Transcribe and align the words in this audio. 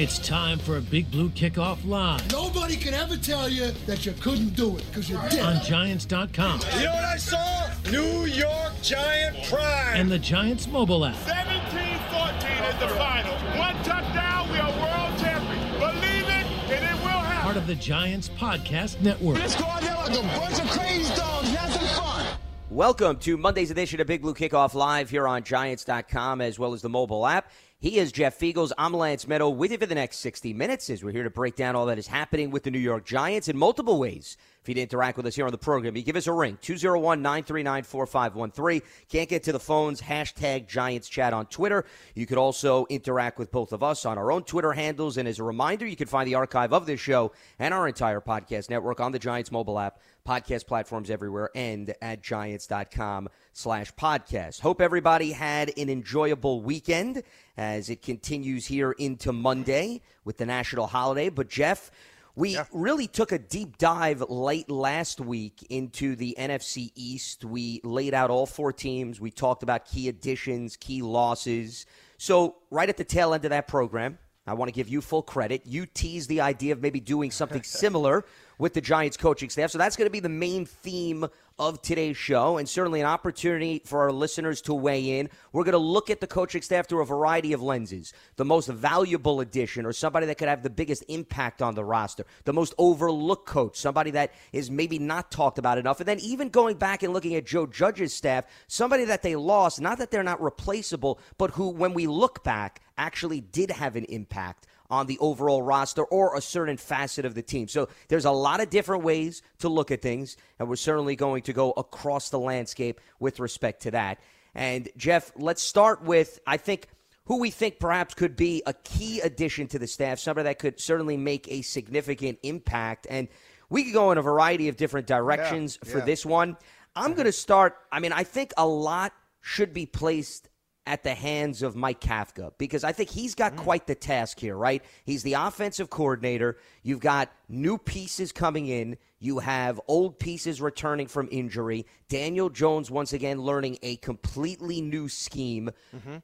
It's 0.00 0.20
time 0.20 0.60
for 0.60 0.76
a 0.76 0.80
Big 0.80 1.10
Blue 1.10 1.28
Kickoff 1.30 1.84
Live 1.84 2.30
Nobody 2.30 2.76
can 2.76 2.94
ever 2.94 3.16
tell 3.16 3.48
you 3.48 3.72
that 3.86 4.06
you 4.06 4.12
couldn't 4.12 4.50
do 4.54 4.76
it 4.76 4.84
because 4.88 5.10
you 5.10 5.18
did. 5.28 5.40
on 5.40 5.60
Giants.com 5.64 6.60
You 6.76 6.84
know 6.84 6.94
what 6.94 7.04
I 7.04 7.16
saw? 7.16 7.68
New 7.90 8.26
York 8.26 8.74
Giant 8.80 9.42
Prime. 9.48 9.96
and 9.96 10.08
the 10.08 10.18
Giants 10.20 10.68
mobile 10.68 11.04
app. 11.04 11.16
17-14 11.16 12.74
is 12.74 12.80
the 12.80 12.88
final. 12.96 13.34
One 13.58 13.74
touchdown, 13.82 14.48
we 14.52 14.58
are 14.58 14.70
world 14.70 15.18
champions. 15.18 15.78
Believe 15.78 16.28
it, 16.28 16.46
and 16.70 16.84
it 16.84 17.02
will 17.02 17.08
happen. 17.08 17.42
Part 17.42 17.56
of 17.56 17.66
the 17.66 17.74
Giants 17.74 18.28
Podcast 18.28 19.00
Network. 19.00 19.38
Let's 19.40 19.56
go 19.56 19.64
out 19.64 19.80
there 19.82 19.96
like 19.96 20.10
a 20.10 20.22
bunch 20.38 20.60
of 20.60 20.70
crazy 20.70 21.12
dogs. 21.16 21.48
Have 21.48 21.72
some 21.72 22.04
fun. 22.04 22.26
Welcome 22.70 23.16
to 23.20 23.36
Monday's 23.36 23.72
edition 23.72 24.00
of 24.00 24.06
Big 24.06 24.22
Blue 24.22 24.34
Kickoff 24.34 24.74
Live 24.74 25.10
here 25.10 25.26
on 25.26 25.42
Giants.com 25.42 26.40
as 26.40 26.56
well 26.58 26.72
as 26.72 26.82
the 26.82 26.88
mobile 26.88 27.26
app. 27.26 27.50
He 27.80 27.98
is 27.98 28.10
Jeff 28.10 28.36
Feagles. 28.36 28.72
I'm 28.76 28.92
Lance 28.92 29.26
Medow 29.26 29.54
with 29.54 29.70
you 29.70 29.78
for 29.78 29.86
the 29.86 29.94
next 29.94 30.16
60 30.16 30.52
minutes 30.52 30.90
as 30.90 31.04
we're 31.04 31.12
here 31.12 31.22
to 31.22 31.30
break 31.30 31.54
down 31.54 31.76
all 31.76 31.86
that 31.86 31.96
is 31.96 32.08
happening 32.08 32.50
with 32.50 32.64
the 32.64 32.72
New 32.72 32.78
York 32.80 33.04
Giants 33.04 33.46
in 33.46 33.56
multiple 33.56 34.00
ways. 34.00 34.36
If 34.60 34.68
you'd 34.68 34.78
interact 34.78 35.16
with 35.16 35.26
us 35.26 35.36
here 35.36 35.46
on 35.46 35.52
the 35.52 35.58
program, 35.58 35.96
you 35.96 36.02
give 36.02 36.16
us 36.16 36.26
a 36.26 36.32
ring, 36.32 36.58
201 36.60 37.22
939 37.22 37.84
4513. 37.84 38.82
Can't 39.08 39.28
get 39.28 39.44
to 39.44 39.52
the 39.52 39.60
phones, 39.60 40.02
hashtag 40.02 40.66
Giants 40.66 41.08
Chat 41.08 41.32
on 41.32 41.46
Twitter. 41.46 41.84
You 42.16 42.26
could 42.26 42.36
also 42.36 42.84
interact 42.90 43.38
with 43.38 43.52
both 43.52 43.72
of 43.72 43.84
us 43.84 44.04
on 44.04 44.18
our 44.18 44.32
own 44.32 44.42
Twitter 44.42 44.72
handles. 44.72 45.16
And 45.16 45.28
as 45.28 45.38
a 45.38 45.44
reminder, 45.44 45.86
you 45.86 45.96
can 45.96 46.08
find 46.08 46.26
the 46.26 46.34
archive 46.34 46.72
of 46.72 46.84
this 46.84 46.98
show 46.98 47.30
and 47.60 47.72
our 47.72 47.86
entire 47.86 48.20
podcast 48.20 48.70
network 48.70 48.98
on 48.98 49.12
the 49.12 49.20
Giants 49.20 49.52
mobile 49.52 49.78
app, 49.78 50.00
podcast 50.26 50.66
platforms 50.66 51.10
everywhere, 51.10 51.50
and 51.54 51.94
at 52.02 52.22
giants.com 52.22 53.28
slash 53.52 53.94
podcast. 53.94 54.60
Hope 54.60 54.80
everybody 54.80 55.32
had 55.32 55.72
an 55.78 55.88
enjoyable 55.88 56.60
weekend 56.60 57.22
as 57.58 57.90
it 57.90 58.00
continues 58.00 58.66
here 58.66 58.92
into 58.92 59.32
Monday 59.32 60.00
with 60.24 60.38
the 60.38 60.46
national 60.46 60.86
holiday. 60.86 61.28
But 61.28 61.48
Jeff, 61.48 61.90
we 62.36 62.56
really 62.72 63.08
took 63.08 63.32
a 63.32 63.38
deep 63.38 63.78
dive 63.78 64.22
late 64.30 64.70
last 64.70 65.20
week 65.20 65.66
into 65.68 66.14
the 66.14 66.36
NFC 66.38 66.92
East. 66.94 67.44
We 67.44 67.80
laid 67.82 68.14
out 68.14 68.30
all 68.30 68.46
four 68.46 68.72
teams. 68.72 69.20
We 69.20 69.32
talked 69.32 69.64
about 69.64 69.86
key 69.86 70.08
additions, 70.08 70.76
key 70.76 71.02
losses. 71.02 71.84
So, 72.16 72.56
right 72.70 72.88
at 72.88 72.96
the 72.96 73.04
tail 73.04 73.34
end 73.34 73.44
of 73.44 73.50
that 73.50 73.66
program, 73.66 74.18
I 74.46 74.54
want 74.54 74.68
to 74.68 74.72
give 74.72 74.88
you 74.88 75.00
full 75.00 75.22
credit. 75.22 75.66
You 75.66 75.84
teased 75.84 76.28
the 76.28 76.40
idea 76.40 76.72
of 76.72 76.80
maybe 76.80 77.00
doing 77.00 77.32
something 77.32 77.62
similar 77.64 78.24
with 78.58 78.74
the 78.74 78.80
Giants 78.80 79.16
coaching 79.16 79.50
staff. 79.50 79.70
So 79.70 79.78
that's 79.78 79.96
going 79.96 80.06
to 80.06 80.12
be 80.12 80.20
the 80.20 80.28
main 80.28 80.66
theme 80.66 81.26
of 81.58 81.82
today's 81.82 82.16
show, 82.16 82.56
and 82.56 82.68
certainly 82.68 83.00
an 83.00 83.06
opportunity 83.06 83.82
for 83.84 84.02
our 84.02 84.12
listeners 84.12 84.60
to 84.62 84.74
weigh 84.74 85.18
in. 85.18 85.28
We're 85.52 85.64
going 85.64 85.72
to 85.72 85.78
look 85.78 86.08
at 86.08 86.20
the 86.20 86.26
coaching 86.28 86.62
staff 86.62 86.88
through 86.88 87.02
a 87.02 87.06
variety 87.06 87.52
of 87.52 87.60
lenses. 87.60 88.12
The 88.36 88.44
most 88.44 88.68
valuable 88.68 89.40
addition, 89.40 89.84
or 89.84 89.92
somebody 89.92 90.26
that 90.26 90.38
could 90.38 90.48
have 90.48 90.62
the 90.62 90.70
biggest 90.70 91.04
impact 91.08 91.60
on 91.60 91.74
the 91.74 91.84
roster. 91.84 92.24
The 92.44 92.52
most 92.52 92.74
overlooked 92.78 93.46
coach, 93.46 93.76
somebody 93.76 94.12
that 94.12 94.32
is 94.52 94.70
maybe 94.70 95.00
not 95.00 95.32
talked 95.32 95.58
about 95.58 95.78
enough. 95.78 95.98
And 95.98 96.08
then 96.08 96.20
even 96.20 96.48
going 96.48 96.76
back 96.76 97.02
and 97.02 97.12
looking 97.12 97.34
at 97.34 97.44
Joe 97.44 97.66
Judge's 97.66 98.14
staff, 98.14 98.44
somebody 98.68 99.04
that 99.06 99.22
they 99.22 99.34
lost, 99.34 99.80
not 99.80 99.98
that 99.98 100.12
they're 100.12 100.22
not 100.22 100.40
replaceable, 100.40 101.18
but 101.38 101.50
who, 101.52 101.70
when 101.70 101.92
we 101.92 102.06
look 102.06 102.44
back, 102.44 102.82
actually 102.96 103.40
did 103.40 103.70
have 103.72 103.96
an 103.96 104.04
impact 104.04 104.66
on 104.90 105.06
the 105.06 105.18
overall 105.18 105.62
roster 105.62 106.04
or 106.04 106.36
a 106.36 106.40
certain 106.40 106.76
facet 106.76 107.24
of 107.24 107.34
the 107.34 107.42
team. 107.42 107.68
So 107.68 107.88
there's 108.08 108.24
a 108.24 108.30
lot 108.30 108.60
of 108.60 108.70
different 108.70 109.04
ways 109.04 109.42
to 109.58 109.68
look 109.68 109.90
at 109.90 110.02
things, 110.02 110.36
and 110.58 110.68
we're 110.68 110.76
certainly 110.76 111.16
going 111.16 111.42
to 111.42 111.52
go 111.52 111.72
across 111.72 112.30
the 112.30 112.38
landscape 112.38 113.00
with 113.20 113.40
respect 113.40 113.82
to 113.82 113.90
that. 113.92 114.18
And 114.54 114.88
Jeff, 114.96 115.32
let's 115.36 115.62
start 115.62 116.02
with 116.02 116.40
I 116.46 116.56
think 116.56 116.88
who 117.26 117.38
we 117.38 117.50
think 117.50 117.78
perhaps 117.78 118.14
could 118.14 118.36
be 118.36 118.62
a 118.66 118.72
key 118.72 119.20
addition 119.20 119.66
to 119.68 119.78
the 119.78 119.86
staff, 119.86 120.18
somebody 120.18 120.44
that 120.44 120.58
could 120.58 120.80
certainly 120.80 121.18
make 121.18 121.46
a 121.48 121.60
significant 121.60 122.38
impact. 122.42 123.06
And 123.10 123.28
we 123.68 123.84
could 123.84 123.92
go 123.92 124.10
in 124.12 124.18
a 124.18 124.22
variety 124.22 124.68
of 124.68 124.78
different 124.78 125.06
directions 125.06 125.78
for 125.84 125.98
yeah. 125.98 126.04
this 126.06 126.24
one. 126.24 126.56
I'm 126.96 127.04
mm-hmm. 127.04 127.14
going 127.14 127.26
to 127.26 127.32
start. 127.32 127.76
I 127.92 128.00
mean, 128.00 128.12
I 128.12 128.24
think 128.24 128.54
a 128.56 128.66
lot 128.66 129.12
should 129.42 129.74
be 129.74 129.84
placed 129.84 130.48
at 130.88 131.02
the 131.02 131.14
hands 131.14 131.62
of 131.62 131.76
Mike 131.76 132.00
Kafka 132.00 132.50
because 132.56 132.82
I 132.82 132.92
think 132.92 133.10
he's 133.10 133.34
got 133.34 133.56
quite 133.56 133.86
the 133.86 133.94
task 133.94 134.40
here, 134.40 134.56
right? 134.56 134.82
He's 135.04 135.22
the 135.22 135.34
offensive 135.34 135.90
coordinator. 135.90 136.56
You've 136.82 137.00
got 137.00 137.30
new 137.46 137.76
pieces 137.76 138.32
coming 138.32 138.66
in. 138.68 138.96
You 139.20 139.40
have 139.40 139.78
old 139.86 140.18
pieces 140.18 140.62
returning 140.62 141.06
from 141.06 141.28
injury. 141.30 141.84
Daniel 142.08 142.48
Jones, 142.48 142.90
once 142.90 143.12
again, 143.12 143.42
learning 143.42 143.78
a 143.82 143.96
completely 143.96 144.80
new 144.80 145.10
scheme. 145.10 145.70
Mm-hmm. 145.94 146.16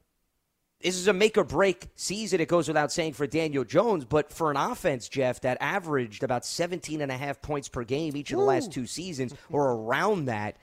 This 0.81 0.95
is 0.95 1.07
a 1.07 1.13
make 1.13 1.37
or 1.37 1.43
break 1.43 1.89
season, 1.95 2.41
it 2.41 2.47
goes 2.47 2.67
without 2.67 2.91
saying, 2.91 3.13
for 3.13 3.27
Daniel 3.27 3.63
Jones. 3.63 4.03
But 4.03 4.33
for 4.33 4.49
an 4.49 4.57
offense, 4.57 5.07
Jeff, 5.07 5.41
that 5.41 5.59
averaged 5.61 6.23
about 6.23 6.43
17 6.43 7.01
and 7.01 7.11
a 7.11 7.17
half 7.17 7.39
points 7.41 7.69
per 7.69 7.83
game 7.83 8.17
each 8.17 8.31
of 8.31 8.39
the 8.39 8.45
last 8.45 8.71
two 8.71 8.87
seasons 8.87 9.35
or 9.51 9.73
around 9.73 10.25
that, 10.25 10.57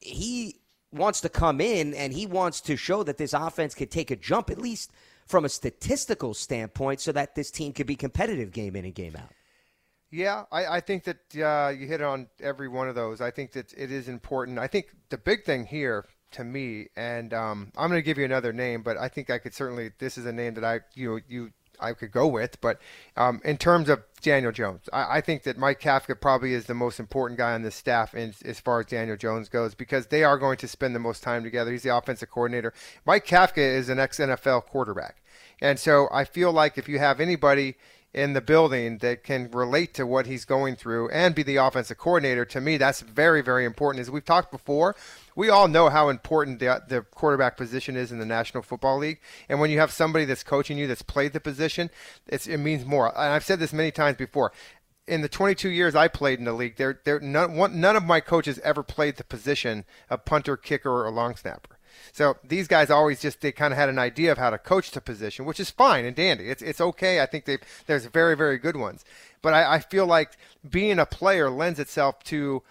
he 0.00 0.60
wants 0.92 1.20
to 1.22 1.28
come 1.28 1.60
in 1.60 1.94
and 1.94 2.12
he 2.12 2.26
wants 2.26 2.60
to 2.62 2.76
show 2.76 3.02
that 3.02 3.18
this 3.18 3.32
offense 3.32 3.74
could 3.74 3.90
take 3.90 4.10
a 4.10 4.16
jump, 4.16 4.50
at 4.50 4.58
least 4.58 4.90
from 5.26 5.44
a 5.44 5.48
statistical 5.48 6.34
standpoint, 6.34 7.00
so 7.00 7.12
that 7.12 7.34
this 7.34 7.50
team 7.50 7.72
could 7.72 7.86
be 7.86 7.96
competitive 7.96 8.50
game 8.50 8.76
in 8.76 8.84
and 8.84 8.94
game 8.94 9.16
out. 9.16 9.30
Yeah, 10.10 10.44
I, 10.50 10.66
I 10.66 10.80
think 10.80 11.04
that 11.04 11.18
uh, 11.36 11.68
you 11.68 11.86
hit 11.86 12.00
on 12.00 12.28
every 12.40 12.68
one 12.68 12.88
of 12.88 12.94
those. 12.94 13.20
I 13.20 13.30
think 13.30 13.52
that 13.52 13.74
it 13.76 13.92
is 13.92 14.08
important. 14.08 14.58
I 14.58 14.66
think 14.66 14.86
the 15.10 15.18
big 15.18 15.44
thing 15.44 15.66
here 15.66 16.06
to 16.30 16.44
me, 16.44 16.88
and 16.96 17.34
um, 17.34 17.72
I'm 17.76 17.90
going 17.90 17.98
to 17.98 18.04
give 18.04 18.16
you 18.16 18.24
another 18.24 18.52
name, 18.52 18.82
but 18.82 18.96
I 18.96 19.08
think 19.08 19.28
I 19.28 19.36
could 19.38 19.52
certainly. 19.52 19.90
This 19.98 20.16
is 20.16 20.24
a 20.24 20.32
name 20.32 20.54
that 20.54 20.64
I 20.64 20.80
you 20.94 21.20
you 21.28 21.50
I 21.80 21.92
could 21.92 22.12
go 22.12 22.26
with. 22.26 22.60
But 22.60 22.80
um, 23.16 23.40
in 23.44 23.56
terms 23.56 23.88
of 23.88 24.02
Daniel 24.20 24.52
Jones, 24.52 24.88
I, 24.92 25.18
I 25.18 25.20
think 25.20 25.42
that 25.44 25.58
Mike 25.58 25.80
Kafka 25.80 26.20
probably 26.20 26.54
is 26.54 26.66
the 26.66 26.74
most 26.74 27.00
important 27.00 27.38
guy 27.38 27.54
on 27.54 27.62
this 27.62 27.74
staff 27.74 28.14
in, 28.14 28.34
as 28.44 28.60
far 28.60 28.80
as 28.80 28.86
Daniel 28.86 29.16
Jones 29.16 29.48
goes 29.48 29.74
because 29.74 30.06
they 30.06 30.24
are 30.24 30.38
going 30.38 30.56
to 30.58 30.68
spend 30.68 30.94
the 30.94 31.00
most 31.00 31.22
time 31.22 31.42
together. 31.42 31.70
He's 31.70 31.82
the 31.82 31.96
offensive 31.96 32.30
coordinator. 32.30 32.72
Mike 33.04 33.26
Kafka 33.26 33.58
is 33.58 33.88
an 33.88 33.98
ex 33.98 34.18
NFL 34.18 34.66
quarterback. 34.66 35.22
And 35.60 35.78
so 35.78 36.08
I 36.12 36.24
feel 36.24 36.52
like 36.52 36.78
if 36.78 36.88
you 36.88 36.98
have 36.98 37.20
anybody 37.20 37.76
in 38.14 38.32
the 38.32 38.40
building 38.40 38.98
that 38.98 39.22
can 39.22 39.50
relate 39.50 39.92
to 39.94 40.06
what 40.06 40.26
he's 40.26 40.44
going 40.44 40.76
through 40.76 41.10
and 41.10 41.34
be 41.34 41.42
the 41.42 41.56
offensive 41.56 41.98
coordinator, 41.98 42.44
to 42.46 42.60
me, 42.60 42.76
that's 42.76 43.02
very, 43.02 43.42
very 43.42 43.64
important. 43.64 44.00
As 44.00 44.10
we've 44.10 44.24
talked 44.24 44.50
before, 44.50 44.96
we 45.36 45.50
all 45.50 45.68
know 45.68 45.88
how 45.90 46.08
important 46.08 46.58
the, 46.58 46.82
the 46.88 47.02
quarterback 47.02 47.56
position 47.56 47.96
is 47.96 48.10
in 48.10 48.18
the 48.18 48.26
National 48.26 48.62
Football 48.62 48.98
League. 48.98 49.20
And 49.48 49.60
when 49.60 49.70
you 49.70 49.78
have 49.78 49.92
somebody 49.92 50.24
that's 50.24 50.42
coaching 50.42 50.78
you 50.78 50.86
that's 50.86 51.02
played 51.02 51.32
the 51.32 51.40
position, 51.40 51.90
it 52.26 52.58
means 52.58 52.86
more. 52.86 53.08
And 53.08 53.32
I've 53.32 53.44
said 53.44 53.60
this 53.60 53.72
many 53.72 53.90
times 53.90 54.16
before. 54.16 54.52
In 55.06 55.22
the 55.22 55.28
22 55.28 55.68
years 55.70 55.94
I 55.94 56.08
played 56.08 56.38
in 56.38 56.44
the 56.44 56.52
league, 56.52 56.76
there, 56.76 57.00
there, 57.04 57.20
none, 57.20 57.56
one, 57.56 57.80
none 57.80 57.96
of 57.96 58.04
my 58.04 58.20
coaches 58.20 58.58
ever 58.60 58.82
played 58.82 59.16
the 59.16 59.24
position 59.24 59.84
of 60.10 60.24
punter, 60.24 60.56
kicker, 60.56 61.06
or 61.06 61.10
long 61.10 61.36
snapper. 61.36 61.77
So 62.12 62.36
these 62.44 62.68
guys 62.68 62.90
always 62.90 63.20
just 63.20 63.40
they 63.40 63.52
kind 63.52 63.72
of 63.72 63.78
had 63.78 63.88
an 63.88 63.98
idea 63.98 64.32
of 64.32 64.38
how 64.38 64.50
to 64.50 64.58
coach 64.58 64.90
the 64.90 65.00
position, 65.00 65.44
which 65.44 65.60
is 65.60 65.70
fine 65.70 66.04
and 66.04 66.16
dandy. 66.16 66.50
It's 66.50 66.62
it's 66.62 66.80
okay. 66.80 67.20
I 67.20 67.26
think 67.26 67.44
they 67.44 67.58
there's 67.86 68.06
very 68.06 68.36
very 68.36 68.58
good 68.58 68.76
ones, 68.76 69.04
but 69.42 69.54
I, 69.54 69.74
I 69.74 69.78
feel 69.80 70.06
like 70.06 70.36
being 70.68 70.98
a 70.98 71.06
player 71.06 71.50
lends 71.50 71.78
itself 71.78 72.22
to 72.24 72.62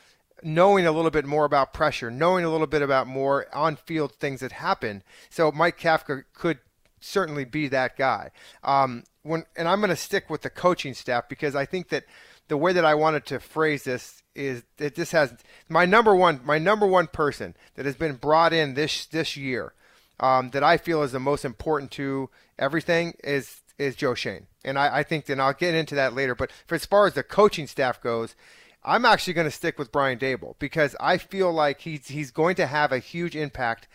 knowing 0.44 0.86
a 0.86 0.92
little 0.92 1.12
bit 1.12 1.25
more 1.25 1.45
about 1.45 1.74
pressure, 1.74 2.12
knowing 2.12 2.45
a 2.45 2.50
little 2.50 2.68
bit 2.68 2.81
about 2.81 3.07
more 3.07 3.48
on-field 3.56 4.13
things 4.13 4.42
that 4.42 4.51
happen. 4.51 5.01
So 5.30 5.51
Mike 5.51 5.80
Kafka 5.80 6.25
could 6.34 6.60
certainly 7.00 7.45
be 7.45 7.68
that 7.69 7.98
guy. 7.98 8.31
Um, 8.63 9.04
when 9.24 9.45
and 9.56 9.68
I'm 9.68 9.80
going 9.80 9.89
to 9.89 9.95
stick 9.95 10.30
with 10.30 10.42
the 10.42 10.50
coaching 10.50 10.94
staff 10.94 11.28
because 11.28 11.56
I 11.56 11.66
think 11.66 11.89
that 11.89 12.06
the 12.47 12.57
way 12.57 12.73
that 12.73 12.85
I 12.85 12.95
wanted 12.95 13.25
to 13.27 13.39
phrase 13.39 13.83
this 13.83 14.23
is 14.35 14.63
that 14.77 14.95
this 14.95 15.11
has 15.11 15.33
my 15.67 15.85
number 15.85 16.15
one 16.15 16.41
my 16.44 16.57
number 16.57 16.85
one 16.85 17.07
person 17.07 17.55
that 17.75 17.85
has 17.85 17.95
been 17.95 18.15
brought 18.15 18.53
in 18.53 18.75
this 18.75 19.05
this 19.05 19.35
year 19.35 19.73
um, 20.19 20.51
that 20.51 20.63
I 20.63 20.77
feel 20.77 21.03
is 21.03 21.11
the 21.11 21.19
most 21.19 21.45
important 21.45 21.91
to 21.91 22.29
everything 22.57 23.13
is 23.23 23.61
is 23.77 23.95
Joe 23.95 24.15
Schoen, 24.15 24.47
And 24.63 24.77
I, 24.79 24.97
I 24.97 25.03
think 25.03 25.25
that 25.25 25.39
I'll 25.39 25.53
get 25.53 25.75
into 25.75 25.95
that 25.95 26.13
later. 26.13 26.33
But 26.33 26.51
for 26.65 26.75
as 26.75 26.85
far 26.85 27.05
as 27.05 27.13
the 27.13 27.21
coaching 27.21 27.67
staff 27.67 28.01
goes, 28.01 28.35
I'm 28.83 29.05
actually 29.05 29.33
going 29.33 29.45
to 29.47 29.51
stick 29.51 29.77
with 29.77 29.91
Brian 29.91 30.17
Daboll 30.17 30.55
because 30.57 30.95
I 31.00 31.17
feel 31.17 31.51
like 31.51 31.81
he's 31.81 32.07
he's 32.07 32.31
going 32.31 32.55
to 32.55 32.67
have 32.67 32.91
a 32.91 33.00
huge 33.00 33.35
impact 33.35 33.88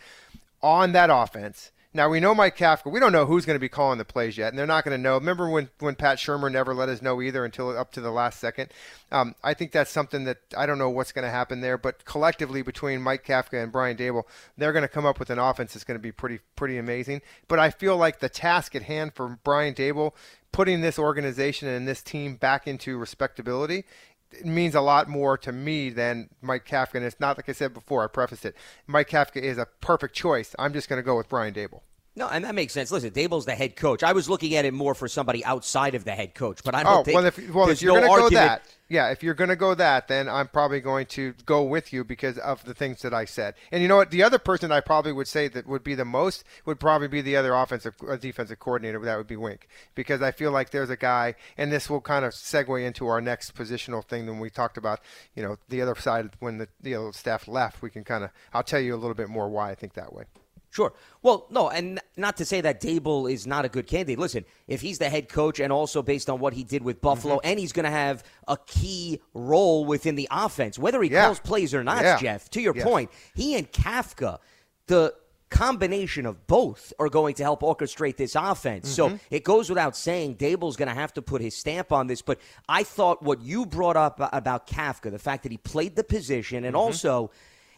on 0.61 0.93
that 0.93 1.09
offense. 1.11 1.71
Now 1.95 2.09
we 2.09 2.19
know 2.19 2.33
Mike 2.33 2.57
Kafka. 2.57 2.91
We 2.91 2.99
don't 2.99 3.11
know 3.11 3.27
who's 3.27 3.45
going 3.45 3.55
to 3.55 3.59
be 3.59 3.69
calling 3.69 3.99
the 3.99 4.05
plays 4.05 4.35
yet, 4.35 4.49
and 4.49 4.57
they're 4.57 4.65
not 4.65 4.83
going 4.83 4.97
to 4.97 5.01
know. 5.01 5.15
Remember 5.15 5.47
when, 5.47 5.69
when 5.79 5.93
Pat 5.93 6.17
Shurmur 6.17 6.51
never 6.51 6.73
let 6.73 6.89
us 6.89 7.03
know 7.03 7.21
either 7.21 7.45
until 7.45 7.77
up 7.77 7.91
to 7.91 8.01
the 8.01 8.09
last 8.09 8.39
second. 8.39 8.71
Um, 9.11 9.35
I 9.43 9.53
think 9.53 9.71
that's 9.71 9.91
something 9.91 10.23
that 10.23 10.37
I 10.57 10.65
don't 10.65 10.79
know 10.79 10.89
what's 10.89 11.11
going 11.11 11.25
to 11.25 11.31
happen 11.31 11.61
there, 11.61 11.77
but 11.77 12.03
collectively 12.03 12.63
between 12.63 13.01
Mike 13.01 13.23
Kafka 13.23 13.61
and 13.61 13.71
Brian 13.71 13.95
Daboll, 13.95 14.23
they're 14.57 14.73
going 14.73 14.81
to 14.81 14.87
come 14.87 15.05
up 15.05 15.19
with 15.19 15.29
an 15.29 15.37
offense 15.37 15.73
that's 15.73 15.83
going 15.83 15.99
to 15.99 16.01
be 16.01 16.11
pretty 16.11 16.39
pretty 16.55 16.77
amazing. 16.77 17.21
But 17.47 17.59
I 17.59 17.69
feel 17.69 17.95
like 17.95 18.19
the 18.19 18.29
task 18.29 18.75
at 18.75 18.83
hand 18.83 19.13
for 19.13 19.39
Brian 19.43 19.75
Daboll 19.75 20.13
putting 20.53 20.81
this 20.81 20.97
organization 20.97 21.67
and 21.67 21.87
this 21.87 22.01
team 22.01 22.35
back 22.35 22.67
into 22.67 22.97
respectability, 22.97 23.83
it 24.39 24.45
means 24.45 24.75
a 24.75 24.81
lot 24.81 25.07
more 25.09 25.37
to 25.39 25.51
me 25.51 25.89
than 25.89 26.29
Mike 26.41 26.65
Kafka. 26.67 26.95
And 26.95 27.05
it's 27.05 27.19
not 27.19 27.37
like 27.37 27.49
I 27.49 27.53
said 27.53 27.73
before, 27.73 28.03
I 28.03 28.07
prefaced 28.07 28.45
it. 28.45 28.55
Mike 28.87 29.09
Kafka 29.09 29.37
is 29.41 29.57
a 29.57 29.67
perfect 29.81 30.15
choice. 30.15 30.55
I'm 30.59 30.73
just 30.73 30.89
going 30.89 30.99
to 30.99 31.05
go 31.05 31.15
with 31.17 31.29
Brian 31.29 31.53
Daboll. 31.53 31.81
No, 32.15 32.27
and 32.27 32.45
that 32.45 32.53
makes 32.53 32.73
sense. 32.73 32.91
Listen, 32.91 33.09
Daboll's 33.09 33.45
the 33.45 33.55
head 33.55 33.75
coach. 33.75 34.03
I 34.03 34.13
was 34.13 34.29
looking 34.29 34.55
at 34.55 34.65
it 34.65 34.73
more 34.73 34.93
for 34.93 35.07
somebody 35.07 35.43
outside 35.43 35.95
of 35.95 36.05
the 36.05 36.11
head 36.11 36.35
coach, 36.35 36.59
but 36.63 36.75
I 36.75 36.83
don't 36.83 36.99
oh, 36.99 37.03
think. 37.03 37.15
well, 37.15 37.25
if, 37.25 37.49
well, 37.53 37.69
if 37.69 37.81
you're 37.81 37.99
no 37.99 38.07
going 38.07 38.23
to 38.25 38.29
go 38.29 38.35
that, 38.35 38.61
yeah, 38.87 39.09
if 39.09 39.23
you're 39.23 39.33
going 39.33 39.49
to 39.49 39.55
go 39.55 39.73
that, 39.73 40.07
then 40.07 40.29
I'm 40.29 40.47
probably 40.47 40.79
going 40.79 41.07
to 41.07 41.33
go 41.47 41.63
with 41.63 41.91
you 41.91 42.03
because 42.03 42.37
of 42.37 42.63
the 42.65 42.75
things 42.75 43.01
that 43.01 43.15
I 43.15 43.25
said. 43.25 43.55
And 43.71 43.81
you 43.81 43.87
know 43.87 43.95
what? 43.95 44.11
The 44.11 44.21
other 44.21 44.37
person 44.37 44.71
I 44.71 44.79
probably 44.79 45.11
would 45.11 45.27
say 45.27 45.47
that 45.47 45.65
would 45.65 45.83
be 45.83 45.95
the 45.95 46.05
most 46.05 46.43
would 46.65 46.79
probably 46.79 47.07
be 47.07 47.21
the 47.21 47.35
other 47.35 47.55
offensive 47.55 47.95
uh, 48.07 48.15
defensive 48.17 48.59
coordinator. 48.59 48.99
That 48.99 49.17
would 49.17 49.25
be 49.25 49.35
Wink 49.35 49.67
because 49.95 50.21
I 50.21 50.31
feel 50.31 50.51
like 50.51 50.69
there's 50.69 50.91
a 50.91 50.97
guy, 50.97 51.33
and 51.57 51.71
this 51.71 51.89
will 51.89 52.01
kind 52.01 52.25
of 52.25 52.33
segue 52.33 52.85
into 52.85 53.07
our 53.07 53.21
next 53.21 53.55
positional 53.55 54.05
thing 54.05 54.27
when 54.27 54.39
we 54.39 54.51
talked 54.51 54.77
about, 54.77 54.99
you 55.33 55.41
know, 55.41 55.57
the 55.69 55.81
other 55.81 55.95
side 55.95 56.29
when 56.39 56.59
the 56.59 56.67
the 56.79 56.93
other 56.93 57.11
staff 57.11 57.47
left. 57.47 57.81
We 57.81 57.89
can 57.89 58.03
kind 58.03 58.23
of 58.23 58.29
I'll 58.53 58.61
tell 58.61 58.79
you 58.79 58.93
a 58.93 58.97
little 58.97 59.15
bit 59.15 59.29
more 59.29 59.49
why 59.49 59.71
I 59.71 59.75
think 59.75 59.95
that 59.95 60.13
way. 60.13 60.25
Sure. 60.73 60.91
Well, 61.21 61.45
no, 61.51 61.69
and 61.69 61.99
not 62.17 62.35
to 62.37 62.45
say 62.45 62.59
that 62.61 62.81
Daboll 62.81 63.31
is 63.31 63.45
not 63.45 63.63
a 63.63 63.69
good 63.69 63.85
candidate. 63.85 64.17
Listen, 64.17 64.43
if 64.67 64.81
he's 64.81 64.97
the 64.97 65.07
head 65.07 65.29
coach 65.29 65.59
and 65.59 65.71
also 65.71 66.01
based 66.01 66.31
on 66.31 66.39
what 66.39 66.53
he 66.53 66.63
did 66.63 66.83
with 66.83 66.99
Buffalo, 66.99 67.35
Mm-hmm. 67.35 67.47
and 67.47 67.59
he's 67.59 67.71
going 67.73 67.83
to 67.85 67.91
have 67.91 68.23
a 68.47 68.57
key 68.65 69.21
role 69.35 69.85
within 69.85 70.15
the 70.15 70.27
offense, 70.31 70.79
whether 70.79 71.01
he 71.03 71.11
Yeah. 71.11 71.25
calls 71.27 71.39
plays 71.39 71.75
or 71.75 71.83
not, 71.83 72.01
Yeah. 72.01 72.17
Jeff, 72.17 72.49
to 72.49 72.59
your 72.61 72.75
Yes. 72.75 72.83
point, 72.83 73.11
he 73.35 73.55
and 73.55 73.71
Kafka, 73.71 74.39
the 74.87 75.13
combination 75.51 76.25
of 76.25 76.47
both 76.47 76.91
are 76.97 77.09
going 77.09 77.35
to 77.35 77.43
help 77.43 77.61
orchestrate 77.61 78.17
this 78.17 78.35
offense. 78.35 78.89
Mm-hmm. 78.97 79.15
So 79.15 79.19
it 79.29 79.43
goes 79.43 79.69
without 79.69 79.95
saying 79.95 80.37
Daboll's 80.37 80.75
going 80.75 80.87
to 80.89 80.95
have 80.95 81.13
to 81.13 81.21
put 81.21 81.41
his 81.41 81.55
stamp 81.55 81.91
on 81.91 82.07
this. 82.07 82.23
But 82.23 82.39
I 82.67 82.81
thought 82.81 83.21
what 83.21 83.39
you 83.43 83.67
brought 83.67 83.95
up 83.95 84.19
about 84.33 84.65
Kafka, 84.65 85.11
the 85.11 85.19
fact 85.19 85.43
that 85.43 85.51
he 85.51 85.59
played 85.59 85.95
the 85.95 86.03
position 86.03 86.65
and 86.65 86.73
Mm-hmm. 86.73 86.81
also 86.83 87.29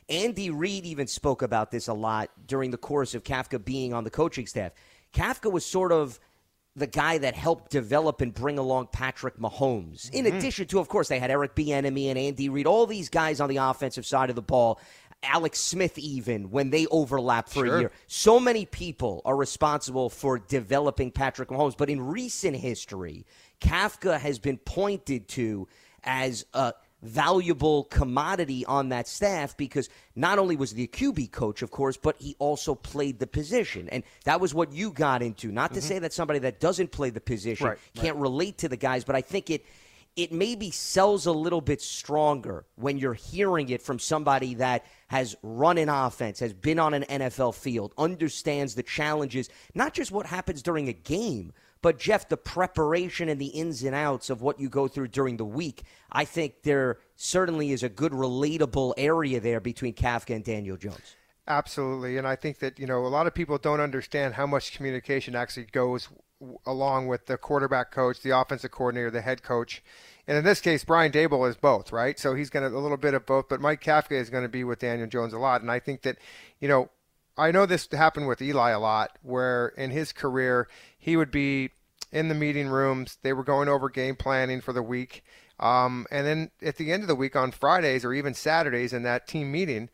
Andy 0.09 0.49
Reid 0.49 0.85
even 0.85 1.07
spoke 1.07 1.41
about 1.41 1.71
this 1.71 1.87
a 1.87 1.93
lot 1.93 2.29
during 2.45 2.71
the 2.71 2.77
course 2.77 3.15
of 3.15 3.23
Kafka 3.23 3.63
being 3.63 3.93
on 3.93 4.03
the 4.03 4.09
coaching 4.09 4.45
staff. 4.45 4.71
Kafka 5.13 5.51
was 5.51 5.65
sort 5.65 5.91
of 5.91 6.19
the 6.75 6.87
guy 6.87 7.17
that 7.17 7.35
helped 7.35 7.71
develop 7.71 8.21
and 8.21 8.33
bring 8.33 8.59
along 8.59 8.89
Patrick 8.91 9.37
Mahomes. 9.37 10.11
In 10.11 10.25
mm-hmm. 10.25 10.37
addition 10.37 10.67
to, 10.67 10.79
of 10.79 10.89
course, 10.89 11.07
they 11.07 11.19
had 11.19 11.31
Eric 11.31 11.55
Bieniemy 11.55 12.09
and 12.09 12.19
Andy 12.19 12.49
Reid, 12.49 12.67
all 12.67 12.85
these 12.85 13.09
guys 13.09 13.39
on 13.39 13.49
the 13.49 13.57
offensive 13.57 14.05
side 14.05 14.29
of 14.29 14.35
the 14.35 14.41
ball. 14.41 14.79
Alex 15.23 15.59
Smith, 15.59 15.97
even 15.97 16.51
when 16.51 16.69
they 16.69 16.85
overlap 16.87 17.49
for 17.49 17.65
Sure. 17.65 17.77
a 17.77 17.79
year. 17.79 17.91
So 18.05 18.39
many 18.39 18.65
people 18.65 19.21
are 19.25 19.35
responsible 19.35 20.09
for 20.09 20.37
developing 20.37 21.09
Patrick 21.09 21.49
Mahomes. 21.49 21.75
But 21.75 21.89
in 21.89 22.05
recent 22.05 22.57
history, 22.57 23.25
Kafka 23.59 24.19
has 24.19 24.37
been 24.37 24.57
pointed 24.57 25.27
to 25.29 25.67
as 26.03 26.45
a 26.53 26.73
valuable 27.05 27.85
commodity 27.85 28.65
on 28.65 28.89
that 28.89 29.07
staff 29.07 29.55
because 29.57 29.89
not 30.15 30.39
only 30.39 30.55
was 30.55 30.73
the 30.73 30.87
QB 30.87 31.31
coach, 31.31 31.61
of 31.61 31.71
course, 31.71 31.97
but 31.97 32.15
he 32.19 32.35
also 32.39 32.75
played 32.75 33.19
the 33.19 33.27
position. 33.27 33.87
And 33.89 34.03
that 34.23 34.39
was 34.39 34.53
what 34.53 34.71
you 34.71 34.91
got 34.91 35.21
into. 35.21 35.51
Not 35.51 35.73
to 35.73 35.79
mm-hmm. 35.79 35.87
say 35.87 35.99
that 35.99 36.13
somebody 36.13 36.39
that 36.39 36.59
doesn't 36.59 36.91
play 36.91 37.09
the 37.09 37.21
position 37.21 37.67
Right, 37.67 37.77
can't 37.95 38.17
relate 38.17 38.57
to 38.59 38.69
the 38.69 38.77
guys, 38.77 39.03
but 39.03 39.15
I 39.15 39.21
think 39.21 39.49
it 39.49 39.65
it 40.15 40.31
maybe 40.31 40.71
sells 40.71 41.25
a 41.25 41.31
little 41.31 41.59
bit 41.59 41.81
stronger 41.81 42.65
when 42.75 42.97
you're 42.97 43.13
hearing 43.13 43.69
it 43.69 43.81
from 43.81 43.99
somebody 43.99 44.53
that 44.55 44.85
has 45.07 45.35
run 45.43 45.77
an 45.77 45.89
offense, 45.89 46.39
has 46.39 46.53
been 46.53 46.79
on 46.79 46.93
an 46.93 47.03
NFL 47.03 47.53
field, 47.53 47.93
understands 47.97 48.75
the 48.75 48.83
challenges, 48.83 49.49
not 49.73 49.93
just 49.93 50.11
what 50.11 50.25
happens 50.25 50.61
during 50.61 50.87
a 50.87 50.93
game, 50.93 51.51
but 51.85 51.99
Jeff, 51.99 52.27
the 52.27 52.35
preparation 52.35 53.29
and 53.29 53.39
the 53.39 53.45
ins 53.45 53.83
and 53.83 53.93
outs 53.93 54.31
of 54.31 54.41
what 54.41 54.59
you 54.59 54.69
go 54.69 54.87
through 54.87 55.09
during 55.09 55.37
the 55.37 55.45
week. 55.45 55.83
I 56.11 56.25
think 56.25 56.63
there 56.63 56.97
certainly 57.15 57.71
is 57.73 57.83
a 57.83 57.89
good 57.89 58.11
relatable 58.11 58.95
area 58.97 59.39
there 59.39 59.59
between 59.59 59.93
Kafka 59.93 60.33
and 60.33 60.43
Daniel 60.43 60.77
Jones. 60.77 61.15
Absolutely, 61.47 62.17
and 62.17 62.27
I 62.27 62.37
think 62.37 62.57
that 62.57 62.79
you 62.79 62.87
know 62.87 63.05
a 63.05 63.07
lot 63.07 63.27
of 63.27 63.35
people 63.35 63.59
don't 63.59 63.81
understand 63.81 64.33
how 64.33 64.47
much 64.47 64.75
communication 64.75 65.35
actually 65.35 65.65
goes 65.65 66.09
along 66.65 67.05
with 67.05 67.27
the 67.27 67.37
quarterback 67.37 67.91
coach, 67.91 68.19
the 68.21 68.35
offensive 68.35 68.71
coordinator, 68.71 69.11
the 69.11 69.21
head 69.21 69.43
coach, 69.43 69.83
and 70.25 70.39
in 70.39 70.43
this 70.43 70.61
case, 70.61 70.83
Brian 70.83 71.11
Daboll 71.11 71.47
is 71.47 71.55
both, 71.55 71.91
right? 71.91 72.17
So 72.17 72.33
he's 72.33 72.49
going 72.49 72.67
to 72.67 72.75
a 72.75 72.79
little 72.79 72.97
bit 72.97 73.13
of 73.13 73.27
both, 73.27 73.47
but 73.47 73.61
Mike 73.61 73.83
Kafka 73.83 74.13
is 74.13 74.31
going 74.31 74.41
to 74.41 74.49
be 74.49 74.63
with 74.63 74.79
Daniel 74.79 75.07
Jones 75.07 75.33
a 75.33 75.37
lot, 75.37 75.61
and 75.61 75.69
I 75.69 75.77
think 75.77 76.01
that 76.01 76.17
you 76.59 76.67
know 76.67 76.89
I 77.37 77.51
know 77.51 77.65
this 77.65 77.87
happened 77.91 78.27
with 78.27 78.41
Eli 78.41 78.71
a 78.71 78.79
lot, 78.79 79.17
where 79.21 79.69
in 79.69 79.91
his 79.91 80.11
career 80.11 80.67
he 80.97 81.17
would 81.17 81.31
be 81.31 81.71
in 82.11 82.29
the 82.29 82.35
meeting 82.35 82.67
rooms, 82.67 83.17
they 83.23 83.33
were 83.33 83.43
going 83.43 83.67
over 83.67 83.89
game 83.89 84.15
planning 84.15 84.61
for 84.61 84.71
the 84.71 84.83
week, 84.83 85.23
um, 85.59 86.05
and 86.11 86.25
then 86.25 86.51
at 86.61 86.77
the 86.77 86.91
end 86.91 87.03
of 87.03 87.07
the 87.07 87.15
week 87.15 87.35
on 87.35 87.51
Fridays 87.51 88.05
or 88.05 88.13
even 88.13 88.33
Saturdays 88.33 88.93
in 88.93 89.03
that 89.03 89.27
team 89.27 89.51
meeting 89.51 89.89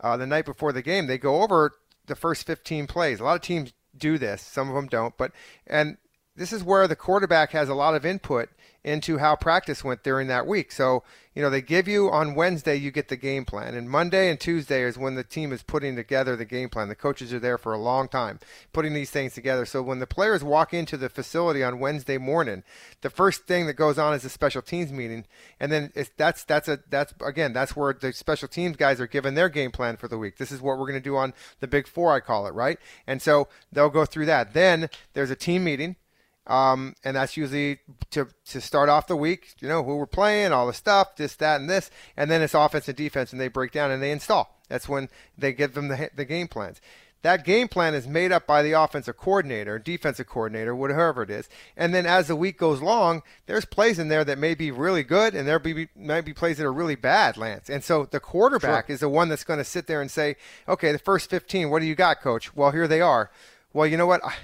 uh, 0.00 0.16
the 0.16 0.26
night 0.26 0.44
before 0.44 0.72
the 0.72 0.82
game, 0.82 1.06
they 1.06 1.18
go 1.18 1.42
over 1.42 1.72
the 2.06 2.16
first 2.16 2.46
15 2.46 2.86
plays. 2.86 3.20
A 3.20 3.24
lot 3.24 3.36
of 3.36 3.42
teams 3.42 3.72
do 3.96 4.18
this, 4.18 4.42
some 4.42 4.68
of 4.68 4.74
them 4.74 4.86
don't, 4.86 5.16
but 5.16 5.32
and 5.66 5.96
this 6.36 6.52
is 6.52 6.64
where 6.64 6.88
the 6.88 6.96
quarterback 6.96 7.52
has 7.52 7.68
a 7.68 7.74
lot 7.74 7.94
of 7.94 8.06
input 8.06 8.48
into 8.84 9.18
how 9.18 9.36
practice 9.36 9.84
went 9.84 10.02
during 10.02 10.26
that 10.26 10.46
week. 10.46 10.72
So, 10.72 11.04
you 11.34 11.40
know, 11.40 11.50
they 11.50 11.62
give 11.62 11.86
you 11.86 12.10
on 12.10 12.34
Wednesday, 12.34 12.76
you 12.76 12.90
get 12.90 13.08
the 13.08 13.16
game 13.16 13.44
plan. 13.44 13.74
And 13.74 13.88
Monday 13.88 14.28
and 14.28 14.38
Tuesday 14.38 14.82
is 14.82 14.98
when 14.98 15.14
the 15.14 15.24
team 15.24 15.52
is 15.52 15.62
putting 15.62 15.94
together 15.94 16.36
the 16.36 16.44
game 16.44 16.68
plan. 16.68 16.88
The 16.88 16.94
coaches 16.94 17.32
are 17.32 17.38
there 17.38 17.58
for 17.58 17.72
a 17.72 17.78
long 17.78 18.08
time 18.08 18.40
putting 18.72 18.92
these 18.92 19.10
things 19.10 19.34
together. 19.34 19.64
So 19.64 19.82
when 19.82 20.00
the 20.00 20.06
players 20.06 20.42
walk 20.42 20.74
into 20.74 20.96
the 20.96 21.08
facility 21.08 21.62
on 21.62 21.78
Wednesday 21.78 22.18
morning, 22.18 22.64
the 23.02 23.10
first 23.10 23.46
thing 23.46 23.66
that 23.66 23.74
goes 23.74 23.98
on 23.98 24.14
is 24.14 24.24
a 24.24 24.28
special 24.28 24.62
teams 24.62 24.92
meeting. 24.92 25.26
And 25.60 25.70
then 25.70 25.92
that's, 26.16 26.44
that's 26.44 26.68
a, 26.68 26.80
that's 26.90 27.14
again, 27.24 27.52
that's 27.52 27.76
where 27.76 27.92
the 27.92 28.12
special 28.12 28.48
teams 28.48 28.76
guys 28.76 29.00
are 29.00 29.06
given 29.06 29.34
their 29.34 29.48
game 29.48 29.70
plan 29.70 29.96
for 29.96 30.08
the 30.08 30.18
week. 30.18 30.38
This 30.38 30.52
is 30.52 30.60
what 30.60 30.76
we're 30.76 30.86
going 30.86 30.94
to 30.94 31.00
do 31.00 31.16
on 31.16 31.34
the 31.60 31.68
big 31.68 31.86
four, 31.86 32.12
I 32.12 32.20
call 32.20 32.46
it, 32.46 32.54
right? 32.54 32.78
And 33.06 33.22
so 33.22 33.48
they'll 33.70 33.90
go 33.90 34.04
through 34.04 34.26
that. 34.26 34.54
Then 34.54 34.90
there's 35.14 35.30
a 35.30 35.36
team 35.36 35.64
meeting. 35.64 35.96
Um, 36.46 36.94
and 37.04 37.16
that's 37.16 37.36
usually 37.36 37.78
to, 38.10 38.28
to 38.46 38.60
start 38.60 38.88
off 38.88 39.06
the 39.06 39.16
week, 39.16 39.54
you 39.60 39.68
know, 39.68 39.84
who 39.84 39.96
we're 39.96 40.06
playing, 40.06 40.52
all 40.52 40.66
the 40.66 40.72
stuff, 40.72 41.16
this, 41.16 41.36
that, 41.36 41.60
and 41.60 41.70
this. 41.70 41.90
And 42.16 42.30
then 42.30 42.42
it's 42.42 42.54
offense 42.54 42.88
and 42.88 42.96
defense, 42.96 43.32
and 43.32 43.40
they 43.40 43.48
break 43.48 43.70
down 43.70 43.90
and 43.90 44.02
they 44.02 44.10
install. 44.10 44.58
That's 44.68 44.88
when 44.88 45.08
they 45.38 45.52
give 45.52 45.74
them 45.74 45.88
the, 45.88 46.10
the 46.14 46.24
game 46.24 46.48
plans. 46.48 46.80
That 47.22 47.44
game 47.44 47.68
plan 47.68 47.94
is 47.94 48.08
made 48.08 48.32
up 48.32 48.48
by 48.48 48.64
the 48.64 48.72
offensive 48.72 49.16
coordinator, 49.16 49.78
defensive 49.78 50.26
coordinator, 50.26 50.74
whatever 50.74 51.22
it 51.22 51.30
is. 51.30 51.48
And 51.76 51.94
then 51.94 52.04
as 52.04 52.26
the 52.26 52.34
week 52.34 52.58
goes 52.58 52.82
long, 52.82 53.22
there's 53.46 53.64
plays 53.64 54.00
in 54.00 54.08
there 54.08 54.24
that 54.24 54.38
may 54.38 54.56
be 54.56 54.72
really 54.72 55.04
good, 55.04 55.36
and 55.36 55.46
there 55.46 55.60
be, 55.60 55.88
might 55.94 56.24
be 56.24 56.34
plays 56.34 56.58
that 56.58 56.66
are 56.66 56.72
really 56.72 56.96
bad, 56.96 57.36
Lance. 57.36 57.70
And 57.70 57.84
so 57.84 58.06
the 58.06 58.18
quarterback 58.18 58.90
is 58.90 59.00
the 59.00 59.08
one 59.08 59.28
that's 59.28 59.44
going 59.44 59.58
to 59.58 59.64
sit 59.64 59.86
there 59.86 60.00
and 60.00 60.10
say, 60.10 60.34
okay, 60.68 60.90
the 60.90 60.98
first 60.98 61.30
15, 61.30 61.70
what 61.70 61.78
do 61.78 61.86
you 61.86 61.94
got, 61.94 62.20
coach? 62.20 62.56
Well, 62.56 62.72
here 62.72 62.88
they 62.88 63.00
are. 63.00 63.30
Well, 63.72 63.86
you 63.86 63.96
know 63.96 64.06
what? 64.06 64.24
I, 64.24 64.34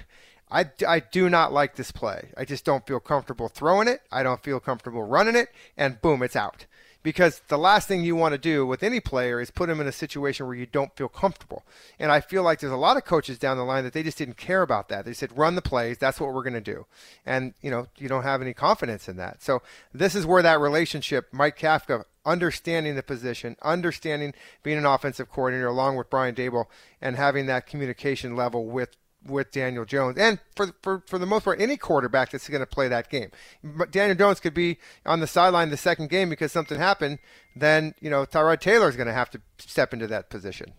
I, 0.51 0.65
I 0.87 0.99
do 0.99 1.29
not 1.29 1.53
like 1.53 1.75
this 1.75 1.91
play. 1.91 2.29
I 2.35 2.45
just 2.45 2.65
don't 2.65 2.85
feel 2.87 2.99
comfortable 2.99 3.49
throwing 3.49 3.87
it. 3.87 4.01
I 4.11 4.23
don't 4.23 4.41
feel 4.43 4.59
comfortable 4.59 5.03
running 5.03 5.35
it, 5.35 5.49
and 5.77 6.01
boom, 6.01 6.23
it's 6.23 6.35
out. 6.35 6.65
because 7.01 7.41
the 7.47 7.57
last 7.57 7.87
thing 7.87 8.03
you 8.03 8.15
want 8.15 8.33
to 8.33 8.37
do 8.37 8.65
with 8.65 8.83
any 8.83 8.99
player 8.99 9.39
is 9.39 9.51
put 9.51 9.69
him 9.69 9.79
in 9.79 9.87
a 9.87 9.91
situation 9.91 10.45
where 10.45 10.55
you 10.55 10.65
don't 10.65 10.95
feel 10.95 11.07
comfortable. 11.07 11.63
And 11.97 12.11
I 12.11 12.19
feel 12.19 12.43
like 12.43 12.59
there's 12.59 12.73
a 12.73 12.77
lot 12.77 12.97
of 12.97 13.05
coaches 13.05 13.39
down 13.39 13.57
the 13.57 13.63
line 13.63 13.83
that 13.85 13.93
they 13.93 14.03
just 14.03 14.17
didn't 14.17 14.37
care 14.37 14.61
about 14.61 14.89
that. 14.89 15.05
They 15.05 15.13
said, 15.13 15.37
run 15.37 15.55
the 15.55 15.61
plays. 15.61 15.97
That's 15.97 16.19
what 16.19 16.33
we're 16.33 16.43
going 16.43 16.53
to 16.53 16.61
do. 16.61 16.85
And, 17.25 17.53
you 17.61 17.71
know, 17.71 17.87
you 17.97 18.09
don't 18.09 18.23
have 18.23 18.41
any 18.41 18.53
confidence 18.53 19.07
in 19.07 19.15
that. 19.17 19.41
So 19.41 19.61
this 19.93 20.13
is 20.13 20.25
where 20.25 20.43
that 20.43 20.59
relationship, 20.59 21.29
Mike 21.31 21.57
Kafka 21.57 22.03
understanding 22.25 22.95
the 22.95 23.03
position, 23.03 23.55
understanding 23.61 24.33
being 24.61 24.77
an 24.77 24.85
offensive 24.85 25.31
coordinator 25.31 25.67
along 25.67 25.95
with 25.95 26.09
Brian 26.09 26.35
Daboll, 26.35 26.65
and 27.01 27.15
having 27.15 27.45
that 27.45 27.65
communication 27.65 28.35
level 28.35 28.65
with 28.65 28.95
with 29.25 29.51
Daniel 29.51 29.85
Jones, 29.85 30.17
and 30.17 30.39
for 30.55 30.73
for 30.81 31.03
for 31.05 31.17
the 31.17 31.25
most 31.25 31.43
part, 31.43 31.59
any 31.61 31.77
quarterback 31.77 32.31
that's 32.31 32.47
going 32.47 32.61
to 32.61 32.67
play 32.67 32.87
that 32.87 33.09
game. 33.09 33.31
But 33.63 33.91
Daniel 33.91 34.17
Jones 34.17 34.39
could 34.39 34.53
be 34.53 34.77
on 35.05 35.19
the 35.19 35.27
sideline 35.27 35.69
the 35.69 35.77
second 35.77 36.09
game 36.09 36.29
because 36.29 36.51
something 36.51 36.77
happened. 36.77 37.19
Then 37.55 37.93
you 38.01 38.09
know 38.09 38.25
Tyrod 38.25 38.59
Taylor 38.59 38.89
is 38.89 38.95
going 38.95 39.07
to 39.07 39.13
have 39.13 39.29
to 39.31 39.41
step 39.57 39.93
into 39.93 40.07
that 40.07 40.29
position. 40.29 40.73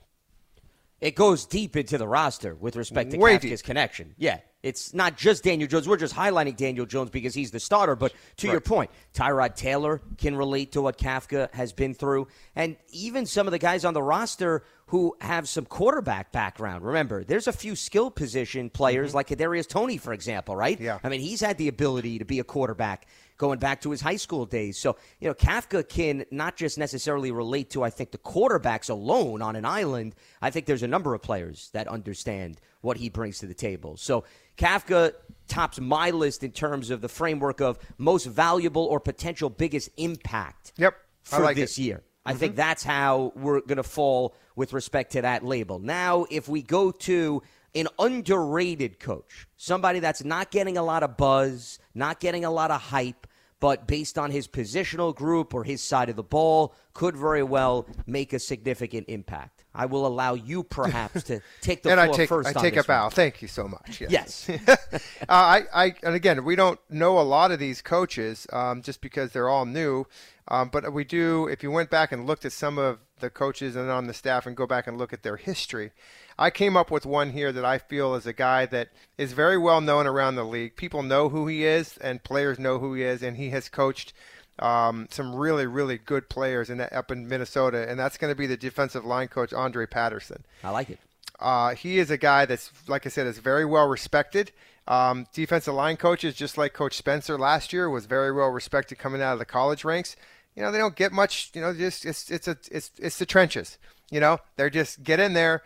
It 1.00 1.14
goes 1.14 1.46
deep 1.46 1.76
into 1.76 1.96
the 1.96 2.06
roster 2.06 2.54
with 2.54 2.76
respect 2.76 3.10
to 3.12 3.18
Way 3.18 3.36
Kafka's 3.36 3.60
deep. 3.60 3.64
connection. 3.64 4.14
Yeah, 4.18 4.40
it's 4.62 4.92
not 4.92 5.16
just 5.16 5.44
Daniel 5.44 5.66
Jones. 5.66 5.88
We're 5.88 5.96
just 5.96 6.14
highlighting 6.14 6.56
Daniel 6.56 6.84
Jones 6.84 7.08
because 7.10 7.32
he's 7.32 7.50
the 7.50 7.60
starter. 7.60 7.96
But 7.96 8.12
to 8.38 8.48
your 8.48 8.60
point, 8.60 8.90
Tyrod 9.14 9.54
Taylor 9.56 10.02
can 10.18 10.36
relate 10.36 10.72
to 10.72 10.82
what 10.82 10.98
Kafka 10.98 11.52
has 11.54 11.72
been 11.72 11.94
through, 11.94 12.28
and 12.54 12.76
even 12.90 13.24
some 13.24 13.46
of 13.46 13.52
the 13.52 13.58
guys 13.58 13.84
on 13.84 13.94
the 13.94 14.02
roster 14.02 14.62
who 14.86 15.16
have 15.20 15.48
some 15.48 15.64
quarterback 15.64 16.32
background. 16.32 16.84
Remember, 16.84 17.22
there's 17.22 17.46
a 17.46 17.52
few 17.52 17.76
skill 17.76 18.10
position 18.10 18.68
players 18.68 19.14
like 19.14 19.28
Kadarius 19.28 19.68
Toney, 19.68 19.96
for 19.96 20.12
example, 20.12 20.56
right? 20.56 20.76
Mm-hmm. 20.76 20.84
Yeah. 20.84 20.98
I 21.02 21.08
mean, 21.08 21.20
he's 21.20 21.40
had 21.40 21.58
the 21.58 21.68
ability 21.68 22.18
to 22.18 22.24
be 22.24 22.40
a 22.40 22.44
quarterback 22.44 23.06
going 23.40 23.58
back 23.58 23.80
to 23.80 23.90
his 23.90 24.02
high 24.02 24.16
school 24.16 24.44
days. 24.44 24.76
So, 24.76 24.96
you 25.18 25.26
know, 25.26 25.32
Kafka 25.32 25.88
can 25.88 26.26
not 26.30 26.56
just 26.56 26.76
necessarily 26.76 27.32
relate 27.32 27.70
to, 27.70 27.82
I 27.82 27.88
think, 27.88 28.10
the 28.10 28.18
quarterbacks 28.18 28.90
alone 28.90 29.40
on 29.40 29.56
an 29.56 29.64
island. 29.64 30.14
I 30.42 30.50
think 30.50 30.66
there's 30.66 30.82
a 30.82 30.88
number 30.88 31.14
of 31.14 31.22
players 31.22 31.70
that 31.72 31.88
understand 31.88 32.60
what 32.82 32.98
he 32.98 33.08
brings 33.08 33.38
to 33.38 33.46
the 33.46 33.54
table. 33.54 33.96
So, 33.96 34.24
Kafka 34.58 35.14
tops 35.48 35.80
my 35.80 36.10
list 36.10 36.44
in 36.44 36.52
terms 36.52 36.90
of 36.90 37.00
the 37.00 37.08
framework 37.08 37.62
of 37.62 37.78
most 37.96 38.26
valuable 38.26 38.84
or 38.84 39.00
potential 39.00 39.48
biggest 39.48 39.88
impact 39.96 40.74
Yep, 40.76 40.94
for 41.22 41.40
like 41.40 41.56
this 41.56 41.78
it. 41.78 41.82
year. 41.82 42.02
I 42.26 42.34
think 42.34 42.52
mm-hmm. 42.52 42.58
that's 42.58 42.84
how 42.84 43.32
we're 43.34 43.62
going 43.62 43.78
to 43.78 43.82
fall 43.82 44.34
with 44.54 44.74
respect 44.74 45.12
to 45.12 45.22
that 45.22 45.42
label. 45.42 45.78
Now, 45.78 46.26
if 46.30 46.46
we 46.46 46.60
go 46.60 46.90
to 46.90 47.42
an 47.74 47.88
underrated 47.98 49.00
coach, 49.00 49.46
somebody 49.56 50.00
that's 50.00 50.24
not 50.24 50.50
getting 50.50 50.76
a 50.76 50.82
lot 50.82 51.02
of 51.02 51.16
buzz, 51.16 51.78
not 51.94 52.20
getting 52.20 52.44
a 52.44 52.50
lot 52.50 52.70
of 52.70 52.80
hype, 52.80 53.26
but 53.60 53.86
based 53.86 54.18
on 54.18 54.30
his 54.30 54.48
positional 54.48 55.14
group 55.14 55.54
or 55.54 55.64
his 55.64 55.82
side 55.82 56.08
of 56.08 56.16
the 56.16 56.22
ball, 56.22 56.74
could 56.94 57.16
very 57.16 57.42
well 57.42 57.86
make 58.06 58.32
a 58.32 58.38
significant 58.38 59.08
impact. 59.08 59.64
I 59.74 59.86
will 59.86 60.06
allow 60.06 60.34
you 60.34 60.64
perhaps 60.64 61.22
to 61.24 61.40
take 61.60 61.82
the 61.82 61.90
and 61.90 62.00
floor 62.00 62.14
I 62.14 62.16
take 62.16 62.28
first. 62.28 62.48
I 62.48 62.52
take 62.60 62.72
a 62.72 62.76
this 62.76 62.88
one. 62.88 62.96
bow. 62.96 63.08
Thank 63.10 63.42
you 63.42 63.48
so 63.48 63.68
much. 63.68 64.00
Yes. 64.00 64.48
Yes. 64.48 64.60
uh, 64.68 64.96
I, 65.28 65.62
I 65.72 65.94
and 66.02 66.14
again, 66.14 66.44
we 66.44 66.56
don't 66.56 66.80
know 66.88 67.20
a 67.20 67.22
lot 67.22 67.52
of 67.52 67.58
these 67.58 67.82
coaches 67.82 68.46
um, 68.52 68.82
just 68.82 69.00
because 69.00 69.32
they're 69.32 69.48
all 69.48 69.66
new. 69.66 70.06
Um, 70.48 70.68
but 70.70 70.92
we 70.92 71.04
do. 71.04 71.46
If 71.46 71.62
you 71.62 71.70
went 71.70 71.90
back 71.90 72.10
and 72.10 72.26
looked 72.26 72.44
at 72.44 72.52
some 72.52 72.78
of 72.78 72.98
the 73.20 73.30
coaches 73.30 73.76
and 73.76 73.90
on 73.90 74.06
the 74.06 74.14
staff 74.14 74.46
and 74.46 74.56
go 74.56 74.66
back 74.66 74.86
and 74.86 74.98
look 74.98 75.12
at 75.12 75.22
their 75.22 75.36
history, 75.36 75.92
I 76.38 76.50
came 76.50 76.76
up 76.76 76.90
with 76.90 77.06
one 77.06 77.30
here 77.30 77.52
that 77.52 77.64
I 77.64 77.78
feel 77.78 78.14
is 78.14 78.26
a 78.26 78.32
guy 78.32 78.66
that 78.66 78.88
is 79.18 79.32
very 79.32 79.58
well 79.58 79.80
known 79.80 80.06
around 80.06 80.36
the 80.36 80.44
league. 80.44 80.76
People 80.76 81.02
know 81.02 81.28
who 81.28 81.46
he 81.46 81.64
is, 81.64 81.96
and 81.98 82.22
players 82.24 82.58
know 82.58 82.78
who 82.78 82.94
he 82.94 83.02
is, 83.02 83.22
and 83.22 83.36
he 83.36 83.50
has 83.50 83.68
coached 83.68 84.12
um, 84.58 85.08
some 85.10 85.34
really, 85.34 85.66
really 85.66 85.98
good 85.98 86.28
players 86.28 86.70
in 86.70 86.78
that, 86.78 86.92
up 86.92 87.10
in 87.10 87.28
Minnesota, 87.28 87.88
and 87.88 87.98
that's 87.98 88.16
going 88.16 88.30
to 88.30 88.36
be 88.36 88.46
the 88.46 88.56
defensive 88.56 89.04
line 89.04 89.28
coach 89.28 89.52
Andre 89.52 89.86
Patterson. 89.86 90.44
I 90.62 90.70
like 90.70 90.90
it. 90.90 90.98
Uh, 91.38 91.74
he 91.74 91.98
is 91.98 92.10
a 92.10 92.18
guy 92.18 92.44
that's, 92.44 92.70
like 92.86 93.06
I 93.06 93.08
said, 93.08 93.26
is 93.26 93.38
very 93.38 93.64
well 93.64 93.88
respected. 93.88 94.52
Um, 94.86 95.26
defensive 95.32 95.74
line 95.74 95.96
coaches, 95.96 96.34
just 96.34 96.58
like 96.58 96.72
Coach 96.72 96.96
Spencer 96.96 97.38
last 97.38 97.72
year, 97.72 97.88
was 97.88 98.06
very 98.06 98.32
well 98.32 98.48
respected 98.48 98.98
coming 98.98 99.22
out 99.22 99.34
of 99.34 99.38
the 99.38 99.44
college 99.44 99.84
ranks. 99.84 100.16
You 100.54 100.62
know, 100.62 100.72
they 100.72 100.78
don't 100.78 100.96
get 100.96 101.12
much. 101.12 101.50
You 101.54 101.60
know, 101.60 101.72
just 101.72 102.04
it's 102.04 102.30
it's 102.30 102.48
a 102.48 102.56
it's 102.70 102.90
it's 102.98 103.18
the 103.18 103.26
trenches. 103.26 103.78
You 104.10 104.20
know, 104.20 104.38
they're 104.56 104.70
just 104.70 105.02
get 105.02 105.20
in 105.20 105.34
there, 105.34 105.62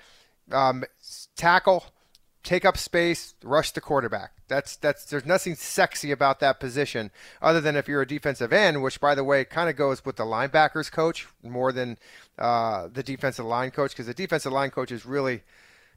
um, 0.52 0.84
tackle, 1.36 1.84
take 2.44 2.64
up 2.64 2.76
space, 2.76 3.34
rush 3.42 3.72
the 3.72 3.80
quarterback. 3.80 4.32
That's 4.46 4.76
that's 4.76 5.06
there's 5.06 5.24
nothing 5.24 5.54
sexy 5.54 6.10
about 6.12 6.40
that 6.40 6.60
position 6.60 7.10
other 7.40 7.60
than 7.60 7.74
if 7.74 7.88
you're 7.88 8.02
a 8.02 8.06
defensive 8.06 8.52
end, 8.52 8.82
which 8.82 9.00
by 9.00 9.14
the 9.14 9.24
way 9.24 9.44
kind 9.44 9.70
of 9.70 9.76
goes 9.76 10.04
with 10.04 10.16
the 10.16 10.24
linebackers 10.24 10.92
coach 10.92 11.26
more 11.42 11.72
than 11.72 11.98
uh, 12.38 12.88
the 12.92 13.02
defensive 13.02 13.46
line 13.46 13.70
coach 13.70 13.92
because 13.92 14.06
the 14.06 14.14
defensive 14.14 14.52
line 14.52 14.70
coach 14.70 14.92
is 14.92 15.06
really, 15.06 15.42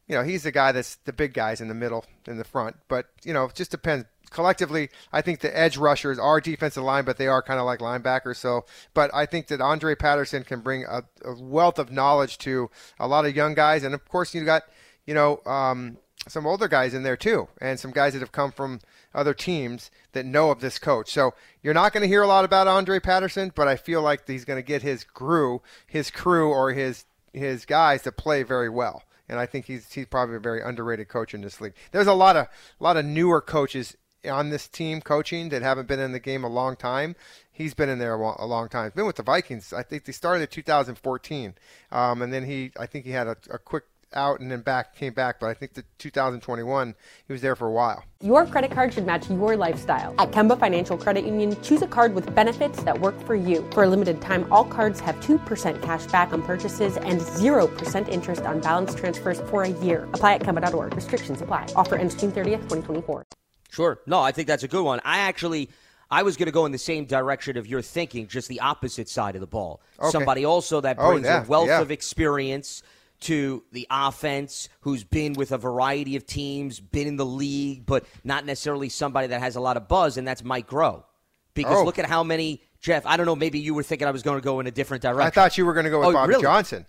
you 0.07 0.15
know, 0.15 0.23
he's 0.23 0.43
the 0.43 0.51
guy 0.51 0.71
that's 0.71 0.95
the 1.03 1.13
big 1.13 1.33
guys 1.33 1.59
in 1.59 1.67
the 1.67 1.73
middle 1.73 2.05
in 2.25 2.37
the 2.37 2.45
front. 2.45 2.77
But 2.87 3.07
you 3.23 3.33
know, 3.33 3.45
it 3.45 3.55
just 3.55 3.71
depends. 3.71 4.05
Collectively, 4.29 4.89
I 5.13 5.21
think 5.21 5.39
the 5.39 5.57
edge 5.57 5.77
rushers 5.77 6.19
are 6.19 6.41
defensive 6.41 6.83
line, 6.83 7.05
but 7.05 7.17
they 7.17 7.27
are 7.27 7.41
kind 7.41 7.59
of 7.59 7.65
like 7.65 7.79
linebackers. 7.79 8.35
So, 8.35 8.65
but 8.93 9.09
I 9.13 9.25
think 9.25 9.47
that 9.47 9.61
Andre 9.61 9.95
Patterson 9.95 10.43
can 10.43 10.59
bring 10.59 10.83
a, 10.83 11.03
a 11.23 11.33
wealth 11.41 11.79
of 11.79 11.91
knowledge 11.91 12.37
to 12.39 12.69
a 12.99 13.07
lot 13.07 13.25
of 13.25 13.35
young 13.35 13.53
guys, 13.53 13.83
and 13.83 13.95
of 13.95 14.05
course, 14.07 14.33
you 14.33 14.43
got 14.43 14.63
you 15.07 15.13
know, 15.13 15.39
um, 15.45 15.97
some 16.27 16.45
older 16.45 16.67
guys 16.67 16.93
in 16.93 17.01
there 17.01 17.17
too, 17.17 17.47
and 17.59 17.79
some 17.79 17.91
guys 17.91 18.13
that 18.13 18.19
have 18.19 18.33
come 18.33 18.51
from 18.51 18.81
other 19.15 19.33
teams 19.33 19.89
that 20.11 20.25
know 20.25 20.51
of 20.51 20.59
this 20.59 20.77
coach. 20.77 21.11
So 21.11 21.33
you're 21.63 21.73
not 21.73 21.93
going 21.93 22.01
to 22.01 22.07
hear 22.07 22.21
a 22.21 22.27
lot 22.27 22.45
about 22.45 22.67
Andre 22.67 22.99
Patterson, 22.99 23.51
but 23.55 23.67
I 23.67 23.77
feel 23.77 24.01
like 24.01 24.27
he's 24.27 24.45
going 24.45 24.61
to 24.61 24.67
get 24.67 24.81
his 24.83 25.03
crew, 25.03 25.61
his 25.87 26.11
crew, 26.11 26.49
or 26.49 26.73
his 26.73 27.05
his 27.33 27.65
guys 27.65 28.03
to 28.03 28.11
play 28.11 28.43
very 28.43 28.69
well. 28.69 29.03
And 29.29 29.39
I 29.39 29.45
think 29.45 29.65
he's 29.65 29.91
he's 29.93 30.05
probably 30.05 30.35
a 30.35 30.39
very 30.39 30.61
underrated 30.61 31.07
coach 31.07 31.33
in 31.33 31.41
this 31.41 31.61
league. 31.61 31.73
There's 31.91 32.07
a 32.07 32.13
lot 32.13 32.35
of 32.35 32.47
a 32.47 32.83
lot 32.83 32.97
of 32.97 33.05
newer 33.05 33.41
coaches 33.41 33.95
on 34.25 34.49
this 34.49 34.67
team 34.67 35.01
coaching 35.01 35.49
that 35.49 35.61
haven't 35.61 35.87
been 35.87 35.99
in 35.99 36.11
the 36.11 36.19
game 36.19 36.43
a 36.43 36.49
long 36.49 36.75
time. 36.75 37.15
He's 37.51 37.73
been 37.73 37.89
in 37.89 37.99
there 37.99 38.13
a, 38.13 38.45
long 38.45 38.69
time. 38.69 38.85
He's 38.85 38.93
been 38.93 39.05
with 39.05 39.15
the 39.15 39.23
Vikings. 39.23 39.73
I 39.73 39.83
think 39.83 40.05
they 40.05 40.11
started 40.11 40.41
in 40.41 40.47
2014, 40.47 41.55
um, 41.91 42.21
and 42.21 42.31
then 42.31 42.45
he 42.45 42.71
I 42.79 42.85
think 42.85 43.05
he 43.05 43.11
had 43.11 43.27
a, 43.27 43.37
a 43.49 43.57
quick 43.57 43.83
out 44.13 44.39
and 44.39 44.51
then 44.51 44.61
back 44.61 44.95
came 44.95 45.13
back. 45.13 45.39
But 45.39 45.47
I 45.47 45.53
think 45.53 45.73
the 45.73 45.83
2021 45.97 46.95
he 47.27 47.33
was 47.33 47.41
there 47.41 47.55
for 47.55 47.67
a 47.67 47.71
while. 47.71 48.03
Your 48.21 48.45
credit 48.45 48.71
card 48.71 48.93
should 48.93 49.05
match 49.05 49.29
your 49.29 49.55
lifestyle. 49.55 50.15
At 50.17 50.31
Kemba 50.31 50.59
Financial 50.59 50.97
Credit 50.97 51.25
Union, 51.25 51.55
choose 51.61 51.81
a 51.81 51.87
card 51.87 52.15
with 52.15 52.33
benefits 52.33 52.83
that 52.83 52.99
work 52.99 53.19
for 53.25 53.35
you. 53.35 53.67
For 53.71 53.83
a 53.83 53.87
limited 53.87 54.21
time, 54.21 54.51
all 54.51 54.65
cards 54.65 54.99
have 54.99 55.15
2% 55.17 55.81
cash 55.81 56.05
back 56.07 56.33
on 56.33 56.41
purchases 56.41 56.97
and 56.97 57.21
0% 57.21 58.07
interest 58.09 58.41
on 58.43 58.59
balance 58.61 58.95
transfers 58.95 59.39
for 59.41 59.63
a 59.63 59.69
year. 59.69 60.07
Apply 60.13 60.35
at 60.35 60.41
Kemba.org. 60.41 60.95
Restrictions 60.95 61.41
apply. 61.41 61.67
Offer 61.75 61.97
ends 61.97 62.15
June 62.15 62.31
30th, 62.31 62.63
2024. 62.69 63.25
Sure. 63.69 63.99
No, 64.05 64.19
I 64.19 64.31
think 64.31 64.47
that's 64.47 64.63
a 64.63 64.67
good 64.67 64.83
one. 64.83 64.99
I 65.03 65.19
actually, 65.19 65.69
I 66.09 66.23
was 66.23 66.37
going 66.37 66.45
to 66.47 66.51
go 66.51 66.65
in 66.65 66.71
the 66.71 66.77
same 66.77 67.05
direction 67.05 67.57
of 67.57 67.67
your 67.67 67.81
thinking, 67.81 68.27
just 68.27 68.47
the 68.47 68.59
opposite 68.61 69.09
side 69.09 69.35
of 69.35 69.41
the 69.41 69.47
ball. 69.47 69.81
Okay. 69.99 70.09
Somebody 70.11 70.45
also 70.45 70.81
that 70.81 70.97
Oh, 70.99 71.11
brings 71.11 71.25
yeah, 71.25 71.43
a 71.43 71.47
wealth 71.47 71.67
yeah. 71.67 71.81
of 71.81 71.91
experience 71.91 72.81
to 73.21 73.63
the 73.71 73.87
offense, 73.89 74.69
who's 74.81 75.03
been 75.03 75.33
with 75.33 75.51
a 75.51 75.57
variety 75.57 76.15
of 76.15 76.25
teams, 76.27 76.79
been 76.79 77.07
in 77.07 77.15
the 77.15 77.25
league, 77.25 77.85
but 77.85 78.05
not 78.23 78.45
necessarily 78.45 78.89
somebody 78.89 79.27
that 79.27 79.41
has 79.41 79.55
a 79.55 79.59
lot 79.59 79.75
of 79.75 79.87
buzz, 79.87 80.17
and 80.17 80.27
that's 80.27 80.43
Mike 80.43 80.69
Groh. 80.69 81.03
Because 81.55 81.79
Oh. 81.79 81.83
look 81.83 81.97
at 81.97 82.05
how 82.05 82.23
many, 82.23 82.61
Jeff, 82.79 83.05
I 83.07 83.17
don't 83.17 83.25
know, 83.25 83.35
maybe 83.35 83.57
you 83.57 83.73
were 83.73 83.81
thinking 83.81 84.07
I 84.07 84.11
was 84.11 84.21
going 84.21 84.37
to 84.39 84.43
go 84.43 84.59
in 84.59 84.67
a 84.67 84.71
different 84.71 85.01
direction. 85.01 85.25
I 85.27 85.31
thought 85.31 85.57
you 85.57 85.65
were 85.65 85.73
going 85.73 85.85
to 85.85 85.89
go 85.89 85.99
with 85.99 86.09
Oh, 86.09 86.13
Bobby 86.13 86.29
really? 86.29 86.43
Johnson. 86.43 86.85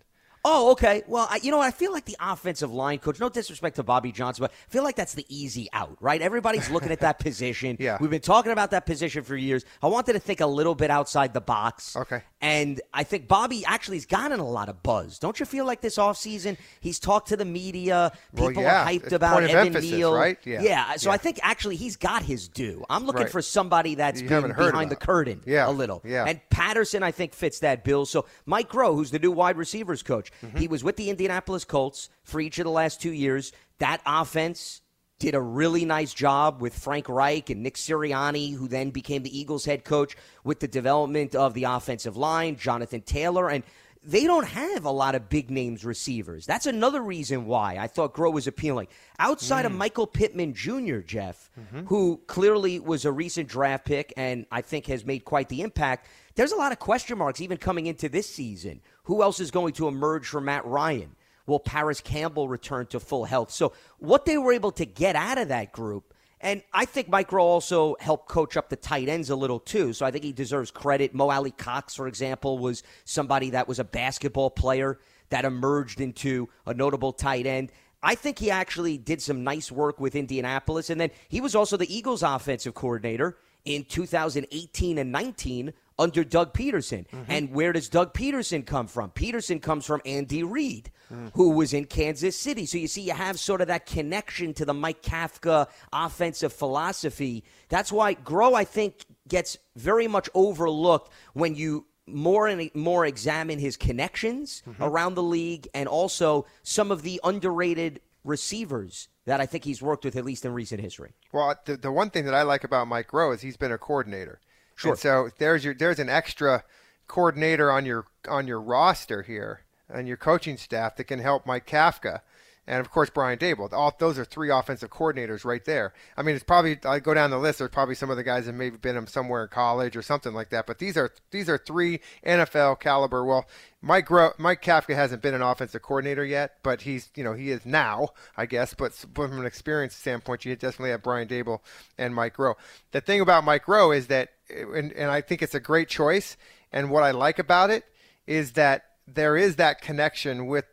Oh, 0.51 0.71
okay. 0.73 1.03
Well, 1.07 1.27
I, 1.31 1.41
you 1.43 1.51
know. 1.51 1.61
I 1.61 1.71
feel 1.71 1.93
like 1.93 2.07
the 2.07 2.17
offensive 2.21 2.73
line 2.73 2.99
coach. 3.01 3.21
No 3.21 3.29
disrespect 3.29 3.77
to 3.77 3.83
Bobby 3.83 4.13
Johnson, 4.13 4.45
but 4.45 4.51
I 4.51 4.71
feel 4.71 4.83
like 4.83 4.97
that's 4.97 5.13
the 5.13 5.27
easy 5.29 5.69
out, 5.75 5.99
right? 6.01 6.23
Everybody's 6.23 6.71
looking 6.71 6.91
at 6.91 7.01
that 7.01 7.19
position. 7.29 7.77
Yeah. 7.79 7.99
we've 8.01 8.11
been 8.11 8.23
talking 8.23 8.51
about 8.53 8.71
that 8.71 8.87
position 8.87 9.25
for 9.25 9.37
years. 9.37 9.67
I 9.83 9.89
wanted 9.89 10.15
to 10.15 10.21
think 10.21 10.41
a 10.41 10.47
little 10.47 10.75
bit 10.75 10.91
outside 10.91 11.35
the 11.35 11.43
box. 11.43 11.95
Okay. 11.97 12.23
And 12.41 12.81
I 12.95 13.03
think 13.03 13.27
Bobby 13.27 13.65
actually 13.67 13.97
has 13.97 14.07
gotten 14.07 14.39
a 14.39 14.49
lot 14.49 14.69
of 14.69 14.81
buzz. 14.85 15.19
Don't 15.19 15.41
you 15.41 15.45
feel 15.47 15.67
like 15.67 15.81
this 15.81 15.97
offseason 15.99 16.57
he's 16.81 17.01
talked 17.01 17.29
to 17.31 17.37
the 17.37 17.45
media? 17.45 18.13
Well, 18.33 18.49
People 18.49 18.63
yeah. 18.63 18.83
are 18.85 18.87
hyped 18.87 19.05
It's 19.05 19.13
about 19.13 19.43
Evan 19.43 19.67
emphasis, 19.69 19.91
Neal. 19.91 20.15
right? 20.15 20.39
Yeah. 20.45 20.63
Yeah. 20.63 20.95
So 20.97 21.11
Yeah. 21.11 21.15
I 21.15 21.17
think 21.17 21.41
actually 21.43 21.75
he's 21.75 21.97
got 21.97 22.23
his 22.23 22.47
due. 22.47 22.85
I'm 22.89 23.07
looking 23.07 23.23
Right. 23.23 23.33
for 23.33 23.43
somebody 23.43 23.97
that's 23.97 24.21
You 24.23 24.29
been 24.29 24.35
haven't 24.37 24.51
heard 24.53 24.71
behind 24.71 24.91
the 24.93 24.97
curtain 24.97 25.41
Yeah. 25.47 25.69
a 25.69 25.73
little. 25.73 26.01
Yeah. 26.05 26.27
And 26.29 26.41
Patterson, 26.49 27.03
I 27.03 27.11
think, 27.11 27.35
fits 27.35 27.59
that 27.59 27.83
bill. 27.83 28.07
So 28.07 28.25
Mike 28.47 28.69
Groh, 28.69 28.95
who's 28.95 29.11
the 29.11 29.19
new 29.19 29.33
wide 29.33 29.57
receivers 29.57 30.05
coach, 30.05 30.31
Mm-hmm. 30.45 30.59
he 30.59 30.69
was 30.69 30.85
with 30.85 30.95
the 30.97 31.11
Indianapolis 31.11 31.65
Colts 31.65 32.09
for 32.23 32.41
each 32.41 32.59
of 32.61 32.65
the 32.65 32.71
last 32.71 33.01
two 33.03 33.13
years. 33.13 33.51
That 33.81 34.01
offense 34.07 34.81
did 35.19 35.35
a 35.35 35.41
really 35.41 35.85
nice 35.85 36.15
job 36.15 36.61
with 36.61 36.79
Frank 36.79 37.09
Reich 37.09 37.51
and 37.51 37.63
Nick 37.63 37.75
Sirianni, 37.75 38.55
who 38.55 38.69
then 38.69 38.91
became 38.91 39.23
the 39.23 39.39
Eagles 39.39 39.65
head 39.65 39.85
coach 39.85 40.17
with 40.45 40.61
the 40.61 40.69
development 40.69 41.35
of 41.35 41.55
the 41.55 41.65
offensive 41.65 42.17
line, 42.17 42.57
Jonathan 42.57 43.03
Taylor. 43.03 43.51
And 43.51 43.65
they 44.05 44.25
don't 44.25 44.47
have 44.47 44.85
a 44.85 44.91
lot 44.91 45.17
of 45.17 45.29
big 45.29 45.51
names 45.51 45.85
receivers. 45.85 46.47
That's 46.47 46.67
another 46.67 47.03
reason 47.03 47.47
why 47.47 47.77
I 47.79 47.89
thought 47.89 48.15
Groh 48.15 48.33
was 48.33 48.47
appealing. 48.47 48.87
Outside 49.19 49.65
mm. 49.65 49.67
of 49.67 49.73
Michael 49.73 50.07
Pittman 50.07 50.55
Jr., 50.55 50.99
Jeff, 50.99 51.51
mm-hmm. 51.59 51.87
who 51.87 52.21
clearly 52.29 52.79
was 52.79 53.05
a 53.05 53.13
recent 53.13 53.49
draft 53.49 53.85
pick 53.85 54.13
and 54.17 54.47
I 54.53 54.61
think 54.61 54.87
has 54.87 55.05
made 55.05 55.25
quite 55.25 55.49
the 55.49 55.63
impact, 55.63 56.07
there's 56.37 56.53
a 56.53 56.57
lot 56.57 56.71
of 56.71 56.79
question 56.79 57.19
marks 57.19 57.41
even 57.41 57.59
coming 57.59 57.87
into 57.87 58.09
this 58.09 58.29
season. 58.33 58.81
Who 59.05 59.23
else 59.23 59.41
is 59.41 59.51
going 59.51 59.73
to 59.75 59.89
emerge 59.89 60.29
from 60.29 60.45
Matt 60.45 60.65
Ryan? 60.65 61.17
Will 61.49 61.59
Parris 61.59 62.01
Campbell 62.01 62.49
return 62.49 62.87
to 62.87 63.01
full 63.01 63.25
health? 63.25 63.51
So, 63.51 63.73
what 63.99 64.25
they 64.25 64.39
were 64.39 64.53
able 64.53 64.71
to 64.73 64.87
get 64.87 65.17
out 65.17 65.39
of 65.39 65.49
that 65.49 65.73
group 65.73 66.15
and 66.41 66.63
I 66.73 66.85
think 66.85 67.09
Mike 67.09 67.31
Groh 67.31 67.41
also 67.41 67.97
helped 67.99 68.29
coach 68.29 68.57
up 68.57 68.69
the 68.69 68.77
tight 68.77 69.09
ends 69.09 69.31
a 69.31 69.37
little 69.37 69.59
too. 69.59 69.93
So 69.93 70.07
I 70.07 70.11
think 70.11 70.25
he 70.25 70.33
deserves 70.33 70.71
credit. 70.71 71.15
Mo 71.15 71.31
Alie-Cox, 71.31 71.95
for 71.95 72.07
example, 72.07 72.59
was 72.59 72.83
somebody 73.05 73.51
that 73.51 73.67
was 73.67 73.79
a 73.79 73.85
basketball 73.85 74.51
player 74.51 74.99
that 75.31 75.45
emerged 75.45 76.01
into 76.01 76.49
a 76.65 76.75
notable 76.75 77.13
tight 77.13 77.47
end. 77.47 77.73
I 78.03 78.15
think 78.15 78.39
he 78.39 78.51
actually 78.51 78.99
did 78.99 79.21
some 79.21 79.43
nice 79.43 79.73
work 79.73 79.99
with 79.99 80.15
Indianapolis. 80.15 80.91
And 80.91 81.01
then 81.01 81.11
he 81.29 81.41
was 81.41 81.57
also 81.57 81.77
the 81.77 81.93
Eagles 81.93 82.23
offensive 82.23 82.75
coordinator 82.75 83.37
in 83.65 83.85
2018 83.85 84.99
and 84.99 85.11
19 85.11 85.73
under 85.99 86.25
Doug 86.25 86.55
Pederson. 86.55 87.07
Mm-hmm. 87.09 87.31
And 87.31 87.53
where 87.53 87.73
does 87.73 87.89
Doug 87.89 88.15
Pederson 88.15 88.65
come 88.65 88.87
from? 88.87 89.11
Pederson 89.11 89.61
comes 89.61 89.85
from 89.87 90.01
Andy 90.05 90.43
Reid, 90.43 90.91
mm. 91.13 91.31
who 91.35 91.51
was 91.51 91.73
in 91.73 91.85
Kansas 91.85 92.39
City. 92.39 92.67
So 92.67 92.79
you 92.79 92.89
see, 92.89 93.03
you 93.03 93.13
have 93.13 93.39
sort 93.39 93.61
of 93.61 93.69
that 93.69 93.87
connection 93.87 94.55
to 94.55 94.65
the 94.65 94.75
Mike 94.75 95.03
Kafka 95.03 95.69
offensive 95.93 96.53
philosophy. 96.53 97.45
That's 97.69 97.91
why 97.91 98.15
Groh, 98.15 98.55
I 98.55 98.65
think, 98.65 99.05
gets 99.27 99.59
very 99.77 100.09
much 100.09 100.29
overlooked 100.35 101.13
when 101.33 101.55
you 101.55 101.87
more 102.07 102.49
and 102.49 102.71
more 102.75 103.05
examine 103.05 103.59
his 103.59 103.77
connections 103.77 104.63
mm-hmm. 104.67 104.83
around 104.83 105.15
the 105.15 105.23
league 105.23 105.69
and 105.75 105.89
also 105.89 106.47
some 106.63 106.91
of 106.91 107.03
the 107.03 107.21
underrated 107.23 108.01
receivers 108.25 109.09
that 109.27 109.41
I 109.41 109.47
think 109.47 109.65
he's 109.65 109.83
worked 109.83 110.05
with 110.05 110.17
at 110.17 110.25
least 110.25 110.45
in 110.45 110.53
recent 110.53 110.81
history. 110.81 111.13
Well, 111.33 111.55
the, 111.67 111.77
the 111.77 111.93
one 111.93 112.11
thing 112.11 112.25
that 112.25 112.35
I 112.35 112.43
like 112.43 112.65
about 112.65 112.89
Mike 112.89 113.09
Groh 113.09 113.35
is 113.35 113.43
he's 113.43 113.57
been 113.57 113.73
a 113.73 113.79
coordinator. 113.79 114.41
Sure. 114.79 114.93
And 114.93 115.01
so 115.01 115.29
there's 115.39 115.65
your 115.65 115.75
there's 115.75 115.99
an 115.99 116.09
extra 116.09 116.63
coordinator 117.09 117.73
on 117.73 117.85
your 117.85 118.05
on 118.29 118.47
your 118.47 118.61
roster 118.61 119.23
here 119.23 119.63
and 119.89 120.07
your 120.07 120.17
coaching 120.17 120.57
staff 120.57 120.95
that 120.97 121.05
can 121.05 121.19
help 121.19 121.45
Mike 121.45 121.67
Kafka. 121.67 122.21
And 122.69 122.81
of 122.81 122.91
course, 122.91 123.09
Brian 123.09 123.39
Daboll. 123.39 123.73
All, 123.73 123.97
those 123.99 124.19
are 124.19 124.27
three 124.27 124.51
offensive 124.51 124.91
coordinators 124.91 125.43
right 125.43 125.65
there. 125.65 125.95
I 126.19 126.23
mean, 126.23 126.35
it's 126.35 126.45
probably 126.45 126.79
I 126.85 126.99
go 126.99 127.15
down 127.15 127.31
the 127.31 127.39
list. 127.39 127.61
There's 127.61 127.71
probably 127.71 127.95
some 127.95 128.11
of 128.11 128.19
the 128.19 128.23
guys 128.23 128.45
that 128.45 128.53
maybe 128.53 128.77
been 128.77 128.95
them 128.95 129.07
somewhere 129.07 129.43
in 129.43 129.49
college 129.49 129.97
or 129.97 130.03
something 130.03 130.35
like 130.35 130.51
that. 130.51 130.67
But 130.67 130.79
these 130.79 130.95
are 130.99 131.11
these 131.31 131.49
are 131.49 131.57
three 131.57 132.01
NFL 132.27 132.79
caliber. 132.79 133.25
Well, 133.25 133.47
Mike 133.81 134.05
Gro- 134.05 134.35
Mike 134.37 134.63
Kafka 134.63 134.95
hasn't 134.95 135.23
been 135.23 135.33
an 135.33 135.41
offensive 135.41 135.81
coordinator 135.81 136.27
yet, 136.27 136.57
but 136.63 136.83
he's 136.83 137.09
you 137.15 137.25
know 137.25 137.33
he 137.33 137.51
is 137.51 137.65
now, 137.65 138.11
I 138.37 138.45
guess. 138.45 138.75
But 138.75 138.93
from 138.93 139.41
an 139.41 139.47
experience 139.47 139.97
standpoint, 139.97 140.45
you 140.45 140.55
definitely 140.55 140.91
have 140.91 141.03
Brian 141.03 141.27
Daboll 141.27 141.61
and 141.97 142.15
Mike 142.15 142.37
Groh. 142.37 142.55
The 142.93 143.01
thing 143.01 143.23
about 143.23 143.45
Mike 143.45 143.65
Groh 143.65 143.97
is 143.97 144.09
that 144.09 144.29
and, 144.51 144.93
and 144.93 145.11
I 145.11 145.23
think 145.23 145.41
it's 145.43 145.55
a 145.55 145.61
great 145.61 145.89
choice. 145.89 146.37
And 146.71 146.91
what 146.91 147.03
I 147.03 147.13
like 147.13 147.39
about 147.39 147.71
it 147.71 147.85
is 148.27 148.53
that 148.53 148.85
there 149.07 149.39
is 149.39 149.57
that 149.57 149.81
connection 149.81 150.47
with 150.47 150.67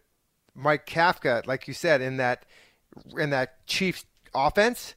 Mike 0.55 0.85
Kafka, 0.85 1.45
like 1.45 1.67
you 1.67 1.73
said, 1.73 2.01
in 2.01 2.17
that 2.17 2.45
in 3.17 3.29
that 3.31 3.65
Chiefs 3.67 4.05
offense. 4.33 4.95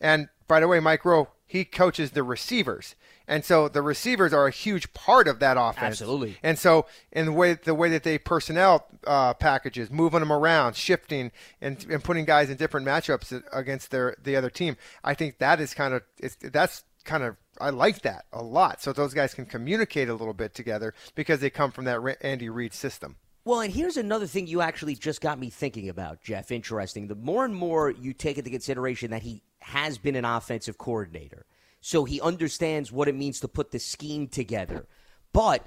And 0.00 0.28
by 0.48 0.60
the 0.60 0.68
way, 0.68 0.80
Mike 0.80 1.02
Groh, 1.02 1.28
he 1.46 1.64
coaches 1.64 2.12
the 2.12 2.22
receivers. 2.22 2.94
And 3.26 3.44
so 3.44 3.68
the 3.68 3.82
receivers 3.82 4.32
are 4.32 4.48
a 4.48 4.50
huge 4.50 4.92
part 4.92 5.28
of 5.28 5.38
that 5.38 5.56
offense. 5.56 6.00
Absolutely. 6.00 6.36
And 6.42 6.58
so 6.58 6.86
in 7.12 7.26
the 7.26 7.32
way 7.32 7.54
the 7.54 7.74
way 7.74 7.88
that 7.90 8.02
they 8.02 8.18
personnel 8.18 8.86
uh, 9.06 9.34
packages, 9.34 9.90
moving 9.90 10.20
them 10.20 10.32
around, 10.32 10.74
shifting, 10.74 11.30
and, 11.60 11.84
and 11.88 12.02
putting 12.02 12.24
guys 12.24 12.50
in 12.50 12.56
different 12.56 12.86
matchups 12.86 13.42
against 13.52 13.90
their 13.92 14.16
the 14.22 14.34
other 14.34 14.50
team, 14.50 14.76
I 15.04 15.14
think 15.14 15.38
that 15.38 15.60
is 15.60 15.74
kind 15.74 15.94
of 15.94 16.02
it's 16.18 16.36
that's 16.42 16.82
kind 17.04 17.22
of 17.22 17.36
I 17.60 17.70
like 17.70 18.02
that 18.02 18.24
a 18.32 18.42
lot. 18.42 18.82
So 18.82 18.92
those 18.92 19.14
guys 19.14 19.34
can 19.34 19.46
communicate 19.46 20.08
a 20.08 20.14
little 20.14 20.34
bit 20.34 20.54
together 20.54 20.94
because 21.14 21.40
they 21.40 21.50
come 21.50 21.70
from 21.70 21.84
that 21.84 22.00
Andy 22.22 22.48
Reid 22.48 22.74
system. 22.74 23.16
Well, 23.50 23.62
and 23.62 23.72
here's 23.72 23.96
another 23.96 24.28
thing 24.28 24.46
you 24.46 24.60
actually 24.60 24.94
just 24.94 25.20
got 25.20 25.36
me 25.36 25.50
thinking 25.50 25.88
about, 25.88 26.22
Jeff. 26.22 26.52
Interesting. 26.52 27.08
The 27.08 27.16
more 27.16 27.44
and 27.44 27.52
more 27.52 27.90
you 27.90 28.12
take 28.12 28.38
into 28.38 28.48
consideration 28.48 29.10
that 29.10 29.22
he 29.22 29.42
has 29.58 29.98
been 29.98 30.14
an 30.14 30.24
offensive 30.24 30.78
coordinator, 30.78 31.46
so 31.80 32.04
he 32.04 32.20
understands 32.20 32.92
what 32.92 33.08
it 33.08 33.16
means 33.16 33.40
to 33.40 33.48
put 33.48 33.72
the 33.72 33.80
scheme 33.80 34.28
together. 34.28 34.86
But 35.32 35.66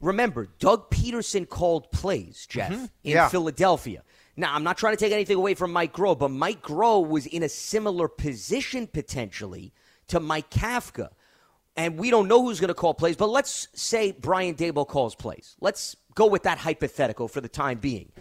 remember, 0.00 0.48
Doug 0.58 0.90
Pederson 0.90 1.48
called 1.48 1.92
plays, 1.92 2.48
Jeff, 2.48 2.72
mm-hmm. 2.72 2.86
in 3.04 3.12
yeah. 3.12 3.28
Philadelphia. 3.28 4.02
Now, 4.36 4.52
I'm 4.52 4.64
not 4.64 4.76
trying 4.76 4.96
to 4.96 5.00
take 5.00 5.12
anything 5.12 5.36
away 5.36 5.54
from 5.54 5.72
Mike 5.72 5.92
Groh, 5.92 6.18
but 6.18 6.32
Mike 6.32 6.62
Groh 6.62 7.06
was 7.06 7.26
in 7.26 7.44
a 7.44 7.48
similar 7.48 8.08
position 8.08 8.88
potentially 8.88 9.72
to 10.08 10.18
Mike 10.18 10.50
Kafka 10.50 11.10
and 11.76 11.98
we 11.98 12.10
don't 12.10 12.28
know 12.28 12.42
who's 12.42 12.60
going 12.60 12.68
to 12.68 12.74
call 12.74 12.94
plays, 12.94 13.16
but 13.16 13.30
let's 13.30 13.68
say 13.74 14.12
Brian 14.12 14.54
Daboll 14.54 14.86
calls 14.86 15.14
plays. 15.14 15.56
Let's 15.60 15.96
go 16.20 16.26
with 16.26 16.42
that 16.42 16.58
hypothetical 16.58 17.28
for 17.28 17.40
the 17.40 17.48
time 17.48 17.78
being. 17.78 18.12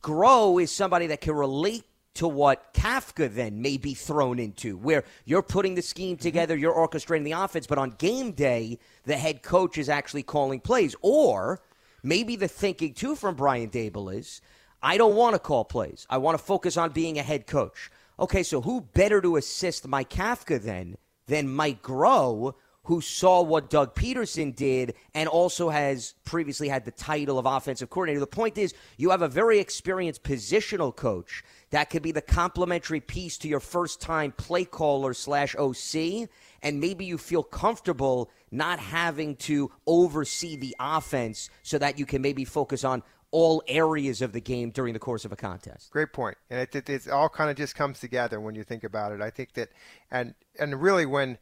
Groh 0.00 0.62
is 0.62 0.70
somebody 0.70 1.08
that 1.08 1.20
can 1.20 1.34
relate 1.34 1.82
to 2.14 2.28
what 2.28 2.72
Kafka 2.72 3.32
then 3.34 3.60
may 3.60 3.76
be 3.76 3.94
thrown 3.94 4.38
into, 4.38 4.76
where 4.76 5.02
you're 5.24 5.42
putting 5.42 5.74
the 5.74 5.82
scheme 5.82 6.16
mm-hmm. 6.16 6.22
together, 6.22 6.56
you're 6.56 6.72
orchestrating 6.74 7.24
the 7.24 7.32
offense, 7.32 7.66
but 7.66 7.76
on 7.76 7.90
game 7.98 8.30
day, 8.30 8.78
the 9.06 9.16
head 9.16 9.42
coach 9.42 9.76
is 9.76 9.88
actually 9.88 10.22
calling 10.22 10.60
plays. 10.60 10.94
Or 11.02 11.60
maybe 12.04 12.36
the 12.36 12.46
thinking, 12.46 12.94
too, 12.94 13.16
from 13.16 13.34
Brian 13.34 13.70
Daboll 13.70 14.16
is 14.16 14.40
I 14.80 14.96
don't 14.96 15.16
want 15.16 15.34
to 15.34 15.40
call 15.40 15.64
plays. 15.64 16.06
I 16.08 16.18
want 16.18 16.38
to 16.38 16.44
focus 16.44 16.76
on 16.76 16.90
being 16.90 17.18
a 17.18 17.24
head 17.24 17.48
coach. 17.48 17.90
Okay, 18.20 18.44
so 18.44 18.60
who 18.60 18.82
better 18.82 19.20
to 19.20 19.36
assist 19.36 19.88
Mike 19.88 20.10
Kafka 20.10 20.62
then 20.62 20.96
than 21.26 21.48
Mike 21.48 21.82
Groh? 21.82 22.54
Who 22.88 23.02
saw 23.02 23.42
what 23.42 23.68
Doug 23.68 23.94
Pederson 23.94 24.56
did 24.56 24.94
and 25.14 25.28
also 25.28 25.68
has 25.68 26.14
previously 26.24 26.68
had 26.68 26.86
the 26.86 26.90
title 26.90 27.38
of 27.38 27.44
offensive 27.44 27.90
coordinator. 27.90 28.18
The 28.18 28.26
point 28.26 28.56
is, 28.56 28.72
you 28.96 29.10
have 29.10 29.20
a 29.20 29.28
very 29.28 29.58
experienced 29.58 30.22
positional 30.22 30.96
coach 30.96 31.44
that 31.68 31.90
could 31.90 32.02
be 32.02 32.12
the 32.12 32.22
complementary 32.22 33.00
piece 33.00 33.36
to 33.38 33.48
your 33.48 33.60
first 33.60 34.00
time 34.00 34.32
play 34.32 34.64
caller 34.64 35.12
slash 35.12 35.54
OC. 35.54 36.30
And 36.62 36.80
maybe 36.80 37.04
you 37.04 37.18
feel 37.18 37.42
comfortable 37.42 38.30
not 38.50 38.78
having 38.78 39.36
to 39.36 39.70
oversee 39.86 40.56
the 40.56 40.74
offense 40.80 41.50
so 41.62 41.76
that 41.76 41.98
you 41.98 42.06
can 42.06 42.22
maybe 42.22 42.46
focus 42.46 42.84
on 42.84 43.02
all 43.32 43.62
areas 43.68 44.22
of 44.22 44.32
the 44.32 44.40
game 44.40 44.70
during 44.70 44.94
the 44.94 44.98
course 44.98 45.26
of 45.26 45.32
a 45.32 45.36
contest. 45.36 45.90
Great 45.90 46.14
point, 46.14 46.38
and 46.48 46.60
it, 46.60 46.74
it, 46.74 46.88
it 46.88 47.08
all 47.08 47.28
kind 47.28 47.50
of 47.50 47.56
just 47.58 47.74
comes 47.74 48.00
together 48.00 48.40
when 48.40 48.54
you 48.54 48.64
think 48.64 48.82
about 48.82 49.12
it. 49.12 49.20
I 49.20 49.28
think 49.28 49.52
that, 49.52 49.68
and 50.10 50.34
and 50.58 50.80
really 50.80 51.04
when, 51.04 51.36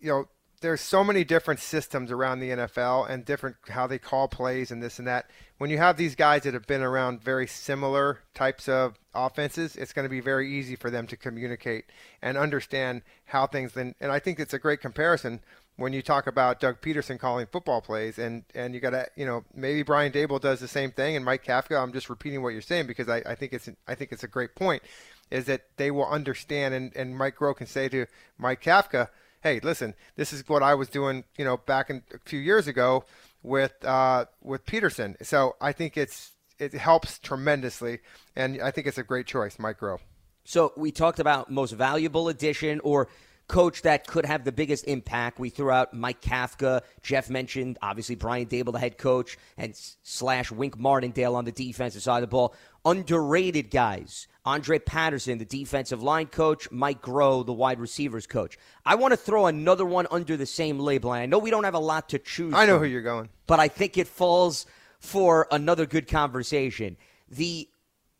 you 0.00 0.10
know, 0.10 0.24
there's 0.60 0.80
so 0.80 1.04
many 1.04 1.24
different 1.24 1.60
systems 1.60 2.10
around 2.10 2.40
the 2.40 2.50
NFL 2.50 3.08
and 3.08 3.24
different 3.24 3.56
how 3.68 3.86
they 3.86 3.98
call 3.98 4.28
plays 4.28 4.70
and 4.70 4.82
this 4.82 4.98
and 4.98 5.06
that. 5.06 5.30
When 5.58 5.70
you 5.70 5.78
have 5.78 5.96
these 5.96 6.14
guys 6.14 6.42
that 6.42 6.54
have 6.54 6.66
been 6.66 6.82
around 6.82 7.22
very 7.22 7.46
similar 7.46 8.20
types 8.34 8.68
of 8.68 8.98
offenses, 9.14 9.76
it's 9.76 9.92
going 9.92 10.04
to 10.04 10.10
be 10.10 10.20
very 10.20 10.50
easy 10.52 10.76
for 10.76 10.90
them 10.90 11.06
to 11.08 11.16
communicate 11.16 11.86
and 12.22 12.36
understand 12.36 13.02
how 13.26 13.46
things. 13.46 13.76
And, 13.76 13.94
and 14.00 14.10
I 14.12 14.18
think 14.18 14.40
it's 14.40 14.54
a 14.54 14.58
great 14.58 14.80
comparison 14.80 15.40
when 15.76 15.92
you 15.92 16.02
talk 16.02 16.26
about 16.26 16.58
Doug 16.58 16.80
Pederson 16.80 17.20
calling 17.20 17.46
football 17.46 17.80
plays, 17.80 18.18
and 18.18 18.42
and 18.54 18.74
you 18.74 18.80
got 18.80 18.90
to 18.90 19.06
you 19.16 19.24
know 19.24 19.44
maybe 19.54 19.82
Brian 19.82 20.12
Daboll 20.12 20.40
does 20.40 20.58
the 20.58 20.68
same 20.68 20.90
thing, 20.90 21.14
and 21.14 21.24
Mike 21.24 21.44
Kafka. 21.44 21.80
I'm 21.80 21.92
just 21.92 22.10
repeating 22.10 22.42
what 22.42 22.48
you're 22.48 22.60
saying 22.60 22.88
because 22.88 23.08
I, 23.08 23.22
I 23.24 23.36
think 23.36 23.52
it's 23.52 23.68
I 23.86 23.94
think 23.94 24.10
it's 24.10 24.24
a 24.24 24.28
great 24.28 24.56
point, 24.56 24.82
is 25.30 25.44
that 25.44 25.62
they 25.76 25.92
will 25.92 26.06
understand, 26.06 26.74
and 26.74 26.94
and 26.96 27.16
Mike 27.16 27.36
Groh 27.36 27.56
can 27.56 27.68
say 27.68 27.88
to 27.90 28.06
Mike 28.38 28.60
Kafka 28.60 29.08
hey, 29.42 29.60
listen, 29.60 29.94
this 30.16 30.32
is 30.32 30.48
what 30.48 30.62
I 30.62 30.74
was 30.74 30.88
doing, 30.88 31.24
you 31.36 31.44
know, 31.44 31.56
back 31.56 31.90
in, 31.90 32.02
a 32.12 32.18
few 32.18 32.38
years 32.38 32.66
ago 32.66 33.04
with 33.42 33.84
uh, 33.84 34.26
with 34.42 34.64
Pederson. 34.66 35.14
So 35.24 35.56
I 35.60 35.72
think 35.72 35.96
it's 35.96 36.32
it 36.58 36.74
helps 36.74 37.18
tremendously, 37.18 38.00
and 38.36 38.60
I 38.60 38.70
think 38.70 38.86
it's 38.86 38.98
a 38.98 39.04
great 39.04 39.26
choice, 39.26 39.58
Mike 39.58 39.80
Groh. 39.80 39.98
So 40.44 40.72
we 40.76 40.90
talked 40.90 41.20
about 41.20 41.50
most 41.50 41.72
valuable 41.72 42.28
addition 42.28 42.80
or 42.80 43.08
coach 43.48 43.82
that 43.82 44.06
could 44.06 44.26
have 44.26 44.44
the 44.44 44.52
biggest 44.52 44.84
impact. 44.86 45.38
We 45.38 45.50
threw 45.50 45.70
out 45.70 45.94
Mike 45.94 46.20
Kafka. 46.20 46.82
Jeff 47.02 47.30
mentioned 47.30 47.78
obviously 47.82 48.14
Brian 48.14 48.46
Daboll, 48.46 48.72
the 48.72 48.78
head 48.78 48.98
coach, 48.98 49.38
and 49.56 49.74
slash 50.02 50.50
Wink 50.52 50.78
Martindale 50.78 51.34
on 51.34 51.44
the 51.44 51.52
defensive 51.52 52.02
side 52.02 52.18
of 52.18 52.22
the 52.22 52.26
ball. 52.28 52.54
Underrated 52.84 53.70
guys. 53.70 54.28
Andre 54.48 54.78
Patterson, 54.78 55.36
the 55.36 55.44
defensive 55.44 56.02
line 56.02 56.26
coach, 56.26 56.70
Mike 56.70 57.02
Groh, 57.02 57.44
the 57.44 57.52
wide 57.52 57.78
receivers 57.78 58.26
coach. 58.26 58.56
I 58.82 58.94
want 58.94 59.12
to 59.12 59.16
throw 59.18 59.44
another 59.44 59.84
one 59.84 60.06
under 60.10 60.38
the 60.38 60.46
same 60.46 60.78
label. 60.78 61.12
And 61.12 61.22
I 61.22 61.26
know 61.26 61.38
we 61.38 61.50
don't 61.50 61.64
have 61.64 61.74
a 61.74 61.78
lot 61.78 62.08
to 62.08 62.18
choose. 62.18 62.54
I 62.54 62.64
know 62.64 62.78
from, 62.78 62.84
who 62.84 62.88
you're 62.88 63.02
going, 63.02 63.28
but 63.46 63.60
I 63.60 63.68
think 63.68 63.98
it 63.98 64.08
falls 64.08 64.64
for 65.00 65.46
another 65.50 65.84
good 65.84 66.08
conversation. 66.08 66.96
The 67.28 67.68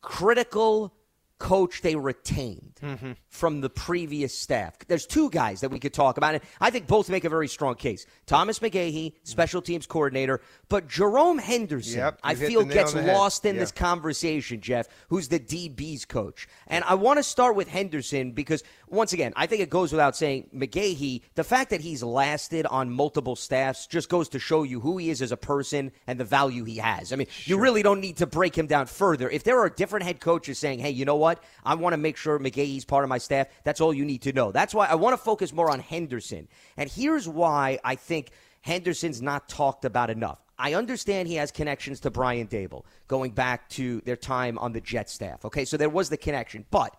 critical 0.02 0.92
coach 1.38 1.82
they 1.82 1.94
retained 1.96 2.64
Mm-hmm. 2.82 3.12
from 3.28 3.60
the 3.60 3.68
previous 3.68 4.32
staff. 4.36 4.74
There's 4.86 5.04
two 5.06 5.30
guys 5.30 5.60
that 5.62 5.70
we 5.70 5.80
could 5.80 5.92
talk 5.92 6.16
about, 6.16 6.34
and 6.34 6.42
I 6.60 6.70
think 6.70 6.86
both 6.86 7.08
make 7.10 7.24
a 7.24 7.28
very 7.28 7.48
strong 7.48 7.74
case. 7.74 8.06
Thomas 8.26 8.60
McGaughey, 8.60 9.14
special 9.24 9.60
teams 9.62 9.84
coordinator, 9.86 10.40
but 10.68 10.86
Jerome 10.86 11.38
Henderson, 11.38 11.98
Yep, 11.98 12.20
I 12.22 12.34
feel 12.36 12.64
gets 12.64 12.92
the 12.92 13.02
head. 13.02 13.16
lost 13.16 13.44
in 13.44 13.56
Yeah. 13.56 13.62
this 13.62 13.72
conversation, 13.72 14.60
Jeff, 14.60 14.86
who's 15.08 15.26
the 15.28 15.40
DB's 15.40 16.04
coach. 16.04 16.46
And 16.68 16.84
I 16.84 16.94
want 16.94 17.18
to 17.18 17.22
start 17.24 17.56
with 17.56 17.66
Henderson 17.68 18.30
because, 18.30 18.62
once 18.90 19.12
again, 19.12 19.32
I 19.36 19.46
think 19.46 19.62
it 19.62 19.70
goes 19.70 19.92
without 19.92 20.16
saying, 20.16 20.48
McGaughey, 20.54 21.22
the 21.34 21.44
fact 21.44 21.70
that 21.70 21.80
he's 21.80 22.02
lasted 22.02 22.66
on 22.66 22.90
multiple 22.90 23.36
staffs 23.36 23.86
just 23.86 24.08
goes 24.08 24.28
to 24.30 24.38
show 24.38 24.62
you 24.62 24.80
who 24.80 24.98
he 24.98 25.10
is 25.10 25.22
as 25.22 25.32
a 25.32 25.36
person 25.36 25.92
and 26.06 26.18
the 26.18 26.24
value 26.24 26.64
he 26.64 26.76
has. 26.76 27.12
I 27.12 27.16
mean, 27.16 27.28
you 27.44 27.58
really 27.58 27.82
don't 27.82 28.00
need 28.00 28.16
to 28.18 28.26
break 28.26 28.56
him 28.56 28.66
down 28.66 28.86
further. 28.86 29.28
If 29.30 29.44
there 29.44 29.58
are 29.60 29.68
different 29.68 30.06
head 30.06 30.20
coaches 30.20 30.58
saying, 30.58 30.78
hey, 30.78 30.90
you 30.90 31.04
know 31.04 31.16
what? 31.16 31.42
I 31.64 31.74
want 31.74 31.92
to 31.92 31.98
make 31.98 32.16
sure 32.16 32.38
McGaughey's 32.38 32.84
part 32.84 33.04
of 33.04 33.08
my 33.08 33.18
staff, 33.18 33.48
that's 33.64 33.80
all 33.80 33.94
you 33.94 34.04
need 34.04 34.22
to 34.22 34.32
know. 34.32 34.52
That's 34.52 34.74
why 34.74 34.86
I 34.86 34.94
want 34.94 35.14
to 35.14 35.22
focus 35.22 35.52
more 35.52 35.70
on 35.70 35.80
Henderson. 35.80 36.48
And 36.76 36.90
here's 36.90 37.28
why 37.28 37.78
I 37.84 37.94
think 37.94 38.30
Henderson's 38.62 39.22
not 39.22 39.48
talked 39.48 39.84
about 39.84 40.10
enough. 40.10 40.38
I 40.58 40.74
understand 40.74 41.28
he 41.28 41.36
has 41.36 41.52
connections 41.52 42.00
to 42.00 42.10
Brian 42.10 42.48
Dable 42.48 42.84
going 43.06 43.30
back 43.30 43.68
to 43.70 44.00
their 44.00 44.16
time 44.16 44.58
on 44.58 44.72
the 44.72 44.80
Jet 44.80 45.08
staff. 45.08 45.44
Okay, 45.44 45.64
so 45.64 45.76
there 45.76 45.88
was 45.88 46.08
the 46.08 46.16
connection. 46.16 46.64
But 46.70 46.96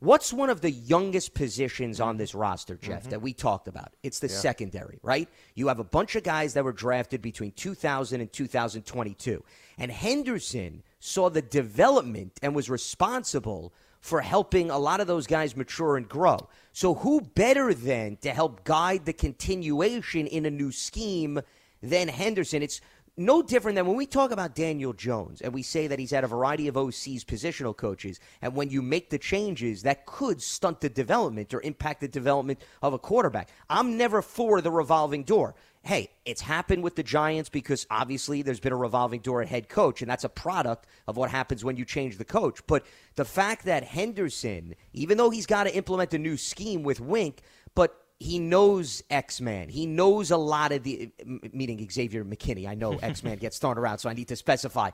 what's 0.00 0.32
one 0.32 0.50
of 0.50 0.60
the 0.60 0.70
youngest 0.70 1.34
positions 1.34 2.00
on 2.00 2.16
this 2.16 2.34
roster, 2.34 2.76
Jeff, 2.76 3.02
mm-hmm. 3.02 3.10
that 3.10 3.22
we 3.22 3.32
talked 3.32 3.68
about? 3.68 3.94
It's 4.02 4.18
the 4.18 4.28
secondary, 4.28 4.98
right? 5.02 5.28
You 5.54 5.68
have 5.68 5.78
a 5.78 5.84
bunch 5.84 6.16
of 6.16 6.24
guys 6.24 6.54
that 6.54 6.64
were 6.64 6.72
drafted 6.72 7.22
between 7.22 7.52
2000 7.52 8.20
and 8.20 8.32
2022. 8.32 9.44
And 9.78 9.90
Henderson 9.90 10.82
saw 10.98 11.30
the 11.30 11.42
development 11.42 12.38
and 12.42 12.54
was 12.54 12.68
responsible 12.68 13.72
for 14.00 14.20
helping 14.20 14.70
a 14.70 14.78
lot 14.78 15.00
of 15.00 15.06
those 15.06 15.26
guys 15.26 15.56
mature 15.56 15.96
and 15.96 16.08
grow. 16.08 16.48
So, 16.72 16.94
who 16.94 17.20
better 17.20 17.74
then 17.74 18.16
to 18.22 18.30
help 18.30 18.64
guide 18.64 19.04
the 19.04 19.12
continuation 19.12 20.26
in 20.26 20.46
a 20.46 20.50
new 20.50 20.72
scheme 20.72 21.40
than 21.82 22.08
Henderson? 22.08 22.62
It's 22.62 22.80
no 23.16 23.42
different 23.42 23.76
than 23.76 23.86
when 23.86 23.96
we 23.96 24.06
talk 24.06 24.30
about 24.30 24.54
Daniel 24.54 24.92
Jones 24.92 25.40
and 25.40 25.52
we 25.52 25.62
say 25.62 25.86
that 25.86 25.98
he's 25.98 26.10
had 26.10 26.24
a 26.24 26.28
variety 26.28 26.68
of 26.68 26.76
OC's 26.76 27.24
positional 27.24 27.76
coaches. 27.76 28.20
And 28.40 28.54
when 28.54 28.70
you 28.70 28.82
make 28.82 29.10
the 29.10 29.18
changes, 29.18 29.82
that 29.82 30.06
could 30.06 30.40
stunt 30.40 30.80
the 30.80 30.88
development 30.88 31.52
or 31.52 31.60
impact 31.62 32.00
the 32.00 32.08
development 32.08 32.60
of 32.82 32.92
a 32.92 32.98
quarterback. 32.98 33.48
I'm 33.68 33.96
never 33.96 34.22
for 34.22 34.60
the 34.60 34.70
revolving 34.70 35.24
door. 35.24 35.54
Hey, 35.82 36.10
it's 36.26 36.42
happened 36.42 36.82
with 36.82 36.94
the 36.94 37.02
Giants 37.02 37.48
because 37.48 37.86
obviously 37.90 38.42
there's 38.42 38.60
been 38.60 38.72
a 38.72 38.76
revolving 38.76 39.20
door 39.20 39.40
at 39.40 39.48
head 39.48 39.68
coach, 39.68 40.02
and 40.02 40.10
that's 40.10 40.24
a 40.24 40.28
product 40.28 40.86
of 41.08 41.16
what 41.16 41.30
happens 41.30 41.64
when 41.64 41.76
you 41.76 41.86
change 41.86 42.18
the 42.18 42.24
coach. 42.24 42.60
But 42.66 42.84
the 43.14 43.24
fact 43.24 43.64
that 43.64 43.84
Henderson, 43.84 44.74
even 44.92 45.16
though 45.16 45.30
he's 45.30 45.46
got 45.46 45.64
to 45.64 45.74
implement 45.74 46.12
a 46.12 46.18
new 46.18 46.36
scheme 46.36 46.82
with 46.82 47.00
Wink, 47.00 47.40
but 47.74 47.99
he 48.20 48.38
knows 48.38 49.02
X 49.08 49.40
Man. 49.40 49.70
He 49.70 49.86
knows 49.86 50.30
a 50.30 50.36
lot 50.36 50.72
of 50.72 50.82
the, 50.82 51.10
meaning 51.52 51.88
Xavier 51.90 52.22
McKinney. 52.22 52.68
I 52.68 52.74
know 52.74 52.92
X 53.02 53.24
Man 53.24 53.38
gets 53.38 53.58
thrown 53.58 53.78
around, 53.78 53.98
so 53.98 54.10
I 54.10 54.12
need 54.12 54.28
to 54.28 54.36
specify. 54.36 54.90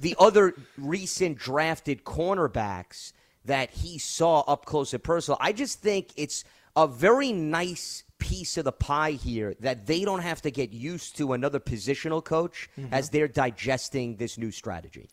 The 0.00 0.16
other 0.18 0.54
recent 0.78 1.38
drafted 1.38 2.04
cornerbacks 2.04 3.12
that 3.44 3.70
he 3.70 3.98
saw 3.98 4.40
up 4.40 4.64
close 4.64 4.94
and 4.94 5.02
personal. 5.02 5.36
I 5.40 5.52
just 5.52 5.80
think 5.80 6.08
it's 6.16 6.42
a 6.74 6.86
very 6.86 7.32
nice 7.32 8.04
piece 8.18 8.56
of 8.56 8.64
the 8.64 8.72
pie 8.72 9.12
here 9.12 9.54
that 9.60 9.86
they 9.86 10.04
don't 10.04 10.20
have 10.20 10.40
to 10.42 10.50
get 10.50 10.72
used 10.72 11.16
to 11.16 11.34
another 11.34 11.60
positional 11.60 12.24
coach 12.24 12.68
as 12.92 13.10
they're 13.10 13.28
digesting 13.28 14.16
this 14.16 14.38
new 14.38 14.50
strategy. 14.50 15.08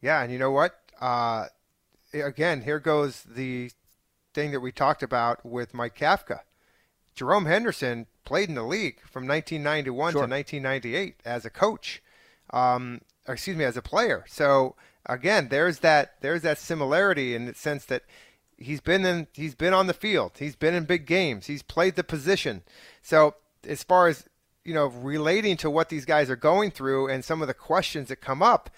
Yeah, 0.00 0.22
and 0.22 0.32
you 0.32 0.38
know 0.38 0.50
what? 0.50 0.78
Uh, 1.00 1.46
again, 2.12 2.62
here 2.62 2.78
goes 2.80 3.22
the 3.22 3.70
thing 4.34 4.50
that 4.52 4.60
we 4.60 4.70
talked 4.70 5.02
about 5.02 5.44
with 5.44 5.74
Mike 5.74 5.96
Kafka. 5.96 6.40
Jerome 7.18 7.46
Henderson 7.46 8.06
played 8.24 8.48
in 8.48 8.54
the 8.54 8.62
league 8.62 9.00
from 9.00 9.26
1991 9.26 10.12
to 10.12 10.18
1998 10.20 11.16
as 11.24 11.44
a 11.44 11.50
coach, 11.50 12.00
um, 12.50 13.00
or 13.26 13.34
excuse 13.34 13.56
me, 13.56 13.64
as 13.64 13.76
a 13.76 13.82
player. 13.82 14.24
So 14.28 14.76
again, 15.04 15.48
there's 15.48 15.80
that 15.80 16.14
there's 16.20 16.42
that 16.42 16.58
similarity 16.58 17.34
in 17.34 17.46
the 17.46 17.54
sense 17.54 17.84
that 17.86 18.04
he's 18.56 18.80
been 18.80 19.04
in 19.04 19.26
he's 19.32 19.56
been 19.56 19.74
on 19.74 19.88
the 19.88 19.94
field, 19.94 20.34
he's 20.38 20.54
been 20.54 20.74
in 20.74 20.84
big 20.84 21.06
games, 21.06 21.46
he's 21.46 21.62
played 21.62 21.96
the 21.96 22.04
position. 22.04 22.62
So 23.02 23.34
as 23.66 23.82
far 23.82 24.06
as 24.06 24.28
you 24.64 24.72
know, 24.72 24.86
relating 24.86 25.56
to 25.56 25.70
what 25.70 25.88
these 25.88 26.04
guys 26.04 26.30
are 26.30 26.36
going 26.36 26.70
through 26.70 27.08
and 27.08 27.24
some 27.24 27.42
of 27.42 27.48
the 27.48 27.54
questions 27.54 28.08
that 28.08 28.20
come 28.20 28.44
up, 28.44 28.70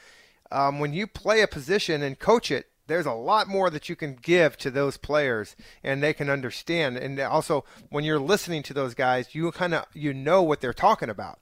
um, 0.50 0.78
when 0.78 0.94
you 0.94 1.06
play 1.06 1.42
a 1.42 1.46
position 1.46 2.00
and 2.02 2.18
coach 2.18 2.50
it, 2.50 2.69
there's 2.90 3.06
a 3.06 3.12
lot 3.12 3.48
more 3.48 3.70
that 3.70 3.88
you 3.88 3.96
can 3.96 4.16
give 4.20 4.56
to 4.58 4.70
those 4.70 4.96
players 4.96 5.54
and 5.82 6.02
they 6.02 6.12
can 6.12 6.28
understand. 6.28 6.96
And 6.96 7.20
also, 7.20 7.64
when 7.88 8.04
you're 8.04 8.18
listening 8.18 8.62
to 8.64 8.74
those 8.74 8.94
guys, 8.94 9.34
you 9.34 9.50
kind 9.52 9.74
of 9.74 9.86
you 9.94 10.12
know 10.12 10.42
what 10.42 10.60
they're 10.60 10.72
talking 10.72 11.08
about 11.08 11.38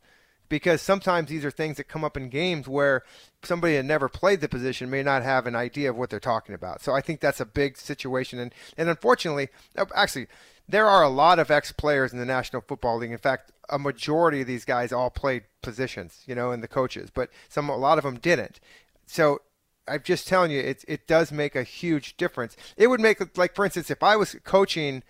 because 0.48 0.82
sometimes 0.82 1.28
these 1.28 1.44
are 1.44 1.50
things 1.50 1.76
that 1.76 1.88
come 1.88 2.04
up 2.04 2.16
in 2.16 2.28
games 2.28 2.68
where 2.68 3.02
somebody 3.42 3.76
that 3.76 3.84
never 3.84 4.08
played 4.08 4.40
the 4.40 4.48
position 4.48 4.90
may 4.90 5.02
not 5.02 5.22
have 5.22 5.46
an 5.46 5.54
idea 5.54 5.90
of 5.90 5.96
what 5.96 6.10
they're 6.10 6.20
talking 6.20 6.54
about. 6.54 6.82
So 6.82 6.92
I 6.92 7.00
think 7.00 7.20
that's 7.20 7.40
a 7.40 7.46
big 7.46 7.76
situation. 7.76 8.38
And 8.38 8.54
and 8.76 8.88
unfortunately, 8.88 9.48
uh, 9.76 9.86
actually, 9.94 10.26
there 10.68 10.86
are 10.86 11.02
a 11.02 11.08
lot 11.08 11.38
of 11.38 11.50
ex 11.50 11.72
players 11.72 12.12
in 12.12 12.18
the 12.18 12.26
National 12.26 12.62
Football 12.62 12.98
League. 12.98 13.12
In 13.12 13.18
fact, 13.18 13.52
a 13.68 13.78
majority 13.78 14.42
of 14.42 14.46
these 14.46 14.64
guys 14.64 14.92
all 14.92 15.10
played 15.10 15.44
positions, 15.62 16.24
you 16.26 16.34
know, 16.34 16.52
in 16.52 16.60
the 16.60 16.68
coaches, 16.68 17.10
but 17.12 17.30
some 17.48 17.68
a 17.68 17.76
lot 17.76 17.98
of 17.98 18.04
them 18.04 18.18
didn't. 18.18 18.60
So 19.06 19.40
I'm 19.88 20.02
just 20.02 20.28
telling 20.28 20.50
you, 20.50 20.60
it 20.60 20.84
it 20.86 21.06
does 21.06 21.32
make 21.32 21.56
a 21.56 21.62
huge 21.62 22.16
difference. 22.16 22.56
It 22.76 22.88
would 22.88 23.00
make 23.00 23.36
like, 23.36 23.54
for 23.54 23.64
instance, 23.64 23.90
if 23.90 24.02
I 24.02 24.16
was 24.16 24.36
coaching 24.44 25.02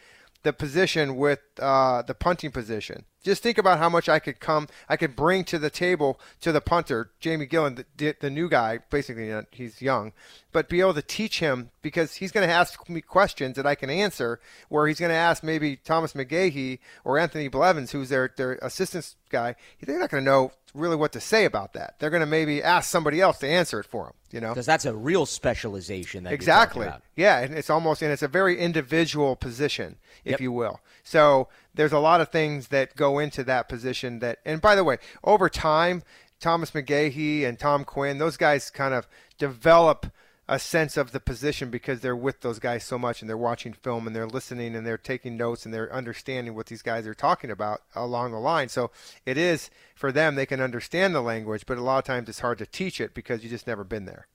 the 0.42 0.52
position 0.52 1.16
with 1.16 1.40
uh, 1.60 2.02
the 2.02 2.14
punting 2.14 2.52
position, 2.52 3.04
just 3.24 3.42
think 3.42 3.58
about 3.58 3.78
how 3.78 3.88
much 3.88 4.08
I 4.08 4.18
could 4.18 4.40
come, 4.40 4.68
I 4.88 4.96
could 4.96 5.16
bring 5.16 5.44
to 5.44 5.58
the 5.58 5.70
table 5.70 6.20
to 6.40 6.52
the 6.52 6.60
punter, 6.60 7.10
Jamie 7.20 7.46
Gillan, 7.46 7.84
the, 7.96 8.14
the 8.20 8.30
new 8.30 8.48
guy. 8.48 8.78
Basically, 8.90 9.32
he's 9.50 9.82
young, 9.82 10.12
but 10.52 10.68
be 10.68 10.80
able 10.80 10.94
to 10.94 11.02
teach 11.02 11.40
him 11.40 11.70
because 11.82 12.14
he's 12.14 12.32
going 12.32 12.46
to 12.46 12.52
ask 12.52 12.88
me 12.88 13.00
questions 13.00 13.56
that 13.56 13.66
I 13.66 13.74
can 13.74 13.90
answer. 13.90 14.40
Where 14.68 14.86
he's 14.86 15.00
going 15.00 15.10
to 15.10 15.16
ask 15.16 15.42
maybe 15.42 15.76
Thomas 15.76 16.12
McGaughey 16.12 16.78
or 17.04 17.18
Anthony 17.18 17.48
Blevins, 17.48 17.92
who's 17.92 18.08
their 18.08 18.32
their 18.36 18.52
assistance 18.62 19.16
guy. 19.30 19.56
They're 19.82 19.98
not 19.98 20.10
going 20.10 20.24
to 20.24 20.30
know 20.30 20.52
really 20.74 20.96
what 20.96 21.12
to 21.12 21.20
say 21.20 21.44
about 21.44 21.72
that. 21.72 21.94
They're 21.98 22.10
going 22.10 22.20
to 22.20 22.26
maybe 22.26 22.62
ask 22.62 22.88
somebody 22.90 23.20
else 23.20 23.38
to 23.38 23.48
answer 23.48 23.80
it 23.80 23.86
for 23.86 24.04
them. 24.04 24.12
You 24.30 24.40
know, 24.40 24.50
Because 24.50 24.66
that's 24.66 24.84
a 24.84 24.94
real 24.94 25.24
specialization 25.24 26.24
that 26.24 26.32
exactly. 26.34 26.86
Yeah, 27.16 27.38
and 27.40 27.54
it's 27.54 27.70
almost 27.70 28.02
and 28.02 28.12
it's 28.12 28.22
a 28.22 28.28
very 28.28 28.58
individual 28.58 29.36
position, 29.36 29.96
if 30.24 30.32
Yep. 30.32 30.40
you 30.40 30.52
will. 30.52 30.80
So 31.02 31.48
there's 31.74 31.92
a 31.92 31.98
lot 31.98 32.20
of 32.20 32.30
things 32.30 32.68
that 32.68 32.96
go 32.96 33.18
into 33.18 33.44
that 33.44 33.68
position 33.68 34.18
that 34.20 34.38
and 34.44 34.60
by 34.60 34.74
the 34.74 34.84
way, 34.84 34.98
over 35.22 35.48
time, 35.48 36.02
Thomas 36.40 36.70
McGaughey 36.70 37.44
and 37.44 37.58
Tom 37.58 37.84
Quinn, 37.84 38.18
those 38.18 38.36
guys 38.36 38.70
kind 38.70 38.94
of 38.94 39.06
develop 39.38 40.06
a 40.48 40.58
sense 40.58 40.96
of 40.96 41.12
the 41.12 41.20
position 41.20 41.68
because 41.68 42.00
they're 42.00 42.16
with 42.16 42.40
those 42.40 42.58
guys 42.58 42.82
so 42.82 42.98
much 42.98 43.20
and 43.20 43.28
they're 43.28 43.36
watching 43.36 43.74
film 43.74 44.06
and 44.06 44.16
they're 44.16 44.26
listening 44.26 44.74
and 44.74 44.86
they're 44.86 44.96
taking 44.96 45.36
notes 45.36 45.66
and 45.66 45.74
they're 45.74 45.92
understanding 45.92 46.54
what 46.54 46.66
these 46.66 46.80
guys 46.80 47.06
are 47.06 47.14
talking 47.14 47.50
about 47.50 47.82
along 47.94 48.32
the 48.32 48.38
line. 48.38 48.68
So 48.70 48.90
it 49.26 49.36
is 49.36 49.68
for 49.94 50.10
them 50.10 50.34
they 50.34 50.46
can 50.46 50.60
understand 50.60 51.14
the 51.14 51.20
language, 51.20 51.64
but 51.66 51.76
a 51.76 51.82
lot 51.82 51.98
of 51.98 52.04
times 52.04 52.30
it's 52.30 52.40
hard 52.40 52.58
to 52.58 52.66
teach 52.66 52.98
it 52.98 53.12
because 53.12 53.44
you 53.44 53.50
just 53.50 53.66
never 53.66 53.84
been 53.84 54.06
there. 54.06 54.26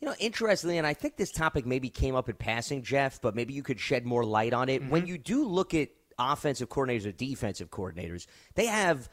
You 0.00 0.08
know, 0.08 0.14
interestingly, 0.18 0.78
and 0.78 0.86
I 0.86 0.94
think 0.94 1.16
this 1.16 1.30
topic 1.30 1.64
maybe 1.64 1.90
came 1.90 2.16
up 2.16 2.28
in 2.28 2.34
passing, 2.34 2.82
Jeff, 2.82 3.20
but 3.20 3.36
maybe 3.36 3.52
you 3.52 3.62
could 3.62 3.78
shed 3.78 4.06
more 4.06 4.24
light 4.24 4.54
on 4.54 4.68
it. 4.68 4.82
When 4.88 5.02
mm-hmm. 5.02 5.10
you 5.10 5.18
do 5.18 5.44
look 5.44 5.74
at 5.74 5.90
offensive 6.20 6.68
coordinators 6.68 7.06
or 7.06 7.12
defensive 7.12 7.70
coordinators, 7.70 8.26
they 8.54 8.66
have 8.66 9.08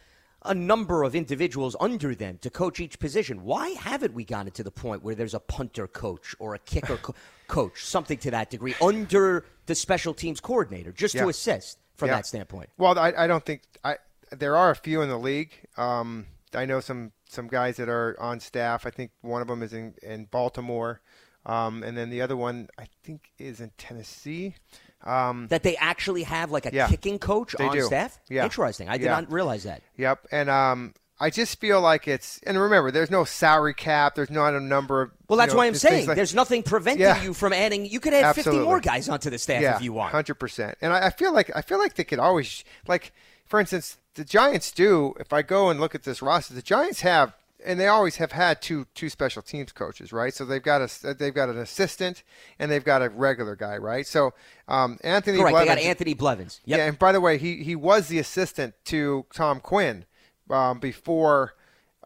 a 0.46 0.54
number 0.54 1.04
of 1.04 1.15
individuals 1.15 1.76
under 1.80 2.13
them 2.13 2.38
to 2.41 2.50
coach 2.50 2.80
each 2.80 3.00
position. 3.00 3.43
Why 3.43 3.70
haven't 3.70 4.13
we 4.13 4.24
gotten 4.24 4.52
to 4.54 4.63
the 4.63 4.72
point 4.72 5.04
where 5.04 5.15
there's 5.15 5.34
a 5.34 5.39
punter 5.39 5.88
coach 5.88 6.36
or 6.39 6.54
a 6.56 6.60
kicker 6.60 6.98
co- 6.98 7.15
coach, 7.48 7.84
something 7.84 8.17
to 8.20 8.32
that 8.32 8.50
degree, 8.50 8.76
under 8.82 9.46
the 9.65 9.76
special 9.76 10.13
teams 10.13 10.39
coordinator, 10.39 10.91
just 10.91 11.15
Yeah. 11.15 11.24
to 11.24 11.30
assist 11.30 11.80
from 11.96 12.10
Yeah. 12.10 12.17
that 12.17 12.28
standpoint? 12.28 12.70
Well, 12.78 12.98
I, 13.00 13.13
I 13.17 13.28
don't 13.28 13.43
think 13.46 13.63
I 13.84 13.98
there 14.32 14.56
are 14.56 14.70
a 14.70 14.76
few 14.76 15.02
in 15.02 15.10
the 15.10 15.17
league. 15.17 15.54
Um, 15.78 16.28
I 16.54 16.65
know 16.65 16.80
some 16.82 17.12
some 17.30 17.48
guys 17.48 17.76
that 17.78 17.89
are 17.89 18.15
on 18.20 18.39
staff. 18.39 18.86
I 18.86 18.89
think 18.91 19.12
one 19.22 19.41
of 19.41 19.48
them 19.48 19.63
is 19.63 19.74
in 19.74 19.96
in 20.04 20.26
Baltimore, 20.26 21.02
um, 21.46 21.82
and 21.84 21.98
then 21.98 22.10
the 22.10 22.22
other 22.22 22.38
one 22.38 22.70
I 22.78 22.86
think 23.04 23.32
is 23.39 23.60
in 23.60 23.72
Tennessee. 23.78 24.56
Um, 25.03 25.47
That 25.49 25.63
they 25.63 25.77
actually 25.77 26.23
have 26.23 26.51
like 26.51 26.65
a 26.65 26.73
Yeah. 26.73 26.88
kicking 26.88 27.19
coach 27.19 27.55
on 27.55 27.71
do. 27.75 27.81
staff? 27.83 28.19
Yeah. 28.29 28.43
Interesting. 28.43 28.89
I 28.89 28.97
did 28.97 29.05
Yeah. 29.05 29.12
not 29.12 29.31
realize 29.31 29.63
that. 29.63 29.81
Yep, 29.95 30.27
and 30.31 30.49
um, 30.49 30.93
I 31.19 31.29
just 31.29 31.60
feel 31.60 31.79
like 31.81 32.07
it's 32.07 32.39
and 32.45 32.60
remember, 32.60 32.91
there's 32.91 33.12
no 33.12 33.23
salary 33.23 33.73
cap. 33.73 34.15
There's 34.15 34.29
not 34.29 34.53
a 34.53 34.60
number 34.60 35.01
of 35.03 35.12
Well, 35.27 35.38
you 35.38 35.41
that's 35.41 35.53
know, 35.53 35.57
why 35.60 35.65
I'm 35.67 35.75
saying 35.75 36.07
like- 36.07 36.15
there's 36.15 36.36
nothing 36.36 36.63
preventing 36.63 37.01
Yeah. 37.01 37.21
you 37.23 37.33
from 37.33 37.53
adding. 37.53 37.86
You 37.86 37.99
could 37.99 38.13
add 38.13 38.36
50 38.36 38.60
more 38.60 38.79
guys 38.79 39.07
onto 39.07 39.29
the 39.29 39.38
staff 39.38 39.77
if 39.77 39.81
you 39.81 39.93
want. 39.93 40.12
hundred 40.12 40.36
percent. 40.36 40.77
And 40.81 40.91
I, 40.93 41.07
I 41.07 41.10
feel 41.12 41.31
like 41.33 41.51
I 41.55 41.62
feel 41.62 41.77
like 41.79 41.93
they 41.95 42.03
could 42.03 42.19
always 42.19 42.63
like, 42.88 43.13
for 43.45 43.60
instance, 43.60 43.97
the 44.15 44.25
Giants 44.25 44.71
do. 44.71 45.13
If 45.19 45.31
I 45.31 45.41
go 45.43 45.69
and 45.69 45.79
look 45.79 45.93
at 45.95 46.03
this 46.03 46.21
roster, 46.21 46.53
the 46.53 46.62
Giants 46.62 47.01
have 47.01 47.33
and 47.65 47.80
they 47.80 47.88
always 47.88 48.17
have 48.17 48.32
had 48.32 48.62
two 48.62 48.86
two 48.93 49.10
special 49.10 49.41
teams 49.41 49.72
coaches, 49.72 50.13
right? 50.13 50.34
So 50.34 50.46
they've 50.46 50.62
got 50.63 50.82
a 50.82 51.13
they've 51.13 51.34
got 51.34 51.50
an 51.50 51.58
assistant 51.58 52.24
and 52.60 52.70
they've 52.72 52.84
got 52.84 53.02
a 53.02 53.10
regular 53.10 53.56
guy, 53.56 53.78
right? 53.78 54.06
So 54.06 54.34
um, 54.67 54.98
Anthony 55.04 55.38
Correct. 55.39 55.54
Blevins, 55.54 55.76
they 55.76 55.82
got 55.82 55.89
Anthony 55.89 56.13
Blevins. 56.13 56.62
Yep. 56.65 56.78
Yeah, 56.78 56.86
and 56.86 57.00
by 57.00 57.12
the 57.12 57.22
way, 57.22 57.38
he 57.38 57.63
he 57.63 57.76
was 57.76 58.08
the 58.08 58.20
assistant 58.20 58.76
to 58.86 59.26
Tom 59.34 59.60
Quinn 59.60 60.06
um, 60.50 60.80
before 60.80 61.56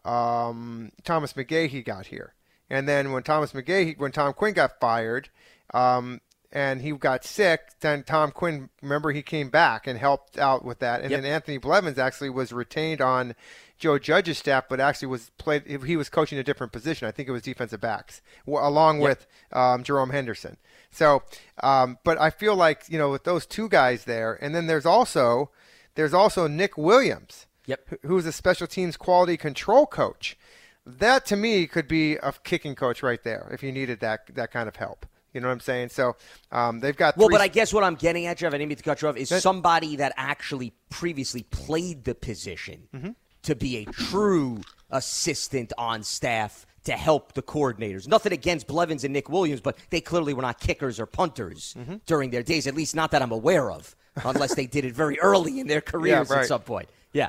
um, 0.04 0.90
Thomas 1.04 1.32
McGaughey 1.34 1.84
got 1.84 2.06
here, 2.06 2.34
and 2.70 2.88
then 2.88 3.12
when 3.12 3.22
Thomas 3.22 3.52
McGaughey 3.52 3.98
when 3.98 4.12
Tom 4.12 4.32
Quinn 4.32 4.54
got 4.54 4.80
fired. 4.80 5.28
Um, 5.74 6.20
and 6.54 6.82
he 6.82 6.92
got 6.92 7.24
sick. 7.24 7.60
Then 7.80 8.02
Tom 8.02 8.30
Quinn, 8.30 8.68
remember, 8.82 9.10
he 9.10 9.22
came 9.22 9.48
back 9.48 9.86
and 9.86 9.98
helped 9.98 10.36
out 10.36 10.62
with 10.66 10.80
that. 10.80 11.00
And 11.00 11.10
Yep. 11.10 11.22
then 11.22 11.32
Anthony 11.32 11.56
Blevins 11.56 11.96
actually 11.96 12.28
was 12.28 12.52
retained 12.52 13.00
on 13.00 13.34
Joe 13.82 13.98
Judge's 13.98 14.38
staff, 14.38 14.64
but 14.68 14.78
actually 14.78 15.08
was 15.08 15.30
played. 15.38 15.66
He 15.66 15.96
was 15.96 16.08
coaching 16.08 16.38
a 16.38 16.44
different 16.44 16.72
position. 16.72 17.08
I 17.08 17.10
think 17.10 17.28
it 17.28 17.32
was 17.32 17.42
defensive 17.42 17.80
backs, 17.80 18.22
along 18.46 19.00
with 19.00 19.26
um, 19.52 19.82
Jerome 19.82 20.10
Henderson. 20.10 20.56
So, 20.92 21.24
um, 21.64 21.98
but 22.04 22.16
I 22.20 22.30
feel 22.30 22.54
like 22.54 22.84
you 22.88 22.96
know 22.96 23.10
with 23.10 23.24
those 23.24 23.44
two 23.44 23.68
guys 23.68 24.04
there, 24.04 24.38
and 24.40 24.54
then 24.54 24.68
there's 24.68 24.86
also 24.86 25.50
there's 25.96 26.14
also 26.14 26.46
Nick 26.46 26.78
Williams, 26.78 27.46
Yep. 27.66 27.80
who- 27.88 28.08
who's 28.08 28.24
a 28.26 28.32
special 28.32 28.68
teams 28.68 28.96
quality 28.96 29.36
control 29.36 29.84
coach. 29.86 30.38
That 30.86 31.26
to 31.26 31.36
me 31.36 31.66
could 31.66 31.88
be 31.88 32.14
a 32.16 32.32
kicking 32.44 32.74
coach 32.76 33.02
right 33.02 33.22
there 33.24 33.48
if 33.52 33.62
you 33.64 33.72
needed 33.72 33.98
that 34.00 34.32
that 34.34 34.52
kind 34.52 34.68
of 34.68 34.76
help. 34.76 35.06
You 35.34 35.40
know 35.40 35.48
what 35.48 35.54
I'm 35.54 35.60
saying? 35.60 35.88
So 35.88 36.14
um, 36.50 36.80
they've 36.80 36.96
got 36.96 37.16
Well, 37.16 37.28
but 37.30 37.40
I 37.40 37.48
guess 37.48 37.72
what 37.72 37.82
I'm 37.84 37.94
getting 37.94 38.26
at, 38.26 38.36
Jeff, 38.36 38.52
I 38.52 38.58
didn't 38.58 38.68
mean 38.68 38.76
to 38.76 38.82
cut 38.84 39.00
you 39.02 39.08
off, 39.08 39.16
is 39.16 39.30
That- 39.30 39.42
somebody 39.42 39.96
that 39.96 40.12
actually 40.16 40.72
previously 40.90 41.42
played 41.44 42.04
the 42.04 42.14
position 42.14 42.88
Mm-hmm. 42.94 43.10
To 43.42 43.54
be 43.54 43.78
a 43.78 43.84
true 43.86 44.60
assistant 44.90 45.72
on 45.78 46.02
staff 46.02 46.66
to 46.84 46.92
help 46.92 47.32
the 47.34 47.42
coordinators. 47.42 48.08
Nothing 48.08 48.32
against 48.32 48.66
Blevins 48.66 49.04
and 49.04 49.12
Nick 49.12 49.28
Williams, 49.28 49.60
but 49.60 49.76
they 49.90 50.00
clearly 50.00 50.34
were 50.34 50.42
not 50.42 50.58
kickers 50.60 50.98
or 50.98 51.06
punters 51.06 51.74
Mm-hmm. 51.78 51.96
during 52.06 52.30
their 52.30 52.42
days, 52.42 52.66
at 52.66 52.74
least 52.74 52.94
not 52.94 53.10
that 53.12 53.22
I'm 53.22 53.32
aware 53.32 53.70
of, 53.70 53.94
unless 54.24 54.54
they 54.54 54.66
did 54.66 54.84
it 54.84 54.92
very 54.94 55.18
early 55.20 55.60
in 55.60 55.66
their 55.68 55.80
careers 55.92 56.28
right. 56.28 56.40
at 56.40 56.46
some 56.46 56.62
point. 56.62 56.88
Yeah. 57.12 57.28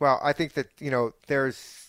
Well, 0.00 0.18
I 0.22 0.32
think 0.32 0.54
that 0.54 0.68
you 0.80 0.90
know 0.90 1.12
there's 1.26 1.88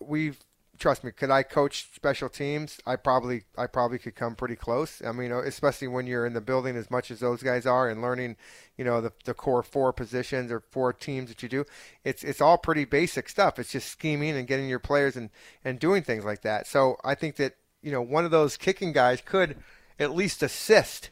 we've 0.00 0.38
trust 0.78 1.04
me. 1.04 1.10
Could 1.10 1.30
I 1.30 1.42
coach 1.42 1.88
special 1.94 2.28
teams? 2.28 2.78
I 2.86 2.96
probably 2.96 3.44
I 3.56 3.66
probably 3.66 3.98
could 3.98 4.14
come 4.14 4.34
pretty 4.34 4.56
close. 4.56 5.02
I 5.04 5.12
mean, 5.12 5.32
uh, 5.32 5.38
especially 5.38 5.88
when 5.88 6.06
you're 6.06 6.26
in 6.26 6.32
the 6.32 6.40
building 6.40 6.76
as 6.76 6.90
much 6.90 7.10
as 7.10 7.20
those 7.20 7.42
guys 7.42 7.66
are 7.66 7.88
and 7.88 8.02
learning, 8.02 8.36
you 8.76 8.84
know, 8.84 9.00
the 9.00 9.12
the 9.24 9.34
core 9.34 9.62
four 9.62 9.92
positions 9.92 10.50
or 10.50 10.60
four 10.60 10.92
teams 10.92 11.28
that 11.28 11.42
you 11.42 11.48
do. 11.48 11.64
It's 12.04 12.24
it's 12.24 12.40
all 12.40 12.58
pretty 12.58 12.84
basic 12.84 13.28
stuff. 13.28 13.58
It's 13.58 13.72
just 13.72 13.88
scheming 13.88 14.36
and 14.36 14.46
getting 14.46 14.68
your 14.68 14.78
players 14.78 15.16
and 15.16 15.30
and 15.64 15.78
doing 15.78 16.02
things 16.02 16.24
like 16.24 16.42
that. 16.42 16.66
So 16.66 16.96
I 17.04 17.14
think 17.14 17.36
that 17.36 17.56
you 17.82 17.92
know 17.92 18.02
one 18.02 18.24
of 18.24 18.30
those 18.30 18.56
kicking 18.56 18.92
guys 18.92 19.20
could 19.24 19.56
at 19.98 20.14
least 20.14 20.42
assist 20.42 21.10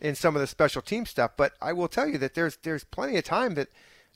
in 0.00 0.14
some 0.14 0.34
of 0.34 0.40
the 0.40 0.46
special 0.46 0.82
team 0.82 1.06
stuff. 1.06 1.32
But 1.36 1.52
I 1.60 1.72
will 1.72 1.88
tell 1.88 2.08
you 2.08 2.18
that 2.18 2.34
there's 2.34 2.56
there's 2.62 2.84
plenty 2.84 3.16
of 3.16 3.24
time 3.24 3.54
that 3.54 3.68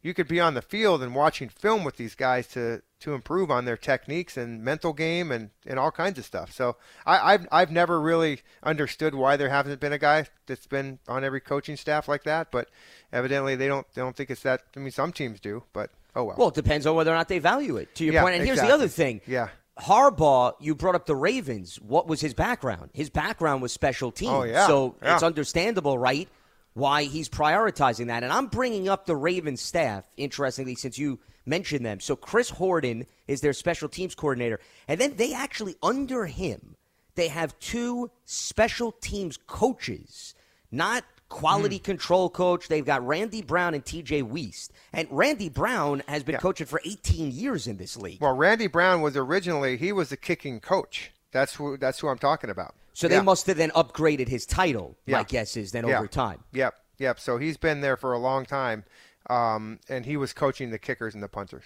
you 0.07 0.15
could 0.15 0.29
be 0.29 0.39
on 0.39 0.55
the 0.55 0.63
field 0.63 1.03
and 1.03 1.17
watching 1.17 1.49
film 1.49 1.83
with 1.83 1.97
these 1.97 2.15
guys 2.15 2.47
to 2.47 2.81
to 3.01 3.13
improve 3.13 3.51
on 3.51 3.65
their 3.65 3.77
techniques 3.77 4.37
and 4.37 4.63
mental 4.63 4.93
game 4.93 5.33
and, 5.33 5.51
and 5.67 5.79
all 5.79 5.91
kinds 5.91 6.17
of 6.17 6.25
stuff. 6.25 6.53
So 6.53 6.77
I, 7.05 7.35
I've 7.35 7.49
I've 7.51 7.73
never 7.73 8.01
really 8.01 8.41
understood 8.63 9.17
why 9.17 9.37
there 9.37 9.51
hasn't 9.51 9.81
been 9.81 9.93
a 9.93 9.99
guy 9.99 10.27
that's 10.47 10.69
been 10.69 11.01
on 11.09 11.25
every 11.25 11.41
coaching 11.41 11.77
staff 11.77 12.07
like 12.07 12.23
that. 12.23 12.53
But 12.53 12.69
evidently 13.13 13.57
they 13.57 13.67
don't 13.67 13.85
they 13.95 14.01
don't 14.01 14.15
think 14.15 14.31
it's 14.31 14.43
that. 14.43 14.63
I 14.77 14.79
mean, 14.79 14.93
some 14.93 15.13
teams 15.13 15.41
do, 15.41 15.65
but 15.73 15.91
oh 16.15 16.23
well. 16.23 16.37
Well, 16.39 16.49
it 16.49 16.55
depends 16.55 16.87
on 16.87 16.95
whether 16.95 17.11
or 17.11 17.17
not 17.17 17.27
they 17.27 17.41
value 17.41 17.77
it. 17.77 17.93
To 17.97 18.05
your 18.05 18.15
Yeah, 18.15 18.23
point, 18.23 18.37
and 18.37 18.45
here's 18.45 18.61
the 18.61 18.73
other 18.73 18.89
thing. 18.89 19.21
Yeah. 19.27 19.49
Harbaugh, 19.79 20.55
you 20.59 20.75
brought 20.75 20.95
up 20.95 21.05
the 21.05 21.17
Ravens. 21.17 21.79
What 21.83 22.07
was 22.07 22.21
his 22.23 22.33
background? 22.33 22.91
His 22.95 23.11
background 23.11 23.61
was 23.61 23.73
special 23.73 24.09
oh, 24.09 24.13
teams. 24.13 24.33
Oh, 24.33 24.45
yeah. 24.45 24.67
So 24.69 24.95
Yeah. 25.03 25.15
it's 25.15 25.23
understandable, 25.23 25.99
right? 25.99 26.29
Why 26.77 27.05
he's 27.05 27.31
prioritizing 27.31 28.09
that. 28.09 28.23
And 28.23 28.31
I'm 28.31 28.49
bringing 28.49 28.87
up 28.87 29.07
the 29.07 29.17
Ravens 29.17 29.63
staff, 29.63 30.05
interestingly, 30.19 30.75
since 30.75 30.99
you 30.99 31.19
mentioned 31.47 31.87
them. 31.87 32.01
So 32.01 32.17
Chris 32.17 32.51
Horton 32.51 33.07
is 33.27 33.41
their 33.41 33.55
special 33.55 33.89
teams 33.89 34.15
coordinator. 34.15 34.61
And 34.87 35.01
then 35.01 35.17
they 35.17 35.33
actually, 35.33 35.77
under 35.83 36.27
him, 36.27 36.77
they 37.15 37.29
have 37.29 37.59
two 37.61 38.11
special 38.27 38.93
teams 38.93 39.39
coaches, 39.47 40.35
not 40.71 41.03
quality 41.31 41.79
hmm. 41.79 41.85
control 41.85 42.29
coach. 42.29 42.69
They've 42.69 42.85
got 42.85 43.07
Randy 43.07 43.41
Brown 43.41 43.73
and 43.73 43.83
TJ 43.83 44.31
Weist. 44.31 44.69
And 44.93 45.09
Randy 45.11 45.49
Brown 45.49 46.03
has 46.07 46.25
been 46.25 46.35
Yeah. 46.35 46.41
coaching 46.41 46.67
for 46.67 46.83
18 46.85 47.31
years 47.31 47.67
in 47.67 47.79
this 47.79 47.97
league. 47.97 48.21
well, 48.21 48.37
Randy 48.37 48.67
Brown 48.67 49.01
was 49.01 49.17
originally 49.17 49.79
he 49.79 49.93
was 49.93 50.11
the 50.11 50.19
kicking 50.19 50.61
coach. 50.61 51.11
That's 51.33 51.55
who 51.55 51.79
that's 51.79 52.01
who 52.01 52.09
I'm 52.09 52.19
talking 52.19 52.51
about. 52.51 52.75
So 52.97 53.09
Yeah. 53.09 53.19
they 53.19 53.25
must 53.25 53.47
have 53.47 53.59
then 53.59 53.71
upgraded 53.73 54.29
his 54.29 54.47
title, 54.47 54.97
Yeah. 55.05 55.19
my 55.19 55.25
guess 55.25 55.55
is, 55.55 55.71
then 55.73 55.87
Yeah. 55.87 55.99
over 55.99 56.09
time. 56.09 56.45
Yep, 56.53 56.75
yep. 56.97 57.21
So 57.21 57.37
he's 57.37 57.59
been 57.59 57.83
there 57.83 57.99
for 57.99 58.15
a 58.15 58.19
long 58.19 58.47
time, 58.47 58.85
um, 59.29 59.81
and 59.87 60.07
he 60.07 60.17
was 60.17 60.33
coaching 60.33 60.71
the 60.71 60.79
kickers 60.79 61.13
and 61.13 61.23
the 61.23 61.29
punters. 61.29 61.65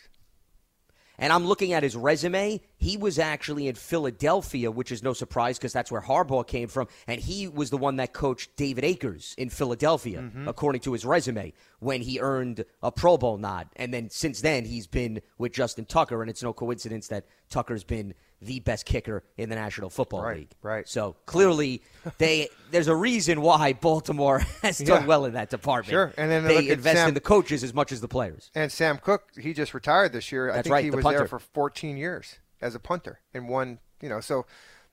And 1.19 1.33
I'm 1.33 1.45
looking 1.47 1.73
at 1.73 1.83
his 1.85 1.95
resume. 1.95 2.61
He 2.79 2.97
was 2.97 3.19
actually 3.19 3.69
in 3.69 3.77
Philadelphia, 3.77 4.71
which 4.73 4.90
is 4.90 5.05
no 5.05 5.12
surprise 5.12 5.57
because 5.59 5.73
that's 5.73 5.93
where 5.93 6.01
Harbaugh 6.01 6.45
came 6.47 6.66
from. 6.66 6.88
And 7.07 7.21
he 7.21 7.47
was 7.47 7.71
the 7.71 7.77
one 7.77 7.97
that 7.97 8.12
coached 8.12 8.57
David 8.57 8.83
Akers 8.85 9.35
in 9.38 9.51
Philadelphia, 9.51 10.21
Mm-hmm. 10.23 10.49
according 10.49 10.81
to 10.81 10.95
his 10.95 11.05
resume, 11.05 11.53
when 11.79 12.01
he 12.01 12.19
earned 12.19 12.64
a 12.83 12.90
Pro 12.90 13.19
Bowl 13.19 13.37
nod. 13.37 13.69
And 13.77 13.93
then 13.95 14.09
since 14.11 14.40
then, 14.40 14.64
he's 14.64 14.87
been 14.88 15.21
with 15.38 15.53
Justin 15.53 15.85
Tucker. 15.85 16.23
And 16.23 16.31
it's 16.31 16.43
no 16.43 16.53
coincidence 16.55 17.07
that 17.09 17.27
Tucker's 17.51 17.85
been 17.85 18.14
the 18.42 18.61
best 18.61 18.87
kicker 18.87 19.22
in 19.37 19.48
the 19.50 19.55
National 19.55 19.90
Football 19.90 20.22
Right, 20.22 20.37
League. 20.38 20.50
right. 20.62 20.88
So 20.88 21.16
clearly, 21.26 21.83
they 22.18 22.48
there's 22.70 22.88
a 22.88 22.94
reason 22.96 23.42
why 23.42 23.72
Baltimore 23.74 24.38
has 24.62 24.79
done 24.79 25.03
Yeah. 25.03 25.07
well 25.07 25.24
in 25.26 25.35
that 25.35 25.50
department. 25.50 25.90
Sure, 25.90 26.12
and 26.16 26.31
then 26.31 26.44
they 26.44 26.68
invest 26.68 26.96
Sam- 26.96 27.09
in 27.09 27.14
the 27.14 27.20
coaches 27.20 27.62
as 27.62 27.74
much 27.74 27.92
as 27.92 28.00
the 28.00 28.09
players. 28.09 28.50
And 28.55 28.72
Sam 28.72 28.98
Koch, 28.98 29.22
he 29.38 29.53
just 29.53 29.74
retired 29.74 30.12
this 30.12 30.33
year. 30.33 30.50
I 30.50 30.55
That's 30.57 30.66
think 30.66 30.72
right, 30.72 30.85
he 30.85 30.90
the 30.90 30.96
was 30.96 31.03
punter. 31.03 31.18
there 31.18 31.29
for 31.29 31.38
14 31.38 31.96
years 31.96 32.37
as 32.62 32.74
a 32.74 32.79
punter 32.81 33.20
and 33.35 33.48
one, 33.48 33.79
you 34.00 34.09
know, 34.09 34.20
so, 34.20 34.46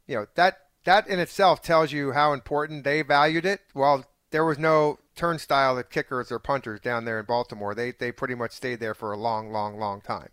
you 0.07 0.15
know, 0.15 0.25
that 0.35 0.59
that 0.83 1.07
in 1.07 1.19
itself 1.19 1.61
tells 1.61 1.91
you 1.91 2.11
how 2.13 2.33
important 2.33 2.83
they 2.83 3.01
valued 3.01 3.45
it. 3.45 3.61
Well, 3.73 4.05
there 4.31 4.43
was 4.45 4.57
no 4.59 4.99
turnstile 5.15 5.79
at 5.79 5.89
kickers 5.89 6.31
or 6.31 6.39
punters 6.39 6.79
down 6.81 7.05
there 7.05 7.19
in 7.19 7.25
Baltimore. 7.25 7.73
They 7.75 7.91
they 7.91 8.11
pretty 8.11 8.35
much 8.35 8.51
stayed 8.51 8.79
there 8.81 8.93
for 8.93 9.11
a 9.13 9.17
long, 9.17 9.51
long, 9.51 9.77
long 9.79 10.01
time. 10.01 10.29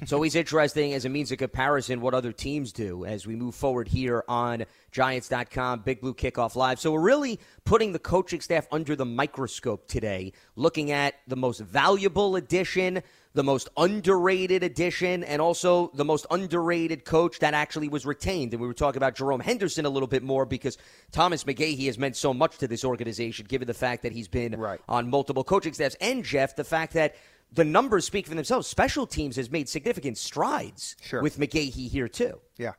It's 0.00 0.14
always 0.14 0.34
interesting 0.34 0.94
as 0.94 1.04
a 1.04 1.10
means 1.10 1.30
of 1.30 1.36
comparison 1.36 2.00
what 2.00 2.14
other 2.14 2.32
teams 2.32 2.72
do 2.72 3.04
as 3.04 3.26
we 3.26 3.36
move 3.36 3.54
forward 3.54 3.86
here 3.86 4.24
on 4.28 4.64
Giants.com, 4.92 5.80
Big 5.80 6.00
Blue 6.00 6.14
Kickoff 6.14 6.56
Live. 6.56 6.80
So 6.80 6.92
we're 6.92 7.00
really 7.02 7.38
putting 7.64 7.92
the 7.92 7.98
coaching 7.98 8.40
staff 8.40 8.66
under 8.72 8.96
the 8.96 9.04
microscope 9.04 9.88
today, 9.88 10.32
looking 10.56 10.90
at 10.90 11.16
the 11.28 11.36
most 11.36 11.60
valuable 11.60 12.36
addition, 12.36 13.02
the 13.34 13.44
most 13.44 13.68
underrated 13.76 14.62
addition, 14.62 15.22
and 15.22 15.42
also 15.42 15.90
the 15.92 16.04
most 16.04 16.24
underrated 16.30 17.04
coach 17.04 17.38
that 17.40 17.52
actually 17.52 17.88
was 17.88 18.06
retained. 18.06 18.54
And 18.54 18.60
we 18.62 18.68
were 18.68 18.74
talking 18.74 18.96
about 18.96 19.16
Jerome 19.16 19.40
Henderson 19.40 19.84
a 19.84 19.90
little 19.90 20.08
bit 20.08 20.22
more 20.22 20.46
because 20.46 20.78
Thomas 21.12 21.44
McGaughey 21.44 21.84
has 21.86 21.98
meant 21.98 22.16
so 22.16 22.32
much 22.32 22.56
to 22.58 22.66
this 22.66 22.86
organization, 22.86 23.44
given 23.46 23.66
the 23.68 23.74
fact 23.74 24.02
that 24.04 24.12
he's 24.12 24.28
been 24.28 24.58
Right. 24.58 24.80
on 24.88 25.10
multiple 25.10 25.44
coaching 25.44 25.74
staffs. 25.74 25.96
And 26.00 26.24
Jeff, 26.24 26.56
the 26.56 26.64
fact 26.64 26.94
that 26.94 27.16
the 27.52 27.64
numbers 27.64 28.04
speak 28.04 28.26
for 28.26 28.34
themselves. 28.34 28.66
Special 28.68 29.06
teams 29.06 29.36
has 29.36 29.50
made 29.50 29.68
significant 29.68 30.18
strides 30.18 30.96
Sure. 31.02 31.22
with 31.22 31.36
McGaughey 31.38 31.88
here 31.90 32.08
too. 32.08 32.40
Yeah, 32.56 32.74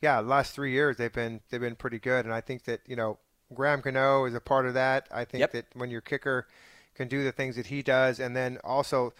yeah. 0.00 0.20
Last 0.20 0.52
three 0.54 0.72
years 0.72 0.96
they've 0.96 1.12
been 1.12 1.40
they've 1.50 1.60
been 1.60 1.76
pretty 1.76 1.98
good, 1.98 2.24
and 2.24 2.32
I 2.34 2.40
think 2.40 2.64
that 2.64 2.80
you 2.86 2.96
know 2.96 3.18
Graham 3.54 3.80
Gano 3.80 4.24
is 4.24 4.34
a 4.34 4.40
part 4.40 4.66
of 4.66 4.74
that. 4.74 5.06
I 5.10 5.24
think 5.24 5.40
Yep. 5.40 5.52
that 5.52 5.66
when 5.74 5.90
your 5.90 6.00
kicker 6.00 6.46
can 6.94 7.08
do 7.08 7.22
the 7.22 7.32
things 7.32 7.56
that 7.56 7.66
he 7.66 7.82
does, 7.82 8.18
and 8.18 8.34
then 8.34 8.58
also, 8.64 9.12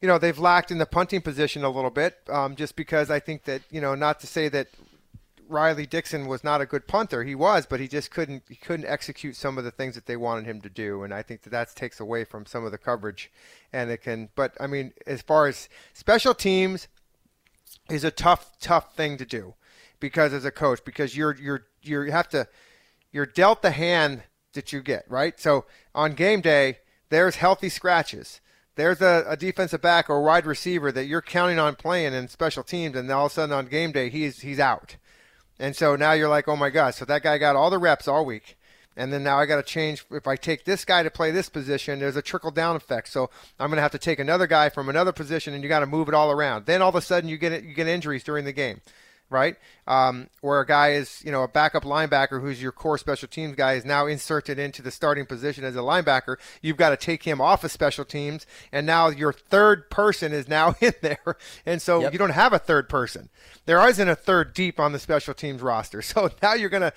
you 0.00 0.08
know, 0.08 0.16
they've 0.18 0.38
lacked 0.38 0.70
in 0.70 0.78
the 0.78 0.86
punting 0.86 1.20
position 1.20 1.62
a 1.62 1.68
little 1.68 1.90
bit, 1.90 2.16
um, 2.30 2.56
just 2.56 2.76
because 2.76 3.10
I 3.10 3.20
think 3.20 3.44
that 3.44 3.60
you 3.70 3.80
know, 3.80 3.94
not 3.94 4.20
to 4.20 4.26
say 4.26 4.48
that 4.48 4.68
Riley 5.48 5.86
Dixon 5.86 6.26
was 6.26 6.42
not 6.42 6.60
a 6.60 6.66
good 6.66 6.86
punter. 6.86 7.24
He 7.24 7.34
was, 7.34 7.66
but 7.66 7.80
he 7.80 7.88
just 7.88 8.10
couldn't 8.10 8.44
he 8.48 8.56
couldn't 8.56 8.86
execute 8.86 9.36
some 9.36 9.58
of 9.58 9.64
the 9.64 9.70
things 9.70 9.94
that 9.94 10.06
they 10.06 10.16
wanted 10.16 10.46
him 10.46 10.60
to 10.62 10.68
do, 10.68 11.02
and 11.02 11.12
I 11.12 11.22
think 11.22 11.42
that 11.42 11.50
that 11.50 11.74
takes 11.74 12.00
away 12.00 12.24
from 12.24 12.46
some 12.46 12.64
of 12.64 12.72
the 12.72 12.78
coverage, 12.78 13.30
and 13.72 13.90
it 13.90 14.02
can. 14.02 14.30
But 14.34 14.54
I 14.60 14.66
mean, 14.66 14.92
as 15.06 15.22
far 15.22 15.46
as 15.46 15.68
special 15.92 16.34
teams 16.34 16.88
is 17.90 18.04
a 18.04 18.10
tough 18.10 18.58
tough 18.58 18.94
thing 18.94 19.16
to 19.18 19.26
do 19.26 19.54
because 20.00 20.32
as 20.32 20.44
a 20.44 20.50
coach 20.50 20.84
because 20.84 21.16
you're 21.16 21.36
you're 21.40 21.66
you 21.82 22.10
have 22.10 22.28
to 22.28 22.46
you're 23.12 23.26
dealt 23.26 23.62
the 23.62 23.70
hand 23.70 24.22
that 24.54 24.72
you 24.72 24.80
get 24.80 25.04
right? 25.08 25.38
So 25.38 25.66
on 25.94 26.14
game 26.14 26.40
day 26.40 26.78
there's 27.10 27.36
healthy 27.36 27.68
scratches. 27.68 28.40
There's 28.76 29.00
a, 29.00 29.24
a 29.28 29.36
defensive 29.36 29.80
back 29.80 30.10
or 30.10 30.22
wide 30.22 30.46
receiver 30.46 30.90
that 30.92 31.06
you're 31.06 31.22
counting 31.22 31.60
on 31.60 31.76
playing 31.76 32.12
in 32.12 32.26
special 32.26 32.64
teams. 32.64 32.96
And 32.96 33.08
all 33.10 33.26
of 33.26 33.32
a 33.32 33.34
sudden 33.34 33.54
on 33.54 33.66
game 33.66 33.92
day 33.92 34.08
he's 34.08 34.40
he's 34.40 34.58
out 34.58 34.96
and 35.58 35.74
so 35.76 35.96
now 35.96 36.12
you're 36.12 36.28
like 36.28 36.48
oh 36.48 36.56
my 36.56 36.70
gosh 36.70 36.96
so 36.96 37.04
that 37.04 37.22
guy 37.22 37.38
got 37.38 37.56
all 37.56 37.70
the 37.70 37.78
reps 37.78 38.08
all 38.08 38.24
week 38.24 38.56
and 38.96 39.12
then 39.12 39.22
now 39.22 39.38
I 39.38 39.46
got 39.46 39.56
to 39.56 39.62
change. 39.62 40.04
If 40.10 40.26
I 40.26 40.36
take 40.36 40.64
this 40.64 40.84
guy 40.84 41.02
to 41.02 41.10
play 41.10 41.30
this 41.30 41.48
position, 41.48 41.98
there's 41.98 42.16
a 42.16 42.22
trickle 42.22 42.50
down 42.50 42.76
effect. 42.76 43.08
So 43.08 43.30
I'm 43.58 43.68
going 43.68 43.76
to 43.76 43.82
have 43.82 43.92
to 43.92 43.98
take 43.98 44.18
another 44.18 44.46
guy 44.46 44.68
from 44.68 44.88
another 44.88 45.12
position, 45.12 45.54
and 45.54 45.62
you 45.62 45.68
got 45.68 45.80
to 45.80 45.86
move 45.86 46.08
it 46.08 46.14
all 46.14 46.30
around. 46.30 46.66
Then 46.66 46.82
all 46.82 46.90
of 46.90 46.94
a 46.94 47.00
sudden 47.00 47.28
you 47.28 47.36
get 47.36 47.64
you 47.64 47.74
get 47.74 47.88
injuries 47.88 48.24
during 48.24 48.44
the 48.44 48.52
game, 48.52 48.80
right? 49.34 49.56
Um, 49.86 50.28
where 50.40 50.60
a 50.60 50.66
guy 50.66 50.92
is 50.92 51.20
you 51.24 51.32
know 51.32 51.42
a 51.42 51.48
backup 51.48 51.82
linebacker 51.82 52.40
who's 52.40 52.62
your 52.62 52.72
core 52.72 52.96
special 52.96 53.28
teams 53.28 53.56
guy 53.56 53.74
is 53.74 53.84
now 53.84 54.06
inserted 54.06 54.58
into 54.58 54.80
the 54.80 54.92
starting 54.92 55.26
position 55.26 55.64
as 55.64 55.74
a 55.74 55.80
linebacker. 55.80 56.36
You've 56.62 56.76
got 56.76 56.90
to 56.90 56.96
take 56.96 57.24
him 57.24 57.40
off 57.40 57.64
of 57.64 57.72
special 57.72 58.04
teams, 58.04 58.46
and 58.72 58.86
now 58.86 59.08
your 59.08 59.32
third 59.32 59.90
person 59.90 60.32
is 60.32 60.48
now 60.48 60.76
in 60.80 60.94
there, 61.02 61.36
and 61.66 61.82
so 61.82 62.02
yep. 62.02 62.12
you 62.12 62.18
don't 62.18 62.30
have 62.30 62.52
a 62.52 62.58
third 62.58 62.88
person. 62.88 63.28
There 63.66 63.86
isn't 63.86 64.08
a 64.08 64.14
third 64.14 64.54
deep 64.54 64.78
on 64.78 64.92
the 64.92 64.98
special 64.98 65.34
teams 65.34 65.60
roster. 65.60 66.02
So 66.14 66.30
now 66.42 66.54
you're 66.54 66.68
going 66.68 66.82
to 66.82 66.92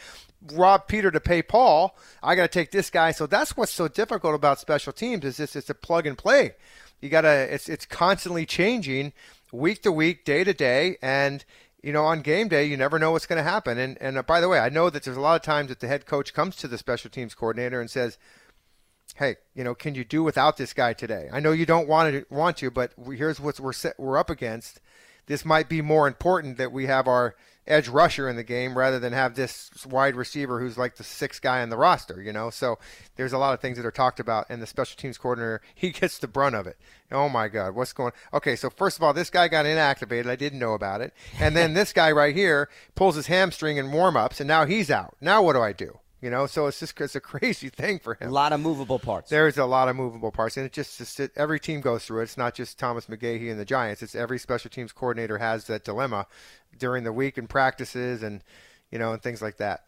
rob 0.53 0.87
Peter 0.87 1.09
to 1.09 1.19
pay 1.19 1.41
Paul. 1.41 1.97
I 2.21 2.35
got 2.35 2.43
to 2.43 2.47
take 2.59 2.69
this 2.71 2.91
guy. 2.91 3.11
So 3.11 3.25
that's 3.25 3.57
what's 3.57 3.71
so 3.71 3.87
difficult 3.87 4.35
about 4.35 4.59
special 4.59 4.93
teams 4.93 5.25
is 5.25 5.37
this 5.37 5.55
it's 5.55 5.71
a 5.71 5.73
plug 5.73 6.05
and 6.05 6.15
play. 6.15 6.53
You 7.01 7.09
got 7.09 7.21
to 7.21 7.53
it's 7.53 7.67
it's 7.67 7.85
constantly 7.85 8.45
changing 8.45 9.13
week 9.51 9.83
to 9.83 9.91
week, 9.91 10.25
day 10.25 10.43
to 10.43 10.53
day, 10.53 10.97
and 11.01 11.43
you 11.87 11.93
know 11.93 12.03
on 12.03 12.19
game 12.19 12.49
day 12.49 12.65
you 12.65 12.75
never 12.75 12.99
know 12.99 13.11
what's 13.11 13.25
going 13.25 13.37
to 13.37 13.49
happen. 13.49 13.77
And 13.77 13.97
and 14.01 14.17
uh, 14.17 14.23
by 14.23 14.41
the 14.41 14.49
way, 14.49 14.59
I 14.59 14.67
know 14.67 14.89
that 14.89 15.03
there's 15.03 15.15
a 15.15 15.21
lot 15.21 15.37
of 15.37 15.41
times 15.41 15.69
that 15.69 15.79
the 15.79 15.87
head 15.87 16.05
coach 16.05 16.33
comes 16.33 16.57
to 16.57 16.67
the 16.67 16.77
special 16.77 17.09
teams 17.09 17.33
coordinator 17.33 17.79
and 17.79 17.89
says. 17.89 18.17
Hey, 19.15 19.37
you 19.55 19.63
know, 19.63 19.73
can 19.73 19.95
you 19.95 20.03
do 20.03 20.21
without 20.21 20.57
this 20.57 20.73
guy 20.73 20.91
today? 20.91 21.29
I 21.31 21.39
know 21.39 21.53
you 21.53 21.65
don't 21.65 21.87
want 21.87 22.13
to 22.13 22.25
want 22.29 22.57
to, 22.57 22.69
but 22.69 22.91
here's 23.09 23.39
what 23.39 23.57
we're 23.57 23.71
set, 23.71 23.97
we're 23.97 24.17
up 24.17 24.29
against. 24.29 24.81
This 25.27 25.45
might 25.45 25.69
be 25.69 25.81
more 25.81 26.09
important 26.09 26.57
that 26.57 26.73
we 26.73 26.87
have 26.87 27.07
our 27.07 27.35
edge 27.67 27.87
rusher 27.87 28.29
in 28.29 28.35
the 28.35 28.43
game 28.43 28.77
rather 28.77 28.99
than 28.99 29.13
have 29.13 29.35
this 29.35 29.69
wide 29.85 30.15
receiver 30.15 30.59
who's 30.59 30.77
like 30.77 30.95
the 30.95 31.03
sixth 31.03 31.41
guy 31.41 31.61
on 31.61 31.69
the 31.69 31.77
roster, 31.77 32.21
you 32.21 32.33
know? 32.33 32.49
So 32.49 32.79
there's 33.15 33.33
a 33.33 33.37
lot 33.37 33.53
of 33.53 33.59
things 33.59 33.77
that 33.77 33.85
are 33.85 33.91
talked 33.91 34.19
about, 34.19 34.45
and 34.49 34.61
the 34.61 34.67
special 34.67 34.97
teams 34.97 35.17
coordinator, 35.17 35.61
he 35.75 35.91
gets 35.91 36.17
the 36.17 36.27
brunt 36.27 36.55
of 36.55 36.67
it. 36.67 36.77
Oh 37.11 37.29
my 37.29 37.47
God, 37.47 37.75
what's 37.75 37.93
going 37.93 38.11
Okay, 38.33 38.55
so 38.55 38.69
first 38.69 38.97
of 38.97 39.03
all, 39.03 39.13
this 39.13 39.29
guy 39.29 39.47
got 39.47 39.65
inactivated. 39.65 40.29
I 40.29 40.35
didn't 40.35 40.59
know 40.59 40.73
about 40.73 41.01
it. 41.01 41.13
And 41.39 41.55
then 41.55 41.73
this 41.73 41.93
guy 41.93 42.11
right 42.11 42.35
here 42.35 42.69
pulls 42.95 43.15
his 43.15 43.27
hamstring 43.27 43.77
in 43.77 43.91
warm 43.91 44.17
ups, 44.17 44.39
and 44.39 44.47
now 44.47 44.65
he's 44.65 44.91
out. 44.91 45.15
Now 45.21 45.41
what 45.41 45.53
do 45.53 45.61
I 45.61 45.73
do? 45.73 45.99
You 46.21 46.31
know, 46.31 46.47
so 46.47 46.65
it's 46.65 46.79
just 46.79 46.99
it's 46.99 47.15
a 47.15 47.19
crazy 47.21 47.69
thing 47.69 47.99
for 47.99 48.15
him. 48.15 48.29
A 48.29 48.31
lot 48.31 48.51
of 48.51 48.59
movable 48.59 48.99
parts. 48.99 49.29
There's 49.29 49.57
a 49.57 49.65
lot 49.65 49.87
of 49.87 49.95
movable 49.95 50.31
parts, 50.31 50.57
and 50.57 50.65
it 50.65 50.73
just, 50.73 50.97
just 50.97 51.19
it, 51.19 51.31
every 51.35 51.59
team 51.59 51.79
goes 51.81 52.05
through 52.05 52.21
it. 52.21 52.23
It's 52.23 52.37
not 52.37 52.55
just 52.55 52.79
Thomas 52.79 53.05
McGaughey 53.05 53.51
and 53.51 53.59
the 53.59 53.65
Giants. 53.65 54.01
It's 54.01 54.15
every 54.15 54.39
special 54.39 54.69
teams 54.69 54.91
coordinator 54.91 55.37
has 55.37 55.65
that 55.65 55.83
dilemma 55.83 56.25
during 56.77 57.03
the 57.03 57.13
week 57.13 57.37
and 57.37 57.47
practices, 57.47 58.23
and 58.23 58.43
you 58.91 58.97
know, 58.97 59.13
and 59.13 59.21
things 59.21 59.41
like 59.41 59.57
that. 59.57 59.83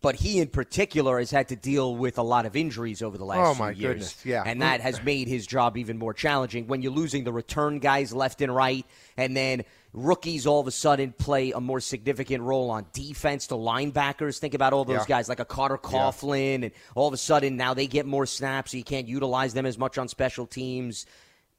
But 0.00 0.14
he, 0.14 0.38
in 0.38 0.46
particular, 0.46 1.18
has 1.18 1.32
had 1.32 1.48
to 1.48 1.56
deal 1.56 1.96
with 1.96 2.18
a 2.18 2.22
lot 2.22 2.46
of 2.46 2.54
injuries 2.54 3.02
over 3.02 3.18
the 3.18 3.24
last 3.24 3.56
oh, 3.56 3.58
my 3.58 3.72
few 3.72 3.82
years. 3.82 3.94
Goodness. 3.94 4.26
Yeah, 4.26 4.44
and 4.46 4.62
that 4.62 4.80
has 4.80 5.02
made 5.02 5.26
his 5.26 5.44
job 5.44 5.76
even 5.76 5.98
more 5.98 6.14
challenging. 6.14 6.68
When 6.68 6.82
you're 6.82 6.92
losing 6.92 7.24
the 7.24 7.32
return 7.32 7.80
guys 7.80 8.12
left 8.12 8.40
and 8.40 8.54
right, 8.54 8.86
and 9.16 9.36
then 9.36 9.64
rookies 9.92 10.46
all 10.46 10.60
of 10.60 10.66
a 10.66 10.70
sudden 10.70 11.12
play 11.12 11.52
a 11.52 11.60
more 11.60 11.80
significant 11.80 12.42
role 12.42 12.70
on 12.70 12.86
defense 12.92 13.46
to 13.48 13.54
linebackers. 13.54 14.38
Think 14.38 14.54
about 14.54 14.72
all 14.72 14.84
those 14.84 15.00
yeah. 15.00 15.06
guys 15.06 15.28
like 15.28 15.40
a 15.40 15.44
Carter 15.44 15.78
Coughlin, 15.78 16.60
yeah. 16.60 16.64
and 16.66 16.72
all 16.94 17.08
of 17.08 17.14
a 17.14 17.18
sudden 17.18 17.56
now 17.56 17.74
they 17.74 17.86
get 17.86 18.06
more 18.06 18.26
snaps, 18.26 18.72
so 18.72 18.76
you 18.76 18.84
can't 18.84 19.08
utilize 19.08 19.54
them 19.54 19.66
as 19.66 19.78
much 19.78 19.98
on 19.98 20.08
special 20.08 20.46
teams. 20.46 21.06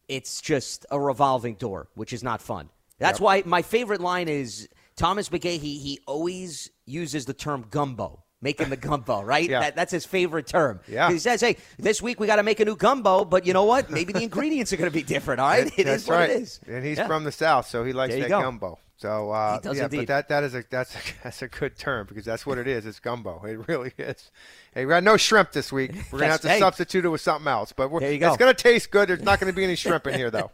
It's 0.07 0.41
just 0.41 0.85
a 0.91 0.99
revolving 0.99 1.55
door, 1.55 1.87
which 1.95 2.13
is 2.13 2.23
not 2.23 2.41
fun. 2.41 2.69
That's 2.97 3.19
yep. 3.19 3.23
why 3.23 3.43
my 3.45 3.61
favorite 3.61 4.01
line 4.01 4.27
is 4.27 4.69
Thomas 4.95 5.29
McGaughey. 5.29 5.79
He 5.79 5.99
always 6.05 6.69
uses 6.85 7.25
the 7.25 7.33
term 7.33 7.65
gumbo 7.69 8.23
making 8.41 8.69
the 8.69 8.77
gumbo, 8.77 9.21
right? 9.23 9.49
yeah. 9.49 9.61
That, 9.61 9.75
that's 9.75 9.91
his 9.91 10.05
favorite 10.05 10.47
term. 10.47 10.79
Yeah. 10.87 11.11
He 11.11 11.19
says, 11.19 11.41
hey, 11.41 11.57
this 11.77 12.01
week 12.01 12.19
we 12.19 12.27
got 12.27 12.37
to 12.37 12.43
make 12.43 12.59
a 12.59 12.65
new 12.65 12.75
gumbo, 12.75 13.25
but 13.25 13.45
you 13.45 13.53
know 13.53 13.65
what? 13.65 13.89
Maybe 13.89 14.13
the 14.13 14.23
ingredients 14.23 14.73
are 14.73 14.77
going 14.77 14.89
to 14.89 14.93
be 14.93 15.03
different, 15.03 15.41
all 15.41 15.49
right? 15.49 15.71
It, 15.79 15.87
it 15.87 15.87
is 15.87 16.07
right. 16.07 16.21
what 16.21 16.29
it 16.29 16.41
is. 16.41 16.59
And 16.67 16.83
he's 16.83 16.97
yeah. 16.97 17.07
from 17.07 17.23
the 17.23 17.31
South, 17.31 17.67
so 17.67 17.83
he 17.83 17.93
likes 17.93 18.13
that 18.15 18.27
go. 18.27 18.41
gumbo. 18.41 18.79
So 18.99 19.31
uh, 19.31 19.59
yeah, 19.63 19.85
indeed. 19.85 19.97
but 19.97 20.07
that 20.07 20.27
that 20.27 20.43
is 20.43 20.53
a 20.55 20.63
that's 20.69 20.93
a, 20.93 20.99
that's 21.23 21.41
a 21.41 21.47
good 21.47 21.77
term 21.77 22.05
because 22.05 22.25
that's 22.25 22.45
what 22.45 22.57
it 22.57 22.67
is. 22.67 22.85
It's 22.85 22.99
gumbo. 22.99 23.41
It 23.45 23.65
really 23.69 23.93
is. 23.97 24.29
Hey, 24.73 24.85
we 24.85 24.89
got 24.89 25.03
no 25.03 25.15
shrimp 25.15 25.53
this 25.53 25.71
week. 25.71 25.91
We're 26.11 26.19
gonna 26.19 26.31
have 26.33 26.41
to 26.41 26.49
hey. 26.49 26.59
substitute 26.59 27.05
it 27.05 27.07
with 27.07 27.21
something 27.21 27.47
else. 27.47 27.71
But 27.71 27.89
you 27.93 28.17
go. 28.17 28.27
it's 28.27 28.35
gonna 28.35 28.53
taste 28.53 28.91
good. 28.91 29.07
There's 29.07 29.21
not 29.21 29.39
gonna 29.39 29.53
be 29.53 29.63
any 29.63 29.75
shrimp 29.75 30.05
in 30.07 30.15
here 30.15 30.29
though. 30.29 30.51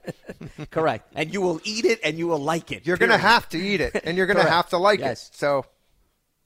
Correct. 0.69 1.11
And 1.15 1.33
you 1.33 1.41
will 1.41 1.59
eat 1.63 1.85
it 1.85 1.99
and 2.03 2.19
you 2.19 2.27
will 2.27 2.37
like 2.37 2.71
it. 2.71 2.85
You're 2.85 2.97
period. 2.97 3.13
gonna 3.13 3.27
have 3.27 3.49
to 3.49 3.57
eat 3.57 3.81
it 3.81 3.99
and 4.03 4.15
you're 4.15 4.27
gonna 4.27 4.47
have 4.47 4.69
to 4.69 4.77
like 4.77 4.99
yes. 4.99 5.29
it. 5.29 5.35
So 5.37 5.65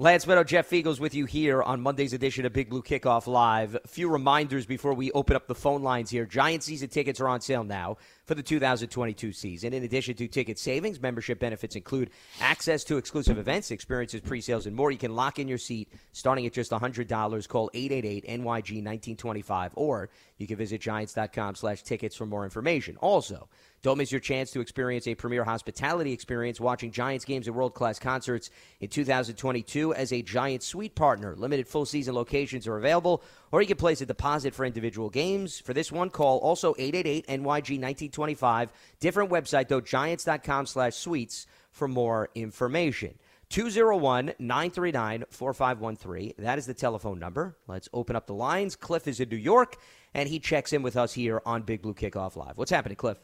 Lance 0.00 0.26
Medow, 0.26 0.46
Jeff 0.46 0.70
Feagles 0.70 1.00
with 1.00 1.12
you 1.12 1.24
here 1.24 1.60
on 1.60 1.80
Monday's 1.80 2.12
edition 2.12 2.46
of 2.46 2.52
Big 2.52 2.70
Blue 2.70 2.82
Kickoff 2.82 3.26
Live. 3.26 3.74
A 3.74 3.88
few 3.88 4.08
reminders 4.08 4.64
before 4.64 4.94
we 4.94 5.10
open 5.10 5.34
up 5.34 5.48
the 5.48 5.56
phone 5.56 5.82
lines 5.82 6.08
here. 6.08 6.24
Giant 6.24 6.62
season 6.62 6.88
tickets 6.88 7.20
are 7.20 7.26
on 7.26 7.40
sale 7.40 7.64
now 7.64 7.96
for 8.24 8.36
the 8.36 8.42
2022 8.44 9.32
season. 9.32 9.72
In 9.72 9.82
addition 9.82 10.14
to 10.14 10.28
ticket 10.28 10.56
savings, 10.56 11.02
membership 11.02 11.40
benefits 11.40 11.74
include 11.74 12.10
access 12.40 12.84
to 12.84 12.96
exclusive 12.96 13.38
events, 13.38 13.72
experiences, 13.72 14.20
pre-sales, 14.20 14.66
and 14.66 14.76
more. 14.76 14.92
You 14.92 14.98
can 14.98 15.16
lock 15.16 15.40
in 15.40 15.48
your 15.48 15.58
seat 15.58 15.92
starting 16.12 16.46
at 16.46 16.52
just 16.52 16.70
$100. 16.70 17.48
Call 17.48 17.68
888-NYG-1925 17.74 19.70
or 19.74 20.10
you 20.36 20.46
can 20.46 20.58
visit 20.58 20.80
giants.com 20.80 21.56
slash 21.56 21.82
tickets 21.82 22.14
for 22.14 22.24
more 22.24 22.44
information. 22.44 22.96
Also, 22.98 23.48
don't 23.82 23.98
miss 23.98 24.10
your 24.10 24.20
chance 24.20 24.50
to 24.52 24.60
experience 24.60 25.06
a 25.06 25.14
premier 25.14 25.44
hospitality 25.44 26.12
experience 26.12 26.60
watching 26.60 26.90
Giants 26.90 27.24
games 27.24 27.46
and 27.46 27.54
world 27.54 27.74
class 27.74 27.98
concerts 27.98 28.50
in 28.80 28.88
2022 28.88 29.94
as 29.94 30.12
a 30.12 30.22
Giants 30.22 30.66
suite 30.66 30.94
partner. 30.94 31.36
Limited 31.36 31.68
full 31.68 31.86
season 31.86 32.14
locations 32.14 32.66
are 32.66 32.76
available, 32.76 33.22
or 33.52 33.60
you 33.60 33.68
can 33.68 33.76
place 33.76 34.00
a 34.00 34.06
deposit 34.06 34.54
for 34.54 34.64
individual 34.64 35.10
games. 35.10 35.60
For 35.60 35.72
this 35.72 35.92
one, 35.92 36.10
call 36.10 36.38
also 36.38 36.74
888 36.78 37.26
NYG 37.26 37.80
1925. 37.80 38.72
Different 39.00 39.30
website, 39.30 39.68
though, 39.68 39.80
giants.com 39.80 40.66
slash 40.66 40.94
suites 40.94 41.46
for 41.70 41.86
more 41.86 42.30
information. 42.34 43.18
201 43.50 44.34
939 44.38 45.24
4513. 45.30 46.34
That 46.38 46.58
is 46.58 46.66
the 46.66 46.74
telephone 46.74 47.18
number. 47.18 47.56
Let's 47.66 47.88
open 47.92 48.16
up 48.16 48.26
the 48.26 48.34
lines. 48.34 48.76
Cliff 48.76 49.08
is 49.08 49.20
in 49.20 49.28
New 49.30 49.36
York, 49.36 49.76
and 50.14 50.28
he 50.28 50.38
checks 50.38 50.72
in 50.72 50.82
with 50.82 50.96
us 50.96 51.14
here 51.14 51.40
on 51.46 51.62
Big 51.62 51.80
Blue 51.80 51.94
Kickoff 51.94 52.36
Live. 52.36 52.58
What's 52.58 52.70
happening, 52.70 52.96
Cliff? 52.96 53.18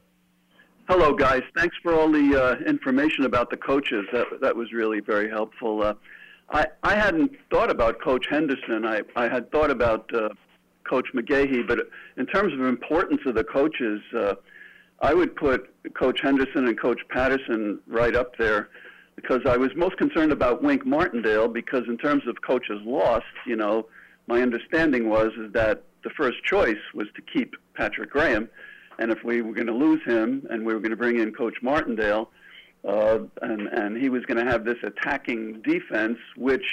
Hello, 0.86 1.14
guys. 1.14 1.40
Thanks 1.56 1.74
for 1.82 1.94
all 1.94 2.12
the 2.12 2.38
uh, 2.38 2.68
information 2.68 3.24
about 3.24 3.48
the 3.48 3.56
coaches. 3.56 4.04
That 4.12 4.26
that 4.42 4.54
was 4.54 4.70
really 4.70 5.00
very 5.00 5.30
helpful. 5.30 5.82
Uh, 5.82 5.94
I 6.50 6.66
I 6.82 6.94
hadn't 6.94 7.32
thought 7.50 7.70
about 7.70 8.02
Coach 8.02 8.26
Henderson. 8.28 8.84
I 8.84 9.00
I 9.16 9.26
had 9.26 9.50
thought 9.50 9.70
about 9.70 10.14
uh, 10.14 10.28
Coach 10.86 11.06
McGaughey, 11.14 11.66
but 11.66 11.88
in 12.18 12.26
terms 12.26 12.52
of 12.52 12.60
importance 12.60 13.22
of 13.24 13.34
the 13.34 13.44
coaches, 13.44 14.02
uh, 14.14 14.34
I 15.00 15.14
would 15.14 15.34
put 15.36 15.70
Coach 15.94 16.20
Henderson 16.22 16.68
and 16.68 16.78
Coach 16.78 17.00
Patterson 17.08 17.80
right 17.86 18.14
up 18.14 18.36
there 18.36 18.68
because 19.16 19.40
I 19.46 19.56
was 19.56 19.70
most 19.74 19.96
concerned 19.96 20.32
about 20.32 20.62
Wink 20.62 20.84
Martindale 20.84 21.48
because 21.48 21.84
in 21.88 21.96
terms 21.96 22.26
of 22.26 22.42
coaches 22.42 22.78
lost, 22.84 23.24
you 23.46 23.56
know, 23.56 23.86
my 24.26 24.42
understanding 24.42 25.08
was 25.08 25.32
is 25.38 25.50
that 25.54 25.82
the 26.02 26.10
first 26.10 26.44
choice 26.44 26.84
was 26.92 27.06
to 27.16 27.22
keep 27.22 27.54
Patrick 27.74 28.10
Graham 28.10 28.50
and 28.98 29.10
if 29.10 29.22
we 29.24 29.42
were 29.42 29.52
going 29.52 29.66
to 29.66 29.74
lose 29.74 30.02
him 30.04 30.46
and 30.50 30.64
we 30.64 30.72
were 30.72 30.80
going 30.80 30.90
to 30.90 30.96
bring 30.96 31.18
in 31.18 31.32
Coach 31.32 31.56
Martindale, 31.62 32.30
uh, 32.86 33.18
and, 33.42 33.68
and 33.68 33.96
he 33.96 34.08
was 34.08 34.24
going 34.26 34.44
to 34.44 34.50
have 34.50 34.64
this 34.64 34.76
attacking 34.82 35.62
defense, 35.62 36.18
which 36.36 36.64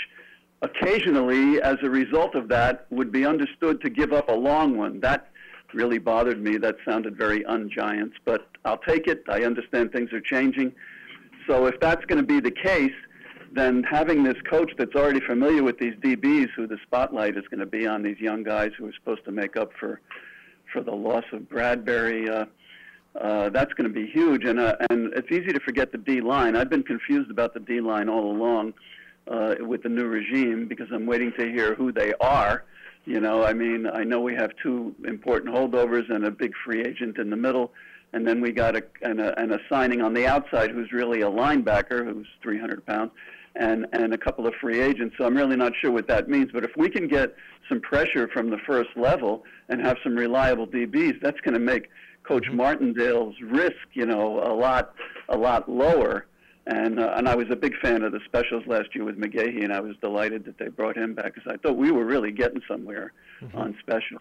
occasionally, 0.62 1.62
as 1.62 1.78
a 1.84 1.90
result 1.90 2.36
of 2.36 2.48
that, 2.50 2.86
would 2.90 3.12
be 3.12 3.26
understood 3.26 3.82
to 3.82 3.90
give 3.90 4.12
up 4.14 4.30
a 4.30 4.34
long 4.34 4.78
one. 4.78 5.00
That 5.00 5.28
really 5.74 6.00
bothered 6.00 6.42
me. 6.42 6.58
That 6.58 6.76
sounded 6.86 7.18
very 7.18 7.46
un-Giants, 7.46 8.18
but 8.26 8.50
I'll 8.66 8.78
take 8.78 9.08
it. 9.08 9.24
I 9.30 9.44
understand 9.44 9.92
things 9.92 10.12
are 10.12 10.22
changing. 10.22 10.74
So 11.48 11.66
if 11.66 11.80
that's 11.80 12.04
going 12.06 12.20
to 12.20 12.28
be 12.28 12.40
the 12.40 12.52
case, 12.52 12.94
then 13.54 13.84
having 13.84 14.24
this 14.24 14.38
coach 14.50 14.72
that's 14.78 14.96
already 14.96 15.20
familiar 15.22 15.64
with 15.64 15.78
these 15.78 15.96
DBs, 15.96 16.50
who 16.56 16.68
the 16.68 16.78
spotlight 16.84 17.38
is 17.38 17.44
going 17.50 17.60
to 17.60 17.66
be 17.66 17.88
on 17.88 18.02
these 18.04 18.20
young 18.20 18.44
guys 18.44 18.72
who 18.78 18.88
are 18.88 18.94
supposed 18.94 19.26
to 19.26 19.32
make 19.32 19.58
up 19.58 19.72
for 19.80 20.00
for 20.72 20.82
the 20.82 20.92
loss 20.92 21.26
of 21.32 21.50
Bradbury. 21.50 22.30
Uh, 22.30 22.46
uh, 23.20 23.50
that's 23.50 23.74
going 23.74 23.92
to 23.92 23.94
be 23.94 24.08
huge, 24.08 24.46
and 24.46 24.60
uh, 24.60 24.76
and 24.90 25.14
it's 25.14 25.30
easy 25.32 25.52
to 25.52 25.60
forget 25.60 25.92
the 25.92 25.98
D 25.98 26.22
line. 26.22 26.56
I've 26.56 26.70
been 26.70 26.84
confused 26.84 27.30
about 27.30 27.54
the 27.54 27.60
D 27.60 27.82
line 27.82 28.08
all 28.08 28.32
along 28.32 28.74
uh, 29.28 29.56
with 29.60 29.84
the 29.84 29.90
new 29.90 30.06
regime 30.06 30.68
because 30.68 30.88
I'm 30.94 31.06
waiting 31.06 31.34
to 31.38 31.46
hear 31.46 31.76
who 31.76 31.92
they 31.92 32.14
are. 32.22 32.64
You 33.06 33.20
know, 33.20 33.44
I 33.44 33.54
mean, 33.54 33.88
I 33.88 34.04
know 34.04 34.22
we 34.22 34.36
have 34.36 34.52
two 34.62 34.96
important 35.06 35.54
holdovers 35.54 36.10
and 36.10 36.26
a 36.26 36.32
big 36.32 36.54
free 36.64 36.82
agent 36.82 37.18
in 37.18 37.30
the 37.30 37.36
middle, 37.36 37.74
and 38.14 38.26
then 38.26 38.40
we 38.40 38.52
got 38.52 38.78
a 38.78 38.84
and 39.02 39.20
a, 39.20 39.38
and 39.38 39.52
a 39.52 39.60
signing 39.70 40.02
on 40.02 40.14
the 40.14 40.26
outside 40.26 40.72
who's 40.72 40.94
really 40.94 41.22
a 41.22 41.30
linebacker 41.30 42.06
who's 42.06 42.28
300 42.42 42.86
pounds. 42.86 43.12
And 43.56 43.86
and 43.92 44.14
a 44.14 44.18
couple 44.18 44.48
of 44.48 44.54
free 44.62 44.80
agents. 44.80 45.16
So 45.18 45.26
I'm 45.26 45.36
really 45.36 45.58
not 45.58 45.74
sure 45.82 45.92
what 45.92 46.08
that 46.08 46.30
means. 46.30 46.52
But 46.54 46.64
if 46.64 46.72
we 46.78 46.90
can 46.90 47.08
get 47.08 47.36
some 47.68 47.82
pressure 47.82 48.30
from 48.30 48.50
the 48.50 48.58
first 48.66 48.90
level 48.96 49.44
and 49.68 49.82
have 49.82 49.98
some 50.04 50.16
reliable 50.16 50.66
DBs, 50.66 51.22
that's 51.22 51.40
going 51.42 51.54
to 51.54 51.60
make 51.60 51.90
Coach 52.24 52.46
mm-hmm. 52.46 52.58
Martindale's 52.58 53.36
risk, 53.42 53.76
you 53.94 54.06
know, 54.06 54.40
a 54.40 54.54
lot 54.54 54.94
a 55.30 55.38
lot 55.38 55.70
lower. 55.70 56.28
And 56.68 57.00
uh, 57.00 57.14
and 57.16 57.28
I 57.28 57.36
was 57.36 57.48
a 57.50 57.56
big 57.56 57.76
fan 57.80 58.04
of 58.04 58.12
the 58.12 58.20
specials 58.26 58.64
last 58.68 58.94
year 58.94 59.04
with 59.04 59.18
McGaughey, 59.20 59.64
and 59.64 59.74
I 59.74 59.80
was 59.80 59.96
delighted 60.02 60.46
that 60.46 60.60
they 60.60 60.68
brought 60.68 60.96
him 60.96 61.16
back 61.16 61.34
because 61.34 61.52
I 61.52 61.58
thought 61.58 61.76
we 61.76 61.92
were 61.92 62.06
really 62.06 62.32
getting 62.32 62.62
somewhere 62.68 63.14
mm-hmm. 63.42 63.58
on 63.58 63.76
special. 63.82 64.20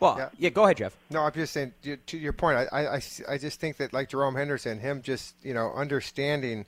Well, 0.00 0.16
yeah. 0.18 0.28
yeah. 0.38 0.50
go 0.50 0.64
ahead, 0.64 0.76
Jeff. 0.76 0.94
No, 1.10 1.22
I'm 1.22 1.32
just 1.32 1.54
saying 1.54 1.72
to 1.82 2.18
your 2.18 2.34
point. 2.34 2.68
I, 2.70 2.96
I, 2.96 3.00
I 3.28 3.38
just 3.38 3.58
think 3.58 3.78
that 3.78 3.94
like 3.94 4.10
Jerome 4.10 4.34
Henderson, 4.34 4.78
him 4.78 5.00
just 5.00 5.34
you 5.42 5.54
know 5.54 5.72
understanding 5.74 6.66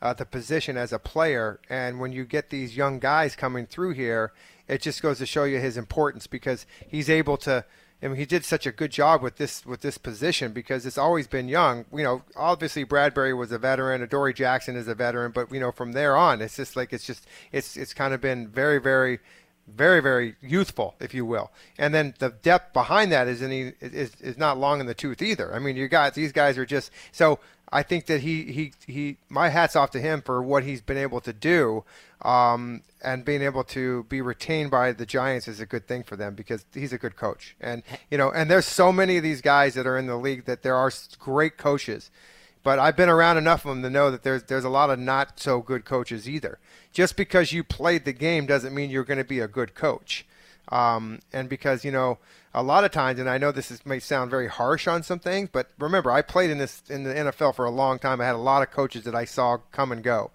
uh, 0.00 0.12
the 0.12 0.24
position 0.24 0.76
as 0.76 0.92
a 0.92 0.98
player, 0.98 1.60
and 1.68 1.98
when 2.00 2.12
you 2.12 2.24
get 2.24 2.50
these 2.50 2.76
young 2.76 2.98
guys 2.98 3.34
coming 3.34 3.66
through 3.66 3.92
here, 3.92 4.32
it 4.68 4.82
just 4.82 5.02
goes 5.02 5.18
to 5.18 5.26
show 5.26 5.44
you 5.44 5.58
his 5.58 5.76
importance 5.76 6.26
because 6.26 6.66
he's 6.86 7.10
able 7.10 7.36
to. 7.38 7.64
I 8.00 8.06
mean, 8.06 8.16
he 8.16 8.26
did 8.26 8.44
such 8.44 8.64
a 8.64 8.70
good 8.70 8.92
job 8.92 9.22
with 9.22 9.36
this 9.36 9.66
with 9.66 9.80
this 9.80 9.98
position 9.98 10.52
because 10.52 10.86
it's 10.86 10.98
always 10.98 11.26
been 11.26 11.48
young. 11.48 11.84
You 11.92 12.04
know, 12.04 12.22
obviously 12.36 12.84
Bradbury 12.84 13.34
was 13.34 13.50
a 13.50 13.58
veteran, 13.58 14.02
Adoree 14.02 14.34
Jackson 14.34 14.76
is 14.76 14.86
a 14.86 14.94
veteran, 14.94 15.32
but 15.32 15.52
you 15.52 15.58
know 15.58 15.72
from 15.72 15.92
there 15.92 16.16
on, 16.16 16.40
it's 16.40 16.56
just 16.56 16.76
like 16.76 16.92
it's 16.92 17.04
just 17.04 17.26
it's 17.50 17.76
it's 17.76 17.94
kind 17.94 18.14
of 18.14 18.20
been 18.20 18.46
very 18.46 18.78
very 18.78 19.18
very 19.66 20.00
very 20.00 20.36
youthful, 20.40 20.94
if 21.00 21.12
you 21.12 21.24
will. 21.24 21.50
And 21.78 21.94
then 21.94 22.14
the 22.18 22.30
depth 22.30 22.72
behind 22.72 23.12
that 23.12 23.28
is 23.28 23.42
any 23.42 23.72
is 23.80 24.14
is 24.20 24.38
not 24.38 24.58
long 24.58 24.80
in 24.80 24.86
the 24.86 24.94
tooth 24.94 25.20
either. 25.20 25.54
I 25.54 25.58
mean, 25.58 25.76
you 25.76 25.88
got 25.88 26.14
these 26.14 26.32
guys 26.32 26.56
are 26.58 26.66
just 26.66 26.90
so. 27.12 27.40
I 27.70 27.82
think 27.82 28.06
that 28.06 28.20
he 28.22 28.44
he 28.44 28.72
he. 28.86 29.16
My 29.28 29.50
hats 29.50 29.76
off 29.76 29.90
to 29.90 30.00
him 30.00 30.22
for 30.22 30.42
what 30.42 30.64
he's 30.64 30.80
been 30.80 30.96
able 30.96 31.20
to 31.20 31.32
do, 31.32 31.84
um, 32.22 32.82
and 33.02 33.24
being 33.24 33.42
able 33.42 33.64
to 33.64 34.04
be 34.04 34.20
retained 34.20 34.70
by 34.70 34.92
the 34.92 35.04
Giants 35.04 35.48
is 35.48 35.60
a 35.60 35.66
good 35.66 35.86
thing 35.86 36.02
for 36.02 36.16
them 36.16 36.34
because 36.34 36.64
he's 36.72 36.92
a 36.92 36.98
good 36.98 37.16
coach. 37.16 37.56
And 37.60 37.82
you 38.10 38.18
know, 38.18 38.30
and 38.30 38.50
there's 38.50 38.66
so 38.66 38.92
many 38.92 39.16
of 39.16 39.22
these 39.22 39.42
guys 39.42 39.74
that 39.74 39.86
are 39.86 39.98
in 39.98 40.06
the 40.06 40.16
league 40.16 40.46
that 40.46 40.62
there 40.62 40.76
are 40.76 40.90
great 41.18 41.56
coaches 41.56 42.10
but 42.62 42.78
I've 42.78 42.96
been 42.96 43.08
around 43.08 43.38
enough 43.38 43.64
of 43.64 43.70
them 43.70 43.82
to 43.82 43.88
know 43.88 44.10
that 44.10 44.22
there's 44.22 44.42
there's 44.42 44.64
a 44.64 44.68
lot 44.68 44.90
of 44.90 44.98
not 44.98 45.40
so 45.40 45.60
good 45.60 45.86
coaches 45.86 46.28
either. 46.28 46.58
Just 46.92 47.16
because 47.16 47.50
you 47.50 47.64
played 47.64 48.04
the 48.04 48.12
game 48.12 48.44
doesn't 48.46 48.74
mean 48.74 48.90
you're 48.90 49.04
going 49.04 49.18
to 49.18 49.24
be 49.24 49.40
a 49.40 49.48
good 49.48 49.74
coach. 49.74 50.26
Um, 50.70 51.20
and 51.32 51.48
because 51.48 51.84
you 51.84 51.90
know 51.90 52.18
a 52.54 52.62
lot 52.62 52.84
of 52.84 52.90
times, 52.90 53.20
and 53.20 53.28
I 53.28 53.38
know 53.38 53.52
this 53.52 53.70
is, 53.70 53.84
may 53.84 53.98
sound 53.98 54.30
very 54.30 54.48
harsh 54.48 54.88
on 54.88 55.02
some 55.02 55.18
things, 55.18 55.48
but 55.52 55.70
remember 55.78 56.10
I 56.10 56.22
played 56.22 56.50
in 56.50 56.58
this 56.58 56.82
in 56.88 57.04
the 57.04 57.14
NFL 57.14 57.54
for 57.54 57.64
a 57.64 57.70
long 57.70 57.98
time. 57.98 58.20
I 58.20 58.26
had 58.26 58.34
a 58.34 58.38
lot 58.38 58.62
of 58.62 58.70
coaches 58.70 59.04
that 59.04 59.14
I 59.14 59.24
saw 59.24 59.58
come 59.72 59.92
and 59.92 60.02
go, 60.02 60.30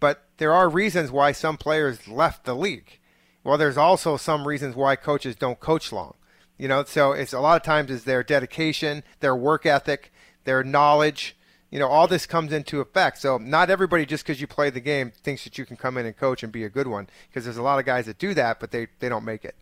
but 0.00 0.24
there 0.38 0.52
are 0.52 0.68
reasons 0.68 1.10
why 1.10 1.32
some 1.32 1.56
players 1.56 2.08
left 2.08 2.44
the 2.44 2.54
league. 2.54 2.98
Well, 3.42 3.58
there's 3.58 3.76
also 3.76 4.16
some 4.16 4.48
reasons 4.48 4.74
why 4.74 4.96
coaches 4.96 5.36
don't 5.36 5.60
coach 5.60 5.92
long. 5.92 6.14
You 6.58 6.68
know, 6.68 6.84
so 6.84 7.12
it's 7.12 7.32
a 7.32 7.40
lot 7.40 7.56
of 7.56 7.62
times 7.62 7.90
is 7.90 8.04
their 8.04 8.22
dedication, 8.22 9.02
their 9.20 9.34
work 9.34 9.66
ethic, 9.66 10.12
their 10.44 10.62
knowledge 10.62 11.36
you 11.74 11.80
know, 11.80 11.88
all 11.88 12.06
this 12.06 12.24
comes 12.24 12.52
into 12.52 12.80
effect. 12.80 13.18
So 13.18 13.36
not 13.36 13.68
everybody 13.68 14.06
just 14.06 14.24
because 14.24 14.40
you 14.40 14.46
play 14.46 14.70
the 14.70 14.78
game 14.78 15.10
thinks 15.10 15.42
that 15.42 15.58
you 15.58 15.66
can 15.66 15.76
come 15.76 15.98
in 15.98 16.06
and 16.06 16.16
coach 16.16 16.44
and 16.44 16.52
be 16.52 16.62
a 16.62 16.68
good 16.68 16.86
one 16.86 17.08
because 17.26 17.42
there's 17.42 17.56
a 17.56 17.64
lot 17.64 17.80
of 17.80 17.84
guys 17.84 18.06
that 18.06 18.16
do 18.16 18.32
that, 18.34 18.60
but 18.60 18.70
they, 18.70 18.86
they 19.00 19.08
don't 19.08 19.24
make 19.24 19.44
it. 19.44 19.56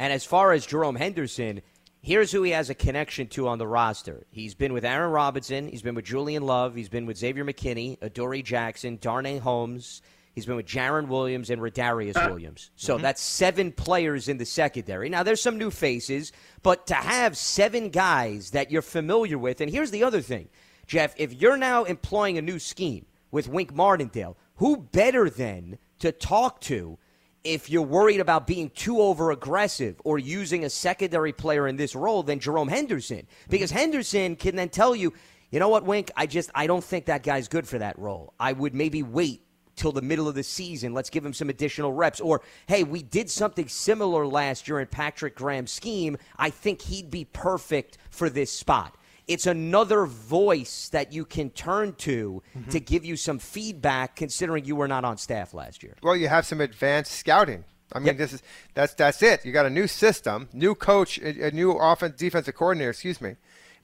And 0.00 0.14
as 0.14 0.24
far 0.24 0.52
as 0.52 0.64
Jerome 0.64 0.96
Henderson, 0.96 1.60
here's 2.00 2.32
who 2.32 2.42
he 2.42 2.52
has 2.52 2.70
a 2.70 2.74
connection 2.74 3.26
to 3.28 3.48
on 3.48 3.58
the 3.58 3.66
roster. 3.66 4.24
He's 4.30 4.54
been 4.54 4.72
with 4.72 4.82
Aaron 4.82 5.10
Robinson. 5.10 5.68
He's 5.68 5.82
been 5.82 5.94
with 5.94 6.06
Julian 6.06 6.42
Love. 6.44 6.74
He's 6.74 6.88
been 6.88 7.04
with 7.04 7.18
Xavier 7.18 7.44
McKinney, 7.44 7.98
Adoree 8.00 8.40
Jackson, 8.40 8.96
Darnay 8.98 9.36
Holmes. 9.36 10.00
He's 10.34 10.46
been 10.46 10.56
with 10.56 10.64
Jarren 10.64 11.08
Williams 11.08 11.50
and 11.50 11.60
Rodarius 11.60 12.16
uh, 12.16 12.30
Williams. 12.30 12.70
So 12.76 12.94
mm-hmm. 12.94 13.02
that's 13.02 13.20
seven 13.20 13.72
players 13.72 14.28
in 14.28 14.38
the 14.38 14.46
secondary. 14.46 15.10
Now, 15.10 15.22
there's 15.22 15.42
some 15.42 15.58
new 15.58 15.70
faces, 15.70 16.32
but 16.62 16.86
to 16.86 16.94
have 16.94 17.36
seven 17.36 17.90
guys 17.90 18.52
that 18.52 18.70
you're 18.70 18.80
familiar 18.80 19.36
with, 19.36 19.60
and 19.60 19.70
here's 19.70 19.90
the 19.90 20.04
other 20.04 20.22
thing 20.22 20.48
Jeff, 20.86 21.12
if 21.18 21.34
you're 21.34 21.58
now 21.58 21.84
employing 21.84 22.38
a 22.38 22.42
new 22.42 22.58
scheme 22.58 23.04
with 23.30 23.48
Wink 23.48 23.74
Martindale, 23.74 24.38
who 24.54 24.78
better 24.78 25.28
than 25.28 25.76
to 25.98 26.10
talk 26.10 26.62
to 26.62 26.96
if 27.44 27.70
you're 27.70 27.82
worried 27.82 28.20
about 28.20 28.46
being 28.46 28.70
too 28.70 29.00
over 29.00 29.30
aggressive 29.30 30.00
or 30.04 30.18
using 30.18 30.64
a 30.64 30.70
secondary 30.70 31.32
player 31.32 31.66
in 31.66 31.76
this 31.76 31.94
role 31.94 32.22
than 32.22 32.38
Jerome 32.38 32.68
Henderson? 32.68 33.26
Because 33.48 33.70
Henderson 33.70 34.36
can 34.36 34.56
then 34.56 34.68
tell 34.68 34.94
you, 34.94 35.12
you 35.50 35.58
know 35.58 35.68
what, 35.68 35.84
Wink, 35.84 36.10
I 36.16 36.26
just 36.26 36.50
I 36.54 36.66
don't 36.66 36.84
think 36.84 37.06
that 37.06 37.22
guy's 37.22 37.48
good 37.48 37.66
for 37.66 37.78
that 37.78 37.98
role. 37.98 38.34
I 38.38 38.52
would 38.52 38.74
maybe 38.74 39.02
wait 39.02 39.42
till 39.76 39.92
the 39.92 40.02
middle 40.02 40.28
of 40.28 40.34
the 40.34 40.42
season. 40.42 40.92
Let's 40.92 41.10
give 41.10 41.24
him 41.24 41.32
some 41.32 41.48
additional 41.48 41.92
reps. 41.92 42.20
Or, 42.20 42.42
hey, 42.66 42.84
we 42.84 43.02
did 43.02 43.30
something 43.30 43.66
similar 43.66 44.26
last 44.26 44.68
year 44.68 44.78
in 44.78 44.86
Patrick 44.86 45.34
Graham's 45.34 45.72
scheme. 45.72 46.18
I 46.36 46.50
think 46.50 46.82
he'd 46.82 47.10
be 47.10 47.24
perfect 47.24 47.96
for 48.10 48.28
this 48.28 48.52
spot 48.52 48.94
it's 49.30 49.46
another 49.46 50.06
voice 50.06 50.88
that 50.88 51.12
you 51.12 51.24
can 51.24 51.50
turn 51.50 51.94
to 51.94 52.42
mm-hmm. 52.58 52.68
to 52.68 52.80
give 52.80 53.04
you 53.04 53.14
some 53.14 53.38
feedback 53.38 54.16
considering 54.16 54.64
you 54.64 54.74
were 54.74 54.88
not 54.88 55.04
on 55.04 55.18
staff 55.18 55.54
last 55.54 55.84
year. 55.84 55.94
Well, 56.02 56.16
you 56.16 56.26
have 56.26 56.44
some 56.44 56.60
advanced 56.60 57.12
scouting. 57.12 57.64
I 57.92 58.00
mean, 58.00 58.06
yep. 58.08 58.16
this 58.18 58.32
is 58.32 58.42
that's 58.74 58.94
that's 58.94 59.22
it. 59.22 59.44
You 59.44 59.52
got 59.52 59.66
a 59.66 59.70
new 59.70 59.86
system, 59.86 60.48
new 60.52 60.74
coach, 60.74 61.16
a, 61.18 61.52
new 61.52 61.72
offense 61.72 62.16
defensive 62.16 62.56
coordinator, 62.56 62.90
excuse 62.90 63.20
me. 63.20 63.36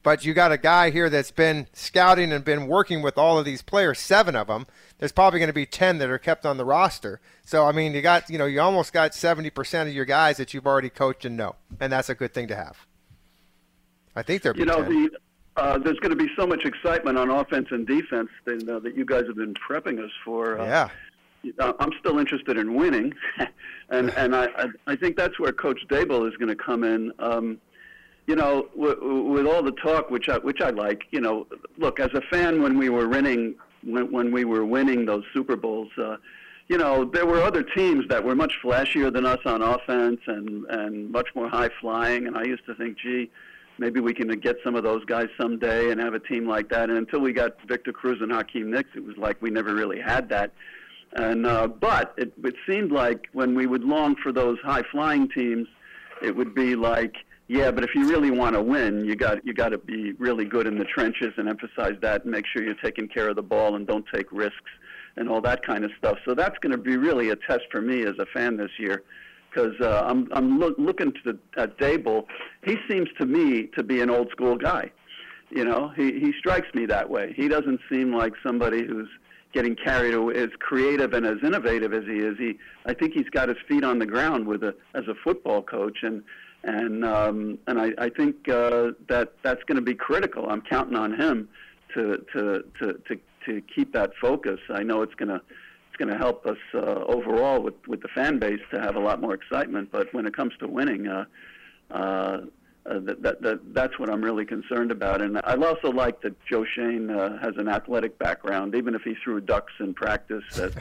But 0.03 0.24
you 0.24 0.34
got 0.34 0.51
a 0.51 0.59
guy 0.59 0.90
here 0.90 1.09
that's 1.09 1.30
been 1.30 1.68
scouting 1.72 2.32
and 2.32 2.44
been 2.44 2.66
working 2.66 3.01
with 3.01 3.16
all 3.16 3.38
of 3.38 3.44
these 3.44 3.62
players, 3.62 4.01
seven 4.01 4.34
of 4.34 4.49
them. 4.49 4.66
There's 4.99 5.12
probably 5.12 5.38
going 5.40 5.49
to 5.49 5.53
be 5.53 5.66
10 5.66 5.99
that 5.99 6.11
are 6.11 6.18
kept 6.18 6.47
on 6.47 6.57
the 6.57 6.64
roster. 6.64 7.20
So 7.44 7.66
I 7.66 7.72
mean, 7.72 7.92
you 7.94 8.03
got, 8.03 8.30
you 8.30 8.38
know, 8.38 8.47
you 8.47 8.61
almost 8.61 8.92
got 8.92 9.12
70% 9.12 9.82
of 9.82 9.92
your 9.92 10.05
guys 10.05 10.36
that 10.36 10.55
you've 10.55 10.66
already 10.66 10.90
coached 10.90 11.24
and 11.24 11.36
know. 11.36 11.57
And 11.80 11.92
that's 11.92 12.09
a 12.09 12.14
good 12.14 12.34
thing 12.34 12.47
to 12.49 12.57
have. 12.57 12.86
I 14.14 14.22
think 14.22 14.42
they're 14.42 14.57
You 14.57 14.64
know, 14.64 14.82
10. 14.82 14.88
the 14.88 15.18
uh, 15.57 15.78
there's 15.78 15.98
going 16.00 16.16
to 16.16 16.16
be 16.16 16.30
so 16.36 16.46
much 16.46 16.64
excitement 16.64 17.16
on 17.16 17.30
offense 17.30 17.68
and 17.70 17.86
defense 17.86 18.28
that, 18.44 18.68
uh, 18.68 18.78
that 18.80 18.96
you 18.96 19.04
guys 19.04 19.24
have 19.26 19.36
been 19.36 19.54
prepping 19.54 20.02
us 20.04 20.11
for. 20.24 20.59
Uh, 20.59 20.64
yeah. 20.64 20.88
Uh, 21.59 21.72
I'm 21.78 21.92
still 22.00 22.18
interested 22.18 22.59
in 22.59 22.74
winning, 22.74 23.14
and 23.90 24.11
and 24.11 24.34
I 24.34 24.48
I 24.88 24.96
think 24.96 25.16
that's 25.16 25.38
where 25.38 25.52
Coach 25.52 25.80
Daboll 25.88 26.28
is 26.28 26.36
going 26.38 26.48
to 26.48 26.57
come 26.57 26.82
in. 26.82 27.12
Um, 27.20 27.61
you 28.26 28.34
know, 28.34 28.68
w- 28.74 29.22
with 29.22 29.46
all 29.46 29.62
the 29.62 29.70
talk, 29.72 30.11
which 30.11 30.28
I 30.28 30.38
which 30.38 30.61
I 30.61 30.70
like. 30.70 31.04
You 31.12 31.20
know, 31.20 31.46
look 31.78 32.00
as 32.00 32.11
a 32.14 32.20
fan 32.22 32.62
when 32.62 32.76
we 32.76 32.88
were 32.88 33.09
winning 33.09 33.54
when, 33.84 34.11
when 34.11 34.32
we 34.32 34.44
were 34.44 34.64
winning 34.64 35.07
those 35.07 35.22
Super 35.32 35.54
Bowls. 35.54 35.90
Uh, 35.96 36.16
you 36.68 36.78
know, 36.78 37.04
there 37.04 37.26
were 37.26 37.40
other 37.40 37.62
teams 37.62 38.09
that 38.09 38.24
were 38.24 38.34
much 38.34 38.54
flashier 38.61 39.12
than 39.12 39.24
us 39.24 39.38
on 39.44 39.62
offense 39.62 40.20
and 40.26 40.64
and 40.66 41.12
much 41.12 41.28
more 41.36 41.48
high 41.48 41.70
flying. 41.80 42.26
And 42.26 42.36
I 42.36 42.42
used 42.42 42.66
to 42.66 42.74
think, 42.74 42.98
gee, 42.98 43.30
maybe 43.79 44.01
we 44.01 44.14
can 44.14 44.29
get 44.41 44.57
some 44.64 44.74
of 44.74 44.83
those 44.83 45.05
guys 45.05 45.29
someday 45.39 45.91
and 45.91 46.01
have 46.01 46.14
a 46.14 46.20
team 46.20 46.49
like 46.49 46.68
that. 46.70 46.89
And 46.89 46.99
until 46.99 47.20
we 47.20 47.33
got 47.33 47.57
Victor 47.66 47.93
Cruz 47.93 48.18
and 48.20 48.33
Hakeem 48.33 48.70
Nicks, 48.70 48.91
it 48.95 49.05
was 49.05 49.16
like 49.16 49.41
we 49.41 49.51
never 49.51 49.74
really 49.74 50.01
had 50.01 50.29
that. 50.31 50.53
And 51.12 51.47
uh, 51.47 51.68
but 51.68 52.14
it, 52.16 52.33
it 52.43 52.55
seemed 52.66 52.93
like 52.93 53.29
when 53.33 53.55
we 53.55 53.66
would 53.66 53.85
long 53.85 54.16
for 54.16 54.33
those 54.33 54.59
high 54.62 54.83
flying 54.91 55.29
teams, 55.29 55.68
it 56.22 56.35
would 56.35 56.55
be 56.55 56.74
like, 56.74 57.14
yeah, 57.49 57.70
but 57.70 57.85
if 57.85 57.95
you 57.95 58.09
really 58.09 58.31
want 58.31 58.55
to 58.55 58.62
win, 58.62 59.05
you 59.05 59.16
got 59.16 59.45
you 59.47 59.55
got 59.55 59.70
to 59.70 59.79
be 59.79 60.12
really 60.12 60.45
good 60.45 60.66
in 60.66 60.79
the 60.79 60.85
trenches 60.85 61.33
and 61.37 61.49
emphasize 61.49 61.95
that 62.03 62.24
and 62.24 62.33
make 62.33 62.45
sure 62.47 62.62
you're 62.62 62.74
taking 62.74 63.09
care 63.09 63.29
of 63.29 63.37
the 63.37 63.43
ball 63.43 63.77
and 63.77 63.87
don't 63.87 64.05
take 64.12 64.31
risks 64.33 64.70
and 65.16 65.29
all 65.29 65.41
that 65.41 65.64
kind 65.64 65.85
of 65.85 65.91
stuff. 65.97 66.18
So 66.27 66.35
that's 66.35 66.59
going 66.59 66.72
to 66.72 66.79
be 66.79 66.97
really 66.97 67.31
a 67.31 67.37
test 67.37 67.62
for 67.70 67.81
me 67.81 68.03
as 68.03 68.18
a 68.18 68.27
fan 68.27 68.57
this 68.57 68.72
year 68.79 69.05
because 69.57 69.80
uh, 69.80 70.02
I'm 70.07 70.28
I'm 70.32 70.59
look, 70.59 70.74
looking 70.78 71.12
to 71.24 71.38
at 71.57 71.78
Daboll. 71.78 72.26
He 72.64 72.76
seems 72.88 73.09
to 73.18 73.26
me 73.26 73.68
to 73.76 73.82
be 73.82 74.00
an 74.00 74.11
old 74.11 74.30
school 74.30 74.57
guy. 74.57 74.90
You 75.50 75.64
know, 75.64 75.92
he 75.96 76.18
he 76.18 76.32
strikes 76.38 76.72
me 76.74 76.86
that 76.86 77.09
way. 77.09 77.32
He 77.36 77.48
doesn't 77.48 77.80
seem 77.90 78.14
like 78.14 78.34
somebody 78.44 78.84
who's 78.84 79.09
getting 79.52 79.74
carried 79.74 80.12
away 80.12 80.34
as 80.34 80.50
creative 80.59 81.14
and 81.14 81.24
as 81.24 81.38
innovative 81.42 81.94
as 81.94 82.04
he 82.04 82.18
is. 82.18 82.36
He 82.38 82.59
I 82.84 82.92
think 82.94 83.14
he's 83.14 83.30
got 83.30 83.48
his 83.48 83.59
feet 83.68 83.84
on 83.84 83.98
the 83.98 84.07
ground 84.07 84.46
with 84.46 84.62
a 84.62 84.74
as 84.94 85.04
a 85.09 85.14
football 85.24 85.62
coach 85.62 85.98
and 86.02 86.22
and 86.64 87.04
um, 87.04 87.59
and 87.66 87.80
I, 87.80 87.92
I 87.98 88.11
think 88.11 88.48
uh, 88.48 88.90
that 89.09 89.34
that's 89.42 89.62
going 89.64 89.76
to 89.76 89.82
be 89.82 89.94
critical. 89.94 90.50
I'm 90.50 90.62
counting 90.62 90.96
on 90.96 91.18
him 91.18 91.48
to 91.94 92.24
to 92.32 92.64
to 92.80 92.92
to 93.09 93.20
to 93.46 93.62
keep 93.74 93.92
that 93.94 94.11
focus. 94.20 94.59
I 94.68 94.82
know 94.82 95.02
it's 95.02 95.14
going 95.14 95.28
to 95.28 95.40
it's 95.97 96.05
going 96.05 96.12
to 96.12 96.22
help 96.22 96.44
us 96.47 96.59
uh, 96.74 97.05
overall 97.07 97.62
with 97.62 97.74
with 97.86 98.03
the 98.03 98.09
fan 98.09 98.38
base 98.38 98.61
to 98.70 98.80
have 98.80 98.97
a 98.97 99.01
lot 99.01 99.20
more 99.20 99.34
excitement. 99.34 99.90
But 99.90 100.12
when 100.12 100.26
it 100.26 100.36
comes 100.36 100.53
to 100.59 100.68
winning, 100.68 101.09
uh, 101.09 101.24
uh, 101.90 101.94
uh, 101.97 102.40
that, 102.84 103.22
that, 103.22 103.42
that 103.42 103.74
that's 103.74 103.99
what 103.99 104.11
I'm 104.11 104.22
really 104.22 104.44
concerned 104.44 104.90
about. 104.90 105.22
And 105.22 105.40
I 105.44 105.55
also 105.55 105.90
like 105.90 106.20
that 106.22 106.34
Joe 106.44 106.64
Schoen 106.64 107.11
uh, 107.11 107.38
has 107.38 107.55
an 107.57 107.68
athletic 107.68 108.18
background, 108.18 108.74
even 108.74 108.94
if 108.94 109.03
he 109.03 109.14
threw 109.24 109.40
ducks 109.40 109.72
in 109.80 109.94
practice. 109.94 110.44
That, 110.57 110.74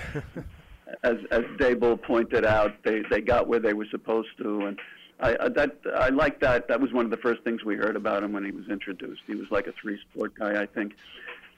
as 1.03 1.15
as 1.31 1.43
Daboll 1.57 2.01
pointed 2.01 2.45
out, 2.45 2.73
they 2.83 3.01
they 3.09 3.21
got 3.21 3.47
where 3.47 3.59
they 3.59 3.73
were 3.73 3.87
supposed 3.91 4.37
to, 4.39 4.65
and 4.65 4.79
I, 5.21 5.37
I 5.39 5.49
that 5.49 5.77
I 5.95 6.09
like 6.09 6.41
that. 6.41 6.67
That 6.67 6.81
was 6.81 6.91
one 6.91 7.05
of 7.05 7.11
the 7.11 7.17
first 7.17 7.41
things 7.43 7.63
we 7.63 7.75
heard 7.75 7.95
about 7.95 8.21
him 8.21 8.33
when 8.33 8.43
he 8.43 8.51
was 8.51 8.67
introduced. 8.69 9.21
He 9.27 9.35
was 9.35 9.49
like 9.49 9.67
a 9.67 9.73
three 9.81 9.97
sport 10.11 10.35
guy, 10.35 10.61
I 10.61 10.65
think, 10.65 10.93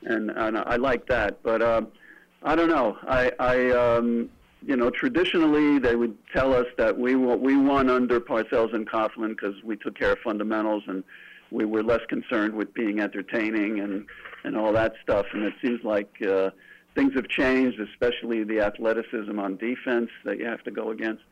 and 0.03 0.30
and 0.30 0.60
I 0.60 0.76
like 0.76 1.08
that. 1.08 1.41
But. 1.41 1.64
Uh, 1.64 1.82
I 2.48 2.56
don't 2.56 2.70
know. 2.70 2.98
I, 3.08 3.32
I 3.39 3.72
um, 3.72 4.30
you 4.66 4.78
know, 4.78 4.89
traditionally 4.89 5.80
they 5.80 5.95
would 5.95 6.18
tell 6.34 6.54
us 6.54 6.66
that 6.78 6.98
we 6.98 7.16
we 7.16 7.58
won 7.58 7.89
under 7.89 8.22
Parcells 8.22 8.74
and 8.74 8.89
Coughlin 8.89 9.30
because 9.30 9.62
we 9.64 9.76
took 9.76 9.98
care 10.00 10.14
of 10.14 10.20
fundamentals 10.20 10.84
and 10.88 11.04
we 11.52 11.66
were 11.66 11.84
less 11.84 12.02
concerned 12.08 12.54
with 12.54 12.74
being 12.74 13.02
entertaining 13.02 13.82
and 13.82 14.06
and 14.45 14.56
all 14.56 14.72
that 14.72 14.93
stuff. 15.04 15.26
And 15.34 15.43
it 15.43 15.56
seems 15.62 15.84
like 15.84 16.10
uh, 16.22 16.52
things 16.95 17.14
have 17.16 17.28
changed, 17.28 17.82
especially 17.82 18.45
the 18.45 18.62
athleticism 18.62 19.38
on 19.38 19.58
defense 19.58 20.10
that 20.24 20.39
you 20.39 20.45
have 20.45 20.64
to 20.64 20.72
go 20.72 20.91
against. 20.91 21.24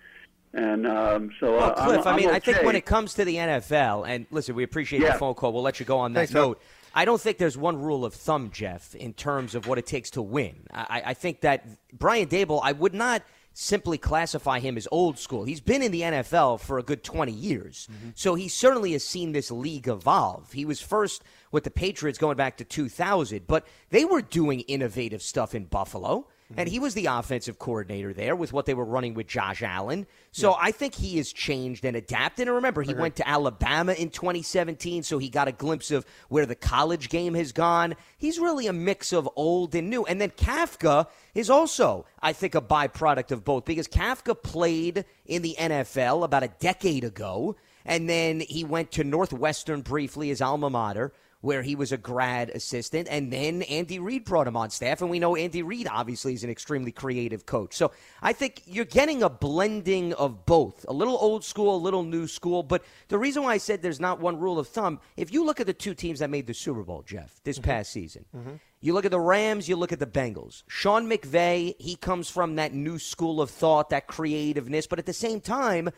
And 0.53 0.87
um, 0.87 1.31
so, 1.39 1.57
well, 1.57 1.71
uh, 1.71 1.85
Cliff, 1.85 2.07
I'm, 2.07 2.13
i 2.13 2.17
mean, 2.17 2.29
I'm 2.29 2.35
I 2.35 2.39
think 2.39 2.63
when 2.63 2.77
it 2.77 2.85
comes 2.85 3.13
to 3.15 3.25
the 3.25 3.35
NFL, 3.35 4.07
and 4.07 4.25
listen, 4.31 4.55
we 4.55 4.63
appreciate 4.63 5.01
Yeah. 5.01 5.13
the 5.13 5.19
phone 5.19 5.33
call. 5.33 5.51
We'll 5.51 5.63
let 5.63 5.81
you 5.81 5.85
go 5.85 5.97
on 5.97 6.13
that 6.13 6.19
Thanks, 6.19 6.31
Phil. 6.31 6.47
note. 6.49 6.61
I 6.95 7.03
don't 7.03 7.19
think 7.19 7.37
there's 7.37 7.57
one 7.57 7.81
rule 7.81 8.05
of 8.05 8.13
thumb, 8.13 8.51
Jeff, 8.51 8.95
in 8.95 9.13
terms 9.13 9.53
of 9.53 9.67
what 9.67 9.77
it 9.77 9.85
takes 9.85 10.11
to 10.11 10.21
win. 10.21 10.55
I, 10.71 11.03
I 11.07 11.13
think 11.13 11.41
that 11.41 11.67
Brian 11.93 12.27
Daboll, 12.27 12.61
I 12.63 12.71
would 12.71 12.93
not 12.93 13.21
simply 13.53 13.97
classify 13.97 14.59
him 14.59 14.77
as 14.77 14.87
old 14.91 15.19
school. 15.19 15.43
He's 15.43 15.61
been 15.61 15.81
in 15.81 15.91
the 15.91 16.01
NFL 16.01 16.59
for 16.59 16.77
a 16.77 16.83
good 16.83 17.03
20 17.03 17.31
years. 17.31 17.87
Mm-hmm. 17.91 18.09
So 18.15 18.35
he 18.35 18.47
certainly 18.47 18.93
has 18.93 19.03
seen 19.03 19.31
this 19.33 19.51
league 19.51 19.87
evolve. 19.87 20.51
He 20.51 20.65
was 20.65 20.81
first 20.81 21.23
with 21.51 21.63
the 21.63 21.71
Patriots 21.71 22.17
going 22.17 22.37
back 22.37 22.57
to 22.57 22.65
2000, 22.65 23.47
but 23.47 23.65
they 23.89 24.03
were 24.03 24.21
doing 24.21 24.61
innovative 24.61 25.21
stuff 25.21 25.55
in 25.55 25.65
Buffalo. 25.65 26.27
And 26.55 26.69
he 26.69 26.79
was 26.79 26.93
the 26.93 27.07
offensive 27.07 27.57
coordinator 27.57 28.13
there 28.13 28.35
with 28.35 28.53
what 28.53 28.67
they 28.67 28.75
were 28.75 28.85
running 28.85 29.15
with 29.15 29.27
Josh 29.27 29.63
Allen. 29.63 30.05
So 30.31 30.55
I 30.59 30.71
think 30.71 30.93
he 30.93 31.17
has 31.17 31.33
changed 31.33 31.85
and 31.85 31.97
adapted. 31.97 32.47
And 32.47 32.55
remember, 32.55 32.83
he 32.83 32.93
went 32.93 33.15
to 33.15 33.27
Alabama 33.27 33.93
in 33.93 34.11
2017, 34.11 35.01
so 35.01 35.17
he 35.17 35.29
got 35.29 35.47
a 35.47 35.51
glimpse 35.51 35.89
of 35.89 36.05
where 36.29 36.45
the 36.45 36.55
college 36.55 37.09
game 37.09 37.33
has 37.33 37.51
gone. 37.51 37.95
He's 38.17 38.37
really 38.37 38.67
a 38.67 38.73
mix 38.73 39.11
of 39.11 39.27
old 39.35 39.73
and 39.73 39.89
new. 39.89 40.05
And 40.05 40.21
then 40.21 40.29
Kafka 40.31 41.07
is 41.33 41.49
also, 41.49 42.05
I 42.21 42.31
think, 42.33 42.53
a 42.53 42.61
byproduct 42.61 43.31
of 43.31 43.43
both 43.43 43.65
because 43.65 43.87
Kafka 43.87 44.41
played 44.41 45.05
in 45.25 45.41
the 45.41 45.55
NFL 45.59 46.23
about 46.23 46.43
a 46.43 46.49
decade 46.59 47.03
ago. 47.03 47.55
And 47.85 48.07
then 48.07 48.39
he 48.39 48.63
went 48.63 48.91
to 48.93 49.03
Northwestern 49.03 49.81
briefly, 49.81 50.29
his 50.29 50.41
alma 50.41 50.69
mater 50.69 51.11
where 51.45 51.61
he 51.61 51.75
was 51.75 51.91
a 51.91 51.97
grad 51.97 52.49
assistant, 52.49 53.07
and 53.07 53.31
then 53.31 53.61
Andy 53.63 53.99
Reid 53.99 54.25
brought 54.25 54.47
him 54.47 54.57
on 54.57 54.71
staff, 54.71 55.01
and 55.01 55.11
we 55.11 55.19
know 55.19 55.35
Andy 55.35 55.61
Reid 55.61 55.87
obviously 55.87 56.33
is 56.33 56.43
an 56.43 56.49
extremely 56.49 56.91
creative 56.91 57.45
coach. 57.45 57.75
So 57.75 57.91
I 58.23 58.33
think 58.33 58.63
you're 58.65 58.83
getting 58.83 59.21
a 59.21 59.29
blending 59.29 60.13
of 60.13 60.47
both, 60.47 60.85
a 60.87 60.93
little 60.93 61.15
old 61.15 61.45
school, 61.45 61.75
a 61.75 61.77
little 61.77 62.01
new 62.01 62.25
school. 62.25 62.63
But 62.63 62.83
the 63.09 63.19
reason 63.19 63.43
why 63.43 63.53
I 63.53 63.57
said 63.59 63.83
there's 63.83 63.99
not 63.99 64.19
one 64.19 64.39
rule 64.39 64.57
of 64.57 64.67
thumb, 64.67 64.99
if 65.17 65.31
you 65.31 65.45
look 65.45 65.59
at 65.59 65.67
the 65.67 65.73
two 65.73 65.93
teams 65.93 66.17
that 66.17 66.31
made 66.31 66.47
the 66.47 66.53
Super 66.55 66.81
Bowl, 66.81 67.03
Jeff, 67.03 67.39
this 67.43 67.59
mm-hmm. 67.59 67.69
past 67.69 67.91
season, 67.91 68.25
mm-hmm. 68.35 68.55
you 68.81 68.93
look 68.93 69.05
at 69.05 69.11
the 69.11 69.19
Rams, 69.19 69.69
you 69.69 69.75
look 69.75 69.91
at 69.91 69.99
the 69.99 70.07
Bengals. 70.07 70.63
Sean 70.67 71.07
McVay, 71.07 71.75
he 71.79 71.95
comes 71.95 72.27
from 72.27 72.55
that 72.55 72.73
new 72.73 72.97
school 72.97 73.39
of 73.39 73.51
thought, 73.51 73.91
that 73.91 74.07
creativeness, 74.07 74.87
but 74.87 74.97
at 74.97 75.05
the 75.05 75.13
same 75.13 75.39
time, 75.41 75.91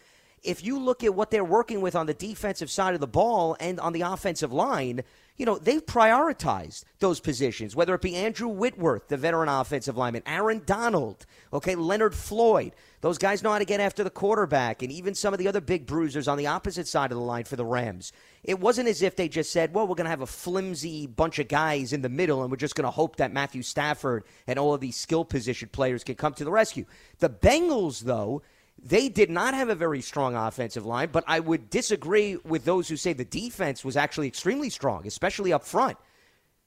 if 0.43 0.63
you 0.63 0.79
look 0.79 1.03
at 1.03 1.15
what 1.15 1.31
they're 1.31 1.43
working 1.43 1.81
with 1.81 1.95
on 1.95 2.05
the 2.05 2.13
defensive 2.13 2.69
side 2.69 2.93
of 2.93 2.99
the 2.99 3.07
ball 3.07 3.57
and 3.59 3.79
on 3.79 3.93
the 3.93 4.01
offensive 4.01 4.53
line, 4.53 5.03
you 5.37 5.45
know, 5.45 5.57
they've 5.57 5.85
prioritized 5.85 6.83
those 6.99 7.19
positions, 7.19 7.75
whether 7.75 7.93
it 7.93 8.01
be 8.01 8.15
Andrew 8.15 8.47
Whitworth, 8.47 9.07
the 9.07 9.17
veteran 9.17 9.49
offensive 9.49 9.95
lineman, 9.95 10.23
Aaron 10.25 10.63
Donald, 10.65 11.25
okay, 11.53 11.75
Leonard 11.75 12.15
Floyd. 12.15 12.73
Those 13.01 13.19
guys 13.19 13.43
know 13.43 13.51
how 13.51 13.59
to 13.59 13.65
get 13.65 13.79
after 13.79 14.03
the 14.03 14.09
quarterback, 14.09 14.81
and 14.81 14.91
even 14.91 15.13
some 15.13 15.33
of 15.33 15.37
the 15.37 15.47
other 15.47 15.61
big 15.61 15.85
bruisers 15.85 16.27
on 16.27 16.39
the 16.39 16.47
opposite 16.47 16.87
side 16.87 17.11
of 17.11 17.17
the 17.17 17.23
line 17.23 17.43
for 17.43 17.55
the 17.55 17.65
Rams. 17.65 18.11
It 18.43 18.59
wasn't 18.59 18.89
as 18.89 19.03
if 19.03 19.15
they 19.15 19.29
just 19.29 19.51
said, 19.51 19.75
well, 19.75 19.87
we're 19.87 19.95
going 19.95 20.05
to 20.05 20.09
have 20.09 20.21
a 20.21 20.25
flimsy 20.25 21.05
bunch 21.05 21.37
of 21.37 21.47
guys 21.47 21.93
in 21.93 22.01
the 22.01 22.09
middle, 22.09 22.41
and 22.41 22.49
we're 22.49 22.57
just 22.57 22.75
going 22.75 22.85
to 22.85 22.91
hope 22.91 23.17
that 23.17 23.31
Matthew 23.31 23.61
Stafford 23.61 24.23
and 24.47 24.57
all 24.57 24.73
of 24.73 24.81
these 24.81 24.95
skill 24.95 25.23
position 25.23 25.69
players 25.71 26.03
can 26.03 26.15
come 26.15 26.33
to 26.33 26.43
the 26.43 26.51
rescue. 26.51 26.85
The 27.19 27.29
Bengals, 27.29 28.01
though, 28.01 28.41
they 28.83 29.09
did 29.09 29.29
not 29.29 29.53
have 29.53 29.69
a 29.69 29.75
very 29.75 30.01
strong 30.01 30.35
offensive 30.35 30.85
line, 30.85 31.09
but 31.11 31.23
I 31.27 31.39
would 31.39 31.69
disagree 31.69 32.37
with 32.37 32.65
those 32.65 32.87
who 32.87 32.95
say 32.95 33.13
the 33.13 33.25
defense 33.25 33.83
was 33.83 33.97
actually 33.97 34.27
extremely 34.27 34.69
strong, 34.69 35.07
especially 35.07 35.51
up 35.51 35.63
front. 35.63 35.97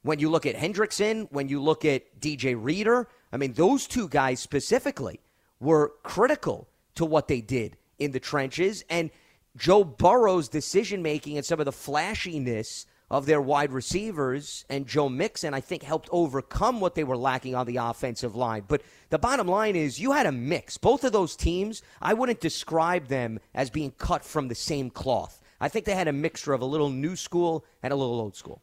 When 0.02 0.18
you 0.18 0.30
look 0.30 0.46
at 0.46 0.56
Hendrickson, 0.56 1.28
when 1.30 1.48
you 1.48 1.62
look 1.62 1.84
at 1.84 2.20
DJ 2.20 2.56
Reader, 2.58 3.08
I 3.32 3.36
mean, 3.36 3.52
those 3.52 3.86
two 3.86 4.08
guys 4.08 4.40
specifically 4.40 5.20
were 5.60 5.92
critical 6.02 6.68
to 6.96 7.04
what 7.04 7.28
they 7.28 7.40
did 7.40 7.76
in 7.98 8.10
the 8.10 8.20
trenches. 8.20 8.84
And 8.88 9.10
Joe 9.56 9.84
Burrow's 9.84 10.48
decision 10.48 11.02
making 11.02 11.36
and 11.36 11.44
some 11.44 11.60
of 11.60 11.66
the 11.66 11.72
flashiness 11.72 12.86
of 13.10 13.26
their 13.26 13.40
wide 13.40 13.72
receivers 13.72 14.64
and 14.70 14.86
Joe 14.86 15.08
Mixon, 15.08 15.52
I 15.52 15.60
think, 15.60 15.82
helped 15.82 16.08
overcome 16.12 16.80
what 16.80 16.94
they 16.94 17.04
were 17.04 17.16
lacking 17.16 17.54
on 17.54 17.66
the 17.66 17.78
offensive 17.78 18.36
line. 18.36 18.64
But 18.68 18.82
the 19.08 19.18
bottom 19.18 19.48
line 19.48 19.74
is 19.74 19.98
you 19.98 20.12
had 20.12 20.26
a 20.26 20.32
mix. 20.32 20.76
Both 20.78 21.02
of 21.02 21.12
those 21.12 21.34
teams, 21.34 21.82
I 22.00 22.14
wouldn't 22.14 22.40
describe 22.40 23.08
them 23.08 23.40
as 23.54 23.68
being 23.68 23.92
cut 23.98 24.24
from 24.24 24.48
the 24.48 24.54
same 24.54 24.90
cloth. 24.90 25.40
I 25.60 25.68
think 25.68 25.84
they 25.84 25.94
had 25.94 26.08
a 26.08 26.12
mixture 26.12 26.52
of 26.52 26.62
a 26.62 26.66
little 26.66 26.88
new 26.88 27.16
school 27.16 27.64
and 27.82 27.92
a 27.92 27.96
little 27.96 28.20
old 28.20 28.36
school. 28.36 28.62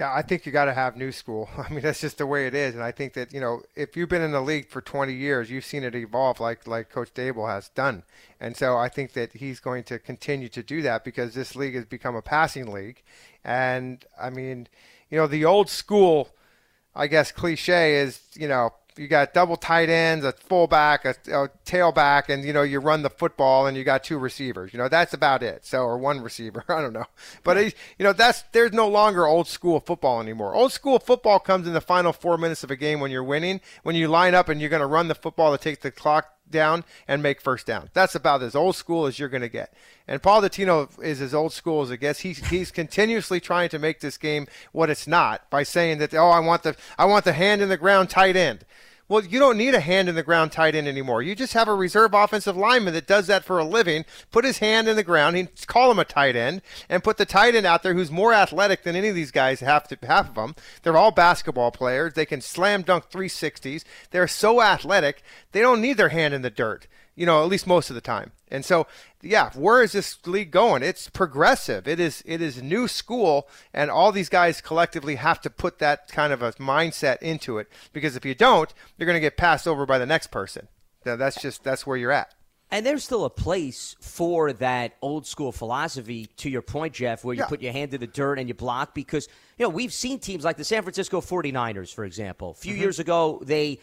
Yeah, 0.00 0.14
I 0.14 0.22
think 0.22 0.46
you 0.46 0.52
got 0.52 0.64
to 0.64 0.72
have 0.72 0.96
new 0.96 1.12
school. 1.12 1.50
I 1.58 1.70
mean, 1.70 1.82
that's 1.82 2.00
just 2.00 2.16
the 2.16 2.26
way 2.26 2.46
it 2.46 2.54
is. 2.54 2.74
And 2.74 2.82
I 2.82 2.90
think 2.90 3.12
that 3.12 3.34
you 3.34 3.40
know, 3.40 3.62
if 3.76 3.96
you've 3.96 4.08
been 4.08 4.22
in 4.22 4.32
the 4.32 4.40
league 4.40 4.68
for 4.68 4.80
20 4.80 5.12
years, 5.12 5.50
you've 5.50 5.64
seen 5.66 5.84
it 5.84 5.94
evolve 5.94 6.40
like 6.40 6.66
like 6.66 6.88
Coach 6.88 7.12
Daboll 7.12 7.48
has 7.48 7.68
done. 7.68 8.02
And 8.40 8.56
so 8.56 8.78
I 8.78 8.88
think 8.88 9.12
that 9.12 9.34
he's 9.34 9.60
going 9.60 9.84
to 9.84 9.98
continue 9.98 10.48
to 10.48 10.62
do 10.62 10.80
that 10.82 11.04
because 11.04 11.34
this 11.34 11.54
league 11.54 11.74
has 11.74 11.84
become 11.84 12.16
a 12.16 12.22
passing 12.22 12.72
league. 12.72 13.02
And 13.44 14.02
I 14.18 14.30
mean, 14.30 14.68
you 15.10 15.18
know, 15.18 15.26
the 15.26 15.44
old 15.44 15.68
school, 15.68 16.30
I 16.94 17.06
guess, 17.06 17.30
cliche 17.30 17.96
is 17.96 18.22
you 18.34 18.48
know. 18.48 18.72
You 18.96 19.08
got 19.08 19.34
double 19.34 19.56
tight 19.56 19.88
ends, 19.88 20.24
a 20.24 20.32
fullback, 20.32 21.04
a, 21.04 21.10
a 21.10 21.48
tailback, 21.64 22.28
and 22.28 22.44
you 22.44 22.52
know 22.52 22.62
you 22.62 22.80
run 22.80 23.02
the 23.02 23.10
football, 23.10 23.66
and 23.66 23.76
you 23.76 23.84
got 23.84 24.04
two 24.04 24.18
receivers. 24.18 24.72
You 24.72 24.78
know 24.78 24.88
that's 24.88 25.14
about 25.14 25.42
it. 25.42 25.64
So 25.64 25.82
or 25.82 25.98
one 25.98 26.20
receiver, 26.20 26.64
I 26.68 26.80
don't 26.80 26.92
know. 26.92 27.06
But 27.44 27.64
you 27.64 27.72
know 28.04 28.12
that's 28.12 28.42
there's 28.52 28.72
no 28.72 28.88
longer 28.88 29.26
old 29.26 29.48
school 29.48 29.80
football 29.80 30.20
anymore. 30.20 30.54
Old 30.54 30.72
school 30.72 30.98
football 30.98 31.38
comes 31.38 31.66
in 31.66 31.72
the 31.72 31.80
final 31.80 32.12
four 32.12 32.38
minutes 32.38 32.64
of 32.64 32.70
a 32.70 32.76
game 32.76 33.00
when 33.00 33.10
you're 33.10 33.24
winning, 33.24 33.60
when 33.82 33.96
you 33.96 34.08
line 34.08 34.34
up 34.34 34.48
and 34.48 34.60
you're 34.60 34.70
going 34.70 34.80
to 34.80 34.86
run 34.86 35.08
the 35.08 35.14
football 35.14 35.56
to 35.56 35.62
take 35.62 35.80
the 35.80 35.90
clock 35.90 36.34
down 36.50 36.84
and 37.06 37.22
make 37.22 37.40
first 37.40 37.66
down. 37.66 37.90
That's 37.92 38.14
about 38.14 38.42
as 38.42 38.54
old 38.54 38.76
school 38.76 39.06
as 39.06 39.18
you're 39.18 39.28
going 39.28 39.42
to 39.42 39.48
get. 39.48 39.72
And 40.06 40.22
Paul 40.22 40.42
Dottino 40.42 40.88
is 41.02 41.20
as 41.20 41.34
old 41.34 41.52
school 41.52 41.82
as 41.82 41.90
it 41.90 41.98
gets. 41.98 42.20
He's 42.20 42.48
he's 42.48 42.70
continuously 42.70 43.40
trying 43.40 43.68
to 43.70 43.78
make 43.78 44.00
this 44.00 44.16
game 44.16 44.46
what 44.72 44.90
it's 44.90 45.06
not 45.06 45.48
by 45.50 45.62
saying 45.62 45.98
that 45.98 46.14
oh 46.14 46.28
I 46.28 46.40
want 46.40 46.62
the 46.62 46.76
I 46.98 47.04
want 47.04 47.24
the 47.24 47.32
hand 47.32 47.62
in 47.62 47.68
the 47.68 47.76
ground 47.76 48.10
tight 48.10 48.36
end. 48.36 48.64
Well, 49.10 49.24
you 49.24 49.40
don't 49.40 49.58
need 49.58 49.74
a 49.74 49.80
hand 49.80 50.08
in 50.08 50.14
the 50.14 50.22
ground 50.22 50.52
tight 50.52 50.76
end 50.76 50.86
anymore. 50.86 51.20
You 51.20 51.34
just 51.34 51.54
have 51.54 51.66
a 51.66 51.74
reserve 51.74 52.14
offensive 52.14 52.56
lineman 52.56 52.94
that 52.94 53.08
does 53.08 53.26
that 53.26 53.44
for 53.44 53.58
a 53.58 53.64
living. 53.64 54.04
Put 54.30 54.44
his 54.44 54.58
hand 54.58 54.86
in 54.86 54.94
the 54.94 55.02
ground. 55.02 55.36
He 55.36 55.48
call 55.66 55.90
him 55.90 55.98
a 55.98 56.04
tight 56.04 56.36
end, 56.36 56.62
and 56.88 57.02
put 57.02 57.16
the 57.16 57.26
tight 57.26 57.56
end 57.56 57.66
out 57.66 57.82
there 57.82 57.94
who's 57.94 58.12
more 58.12 58.32
athletic 58.32 58.84
than 58.84 58.94
any 58.94 59.08
of 59.08 59.16
these 59.16 59.32
guys. 59.32 59.58
Half 59.58 59.88
to, 59.88 59.98
half 60.06 60.28
of 60.28 60.36
them. 60.36 60.54
They're 60.84 60.96
all 60.96 61.10
basketball 61.10 61.72
players. 61.72 62.14
They 62.14 62.24
can 62.24 62.40
slam 62.40 62.82
dunk 62.82 63.10
360s. 63.10 63.82
They're 64.12 64.28
so 64.28 64.62
athletic. 64.62 65.24
They 65.50 65.60
don't 65.60 65.80
need 65.80 65.96
their 65.96 66.10
hand 66.10 66.32
in 66.32 66.42
the 66.42 66.48
dirt. 66.48 66.86
You 67.16 67.26
know, 67.26 67.42
at 67.42 67.48
least 67.48 67.66
most 67.66 67.90
of 67.90 67.96
the 67.96 68.00
time. 68.00 68.30
And 68.48 68.64
so, 68.64 68.86
yeah, 69.22 69.50
where 69.54 69.82
is 69.82 69.92
this 69.92 70.18
league 70.26 70.50
going? 70.50 70.82
It's 70.82 71.08
progressive. 71.08 71.86
It 71.86 72.00
is 72.00 72.22
it 72.26 72.40
is 72.40 72.62
new 72.62 72.88
school, 72.88 73.48
and 73.74 73.90
all 73.90 74.12
these 74.12 74.28
guys 74.28 74.60
collectively 74.60 75.16
have 75.16 75.40
to 75.42 75.50
put 75.50 75.78
that 75.78 76.08
kind 76.08 76.32
of 76.32 76.42
a 76.42 76.52
mindset 76.52 77.18
into 77.22 77.58
it. 77.58 77.68
Because 77.92 78.16
if 78.16 78.24
you 78.24 78.34
don't, 78.34 78.72
you're 78.96 79.06
going 79.06 79.16
to 79.16 79.20
get 79.20 79.36
passed 79.36 79.66
over 79.68 79.84
by 79.86 79.98
the 79.98 80.06
next 80.06 80.28
person. 80.28 80.68
Now, 81.04 81.16
That's 81.16 81.40
just 81.40 81.64
that's 81.64 81.86
where 81.86 81.96
you're 81.96 82.12
at. 82.12 82.34
And 82.72 82.86
there's 82.86 83.02
still 83.02 83.24
a 83.24 83.30
place 83.30 83.96
for 84.00 84.52
that 84.52 84.94
old 85.02 85.26
school 85.26 85.50
philosophy, 85.50 86.26
to 86.36 86.48
your 86.48 86.62
point, 86.62 86.94
Jeff, 86.94 87.24
where 87.24 87.34
you 87.34 87.40
Yeah. 87.42 87.46
put 87.48 87.60
your 87.62 87.72
hand 87.72 87.92
in 87.94 88.00
the 88.00 88.06
dirt 88.06 88.38
and 88.38 88.46
you 88.48 88.54
block 88.54 88.94
because, 88.94 89.26
you 89.58 89.64
know, 89.64 89.70
we've 89.70 89.92
seen 89.92 90.20
teams 90.20 90.44
like 90.44 90.56
the 90.56 90.62
San 90.64 90.82
Francisco 90.82 91.20
49ers, 91.20 91.92
for 91.92 92.04
example. 92.04 92.50
A 92.50 92.54
few 92.54 92.74
Mm-hmm. 92.74 92.80
years 92.82 92.98
ago, 93.00 93.42
they 93.44 93.80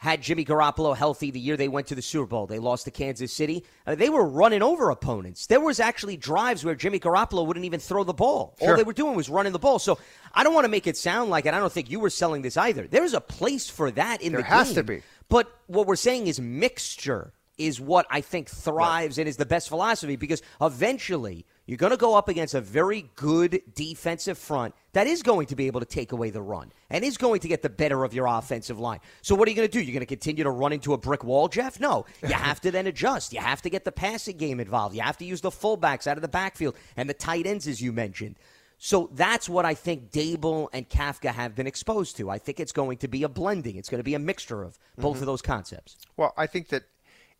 had 0.00 0.22
Jimmy 0.22 0.46
Garoppolo 0.46 0.96
healthy 0.96 1.30
the 1.30 1.38
year 1.38 1.58
they 1.58 1.68
went 1.68 1.88
to 1.88 1.94
the 1.94 2.00
Super 2.00 2.24
Bowl. 2.24 2.46
They 2.46 2.58
lost 2.58 2.86
to 2.86 2.90
Kansas 2.90 3.34
City. 3.34 3.66
Uh, 3.86 3.94
they 3.94 4.08
were 4.08 4.26
running 4.26 4.62
over 4.62 4.88
opponents. 4.88 5.46
There 5.46 5.60
was 5.60 5.78
actually 5.78 6.16
drives 6.16 6.64
where 6.64 6.74
Jimmy 6.74 6.98
Garoppolo 6.98 7.46
wouldn't 7.46 7.66
even 7.66 7.80
throw 7.80 8.02
the 8.02 8.14
ball. 8.14 8.56
All 8.62 8.76
they 8.76 8.82
were 8.82 8.94
doing 8.94 9.14
was 9.14 9.28
running 9.28 9.52
the 9.52 9.58
ball. 9.58 9.78
So 9.78 9.98
I 10.34 10.42
don't 10.42 10.54
want 10.54 10.64
to 10.64 10.70
make 10.70 10.86
it 10.86 10.96
sound 10.96 11.28
like, 11.28 11.44
and 11.44 11.54
I 11.54 11.58
don't 11.58 11.70
think 11.70 11.90
you 11.90 12.00
were 12.00 12.08
selling 12.08 12.40
this 12.40 12.56
either. 12.56 12.86
There's 12.86 13.12
a 13.12 13.20
place 13.20 13.68
for 13.68 13.90
that 13.90 14.22
in 14.22 14.32
There 14.32 14.40
the 14.40 14.46
has 14.48 14.68
game. 14.68 14.74
to 14.76 14.82
be. 14.84 15.02
But 15.28 15.54
what 15.66 15.86
we're 15.86 15.96
saying 15.96 16.28
is 16.28 16.40
mixture 16.40 17.34
is 17.58 17.78
what 17.78 18.06
I 18.08 18.22
think 18.22 18.48
thrives 18.48 19.18
and 19.18 19.28
is 19.28 19.36
the 19.36 19.44
best 19.44 19.68
philosophy 19.68 20.16
because 20.16 20.40
eventually 20.62 21.44
you're 21.70 21.76
going 21.76 21.92
to 21.92 21.96
go 21.96 22.16
up 22.16 22.28
against 22.28 22.52
a 22.54 22.60
very 22.60 23.08
good 23.14 23.62
defensive 23.76 24.36
front 24.36 24.74
that 24.92 25.06
is 25.06 25.22
going 25.22 25.46
to 25.46 25.54
be 25.54 25.68
able 25.68 25.78
to 25.78 25.86
take 25.86 26.10
away 26.10 26.30
the 26.30 26.42
run 26.42 26.72
and 26.90 27.04
is 27.04 27.16
going 27.16 27.38
to 27.38 27.46
get 27.46 27.62
the 27.62 27.68
better 27.70 28.02
of 28.02 28.12
your 28.12 28.26
offensive 28.26 28.80
line. 28.80 28.98
So 29.22 29.36
what 29.36 29.46
are 29.46 29.52
you 29.52 29.56
going 29.56 29.68
to 29.68 29.72
do? 29.72 29.80
You're 29.80 29.92
going 29.92 30.00
to 30.00 30.06
continue 30.06 30.42
to 30.42 30.50
run 30.50 30.72
into 30.72 30.94
a 30.94 30.98
brick 30.98 31.22
wall, 31.22 31.46
Jeff? 31.46 31.78
No. 31.78 32.06
You 32.22 32.34
have 32.34 32.60
to 32.62 32.72
then 32.72 32.88
adjust. 32.88 33.32
You 33.32 33.38
have 33.38 33.62
to 33.62 33.70
get 33.70 33.84
the 33.84 33.92
passing 33.92 34.36
game 34.36 34.58
involved. 34.58 34.96
You 34.96 35.02
have 35.02 35.16
to 35.18 35.24
use 35.24 35.42
the 35.42 35.50
fullbacks 35.50 36.08
out 36.08 36.18
of 36.18 36.22
the 36.22 36.28
backfield 36.28 36.74
and 36.96 37.08
the 37.08 37.14
tight 37.14 37.46
ends 37.46 37.68
as 37.68 37.80
you 37.80 37.92
mentioned. 37.92 38.34
So 38.78 39.08
that's 39.12 39.48
what 39.48 39.64
I 39.64 39.74
think 39.74 40.10
Daboll 40.10 40.70
and 40.72 40.88
Kafka 40.88 41.30
have 41.32 41.54
been 41.54 41.68
exposed 41.68 42.16
to. 42.16 42.30
I 42.30 42.38
think 42.38 42.58
it's 42.58 42.72
going 42.72 42.96
to 42.98 43.06
be 43.06 43.22
a 43.22 43.28
blending. 43.28 43.76
It's 43.76 43.88
going 43.88 44.00
to 44.00 44.04
be 44.04 44.14
a 44.14 44.18
mixture 44.18 44.64
of 44.64 44.76
both 44.98 45.18
Mhm. 45.18 45.20
of 45.20 45.26
those 45.26 45.42
concepts. 45.42 45.98
Well, 46.16 46.34
I 46.36 46.48
think 46.48 46.68
that 46.70 46.82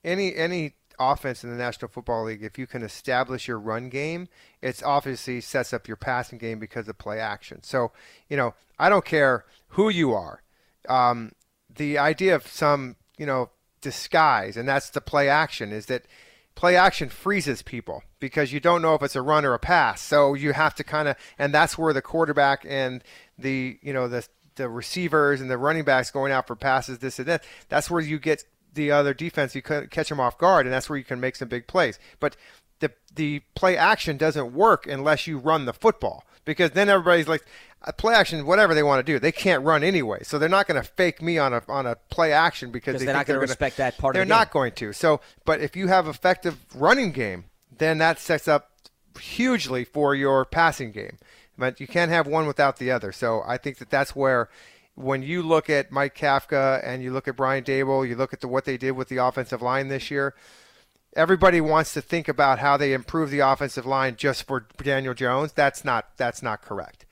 any 0.05 0.37
any 0.37 0.74
offense 1.01 1.43
in 1.43 1.51
the 1.51 1.57
National 1.57 1.91
Football 1.91 2.25
League, 2.25 2.43
if 2.43 2.59
you 2.59 2.67
can 2.67 2.83
establish 2.83 3.49
your 3.49 3.59
run 3.59 3.89
game, 3.89 4.29
it's 4.61 4.83
obviously 4.83 5.41
sets 5.41 5.73
up 5.73 5.89
your 5.89 5.97
passing 5.97 6.39
game 6.39 6.59
because 6.59 6.89
of 6.89 6.99
play 6.99 7.19
action. 7.19 7.63
So, 7.63 7.93
you 8.29 8.37
know, 8.37 8.55
I 8.79 8.89
don't 8.89 9.05
care 9.05 9.45
who 9.69 9.89
you 9.89 10.13
are. 10.13 10.43
Um, 10.89 11.33
the 11.75 11.99
idea 11.99 12.35
of 12.35 12.47
some, 12.47 12.97
you 13.17 13.27
know, 13.27 13.51
disguise, 13.81 14.57
and 14.57 14.69
that's 14.69 14.91
the 14.91 15.01
play 15.01 15.29
action, 15.29 15.73
is 15.73 15.87
that 15.87 16.05
play 16.55 16.77
action 16.77 17.09
freezes 17.09 17.63
people 17.63 18.03
because 18.19 18.53
you 18.53 18.61
don't 18.61 18.83
know 18.83 18.95
if 18.95 19.03
it's 19.03 19.17
a 19.17 19.23
run 19.23 19.45
or 19.45 19.55
a 19.55 19.59
pass. 19.59 20.03
So 20.03 20.35
you 20.35 20.53
have 20.53 20.75
to 20.75 20.85
kind 20.85 21.09
of, 21.09 21.17
and 21.39 21.55
that's 21.55 21.79
where 21.79 21.93
the 21.93 22.03
quarterback 22.03 22.65
and 22.69 23.03
the, 23.39 23.79
you 23.83 23.93
know, 23.93 24.09
the 24.09 24.27
the 24.57 24.69
receivers 24.69 25.41
and 25.41 25.51
the 25.51 25.57
running 25.57 25.85
backs 25.85 26.11
going 26.11 26.33
out 26.33 26.47
for 26.47 26.55
passes, 26.55 26.99
this 26.99 27.19
and 27.19 27.29
that. 27.29 27.45
That's 27.69 27.91
where 27.91 28.01
you 28.01 28.19
get 28.19 28.45
the 28.75 28.91
other 28.91 29.14
defense. 29.14 29.55
You 29.55 29.62
catch 29.62 30.09
them 30.09 30.21
off 30.21 30.39
guard, 30.39 30.66
and 30.66 30.73
that's 30.73 30.89
where 30.89 30.99
you 30.99 31.05
can 31.05 31.21
make 31.21 31.37
some 31.37 31.49
big 31.49 31.66
plays. 31.66 31.99
But 32.18 32.37
the 32.81 32.91
the 33.14 33.41
play 33.55 33.77
action 33.77 34.16
doesn't 34.16 34.53
work 34.53 34.87
unless 34.87 35.27
you 35.27 35.39
run 35.39 35.66
the 35.66 35.73
football 35.73 36.25
because 36.45 36.73
then 36.73 36.89
everybody's 36.89 37.29
like 37.29 37.45
uh, 37.83 37.93
play 37.93 38.14
action 38.14 38.45
whatever 38.45 38.75
they 38.75 38.83
want 38.83 39.05
to 39.05 39.12
do 39.12 39.18
they 39.18 39.33
can't 39.33 39.64
run 39.64 39.85
anyway 39.85 40.23
so 40.23 40.39
they're 40.39 40.49
not 40.49 40.66
going 40.66 40.81
to 40.81 40.89
fake 40.89 41.23
me 41.23 41.39
on 41.39 41.53
a 41.53 41.62
on 41.68 41.87
a 41.87 41.95
play 42.11 42.33
action 42.33 42.71
because 42.71 42.99
they 42.99 43.05
they're 43.07 43.14
not 43.14 43.27
gonna 43.27 43.37
gonna- 43.37 43.47
respect 43.47 43.77
that 43.77 43.97
part 43.99 44.14
of 44.14 44.14
the 44.14 44.18
they're 44.18 44.25
the 44.25 44.29
not 44.29 44.51
going 44.51 44.73
to 44.73 44.93
so 44.93 45.21
but 45.45 45.61
if 45.61 45.77
you 45.77 45.89
have 45.89 46.09
effective 46.09 46.59
running 46.75 47.12
game 47.12 47.45
then 47.77 47.99
that 47.99 48.18
sets 48.18 48.49
up 48.49 48.71
hugely 49.18 49.85
for 49.85 50.14
your 50.14 50.45
passing 50.45 50.93
game 50.93 51.18
but 51.59 51.81
you 51.81 51.87
can't 51.87 52.11
have 52.11 52.27
one 52.27 52.47
without 52.47 52.79
the 52.79 52.91
other 52.91 53.12
so 53.12 53.43
i 53.47 53.57
think 53.57 53.79
that 53.79 53.91
that's 53.91 54.14
where 54.16 54.49
when 54.95 55.22
you 55.22 55.43
look 55.43 55.70
at 55.70 55.91
Mike 55.91 56.16
Kafka 56.16 56.80
and 56.84 57.03
you 57.03 57.12
look 57.12 57.28
at 57.28 57.36
Brian 57.36 57.64
Daboll, 57.64 58.09
you 58.09 58.16
look 58.16 58.32
at 58.32 58.41
the, 58.41 58.49
what 58.49 58.64
they 58.64 58.76
did 58.76 58.93
with 58.93 59.09
the 59.09 59.18
offensive 59.18 59.62
line 59.62 59.88
this 59.88 60.11
year, 60.11 60.34
everybody 61.14 61.61
wants 61.61 61.93
to 61.95 62.01
think 62.01 62.28
about 62.28 62.59
how 62.59 62.76
they 62.76 62.93
improve 62.93 63.30
the 63.30 63.41
offensive 63.41 63.86
line 63.86 64.16
just 64.16 64.47
for 64.47 64.66
Daniel 64.82 65.14
Jones. 65.14 65.53
That's 65.53 65.84
not 65.84 66.16
that's 66.16 66.43
not 66.43 66.62
correct. 66.62 67.07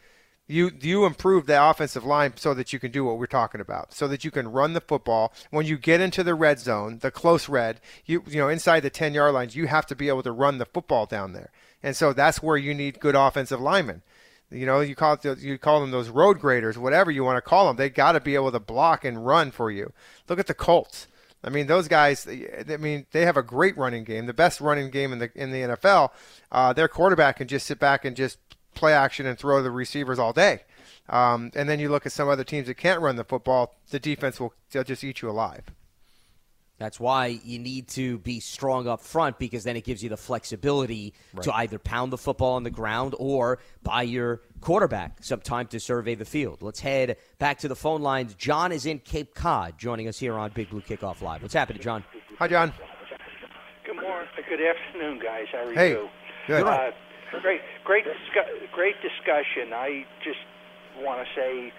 You 0.46 0.70
you 0.80 1.04
improve 1.04 1.46
the 1.46 1.62
offensive 1.62 2.04
line 2.04 2.32
so 2.36 2.54
that 2.54 2.72
you 2.72 2.78
can 2.78 2.90
do 2.90 3.04
what 3.04 3.18
we're 3.18 3.26
talking 3.26 3.60
about, 3.60 3.92
so 3.92 4.08
that 4.08 4.24
you 4.24 4.30
can 4.30 4.50
run 4.50 4.72
the 4.72 4.80
football. 4.80 5.32
When 5.50 5.66
you 5.66 5.76
get 5.76 6.00
into 6.00 6.24
the 6.24 6.34
red 6.34 6.58
zone, 6.58 6.98
the 7.00 7.10
close 7.10 7.48
red, 7.48 7.80
you 8.06 8.22
you 8.26 8.38
know 8.38 8.48
inside 8.48 8.80
the 8.80 8.90
ten 8.90 9.12
yard 9.12 9.34
lines, 9.34 9.56
you 9.56 9.66
have 9.66 9.86
to 9.86 9.96
be 9.96 10.08
able 10.08 10.22
to 10.22 10.32
run 10.32 10.58
the 10.58 10.64
football 10.64 11.04
down 11.04 11.32
there, 11.32 11.50
and 11.82 11.94
so 11.94 12.14
that's 12.14 12.42
where 12.42 12.56
you 12.56 12.72
need 12.72 13.00
good 13.00 13.14
offensive 13.14 13.60
linemen. 13.60 14.02
You 14.50 14.64
know, 14.64 14.80
you 14.80 14.94
call 14.94 15.14
it 15.14 15.22
the, 15.22 15.36
you 15.38 15.58
call 15.58 15.80
them 15.80 15.90
those 15.90 16.08
road 16.08 16.40
graders, 16.40 16.78
whatever 16.78 17.10
you 17.10 17.22
want 17.22 17.36
to 17.36 17.42
call 17.42 17.66
them. 17.66 17.76
They 17.76 17.90
got 17.90 18.12
to 18.12 18.20
be 18.20 18.34
able 18.34 18.52
to 18.52 18.60
block 18.60 19.04
and 19.04 19.26
run 19.26 19.50
for 19.50 19.70
you. 19.70 19.92
Look 20.28 20.38
at 20.38 20.46
the 20.46 20.54
Colts. 20.54 21.06
I 21.44 21.50
mean, 21.50 21.66
those 21.66 21.86
guys. 21.86 22.26
I 22.26 22.76
mean, 22.78 23.06
they 23.12 23.24
have 23.24 23.36
a 23.36 23.42
great 23.42 23.76
running 23.76 24.04
game, 24.04 24.26
the 24.26 24.34
best 24.34 24.60
running 24.60 24.90
game 24.90 25.12
in 25.12 25.18
the 25.18 25.30
in 25.34 25.50
the 25.50 25.60
NFL. 25.60 26.10
Uh, 26.50 26.72
their 26.72 26.88
quarterback 26.88 27.36
can 27.36 27.48
just 27.48 27.66
sit 27.66 27.78
back 27.78 28.04
and 28.04 28.16
just 28.16 28.38
play 28.74 28.92
action 28.92 29.26
and 29.26 29.38
throw 29.38 29.62
the 29.62 29.70
receivers 29.70 30.18
all 30.18 30.32
day. 30.32 30.62
Um, 31.08 31.50
and 31.54 31.68
then 31.68 31.80
you 31.80 31.88
look 31.88 32.06
at 32.06 32.12
some 32.12 32.28
other 32.28 32.44
teams 32.44 32.66
that 32.66 32.74
can't 32.74 33.00
run 33.00 33.16
the 33.16 33.24
football. 33.24 33.74
The 33.90 33.98
defense 33.98 34.40
will 34.40 34.54
just 34.70 35.04
eat 35.04 35.22
you 35.22 35.30
alive. 35.30 35.64
That's 36.78 37.00
why 37.00 37.38
you 37.44 37.58
need 37.58 37.88
to 37.88 38.18
be 38.18 38.38
strong 38.38 38.86
up 38.86 39.00
front 39.00 39.38
because 39.40 39.64
then 39.64 39.76
it 39.76 39.82
gives 39.82 40.00
you 40.02 40.08
the 40.08 40.16
flexibility 40.16 41.12
to 41.42 41.52
either 41.56 41.78
pound 41.78 42.12
the 42.12 42.18
football 42.18 42.54
on 42.54 42.62
the 42.62 42.70
ground 42.70 43.16
or 43.18 43.58
buy 43.82 44.02
your 44.02 44.42
quarterback 44.60 45.18
some 45.24 45.40
time 45.40 45.66
to 45.68 45.80
survey 45.80 46.14
the 46.14 46.24
field. 46.24 46.62
Let's 46.62 46.78
head 46.78 47.16
back 47.40 47.58
to 47.58 47.68
the 47.68 47.74
phone 47.74 48.00
lines. 48.00 48.34
John 48.34 48.70
is 48.70 48.86
in 48.86 49.00
Cape 49.00 49.34
Cod 49.34 49.76
joining 49.76 50.06
us 50.06 50.18
here 50.20 50.34
on 50.34 50.52
Big 50.52 50.70
Blue 50.70 50.80
Kickoff 50.80 51.20
Live. 51.20 51.42
What's 51.42 51.54
happening, 51.54 51.82
John? 51.82 52.04
Hi, 52.38 52.46
John. 52.46 52.72
Good 53.84 53.96
morning. 53.96 54.28
Good 54.48 54.60
afternoon, 54.60 55.18
guys. 55.20 55.46
How 55.50 55.66
are 55.66 55.72
Hey. 55.72 55.90
you? 55.90 56.08
Good. 56.46 56.62
Uh, 56.64 56.90
great, 57.42 57.60
great, 57.84 58.04
discu- 58.04 58.70
great 58.72 58.94
discussion. 59.02 59.72
I 59.74 60.06
just 60.22 60.38
want 61.04 61.26
to 61.26 61.34
say, 61.34 61.72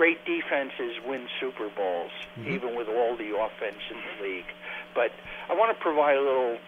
great 0.00 0.24
defenses 0.24 0.96
win 1.04 1.28
Super 1.44 1.68
Bowls, 1.68 2.10
Mhm. 2.38 2.48
even 2.48 2.74
with 2.74 2.88
all 2.88 3.16
the 3.16 3.36
offense 3.36 3.82
in 3.90 4.00
the 4.00 4.24
league. 4.24 4.50
But 4.94 5.12
I 5.50 5.52
want 5.52 5.76
to 5.76 5.82
provide 5.82 6.16
a 6.16 6.22
little 6.22 6.58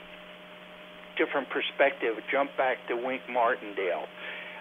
different 1.17 1.49
perspective. 1.49 2.23
Jump 2.31 2.55
back 2.59 2.87
to 2.89 2.95
Wink 2.95 3.27
Martindale. 3.31 4.07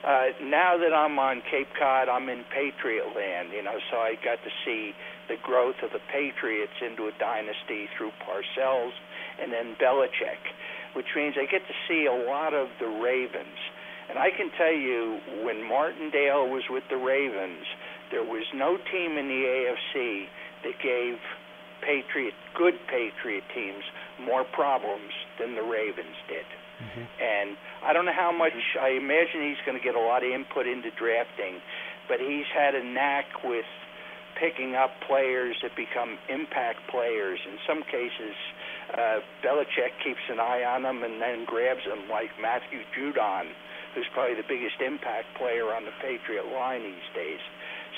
Uh, 0.05 0.31
now 0.39 0.77
that 0.77 0.93
I'm 0.93 1.19
on 1.19 1.41
Cape 1.41 1.67
Cod, 1.73 2.07
I'm 2.07 2.29
in 2.29 2.45
Patriot 2.45 3.13
land, 3.13 3.51
you 3.51 3.61
know, 3.61 3.77
so 3.91 3.99
I 3.99 4.15
got 4.15 4.41
to 4.41 4.51
see 4.63 4.95
the 5.27 5.35
growth 5.35 5.83
of 5.83 5.91
the 5.91 5.99
Patriots 6.07 6.81
into 6.81 7.07
a 7.07 7.11
dynasty 7.19 7.87
through 7.97 8.13
Parcells 8.23 8.93
and 9.37 9.51
then 9.51 9.75
Belichick, 9.75 10.39
which 10.93 11.13
means 11.13 11.37
I 11.37 11.43
get 11.45 11.67
to 11.67 11.73
see 11.89 12.05
a 12.05 12.13
lot 12.13 12.53
of 12.53 12.69
the 12.79 12.87
Ravens. 12.87 13.59
And 14.09 14.17
I 14.17 14.31
can 14.31 14.49
tell 14.51 14.73
you, 14.73 15.19
when 15.43 15.61
Martindale 15.63 16.47
was 16.47 16.67
with 16.69 16.87
the 16.89 16.97
Ravens, 16.97 17.65
there 18.11 18.23
was 18.23 18.43
no 18.53 18.77
team 18.91 19.17
in 19.17 19.27
the 19.27 19.41
AFC 19.43 20.27
that 20.63 20.75
gave 20.83 21.17
Patriot, 21.81 22.33
good 22.55 22.75
Patriot 22.87 23.43
teams, 23.55 23.83
more 24.21 24.43
problems 24.43 25.11
than 25.39 25.55
the 25.55 25.63
Ravens 25.63 26.15
did. 26.27 26.45
And 27.21 27.57
I 27.85 27.93
don't 27.93 28.05
know 28.05 28.13
how 28.15 28.31
much, 28.31 28.53
I 28.79 28.89
imagine 28.97 29.41
he's 29.41 29.61
going 29.65 29.77
to 29.77 29.83
get 29.83 29.95
a 29.95 30.01
lot 30.01 30.23
of 30.25 30.29
input 30.31 30.65
into 30.67 30.89
drafting, 30.91 31.61
but 32.09 32.19
he's 32.19 32.49
had 32.53 32.73
a 32.75 32.83
knack 32.83 33.25
with 33.43 33.69
picking 34.39 34.73
up 34.75 34.89
players 35.05 35.55
that 35.61 35.75
become 35.75 36.17
impact 36.29 36.79
players. 36.89 37.39
In 37.45 37.57
some 37.67 37.83
cases, 37.83 38.33
uh, 38.97 39.19
Belichick 39.45 39.93
keeps 40.03 40.25
an 40.29 40.39
eye 40.39 40.63
on 40.65 40.81
them 40.83 41.03
and 41.03 41.21
then 41.21 41.45
grabs 41.45 41.85
them, 41.85 42.09
like 42.09 42.31
Matthew 42.41 42.81
Judon, 42.97 43.53
who's 43.93 44.07
probably 44.13 44.35
the 44.35 44.47
biggest 44.47 44.81
impact 44.81 45.27
player 45.37 45.69
on 45.73 45.85
the 45.85 45.93
Patriot 46.01 46.49
line 46.49 46.81
these 46.81 47.09
days. 47.13 47.39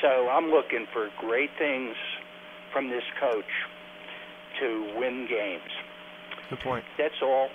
So 0.04 0.28
I'm 0.28 0.52
looking 0.52 0.86
for 0.92 1.08
great 1.18 1.50
things 1.58 1.96
from 2.74 2.90
this 2.90 3.04
coach 3.22 3.46
to 4.60 4.94
win 4.98 5.28
games. 5.30 5.72
Good 6.50 6.60
point. 6.60 6.84
That's 6.98 7.16
all. 7.22 7.48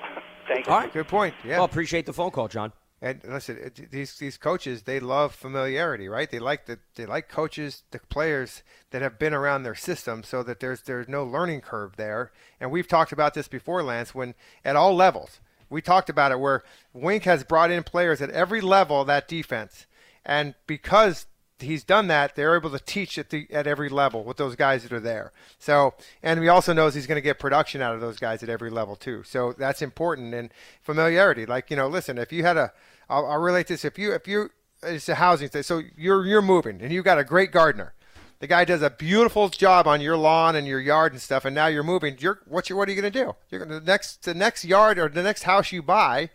Thank 0.49 0.67
you. 0.67 0.73
All 0.73 0.81
right, 0.81 0.93
good 0.93 1.09
point. 1.09 1.35
Yeah. 1.45 1.57
Well, 1.57 1.65
appreciate 1.65 2.07
the 2.07 2.15
phone 2.15 2.31
call, 2.31 2.49
John. 2.49 2.73
And 3.03 3.21
listen, 3.29 3.71
these 3.91 4.17
these 4.17 4.39
coaches 4.39 4.83
they 4.83 4.99
love 4.99 5.35
familiarity, 5.35 6.09
right? 6.09 6.29
They 6.29 6.39
like 6.39 6.65
the 6.65 6.79
they 6.97 7.05
like 7.05 7.29
coaches, 7.29 7.85
the 7.91 8.01
players 8.09 8.63
that 8.93 9.03
have 9.03 9.19
been 9.19 9.35
around 9.35 9.63
their 9.63 9.75
system, 9.75 10.25
so 10.25 10.43
that 10.43 10.59
there's 10.59 10.81
there's 10.83 11.07
no 11.07 11.25
learning 11.25 11.61
curve 11.61 11.97
there. 11.97 12.33
And 12.59 12.71
we've 12.73 12.89
talked 12.89 13.13
about 13.13 13.35
this 13.35 13.47
before, 13.47 13.83
Lance, 13.83 14.15
when 14.15 14.35
at 14.65 14.75
all 14.75 14.97
levels 14.97 15.41
we 15.69 15.83
talked 15.83 16.09
about 16.09 16.33
it, 16.33 16.41
where 16.41 16.65
Wink 16.95 17.25
has 17.25 17.45
brought 17.45 17.71
in 17.71 17.85
players 17.85 18.23
at 18.23 18.31
every 18.31 18.63
level 18.63 19.03
of 19.03 19.07
that 19.07 19.29
defense, 19.29 19.87
and 20.25 20.55
because 20.67 21.27
he's 21.61 21.85
done 21.85 22.09
that, 22.09 22.37
they're 22.37 22.57
able 22.57 22.71
to 22.71 22.79
teach 22.79 23.19
at 23.19 23.31
the 23.31 23.47
at 23.51 23.67
every 23.67 23.89
level 23.89 24.25
with 24.25 24.37
those 24.37 24.57
guys 24.57 24.83
that 24.83 24.93
are 24.93 25.01
there. 25.01 25.33
So, 25.59 25.95
and 26.23 26.41
he 26.41 26.49
also 26.49 26.73
knows 26.73 26.95
he's 26.95 27.07
going 27.07 27.17
to 27.17 27.23
get 27.23 27.39
production 27.39 27.81
out 27.81 27.95
of 27.95 28.01
those 28.01 28.19
guys 28.19 28.43
at 28.43 28.49
every 28.49 28.71
level 28.71 28.97
too. 28.97 29.23
So 29.25 29.53
that's 29.53 29.83
important 29.83 30.35
and 30.35 30.51
familiarity. 30.83 31.47
Like 31.47 31.71
you 31.71 31.77
know, 31.77 31.89
listen, 31.89 32.19
if 32.19 32.33
you 32.33 32.45
had 32.45 32.57
a, 32.57 32.73
I'll, 33.09 33.27
I'll 33.27 33.41
relate 33.41 33.67
this. 33.67 33.85
If 33.85 33.99
you 33.99 34.13
if 34.13 34.27
you 34.29 34.51
it's 34.83 35.09
a 35.09 35.17
housing 35.17 35.49
thing. 35.49 35.63
So 35.63 35.83
you're 35.97 36.27
you're 36.27 36.43
moving 36.43 36.81
and 36.81 36.93
you've 36.93 37.05
got 37.05 37.19
a 37.19 37.25
great 37.25 37.53
gardener. 37.53 37.95
The 38.41 38.47
guy 38.47 38.65
does 38.65 38.83
a 38.83 38.91
beautiful 38.91 39.49
job 39.49 39.89
on 39.89 40.01
your 40.01 40.17
lawn 40.17 40.55
and 40.55 40.67
your 40.67 40.79
yard 40.79 41.13
and 41.13 41.21
stuff, 41.21 41.45
and 41.45 41.55
now 41.55 41.67
you're 41.67 41.83
moving. 41.83 42.17
You're 42.21 42.41
what 42.47 42.71
you 42.71 42.77
what 42.77 42.89
are 42.89 42.93
you 42.93 43.01
going 43.01 43.13
to 43.13 43.25
do? 43.25 43.35
You're 43.51 43.65
going 43.65 43.71
to 43.71 43.81
the 43.81 43.91
next 43.91 44.25
the 44.25 44.35
next 44.35 44.65
yard 44.65 44.99
or 44.99 45.09
the 45.09 45.23
next 45.23 45.43
house 45.43 45.73
you 45.73 45.83
buy 45.83 46.31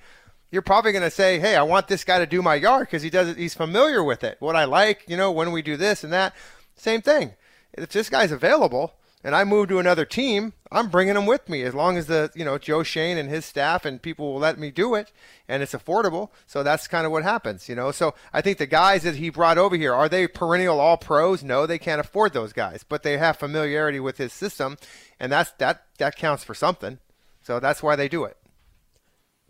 you're 0.53 0.61
probably 0.61 0.91
going 0.91 1.03
to 1.03 1.09
say, 1.09 1.39
"Hey, 1.39 1.55
I 1.55 1.63
want 1.63 1.87
this 1.87 2.03
guy 2.03 2.19
to 2.19 2.27
do 2.27 2.43
my 2.43 2.53
yard 2.53 2.87
because 2.87 3.01
he 3.01 3.09
does 3.09 3.27
it. 3.27 3.37
He's 3.37 3.55
familiar 3.55 4.03
with 4.03 4.23
it. 4.23 4.37
What 4.39 4.55
I 4.55 4.65
like, 4.65 5.03
you 5.07 5.17
know, 5.17 5.31
when 5.31 5.51
we 5.51 5.63
do 5.63 5.75
this 5.75 6.03
and 6.03 6.13
that." 6.13 6.35
Same 6.75 7.01
thing. 7.01 7.33
If 7.73 7.89
this 7.89 8.07
guy's 8.07 8.31
available 8.31 8.93
and 9.23 9.35
I 9.35 9.45
move 9.45 9.69
to 9.69 9.79
another 9.79 10.05
team, 10.05 10.53
I'm 10.71 10.89
bringing 10.89 11.15
him 11.15 11.25
with 11.25 11.49
me 11.49 11.63
as 11.63 11.73
long 11.73 11.97
as 11.97 12.05
the 12.05 12.29
you 12.35 12.45
know 12.45 12.59
Joe 12.59 12.83
Schoen 12.83 13.17
and 13.17 13.29
his 13.29 13.45
staff 13.45 13.83
and 13.83 13.99
people 13.99 14.31
will 14.31 14.39
let 14.39 14.59
me 14.59 14.69
do 14.69 14.93
it 14.93 15.11
and 15.47 15.63
it's 15.63 15.73
affordable. 15.73 16.29
So 16.45 16.61
that's 16.61 16.87
kind 16.87 17.07
of 17.07 17.11
what 17.11 17.23
happens, 17.23 17.67
you 17.67 17.73
know. 17.73 17.91
So 17.91 18.13
I 18.31 18.41
think 18.41 18.59
the 18.59 18.67
guys 18.67 19.01
that 19.03 19.15
he 19.15 19.31
brought 19.31 19.57
over 19.57 19.75
here 19.75 19.93
are 19.93 20.07
they 20.07 20.27
perennial 20.27 20.79
all 20.79 20.97
pros? 20.97 21.43
No, 21.43 21.65
they 21.65 21.79
can't 21.79 22.01
afford 22.01 22.33
those 22.33 22.53
guys, 22.53 22.83
but 22.87 23.01
they 23.01 23.17
have 23.17 23.37
familiarity 23.37 23.99
with 23.99 24.17
his 24.17 24.33
system, 24.33 24.77
and 25.19 25.31
that's 25.31 25.51
that 25.53 25.85
that 25.97 26.15
counts 26.15 26.43
for 26.43 26.53
something. 26.53 26.99
So 27.41 27.59
that's 27.59 27.81
why 27.81 27.95
they 27.95 28.07
do 28.07 28.23
it. 28.23 28.37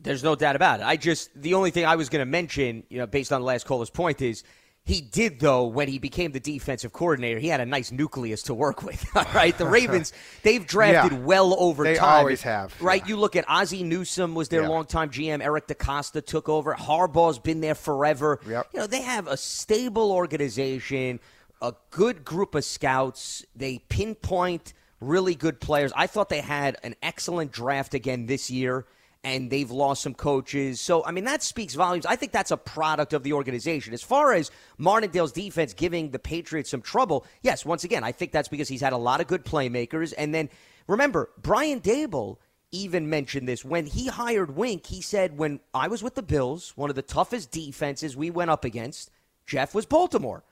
There's 0.04 0.24
no 0.24 0.36
doubt 0.36 0.56
about 0.56 0.82
it. 0.82 0.86
I 0.86 0.98
just 0.98 1.30
the 1.36 1.54
only 1.56 1.72
thing 1.72 1.86
I 1.86 1.96
was 1.96 2.10
going 2.10 2.22
to 2.22 2.26
mention, 2.30 2.84
you 2.90 2.98
know, 3.00 3.08
based 3.08 3.32
on 3.32 3.42
the 3.42 3.48
last 3.48 3.66
caller's 3.66 3.90
point 3.90 4.22
is 4.22 4.44
He 4.86 5.00
did, 5.00 5.40
though, 5.40 5.64
when 5.68 5.88
he 5.88 5.98
became 5.98 6.34
the 6.34 6.42
defensive 6.42 6.92
coordinator. 6.92 7.40
He 7.40 7.48
had 7.48 7.62
a 7.62 7.66
nice 7.66 7.90
nucleus 7.94 8.44
to 8.44 8.54
work 8.54 8.84
with. 8.84 9.06
All 9.16 9.24
right, 9.34 9.58
the 9.58 9.66
Ravens, 9.66 10.12
they've 10.44 10.68
drafted 10.68 11.14
Yeah. 11.20 11.26
well 11.26 11.56
over 11.58 11.86
They 11.86 11.96
time. 11.96 12.10
They 12.16 12.20
always 12.20 12.42
have, 12.42 12.76
Right, 12.82 13.08
you 13.08 13.16
look 13.16 13.38
at 13.38 13.46
Ozzie 13.48 13.84
Newsome 13.84 14.36
was 14.36 14.50
their 14.50 14.64
Yeah. 14.64 14.68
longtime 14.68 15.10
GM. 15.10 15.42
Eric 15.42 15.68
DeCosta 15.68 16.22
took 16.26 16.50
over. 16.50 16.74
Harbaugh's 16.76 17.40
been 17.40 17.62
there 17.62 17.76
forever. 17.76 18.42
Yep. 18.46 18.68
You 18.74 18.80
know, 18.82 18.88
they 18.88 19.02
have 19.04 19.26
a 19.28 19.38
stable 19.38 20.12
organization, 20.12 21.22
a 21.62 21.74
good 21.90 22.26
group 22.26 22.54
of 22.54 22.66
scouts. 22.66 23.46
They 23.56 23.78
pinpoint 23.88 24.74
really 25.00 25.36
good 25.36 25.62
players. 25.62 25.94
I 25.96 26.08
thought 26.08 26.28
they 26.28 26.42
had 26.42 26.76
an 26.84 26.96
excellent 27.02 27.54
draft 27.54 27.94
again 27.94 28.26
this 28.26 28.52
year 28.52 28.86
and 29.24 29.50
they've 29.50 29.72
lost 29.72 30.02
some 30.02 30.14
coaches. 30.14 30.82
So, 30.82 31.06
I 31.06 31.12
mean, 31.12 31.24
that 31.24 31.42
speaks 31.42 31.76
volumes. 31.76 32.06
I 32.06 32.16
think 32.16 32.32
that's 32.34 32.52
a 32.52 32.58
product 32.58 33.14
of 33.14 33.24
the 33.24 33.34
organization. 33.34 33.94
As 33.94 34.04
far 34.04 34.34
as 34.34 34.52
Martindale's 34.78 35.32
defense 35.32 35.74
giving 35.74 36.12
the 36.12 36.20
Patriots 36.20 36.70
some 36.70 36.82
trouble, 36.82 37.26
yes, 37.42 37.66
once 37.66 37.84
again, 37.84 38.04
I 38.04 38.12
think 38.12 38.32
that's 38.32 38.50
because 38.50 38.68
he's 38.68 38.82
had 38.82 38.94
a 38.94 38.98
lot 38.98 39.22
of 39.22 39.28
good 39.28 39.46
playmakers. 39.46 40.14
And 40.18 40.36
then 40.36 40.50
remember, 40.88 41.30
Brian 41.42 41.80
Daboll 41.80 42.38
even 42.72 43.10
mentioned 43.10 43.48
this. 43.48 43.64
When 43.64 43.86
he 43.86 44.08
hired 44.08 44.58
Wink, 44.58 44.88
he 44.88 45.02
said, 45.02 45.38
when 45.38 45.62
I 45.74 45.88
was 45.88 46.04
with 46.04 46.16
the 46.16 46.24
Bills, 46.24 46.74
one 46.76 46.90
of 46.90 46.96
the 46.96 47.02
toughest 47.02 47.52
defenses 47.52 48.18
we 48.18 48.30
went 48.30 48.52
up 48.52 48.66
against, 48.66 49.10
Jeff, 49.46 49.74
was 49.74 49.86
Baltimore. 49.86 50.44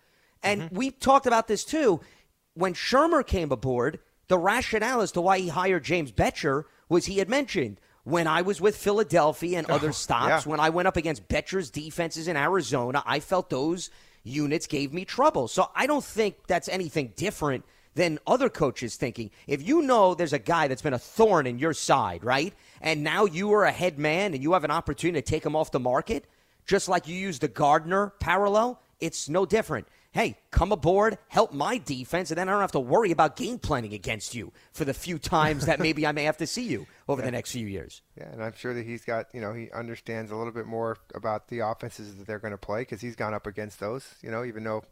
And 0.43 0.61
mm-hmm. 0.61 0.75
we 0.75 0.91
talked 0.91 1.25
about 1.25 1.47
this 1.47 1.65
too. 1.65 1.99
When 2.53 2.73
Shurmur 2.73 3.25
came 3.25 3.51
aboard, 3.51 3.99
the 4.27 4.37
rationale 4.37 5.01
as 5.01 5.11
to 5.13 5.21
why 5.21 5.39
he 5.39 5.49
hired 5.49 5.83
James 5.83 6.11
Bettcher 6.11 6.63
was 6.87 7.05
he 7.05 7.17
had 7.17 7.29
mentioned 7.29 7.81
when 8.03 8.27
I 8.27 8.41
was 8.41 8.59
with 8.59 8.75
Philadelphia 8.75 9.57
and 9.57 9.69
other 9.69 9.91
stops, 10.03 10.45
yeah. 10.45 10.49
when 10.49 10.59
I 10.59 10.69
went 10.69 10.87
up 10.87 10.97
against 10.97 11.27
Bettcher's 11.27 11.69
defenses 11.69 12.27
in 12.27 12.35
Arizona, 12.35 13.03
I 13.05 13.19
felt 13.19 13.49
those 13.49 13.89
units 14.23 14.67
gave 14.67 14.93
me 14.93 15.05
trouble. 15.05 15.47
So 15.47 15.69
I 15.75 15.87
don't 15.87 16.03
think 16.03 16.47
that's 16.47 16.69
anything 16.69 17.13
different 17.15 17.65
than 17.93 18.19
other 18.25 18.49
coaches 18.49 18.95
thinking. 18.95 19.31
If 19.47 19.67
you 19.67 19.81
know 19.81 20.13
there's 20.13 20.33
a 20.33 20.39
guy 20.39 20.67
that's 20.67 20.81
been 20.81 20.93
a 20.93 20.99
thorn 20.99 21.45
in 21.45 21.59
your 21.59 21.73
side, 21.73 22.23
right? 22.23 22.53
And 22.79 23.03
now 23.03 23.25
you 23.25 23.51
are 23.53 23.65
a 23.65 23.71
head 23.71 23.99
man 23.99 24.33
and 24.33 24.41
you 24.41 24.53
have 24.53 24.63
an 24.63 24.71
opportunity 24.71 25.21
to 25.21 25.27
take 25.27 25.45
him 25.45 25.55
off 25.55 25.71
the 25.71 25.79
market, 25.79 26.25
just 26.65 26.87
like 26.87 27.07
you 27.07 27.15
use 27.15 27.39
the 27.39 27.47
Gardner 27.47 28.13
parallel, 28.19 28.79
it's 28.99 29.27
no 29.27 29.45
different. 29.45 29.87
Hey, 30.13 30.39
come 30.51 30.73
aboard, 30.73 31.17
help 31.29 31.53
my 31.53 31.77
defense, 31.77 32.31
and 32.31 32.37
then 32.37 32.49
I 32.49 32.51
don't 32.51 32.59
have 32.59 32.73
to 32.73 32.81
worry 32.81 33.11
about 33.11 33.37
game 33.37 33.57
planning 33.57 33.93
against 33.93 34.35
you 34.35 34.51
for 34.73 34.83
the 34.83 34.93
few 34.93 35.17
times 35.17 35.67
that 35.67 35.79
maybe 35.79 36.05
I 36.05 36.11
may 36.11 36.25
have 36.25 36.35
to 36.39 36.47
see 36.47 36.63
you 36.63 36.85
over 37.07 37.21
the 37.21 37.31
next 37.31 37.53
few 37.53 37.65
years. 37.65 38.01
Yeah, 38.17 38.27
and 38.29 38.43
I'm 38.43 38.51
sure 38.57 38.73
that 38.73 38.85
he's 38.85 39.05
got, 39.05 39.27
you 39.33 39.39
know, 39.39 39.53
he 39.53 39.71
understands 39.71 40.29
a 40.29 40.35
little 40.35 40.51
bit 40.51 40.65
more 40.65 40.97
about 41.15 41.47
the 41.47 41.59
offenses 41.59 42.17
that 42.17 42.27
they're 42.27 42.39
going 42.39 42.51
to 42.51 42.57
play 42.57 42.81
because 42.81 42.99
he's 42.99 43.15
gone 43.15 43.33
up 43.33 43.47
against 43.47 43.79
those, 43.79 44.15
you 44.21 44.29
know, 44.29 44.43
even 44.43 44.65
though. 44.65 44.83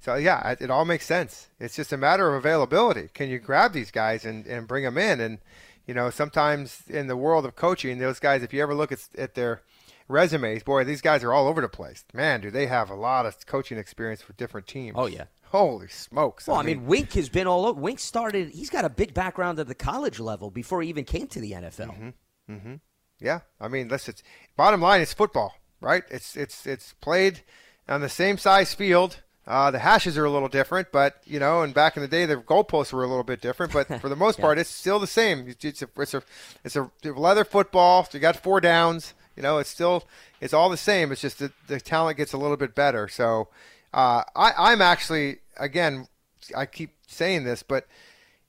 So, 0.00 0.16
yeah, 0.16 0.50
it, 0.50 0.62
it 0.62 0.70
all 0.72 0.84
makes 0.84 1.06
sense. 1.06 1.50
It's 1.60 1.76
just 1.76 1.92
a 1.92 1.96
matter 1.96 2.28
of 2.28 2.34
availability. 2.34 3.10
Can 3.14 3.28
you 3.28 3.38
grab 3.38 3.74
these 3.74 3.92
guys 3.92 4.24
and, 4.24 4.44
and 4.44 4.66
bring 4.66 4.82
them 4.82 4.98
in? 4.98 5.20
And, 5.20 5.38
you 5.86 5.94
know, 5.94 6.10
sometimes 6.10 6.82
in 6.88 7.06
the 7.06 7.16
world 7.16 7.44
of 7.44 7.54
coaching, 7.54 7.98
those 7.98 8.18
guys, 8.18 8.42
if 8.42 8.52
you 8.52 8.60
ever 8.60 8.74
look 8.74 8.90
at, 8.90 9.06
at 9.16 9.36
their 9.36 9.62
resumes, 10.08 10.62
boy, 10.62 10.84
these 10.84 11.00
guys 11.00 11.24
are 11.24 11.32
all 11.32 11.46
over 11.48 11.60
the 11.60 11.68
place. 11.68 12.04
Man, 12.12 12.40
do 12.40 12.50
they 12.50 12.66
have 12.66 12.90
a 12.90 12.94
lot 12.94 13.26
of 13.26 13.46
coaching 13.46 13.78
experience 13.78 14.22
for 14.22 14.32
different 14.34 14.66
teams. 14.66 14.94
Oh, 14.98 15.06
yeah. 15.06 15.24
Holy 15.44 15.88
smokes. 15.88 16.48
Well, 16.48 16.56
I 16.56 16.62
mean, 16.64 16.86
Wink 16.86 17.12
has 17.12 17.28
been 17.28 17.46
all 17.46 17.66
over. 17.66 17.80
Wink 17.80 18.00
started, 18.00 18.50
he's 18.50 18.70
got 18.70 18.84
a 18.84 18.88
big 18.88 19.14
background 19.14 19.58
at 19.60 19.68
the 19.68 19.74
college 19.74 20.18
level 20.18 20.50
before 20.50 20.82
he 20.82 20.88
even 20.88 21.04
came 21.04 21.28
to 21.28 21.40
the 21.40 21.52
NFL. 21.52 22.12
Mm-hmm. 22.50 22.74
Yeah, 23.20 23.40
I 23.60 23.68
mean, 23.68 23.88
listen. 23.88 24.12
It's, 24.12 24.22
bottom 24.56 24.80
line, 24.80 25.00
it's 25.00 25.14
football, 25.14 25.54
right? 25.80 26.02
It's 26.10 26.36
it's 26.36 26.66
it's 26.66 26.92
played 26.94 27.42
on 27.88 28.00
the 28.00 28.08
same 28.08 28.38
size 28.38 28.74
field. 28.74 29.22
Uh, 29.46 29.70
the 29.70 29.78
hashes 29.78 30.16
are 30.16 30.24
a 30.24 30.30
little 30.30 30.48
different, 30.48 30.90
but 30.90 31.22
you 31.24 31.38
know, 31.38 31.62
and 31.62 31.74
back 31.74 31.96
in 31.96 32.02
the 32.02 32.08
day, 32.08 32.26
the 32.26 32.36
goalposts 32.36 32.92
were 32.92 33.04
a 33.04 33.08
little 33.08 33.24
bit 33.24 33.40
different. 33.40 33.72
But 33.72 34.00
for 34.00 34.08
the 34.08 34.16
most 34.24 34.40
part, 34.40 34.58
it's 34.58 34.70
still 34.70 34.98
the 34.98 35.06
same. 35.06 35.48
It's, 35.48 35.64
it's 35.64 35.82
a 35.82 35.88
it's 35.98 36.14
a 36.14 36.22
it's 36.64 36.76
a 36.76 36.90
leather 37.04 37.44
football. 37.44 38.04
So 38.04 38.10
You 38.14 38.20
got 38.20 38.36
four 38.36 38.60
downs. 38.60 39.14
You 39.36 39.42
know, 39.42 39.58
it's 39.58 39.70
still 39.70 40.04
it's 40.40 40.54
all 40.54 40.70
the 40.70 40.76
same. 40.76 41.12
It's 41.12 41.20
just 41.20 41.38
that 41.38 41.52
the 41.66 41.80
talent 41.80 42.16
gets 42.16 42.32
a 42.32 42.38
little 42.38 42.56
bit 42.56 42.74
better. 42.74 43.08
So, 43.08 43.48
uh, 43.92 44.22
I 44.36 44.52
I'm 44.56 44.82
actually 44.82 45.38
again, 45.56 46.08
I 46.56 46.66
keep 46.66 46.90
saying 47.06 47.44
this, 47.44 47.62
but 47.62 47.86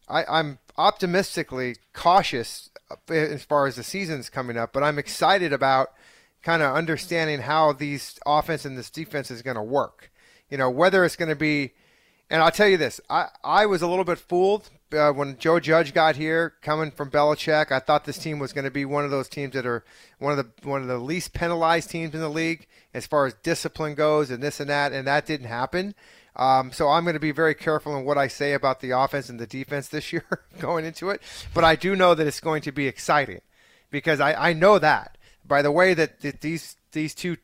I, 0.08 0.26
I'm 0.26 0.60
optimistically 0.78 1.78
cautious 1.94 2.70
as 3.10 3.44
far 3.44 3.68
as 3.68 3.76
the 3.76 3.84
season's 3.84 4.30
coming 4.30 4.58
up, 4.58 4.74
but 4.74 4.84
I'm 4.84 5.00
excited 5.00 5.52
about 5.52 5.94
kind 6.44 6.62
of 6.62 6.76
understanding 6.76 7.42
how 7.42 7.74
these 7.74 8.20
offense 8.26 8.66
and 8.66 8.78
this 8.78 8.90
defense 8.90 9.32
is 9.32 9.42
going 9.42 9.56
to 9.56 9.64
work. 9.64 10.12
You 10.50 10.58
know, 10.58 10.70
whether 10.70 11.04
it's 11.04 11.16
going 11.16 11.30
to 11.30 11.36
be, 11.36 11.74
and 12.30 12.42
I'll 12.42 12.52
tell 12.52 12.68
you 12.68 12.78
this, 12.78 13.02
I, 13.10 13.30
I 13.44 13.66
was 13.66 13.82
a 13.82 13.88
little 13.88 14.06
bit 14.06 14.20
fooled 14.20 14.70
uh, 14.96 15.12
when 15.12 15.38
Joe 15.38 15.60
Judge 15.60 15.94
got 15.94 16.16
here, 16.16 16.54
coming 16.62 16.92
from 16.92 17.12
Belichick. 17.12 17.72
I 17.72 17.80
thought 17.80 18.06
this 18.06 18.18
team 18.18 18.40
was 18.40 18.54
going 18.54 18.66
to 18.66 18.72
be 18.72 18.86
one 18.86 19.06
of 19.06 19.12
those 19.12 19.30
teams 19.30 19.54
that 19.54 19.66
are 19.66 19.84
one 20.20 20.38
of 20.38 20.38
the 20.38 20.68
one 20.68 20.82
of 20.82 20.88
the 20.88 20.98
least 20.98 21.34
penalized 21.34 21.90
teams 21.90 22.14
in 22.14 22.22
the 22.22 22.30
league 22.30 22.68
as 22.94 23.06
far 23.06 23.26
as 23.26 23.34
discipline 23.44 23.96
goes, 23.96 24.32
and 24.32 24.42
this 24.42 24.60
and 24.60 24.70
that, 24.70 24.94
and 24.94 25.08
that 25.08 25.26
didn't 25.26 25.48
happen. 25.48 25.94
Um, 26.36 26.72
so 26.72 26.90
I'm 26.90 27.04
going 27.04 27.14
to 27.14 27.20
be 27.20 27.32
very 27.32 27.56
careful 27.56 27.96
in 27.96 28.06
what 28.06 28.18
I 28.18 28.28
say 28.28 28.54
about 28.54 28.82
the 28.82 28.92
offense 28.92 29.30
and 29.30 29.40
the 29.40 29.48
defense 29.48 29.88
this 29.88 30.12
year 30.14 30.26
going 30.60 30.86
into 30.86 31.10
it. 31.10 31.22
But 31.54 31.64
I 31.64 31.76
do 31.76 31.96
know 31.96 32.16
that 32.16 32.28
it's 32.28 32.40
going 32.40 32.62
to 32.64 32.72
be 32.72 32.88
exciting 32.88 33.42
because 33.92 34.20
I, 34.20 34.50
I 34.50 34.54
know 34.54 34.80
that 34.80 35.18
by 35.48 35.62
the 35.62 35.72
way 35.72 35.94
that, 35.94 36.22
that 36.22 36.42
these 36.42 36.76
these 36.92 37.14
two 37.14 37.38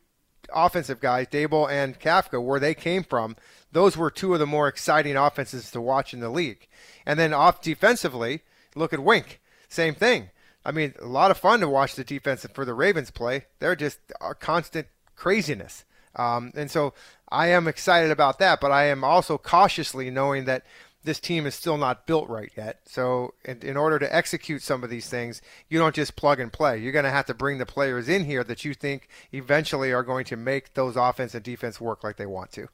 offensive 0.54 1.00
guys, 1.00 1.28
Daboll 1.28 1.70
and 1.70 1.98
Kafka, 1.98 2.42
where 2.42 2.60
they 2.60 2.74
came 2.74 3.04
from, 3.04 3.36
those 3.72 3.96
were 3.96 4.10
two 4.10 4.34
of 4.34 4.38
the 4.38 4.46
more 4.46 4.68
exciting 4.68 5.16
offenses 5.16 5.70
to 5.70 5.80
watch 5.80 6.14
in 6.14 6.20
the 6.20 6.28
league. 6.28 6.68
And 7.04 7.18
then 7.18 7.34
off 7.34 7.60
defensively, 7.60 8.42
look 8.74 8.92
at 8.92 9.00
Wink, 9.00 9.40
same 9.68 9.94
thing. 9.94 10.30
I 10.64 10.70
mean, 10.70 10.94
a 11.00 11.06
lot 11.06 11.30
of 11.30 11.38
fun 11.38 11.60
to 11.60 11.68
watch 11.68 11.96
the 11.96 12.04
defense 12.04 12.46
for 12.54 12.64
the 12.64 12.74
Ravens 12.74 13.10
play. 13.10 13.46
They're 13.58 13.74
just 13.74 13.98
a 14.20 14.34
constant 14.34 14.86
craziness. 15.16 15.84
Um, 16.14 16.52
and 16.54 16.70
so 16.70 16.94
I 17.30 17.48
am 17.48 17.66
excited 17.66 18.10
about 18.10 18.38
that, 18.38 18.60
but 18.60 18.70
I 18.70 18.84
am 18.84 19.02
also 19.02 19.38
cautiously 19.38 20.10
knowing 20.10 20.44
that 20.44 20.64
this 21.04 21.18
team 21.18 21.46
is 21.46 21.54
still 21.54 21.78
not 21.78 22.06
built 22.06 22.28
right 22.28 22.52
yet. 22.56 22.80
So, 22.84 23.34
in, 23.44 23.58
in 23.62 23.76
order 23.76 23.98
to 23.98 24.14
execute 24.14 24.62
some 24.62 24.84
of 24.84 24.90
these 24.90 25.08
things, 25.08 25.42
you 25.68 25.78
don't 25.78 25.94
just 25.94 26.14
plug 26.14 26.38
and 26.38 26.52
play. 26.52 26.78
You're 26.78 26.92
going 26.92 27.04
to 27.04 27.10
have 27.10 27.26
to 27.26 27.34
bring 27.34 27.58
the 27.58 27.66
players 27.66 28.08
in 28.08 28.24
here 28.24 28.44
that 28.44 28.64
you 28.64 28.72
think 28.72 29.08
eventually 29.32 29.92
are 29.92 30.04
going 30.04 30.24
to 30.26 30.36
make 30.36 30.74
those 30.74 30.94
offense 30.94 31.34
and 31.34 31.42
defense 31.42 31.80
work 31.80 32.04
like 32.04 32.18
they 32.18 32.26
want 32.26 32.52
to. 32.52 32.68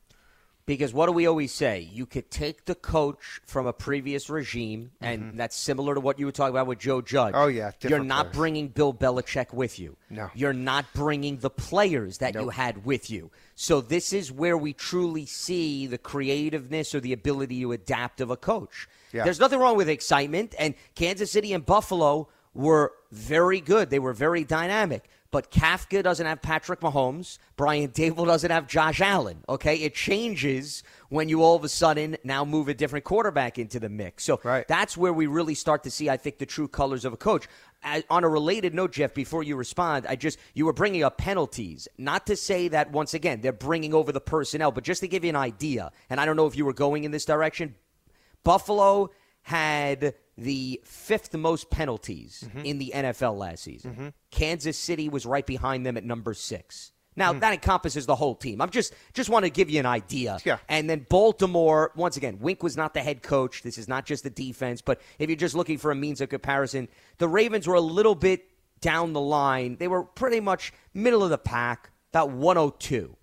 Because 0.69 0.93
what 0.93 1.07
do 1.07 1.12
we 1.12 1.27
always 1.27 1.51
say? 1.51 1.89
You 1.91 2.05
could 2.05 2.31
take 2.31 2.66
the 2.66 2.75
coach 2.75 3.41
from 3.47 3.66
a 3.66 3.73
previous 3.73 4.29
regime, 4.29 4.91
and 5.01 5.41
that's 5.41 5.57
similar 5.57 5.95
to 5.95 6.01
what 6.01 6.19
you 6.19 6.27
were 6.27 6.33
talking 6.33 6.55
about 6.55 6.66
with 6.66 6.79
Joe 6.79 7.01
Judge. 7.01 7.33
Mm-hmm. 7.33 7.43
Oh, 7.43 7.47
yeah, 7.47 7.71
You're 7.81 8.05
not 8.05 8.27
players. 8.27 8.37
bringing 8.37 8.69
Bill 8.69 8.93
Belichick 8.93 9.55
with 9.55 9.79
you. 9.79 9.97
No. 10.11 10.31
You're 10.35 10.53
not 10.53 10.85
bringing 10.93 11.39
the 11.39 11.49
players 11.49 12.19
that 12.19 12.35
you 12.35 12.51
had 12.51 12.85
with 12.85 13.09
you. 13.09 13.31
So 13.55 13.81
this 13.81 14.12
is 14.12 14.31
where 14.31 14.59
we 14.59 14.75
truly 14.75 15.25
see 15.25 15.87
the 15.87 15.97
creativeness 15.97 16.95
or 16.95 17.01
the 17.01 17.14
ability 17.14 17.62
to 17.62 17.73
adapt 17.73 18.21
of 18.21 18.29
a 18.31 18.37
coach. 18.37 18.89
Yeah. 19.14 19.25
There's 19.25 19.41
nothing 19.41 19.61
wrong 19.61 19.79
with 19.79 19.89
excitement, 19.89 20.55
and 20.59 20.75
Kansas 20.95 21.31
City 21.31 21.55
and 21.55 21.64
Buffalo 21.64 22.29
were 22.53 22.93
very 23.11 23.62
good. 23.62 23.89
They 23.89 24.01
were 24.01 24.12
very 24.12 24.45
dynamic. 24.45 25.09
But 25.31 25.51
Kafka 25.51 26.03
doesn't 26.03 26.24
have 26.24 26.41
Patrick 26.41 26.81
Mahomes. 26.81 27.37
Brian 27.57 27.91
Daboll 27.91 28.26
doesn't 28.26 28.51
have 28.51 28.66
Josh 28.66 29.03
Allen. 29.03 29.45
Okay, 29.47 29.76
it 29.76 29.95
changes 29.95 30.83
when 31.11 31.29
you 31.29 31.43
all 31.43 31.55
of 31.55 31.64
a 31.64 31.68
sudden 31.68 32.16
now 32.24 32.47
move 32.47 32.68
a 32.68 32.74
different 32.74 33.05
quarterback 33.05 33.59
into 33.59 33.79
the 33.79 33.91
mix. 33.91 34.24
So 34.24 34.41
that's 34.68 34.97
where 34.97 35.12
we 35.12 35.26
really 35.26 35.55
start 35.55 35.83
to 35.85 35.91
see, 35.91 36.09
I 36.09 36.16
think, 36.16 36.39
the 36.39 36.47
true 36.47 36.66
colors 36.66 37.05
of 37.05 37.12
a 37.12 37.18
coach. 37.18 37.47
On 38.09 38.24
a 38.24 38.29
related 38.29 38.74
note, 38.74 38.93
Jeff, 38.93 39.12
before 39.12 39.43
you 39.43 39.55
respond, 39.55 40.07
I 40.09 40.16
just 40.16 40.39
you 40.55 40.64
were 40.64 40.72
bringing 40.72 41.03
up 41.03 41.18
penalties. 41.18 41.89
Not 41.99 42.26
to 42.26 42.35
say 42.35 42.68
that 42.68 42.91
once 42.91 43.12
again 43.12 43.43
they're 43.43 43.53
bringing 43.53 43.93
over 43.93 44.12
the 44.12 44.20
personnel, 44.20 44.72
but 44.72 44.83
just 44.83 45.03
to 45.03 45.09
give 45.09 45.24
you 45.24 45.31
an 45.31 45.37
idea. 45.37 45.93
And 46.09 46.18
I 46.18 46.24
don't 46.24 46.37
know 46.37 46.47
if 46.47 46.57
you 46.57 46.64
were 46.64 46.72
going 46.72 47.05
in 47.05 47.11
this 47.11 47.26
direction. 47.26 47.74
Buffalo 48.45 49.11
had 49.43 50.14
the 50.39 50.80
fifth 50.84 51.34
most 51.34 51.68
penalties 51.68 52.45
mm-hmm. 52.47 52.64
in 52.64 52.78
the 52.78 52.93
NFL 52.95 53.36
last 53.36 53.64
season. 53.64 53.93
Mm-hmm. 53.93 54.09
Kansas 54.30 54.78
City 54.78 55.09
was 55.09 55.26
right 55.26 55.45
behind 55.45 55.84
them 55.84 55.97
at 55.97 56.05
number 56.05 56.32
six. 56.32 56.93
Now 57.16 57.32
mm. 57.32 57.41
that 57.41 57.53
encompasses 57.53 58.07
the 58.07 58.14
whole 58.14 58.36
team. 58.36 58.61
I'm 58.61 58.70
just 58.70 58.95
just 59.12 59.28
want 59.28 59.45
to 59.45 59.51
give 59.51 59.68
you 59.68 59.80
an 59.80 59.86
idea. 59.86 60.39
Yeah. 60.45 60.59
And 60.68 60.89
then 60.89 61.05
Baltimore, 61.09 61.91
once 61.97 62.16
again, 62.16 62.39
Wink 62.41 62.62
was 62.62 62.76
not 62.76 62.95
the 62.95 63.01
head 63.01 63.22
coach. 63.22 63.62
This 63.62 63.76
is 63.76 63.89
not 63.89 64.07
just 64.07 64.22
the 64.22 64.30
defense, 64.30 64.80
but 64.80 65.01
if 65.18 65.28
you're 65.28 65.36
just 65.36 65.57
looking 65.57 65.78
for 65.78 65.91
a 65.91 65.97
means 65.97 66.20
of 66.20 66.28
comparison, 66.28 66.86
the 67.18 67.26
Ravens 67.26 67.66
were 67.66 67.74
a 67.74 67.80
little 67.80 68.14
bit 68.14 68.49
down 68.80 69.12
the 69.12 69.20
line. 69.20 69.76
They 69.78 69.89
were 69.89 70.05
pretty 70.05 70.39
much 70.39 70.72
middle 70.95 71.24
of 71.24 71.30
the 71.30 71.39
pack, 71.39 71.91
about 72.12 72.30
102 72.30 73.16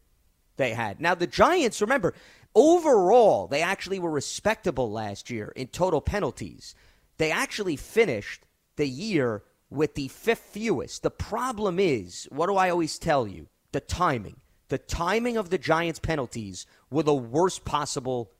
they 0.57 0.73
had. 0.73 0.99
Now, 0.99 1.15
the 1.15 1.27
Giants, 1.27 1.81
remember, 1.81 2.13
overall, 2.53 3.47
they 3.47 3.61
actually 3.61 3.99
were 3.99 4.11
respectable 4.11 4.91
last 4.91 5.29
year 5.29 5.53
in 5.55 5.67
total 5.67 6.01
penalties. 6.01 6.75
They 7.17 7.31
actually 7.31 7.75
finished 7.75 8.45
the 8.75 8.87
year 8.87 9.43
with 9.69 9.95
the 9.95 10.07
fifth 10.09 10.49
fewest. 10.51 11.03
The 11.03 11.11
problem 11.11 11.79
is, 11.79 12.27
what 12.31 12.47
do 12.47 12.55
I 12.55 12.69
always 12.69 12.97
tell 12.99 13.27
you? 13.27 13.47
The 13.71 13.79
timing. 13.81 14.37
the 14.69 14.77
timing 14.79 15.37
of 15.37 15.49
the 15.51 15.57
Giants' 15.59 15.99
penalties 15.99 16.65
were 16.89 17.03
the 17.03 17.13
worst 17.13 17.65
possible 17.65 18.31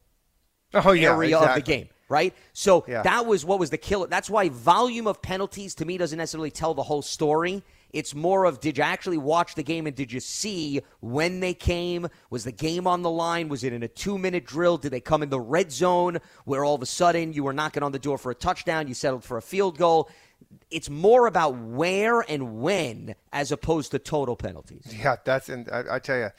oh, 0.73 0.91
yeah, 0.91 1.11
area 1.13 1.38
exactly. 1.38 1.47
of 1.61 1.65
the 1.65 1.71
game, 1.71 1.89
right? 2.09 2.34
So 2.51 2.84
Yeah. 2.88 3.03
that 3.03 3.26
was 3.28 3.45
what 3.45 3.59
was 3.59 3.69
the 3.69 3.78
killer. 3.78 4.07
That's 4.07 4.30
why 4.30 4.49
volume 4.49 5.05
of 5.07 5.21
penalties 5.21 5.76
to 5.76 5.86
me 5.86 5.97
doesn't 5.99 6.17
necessarily 6.17 6.49
tell 6.51 6.73
the 6.73 6.84
whole 6.84 7.03
story. 7.03 7.63
It's 7.96 8.14
more 8.14 8.43
of 8.43 8.60
did 8.60 8.78
you 8.78 8.84
actually 8.84 9.18
watch 9.18 9.56
the 9.56 9.64
game 9.64 9.88
and 9.88 9.96
did 9.96 10.12
you 10.12 10.20
see 10.20 10.82
when 11.00 11.39
they 11.39 11.54
came? 11.54 12.10
Was 12.30 12.43
the 12.43 12.52
game 12.52 12.88
on 12.88 13.04
the 13.04 13.10
line? 13.10 13.48
Was 13.48 13.64
it 13.64 13.72
in 13.72 13.84
a 13.84 13.88
two 13.88 14.18
minute 14.18 14.46
drill? 14.46 14.76
Did 14.76 14.91
they 14.91 15.00
come 15.00 15.24
in 15.24 15.30
the 15.30 15.39
red 15.39 15.72
zone 15.72 16.18
where 16.43 16.66
all 16.66 16.76
of 16.76 16.82
a 16.82 16.86
sudden 16.86 17.32
you 17.32 17.46
were 17.46 17.54
knocking 17.54 17.84
on 17.84 17.93
the 17.93 18.00
door 18.00 18.18
for 18.18 18.32
a 18.32 18.36
touchdown? 18.36 18.89
You 18.89 18.93
settled 18.93 19.24
for 19.24 19.38
a 19.38 19.41
field 19.41 19.78
goal. 19.78 20.10
It's 20.70 20.89
more 20.89 21.26
about 21.26 21.56
where 21.58 22.20
and 22.20 22.60
when 22.62 23.16
as 23.32 23.54
opposed 23.54 23.91
to 23.91 24.00
total 24.00 24.36
penalties. 24.36 24.93
Yeah, 24.93 25.16
that's 25.24 25.48
and 25.48 25.70
I, 25.72 25.96
I 25.96 26.00
tell 26.00 26.18
you, 26.18 26.30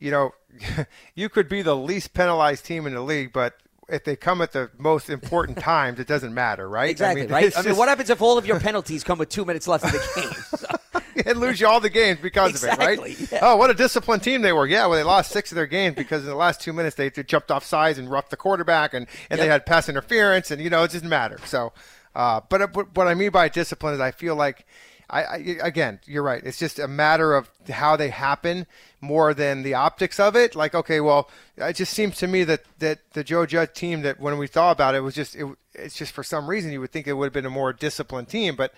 you 0.00 0.10
know, 0.10 0.34
you 1.14 1.28
could 1.28 1.48
be 1.48 1.62
the 1.62 1.76
least 1.76 2.12
penalized 2.12 2.64
team 2.64 2.88
in 2.88 2.94
the 2.94 3.02
league, 3.02 3.32
but 3.32 3.54
if 3.88 4.02
they 4.02 4.16
come 4.16 4.40
at 4.40 4.50
the 4.50 4.68
most 4.78 5.08
important 5.08 5.58
times, 5.60 6.00
it 6.00 6.08
doesn't 6.08 6.34
matter, 6.34 6.68
right? 6.68 6.90
Exactly, 6.90 7.22
I 7.22 7.24
mean, 7.26 7.32
right? 7.32 7.56
I 7.56 7.62
mean, 7.62 7.76
what 7.76 7.88
happens 7.88 8.10
if 8.10 8.20
all 8.20 8.36
of 8.36 8.46
your 8.46 8.58
penalties 8.58 9.04
come 9.04 9.18
with 9.18 9.28
two 9.28 9.44
minutes 9.44 9.68
left 9.68 9.84
in 9.84 9.92
the 9.92 10.58
game? 10.70 10.78
and 11.26 11.38
lose 11.38 11.60
you 11.60 11.66
all 11.66 11.80
the 11.80 11.90
games 11.90 12.18
because 12.20 12.62
of 12.62 12.70
it, 12.70 12.78
right? 12.78 13.32
yeah. 13.32 13.38
Oh, 13.42 13.56
what 13.56 13.70
a 13.70 13.74
disciplined 13.74 14.22
team 14.22 14.42
they 14.42 14.52
were. 14.52 14.66
Yeah, 14.66 14.86
well, 14.86 14.96
they 14.96 15.04
lost 15.04 15.30
six 15.30 15.52
of 15.52 15.56
their 15.56 15.66
games 15.66 15.96
because 15.96 16.22
in 16.22 16.28
the 16.28 16.34
last 16.34 16.60
two 16.60 16.72
minutes 16.72 16.96
they, 16.96 17.08
they 17.08 17.22
jumped 17.22 17.50
off 17.50 17.64
sides 17.64 17.98
and 17.98 18.10
roughed 18.10 18.30
the 18.30 18.36
quarterback, 18.36 18.94
and, 18.94 19.06
and 19.30 19.40
they 19.40 19.46
had 19.46 19.66
pass 19.66 19.88
interference, 19.88 20.50
and 20.50 20.60
you 20.60 20.70
know 20.70 20.82
it 20.82 20.92
doesn't 20.92 21.08
matter. 21.08 21.38
So, 21.44 21.72
uh, 22.14 22.40
but, 22.48 22.62
uh, 22.62 22.66
but 22.68 22.96
what 22.96 23.08
I 23.08 23.14
mean 23.14 23.30
by 23.30 23.48
discipline 23.48 23.94
is 23.94 24.00
I 24.00 24.10
feel 24.10 24.36
like. 24.36 24.66
I, 25.10 25.22
I 25.22 25.36
again, 25.60 26.00
you're 26.06 26.22
right. 26.22 26.42
It's 26.42 26.58
just 26.58 26.78
a 26.78 26.88
matter 26.88 27.34
of 27.34 27.50
how 27.68 27.94
they 27.94 28.08
happen 28.08 28.66
more 29.02 29.34
than 29.34 29.62
the 29.62 29.74
optics 29.74 30.18
of 30.18 30.34
it. 30.34 30.56
Like, 30.56 30.74
okay, 30.74 30.98
well, 30.98 31.28
it 31.58 31.74
just 31.74 31.92
seems 31.92 32.16
to 32.16 32.26
me 32.26 32.42
that 32.44 32.62
that 32.78 33.00
the 33.12 33.22
Joe 33.22 33.44
Judge 33.44 33.74
team 33.74 34.00
that 34.00 34.18
when 34.18 34.38
we 34.38 34.46
thought 34.46 34.72
about 34.72 34.94
it 34.94 35.00
was 35.00 35.14
just 35.14 35.36
it, 35.36 35.46
it's 35.74 35.94
just 35.94 36.12
for 36.12 36.22
some 36.22 36.48
reason 36.48 36.72
you 36.72 36.80
would 36.80 36.90
think 36.90 37.06
it 37.06 37.12
would 37.12 37.26
have 37.26 37.32
been 37.34 37.44
a 37.44 37.50
more 37.50 37.74
disciplined 37.74 38.28
team, 38.28 38.56
but 38.56 38.72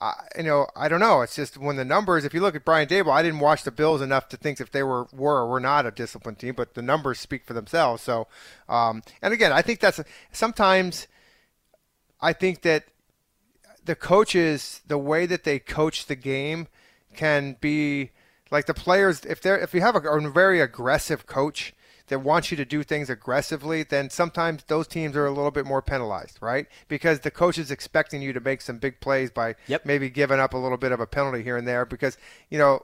uh, 0.00 0.14
you 0.36 0.44
know, 0.44 0.66
I 0.74 0.88
don't 0.88 1.00
know. 1.00 1.20
It's 1.20 1.36
just 1.36 1.58
when 1.58 1.76
the 1.76 1.84
numbers. 1.84 2.24
If 2.24 2.32
you 2.32 2.40
look 2.40 2.54
at 2.54 2.64
Brian 2.64 2.88
Daboll, 2.88 3.12
I 3.12 3.22
didn't 3.22 3.40
watch 3.40 3.64
the 3.64 3.70
Bills 3.70 4.00
enough 4.00 4.28
to 4.30 4.36
think 4.36 4.60
if 4.60 4.70
they 4.70 4.82
were 4.82 5.06
were 5.12 5.40
or 5.40 5.48
were 5.48 5.60
not 5.60 5.84
a 5.84 5.90
disciplined 5.90 6.38
team, 6.38 6.54
but 6.54 6.74
the 6.74 6.82
numbers 6.82 7.20
speak 7.20 7.44
for 7.44 7.52
themselves. 7.52 8.02
So, 8.02 8.26
um, 8.68 9.02
and 9.20 9.34
again, 9.34 9.52
I 9.52 9.62
think 9.62 9.80
that's 9.80 10.00
sometimes. 10.32 11.06
I 12.22 12.32
think 12.34 12.62
that 12.62 12.84
the 13.84 13.94
coaches, 13.94 14.82
the 14.86 14.98
way 14.98 15.24
that 15.26 15.44
they 15.44 15.58
coach 15.58 16.06
the 16.06 16.16
game, 16.16 16.68
can 17.14 17.56
be 17.60 18.10
like 18.50 18.66
the 18.66 18.74
players. 18.74 19.24
If 19.26 19.42
they're 19.42 19.58
if 19.58 19.74
you 19.74 19.82
have 19.82 19.96
a, 19.96 20.00
a 20.00 20.30
very 20.30 20.60
aggressive 20.60 21.26
coach 21.26 21.74
that 22.10 22.18
wants 22.18 22.50
you 22.50 22.56
to 22.56 22.64
do 22.64 22.82
things 22.82 23.08
aggressively, 23.08 23.84
then 23.84 24.10
sometimes 24.10 24.64
those 24.64 24.86
teams 24.86 25.16
are 25.16 25.26
a 25.26 25.32
little 25.32 25.52
bit 25.52 25.64
more 25.64 25.80
penalized, 25.80 26.38
right? 26.42 26.66
Because 26.88 27.20
the 27.20 27.30
coach 27.30 27.56
is 27.56 27.70
expecting 27.70 28.20
you 28.20 28.32
to 28.32 28.40
make 28.40 28.60
some 28.60 28.78
big 28.78 29.00
plays 29.00 29.30
by 29.30 29.54
maybe 29.84 30.10
giving 30.10 30.40
up 30.40 30.52
a 30.52 30.58
little 30.58 30.76
bit 30.76 30.92
of 30.92 31.00
a 31.00 31.06
penalty 31.06 31.42
here 31.42 31.56
and 31.56 31.66
there. 31.66 31.86
Because 31.86 32.18
you 32.50 32.58
know, 32.58 32.80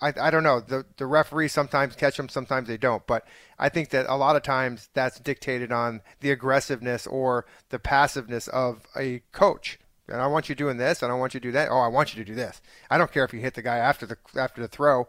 I, 0.00 0.14
I 0.20 0.30
don't 0.30 0.42
know. 0.42 0.60
The 0.60 0.86
the 0.96 1.06
referees 1.06 1.52
sometimes 1.52 1.94
catch 1.94 2.16
them, 2.16 2.28
sometimes 2.28 2.68
they 2.68 2.78
don't. 2.78 3.06
But 3.06 3.26
I 3.58 3.68
think 3.68 3.90
that 3.90 4.06
a 4.08 4.16
lot 4.16 4.34
of 4.34 4.42
times 4.42 4.88
that's 4.94 5.20
dictated 5.20 5.70
on 5.70 6.00
the 6.20 6.30
aggressiveness 6.30 7.06
or 7.06 7.46
the 7.68 7.78
passiveness 7.78 8.48
of 8.48 8.86
a 8.96 9.20
coach. 9.32 9.78
And 10.08 10.20
I 10.20 10.26
want 10.26 10.48
you 10.48 10.56
doing 10.56 10.78
this, 10.78 11.02
and 11.02 11.12
I 11.12 11.14
want 11.14 11.34
you 11.34 11.40
to 11.40 11.48
do 11.48 11.52
that. 11.52 11.68
Oh, 11.70 11.78
I 11.78 11.86
want 11.86 12.14
you 12.14 12.24
to 12.24 12.28
do 12.28 12.34
this. 12.34 12.60
I 12.90 12.98
don't 12.98 13.12
care 13.12 13.24
if 13.24 13.32
you 13.32 13.40
hit 13.40 13.54
the 13.54 13.62
guy 13.62 13.76
after 13.76 14.06
the 14.06 14.16
after 14.36 14.62
the 14.62 14.68
throw. 14.68 15.06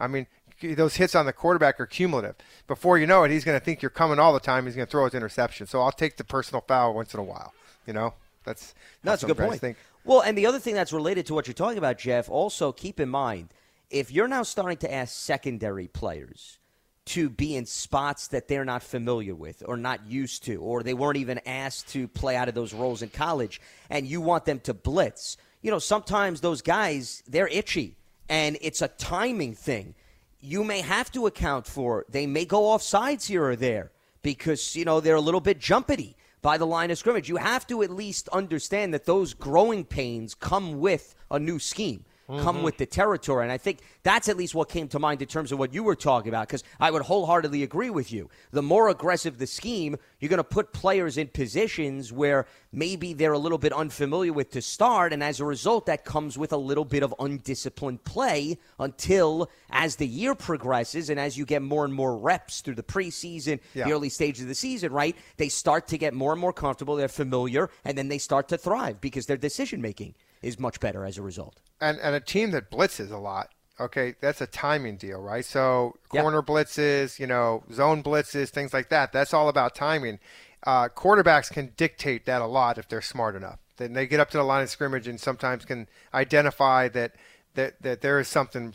I 0.00 0.06
mean, 0.06 0.26
those 0.62 0.96
hits 0.96 1.14
on 1.14 1.26
the 1.26 1.32
quarterback 1.32 1.80
are 1.80 1.86
cumulative. 1.86 2.36
Before 2.66 2.98
you 2.98 3.06
know 3.06 3.24
it, 3.24 3.30
he's 3.30 3.44
going 3.44 3.58
to 3.58 3.64
think 3.64 3.82
you're 3.82 3.90
coming 3.90 4.18
all 4.18 4.32
the 4.32 4.40
time. 4.40 4.66
He's 4.66 4.76
going 4.76 4.86
to 4.86 4.90
throw 4.90 5.04
his 5.04 5.14
interception. 5.14 5.66
So 5.66 5.80
I'll 5.80 5.92
take 5.92 6.16
the 6.16 6.24
personal 6.24 6.62
foul 6.66 6.94
once 6.94 7.14
in 7.14 7.20
a 7.20 7.24
while. 7.24 7.52
You 7.86 7.92
know, 7.92 8.14
that's 8.44 8.74
No, 9.02 9.12
that's 9.12 9.22
a 9.22 9.26
good 9.26 9.38
point. 9.38 9.60
Think. 9.60 9.76
Well, 10.04 10.20
and 10.20 10.36
the 10.36 10.46
other 10.46 10.58
thing 10.58 10.74
that's 10.74 10.92
related 10.92 11.26
to 11.26 11.34
what 11.34 11.46
you're 11.46 11.54
talking 11.54 11.78
about, 11.78 11.98
Jeff, 11.98 12.28
also 12.28 12.72
keep 12.72 13.00
in 13.00 13.08
mind 13.08 13.48
if 13.90 14.10
you're 14.12 14.28
now 14.28 14.42
starting 14.42 14.78
to 14.78 14.92
ask 14.92 15.14
secondary 15.14 15.88
players 15.88 16.58
to 17.06 17.28
be 17.28 17.56
in 17.56 17.66
spots 17.66 18.28
that 18.28 18.46
they're 18.46 18.64
not 18.64 18.82
familiar 18.82 19.34
with 19.34 19.64
or 19.66 19.76
not 19.76 20.06
used 20.06 20.44
to, 20.44 20.56
or 20.62 20.82
they 20.82 20.94
weren't 20.94 21.16
even 21.16 21.40
asked 21.44 21.88
to 21.88 22.06
play 22.06 22.36
out 22.36 22.48
of 22.48 22.54
those 22.54 22.72
roles 22.72 23.02
in 23.02 23.08
college, 23.08 23.60
and 23.88 24.06
you 24.06 24.20
want 24.20 24.44
them 24.44 24.60
to 24.60 24.72
blitz, 24.72 25.36
you 25.60 25.70
know, 25.70 25.78
sometimes 25.78 26.40
those 26.40 26.62
guys, 26.62 27.22
they're 27.26 27.48
itchy, 27.48 27.96
and 28.28 28.56
it's 28.60 28.80
a 28.80 28.88
timing 28.88 29.54
thing. 29.54 29.94
You 30.40 30.64
may 30.64 30.80
have 30.80 31.12
to 31.12 31.26
account 31.26 31.66
for, 31.66 32.06
they 32.08 32.26
may 32.26 32.44
go 32.44 32.68
off 32.68 32.82
sides 32.82 33.26
here 33.26 33.44
or 33.44 33.56
there 33.56 33.92
because, 34.22 34.74
you 34.74 34.84
know, 34.84 35.00
they're 35.00 35.16
a 35.16 35.20
little 35.20 35.40
bit 35.40 35.58
jumpity 35.58 36.14
by 36.42 36.56
the 36.56 36.66
line 36.66 36.90
of 36.90 36.98
scrimmage. 36.98 37.28
You 37.28 37.36
have 37.36 37.66
to 37.66 37.82
at 37.82 37.90
least 37.90 38.28
understand 38.30 38.94
that 38.94 39.04
those 39.04 39.34
growing 39.34 39.84
pains 39.84 40.34
come 40.34 40.80
with 40.80 41.14
a 41.30 41.38
new 41.38 41.58
scheme. 41.58 42.04
Come 42.38 42.58
Mhm. 42.58 42.62
with 42.62 42.78
the 42.78 42.86
territory. 42.86 43.42
And 43.42 43.50
I 43.50 43.58
think 43.58 43.80
that's 44.04 44.28
at 44.28 44.36
least 44.36 44.54
what 44.54 44.68
came 44.68 44.86
to 44.88 44.98
mind 45.00 45.20
in 45.20 45.26
terms 45.26 45.50
of 45.50 45.58
what 45.58 45.74
you 45.74 45.82
were 45.82 45.96
talking 45.96 46.28
about, 46.28 46.46
because 46.46 46.62
I 46.78 46.90
would 46.90 47.02
wholeheartedly 47.02 47.62
agree 47.64 47.90
with 47.90 48.12
you. 48.12 48.30
The 48.52 48.62
more 48.62 48.88
aggressive 48.88 49.38
the 49.38 49.46
scheme, 49.46 49.96
you're 50.20 50.28
going 50.28 50.38
to 50.38 50.44
put 50.44 50.72
players 50.72 51.18
in 51.18 51.28
positions 51.28 52.12
where 52.12 52.46
maybe 52.72 53.14
they're 53.14 53.32
a 53.32 53.38
little 53.38 53.58
bit 53.58 53.72
unfamiliar 53.72 54.32
with 54.32 54.50
to 54.52 54.62
start. 54.62 55.12
And 55.12 55.24
as 55.24 55.40
a 55.40 55.44
result, 55.44 55.86
that 55.86 56.04
comes 56.04 56.38
with 56.38 56.52
a 56.52 56.56
little 56.56 56.84
bit 56.84 57.02
of 57.02 57.12
undisciplined 57.18 58.04
play 58.04 58.58
until 58.78 59.50
as 59.70 59.96
the 59.96 60.06
year 60.06 60.34
progresses 60.34 61.10
and 61.10 61.18
as 61.18 61.36
you 61.36 61.44
get 61.44 61.62
more 61.62 61.84
and 61.84 61.92
more 61.92 62.16
reps 62.16 62.60
through 62.60 62.76
the 62.76 62.82
preseason, 62.82 63.58
Yeah. 63.74 63.86
the 63.86 63.92
early 63.92 64.08
stages 64.08 64.42
of 64.42 64.48
the 64.48 64.54
season, 64.54 64.92
right? 64.92 65.16
They 65.36 65.48
start 65.48 65.88
to 65.88 65.98
get 65.98 66.14
more 66.14 66.32
and 66.32 66.40
more 66.40 66.52
comfortable. 66.52 66.94
They're 66.96 67.08
familiar, 67.08 67.70
and 67.84 67.98
then 67.98 68.08
they 68.08 68.18
start 68.18 68.48
to 68.48 68.58
thrive 68.58 69.00
because 69.00 69.26
their 69.26 69.36
decision 69.36 69.80
making 69.80 70.14
is 70.42 70.58
much 70.58 70.80
better 70.80 71.04
as 71.04 71.18
a 71.18 71.22
result. 71.22 71.60
and 71.80 71.98
and 72.00 72.14
a 72.14 72.20
team 72.20 72.50
that 72.52 72.70
blitzes 72.70 73.10
a 73.10 73.16
lot. 73.16 73.50
Okay, 73.78 74.14
that's 74.20 74.42
a 74.42 74.46
timing 74.46 74.96
deal, 74.96 75.20
right? 75.22 75.44
So 75.44 75.96
corner 76.10 76.42
blitzes, 76.42 77.18
you 77.18 77.26
know, 77.26 77.64
zone 77.72 78.02
blitzes, 78.02 78.50
things 78.50 78.74
like 78.74 78.90
that. 78.90 79.10
That's 79.12 79.32
all 79.32 79.48
about 79.48 79.74
timing. 79.74 80.18
Uh, 80.66 80.88
quarterbacks 80.88 81.50
can 81.50 81.72
dictate 81.78 82.26
that 82.26 82.42
a 82.42 82.46
lot 82.46 82.76
if 82.76 82.86
they're 82.88 83.00
smart 83.00 83.34
enough. 83.34 83.58
Then 83.78 83.94
they 83.94 84.06
get 84.06 84.20
up 84.20 84.28
to 84.32 84.36
the 84.36 84.42
line 84.44 84.62
of 84.62 84.68
scrimmage 84.68 85.08
and 85.08 85.18
sometimes 85.18 85.64
can 85.64 85.88
identify 86.12 86.88
that 86.88 87.12
that 87.54 87.80
that 87.80 88.02
there 88.02 88.20
is 88.20 88.28
something 88.28 88.74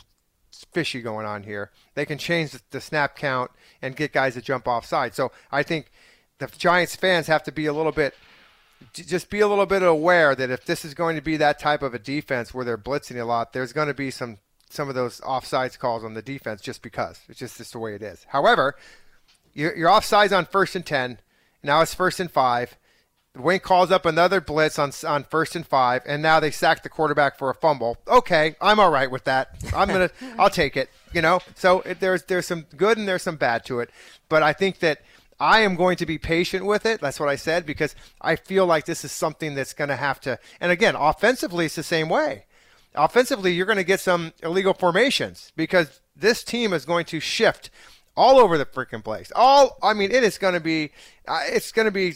fishy 0.72 1.00
going 1.00 1.26
on 1.26 1.44
here. 1.44 1.70
They 1.94 2.04
can 2.04 2.18
change 2.18 2.56
the, 2.70 2.80
snap 2.80 3.16
count 3.16 3.50
and 3.82 3.94
get 3.94 4.12
guys 4.12 4.34
to 4.34 4.42
jump 4.42 4.66
offside. 4.66 5.14
So 5.14 5.30
I 5.52 5.62
think 5.62 5.90
the 6.38 6.46
Giants 6.46 6.96
fans 6.96 7.26
have 7.26 7.42
to 7.44 7.52
be 7.52 7.66
a 7.66 7.72
little 7.72 7.92
bit 7.92 8.14
just 8.92 9.30
be 9.30 9.40
a 9.40 9.48
little 9.48 9.66
bit 9.66 9.82
aware 9.82 10.34
that 10.34 10.50
if 10.50 10.64
this 10.64 10.84
is 10.84 10.94
going 10.94 11.16
to 11.16 11.22
be 11.22 11.36
that 11.36 11.58
type 11.58 11.82
of 11.82 11.94
a 11.94 11.98
defense 11.98 12.52
where 12.54 12.64
they're 12.64 12.78
blitzing 12.78 13.20
a 13.20 13.24
lot, 13.24 13.52
there's 13.52 13.72
going 13.72 13.88
to 13.88 13.94
be 13.94 14.10
some 14.10 14.38
some 14.68 14.88
of 14.88 14.94
those 14.94 15.20
offsides 15.20 15.78
calls 15.78 16.04
on 16.04 16.14
the 16.14 16.22
defense 16.22 16.60
just 16.60 16.82
because 16.82 17.20
it's 17.28 17.38
just 17.38 17.58
just 17.58 17.72
the 17.72 17.78
way 17.78 17.94
it 17.94 18.02
is. 18.02 18.26
However, 18.28 18.76
you're, 19.54 19.74
you're 19.76 19.90
offsides 19.90 20.36
on 20.36 20.44
first 20.46 20.74
and 20.74 20.84
ten. 20.84 21.18
Now 21.62 21.80
it's 21.80 21.94
first 21.94 22.20
and 22.20 22.30
five. 22.30 22.76
Wink 23.34 23.62
calls 23.62 23.90
up 23.90 24.06
another 24.06 24.40
blitz 24.40 24.78
on 24.78 24.92
on 25.06 25.24
first 25.24 25.56
and 25.56 25.66
five, 25.66 26.02
and 26.06 26.22
now 26.22 26.40
they 26.40 26.50
sack 26.50 26.82
the 26.82 26.88
quarterback 26.88 27.38
for 27.38 27.50
a 27.50 27.54
fumble. 27.54 27.98
Okay, 28.08 28.56
I'm 28.60 28.80
all 28.80 28.90
right 28.90 29.10
with 29.10 29.24
that. 29.24 29.50
I'm 29.74 29.88
gonna, 29.88 30.10
I'll 30.38 30.50
take 30.50 30.76
it. 30.76 30.88
You 31.12 31.22
know, 31.22 31.40
so 31.54 31.80
it, 31.82 32.00
there's 32.00 32.24
there's 32.24 32.46
some 32.46 32.66
good 32.76 32.98
and 32.98 33.06
there's 33.06 33.22
some 33.22 33.36
bad 33.36 33.64
to 33.66 33.80
it, 33.80 33.90
but 34.28 34.42
I 34.42 34.52
think 34.52 34.78
that 34.80 35.00
I 35.38 35.60
am 35.60 35.76
going 35.76 35.96
to 35.98 36.06
be 36.06 36.18
patient 36.18 36.64
with 36.64 36.86
it. 36.86 37.00
That's 37.00 37.20
what 37.20 37.28
I 37.28 37.36
said 37.36 37.66
because 37.66 37.94
I 38.20 38.36
feel 38.36 38.66
like 38.66 38.86
this 38.86 39.04
is 39.04 39.12
something 39.12 39.54
that's 39.54 39.74
going 39.74 39.88
to 39.88 39.96
have 39.96 40.20
to. 40.20 40.38
And 40.60 40.72
again, 40.72 40.94
offensively, 40.96 41.66
it's 41.66 41.74
the 41.74 41.82
same 41.82 42.08
way. 42.08 42.46
Offensively, 42.94 43.52
you're 43.52 43.66
going 43.66 43.76
to 43.76 43.84
get 43.84 44.00
some 44.00 44.32
illegal 44.42 44.72
formations 44.72 45.52
because 45.56 46.00
this 46.16 46.42
team 46.42 46.72
is 46.72 46.86
going 46.86 47.04
to 47.06 47.20
shift 47.20 47.68
all 48.16 48.38
over 48.38 48.56
the 48.56 48.64
freaking 48.64 49.04
place. 49.04 49.30
All 49.36 49.76
I 49.82 49.92
mean, 49.92 50.10
it 50.10 50.24
is 50.24 50.38
going 50.38 50.54
to 50.54 50.60
be, 50.60 50.92
uh, 51.28 51.40
it's 51.46 51.72
going 51.72 51.84
to 51.84 51.92
be 51.92 52.14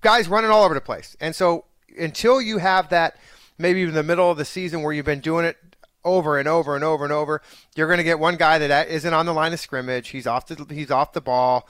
guys 0.00 0.28
running 0.28 0.50
all 0.50 0.64
over 0.64 0.74
the 0.74 0.80
place. 0.80 1.16
And 1.20 1.34
so 1.34 1.64
until 1.98 2.40
you 2.40 2.58
have 2.58 2.88
that, 2.90 3.16
maybe 3.58 3.82
in 3.82 3.94
the 3.94 4.02
middle 4.04 4.30
of 4.30 4.38
the 4.38 4.44
season 4.44 4.82
where 4.82 4.92
you've 4.92 5.06
been 5.06 5.20
doing 5.20 5.44
it 5.44 5.56
over 6.04 6.38
and 6.38 6.48
over 6.48 6.74
and 6.74 6.84
over 6.84 7.04
and 7.04 7.12
over, 7.12 7.42
you're 7.74 7.86
going 7.86 7.98
to 7.98 8.04
get 8.04 8.18
one 8.18 8.36
guy 8.36 8.58
that 8.58 8.88
isn't 8.88 9.14
on 9.14 9.26
the 9.26 9.34
line 9.34 9.52
of 9.52 9.60
scrimmage. 9.60 10.08
He's 10.08 10.26
off 10.26 10.46
the 10.46 10.66
he's 10.72 10.90
off 10.90 11.12
the 11.12 11.20
ball. 11.20 11.68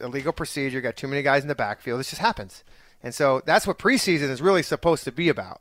Illegal 0.00 0.32
procedure. 0.32 0.80
Got 0.80 0.96
too 0.96 1.08
many 1.08 1.22
guys 1.22 1.42
in 1.42 1.48
the 1.48 1.54
backfield. 1.54 2.00
This 2.00 2.10
just 2.10 2.22
happens. 2.22 2.64
And 3.02 3.14
so 3.14 3.42
that's 3.44 3.66
what 3.66 3.78
preseason 3.78 4.30
is 4.30 4.42
really 4.42 4.62
supposed 4.62 5.04
to 5.04 5.12
be 5.12 5.28
about. 5.28 5.60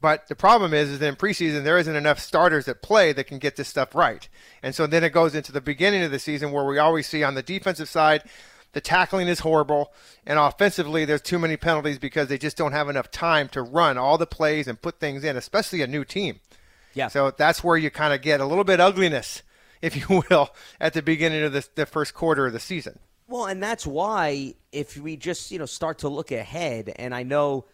But 0.00 0.28
the 0.28 0.34
problem 0.34 0.74
is, 0.74 0.90
is 0.90 0.98
that 0.98 1.08
in 1.08 1.16
preseason 1.16 1.64
there 1.64 1.78
isn't 1.78 1.96
enough 1.96 2.18
starters 2.18 2.66
that 2.66 2.82
play 2.82 3.12
that 3.12 3.24
can 3.24 3.38
get 3.38 3.56
this 3.56 3.68
stuff 3.68 3.94
right. 3.94 4.28
And 4.62 4.74
so 4.74 4.86
then 4.86 5.02
it 5.02 5.14
goes 5.14 5.34
into 5.34 5.52
the 5.52 5.60
beginning 5.60 6.02
of 6.02 6.10
the 6.10 6.18
season 6.18 6.52
where 6.52 6.64
we 6.64 6.78
always 6.78 7.06
see 7.06 7.22
on 7.22 7.34
the 7.34 7.42
defensive 7.42 7.88
side, 7.88 8.22
the 8.72 8.82
tackling 8.82 9.28
is 9.28 9.40
horrible, 9.40 9.92
and 10.26 10.38
offensively 10.38 11.04
there's 11.04 11.22
too 11.22 11.38
many 11.38 11.56
penalties 11.56 11.98
because 11.98 12.28
they 12.28 12.36
just 12.36 12.56
don't 12.56 12.72
have 12.72 12.88
enough 12.88 13.10
time 13.10 13.48
to 13.50 13.62
run 13.62 13.96
all 13.96 14.18
the 14.18 14.26
plays 14.26 14.68
and 14.68 14.82
put 14.82 15.00
things 15.00 15.24
in, 15.24 15.36
especially 15.36 15.80
a 15.80 15.86
new 15.86 16.04
team. 16.04 16.40
Yeah. 16.92 17.08
So 17.08 17.30
that's 17.30 17.64
where 17.64 17.76
you 17.76 17.90
kind 17.90 18.12
of 18.12 18.20
get 18.20 18.40
a 18.40 18.46
little 18.46 18.64
bit 18.64 18.80
ugliness 18.80 19.42
if 19.80 19.96
you 19.96 20.22
will, 20.30 20.50
at 20.80 20.94
the 20.94 21.02
beginning 21.02 21.42
of 21.42 21.52
the, 21.52 21.66
the 21.74 21.86
first 21.86 22.14
quarter 22.14 22.46
of 22.46 22.52
the 22.52 22.60
season. 22.60 22.98
Well, 23.26 23.46
and 23.46 23.62
that's 23.62 23.86
why 23.86 24.54
if 24.72 24.96
we 24.96 25.16
just 25.16 25.50
you 25.50 25.58
know 25.58 25.66
start 25.66 25.98
to 25.98 26.08
look 26.08 26.30
ahead, 26.32 26.92
and 26.96 27.14
I 27.14 27.22
know 27.22 27.66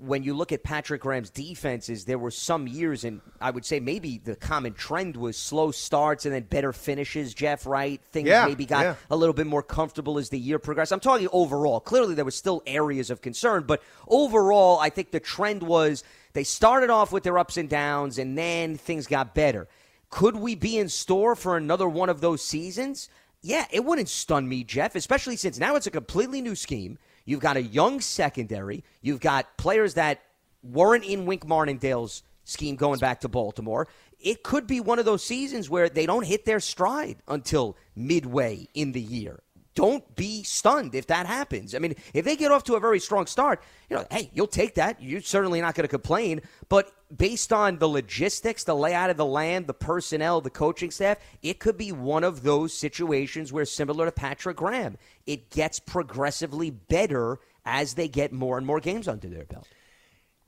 when 0.00 0.22
you 0.22 0.34
look 0.34 0.50
at 0.50 0.62
Patrick 0.62 1.02
Graham's 1.02 1.28
defenses, 1.28 2.06
there 2.06 2.18
were 2.18 2.30
some 2.30 2.66
years, 2.66 3.04
and 3.04 3.20
I 3.40 3.50
would 3.50 3.66
say 3.66 3.80
maybe 3.80 4.18
the 4.18 4.34
common 4.34 4.72
trend 4.72 5.16
was 5.16 5.36
slow 5.36 5.70
starts 5.70 6.24
and 6.24 6.34
then 6.34 6.44
better 6.44 6.72
finishes. 6.72 7.34
Jeff, 7.34 7.66
right? 7.66 8.00
Things 8.06 8.28
Yeah, 8.28 8.46
maybe 8.46 8.64
got 8.64 8.84
yeah. 8.84 8.94
a 9.10 9.16
little 9.16 9.34
bit 9.34 9.46
more 9.46 9.62
comfortable 9.62 10.18
as 10.18 10.30
the 10.30 10.38
year 10.38 10.58
progressed. 10.58 10.92
I'm 10.92 11.00
talking 11.00 11.28
overall. 11.32 11.80
Clearly, 11.80 12.14
there 12.14 12.24
were 12.24 12.30
still 12.30 12.62
areas 12.66 13.10
of 13.10 13.20
concern, 13.20 13.64
but 13.66 13.82
overall, 14.08 14.78
I 14.78 14.88
think 14.88 15.10
the 15.10 15.20
trend 15.20 15.62
was 15.62 16.02
they 16.32 16.44
started 16.44 16.88
off 16.88 17.12
with 17.12 17.22
their 17.22 17.38
ups 17.38 17.56
and 17.58 17.68
downs, 17.68 18.18
and 18.18 18.38
then 18.38 18.76
things 18.76 19.06
got 19.06 19.34
better. 19.34 19.68
Could 20.08 20.36
we 20.36 20.54
be 20.54 20.78
in 20.78 20.88
store 20.88 21.36
for 21.36 21.56
another 21.56 21.88
one 21.88 22.08
of 22.08 22.20
those 22.20 22.42
seasons? 22.42 23.08
Yeah, 23.42 23.66
it 23.70 23.84
wouldn't 23.84 24.08
stun 24.08 24.48
me, 24.48 24.64
Jeff, 24.64 24.94
especially 24.94 25.36
since 25.36 25.58
now 25.58 25.74
it's 25.76 25.86
a 25.86 25.90
completely 25.90 26.42
new 26.42 26.54
scheme. 26.54 26.98
You've 27.24 27.40
got 27.40 27.56
a 27.56 27.62
young 27.62 28.00
secondary. 28.00 28.84
You've 29.00 29.20
got 29.20 29.56
players 29.56 29.94
that 29.94 30.22
weren't 30.62 31.04
in 31.04 31.26
Wink 31.26 31.46
Martindale's 31.46 32.22
scheme 32.44 32.76
going 32.76 32.98
back 32.98 33.20
to 33.20 33.28
Baltimore. 33.28 33.88
It 34.18 34.42
could 34.42 34.66
be 34.66 34.80
one 34.80 34.98
of 34.98 35.06
those 35.06 35.24
seasons 35.24 35.70
where 35.70 35.88
they 35.88 36.04
don't 36.04 36.26
hit 36.26 36.44
their 36.44 36.60
stride 36.60 37.22
until 37.28 37.76
midway 37.96 38.68
in 38.74 38.92
the 38.92 39.00
year. 39.00 39.42
Don't 39.74 40.16
be 40.16 40.42
stunned 40.42 40.94
if 40.94 41.06
that 41.06 41.26
happens. 41.26 41.74
I 41.74 41.78
mean, 41.78 41.94
if 42.12 42.24
they 42.24 42.36
get 42.36 42.50
off 42.50 42.64
to 42.64 42.74
a 42.74 42.80
very 42.80 42.98
strong 42.98 43.26
start, 43.26 43.62
you 43.88 43.96
know, 43.96 44.04
hey, 44.10 44.30
you'll 44.34 44.48
take 44.48 44.74
that. 44.74 45.00
You're 45.00 45.20
certainly 45.20 45.60
not 45.60 45.74
going 45.74 45.84
to 45.84 45.88
complain. 45.88 46.42
But 46.68 46.92
based 47.16 47.52
on 47.52 47.78
the 47.78 47.88
logistics, 47.88 48.64
the 48.64 48.74
layout 48.74 49.10
of 49.10 49.16
the 49.16 49.24
land, 49.24 49.68
the 49.68 49.74
personnel, 49.74 50.40
the 50.40 50.50
coaching 50.50 50.90
staff, 50.90 51.18
it 51.42 51.60
could 51.60 51.76
be 51.76 51.92
one 51.92 52.24
of 52.24 52.42
those 52.42 52.74
situations 52.74 53.52
where, 53.52 53.64
similar 53.64 54.06
to 54.06 54.12
Patrick 54.12 54.56
Graham, 54.56 54.96
it 55.26 55.50
gets 55.50 55.78
progressively 55.78 56.70
better 56.70 57.38
as 57.64 57.94
they 57.94 58.08
get 58.08 58.32
more 58.32 58.58
and 58.58 58.66
more 58.66 58.80
games 58.80 59.06
under 59.06 59.28
their 59.28 59.44
belt. 59.44 59.68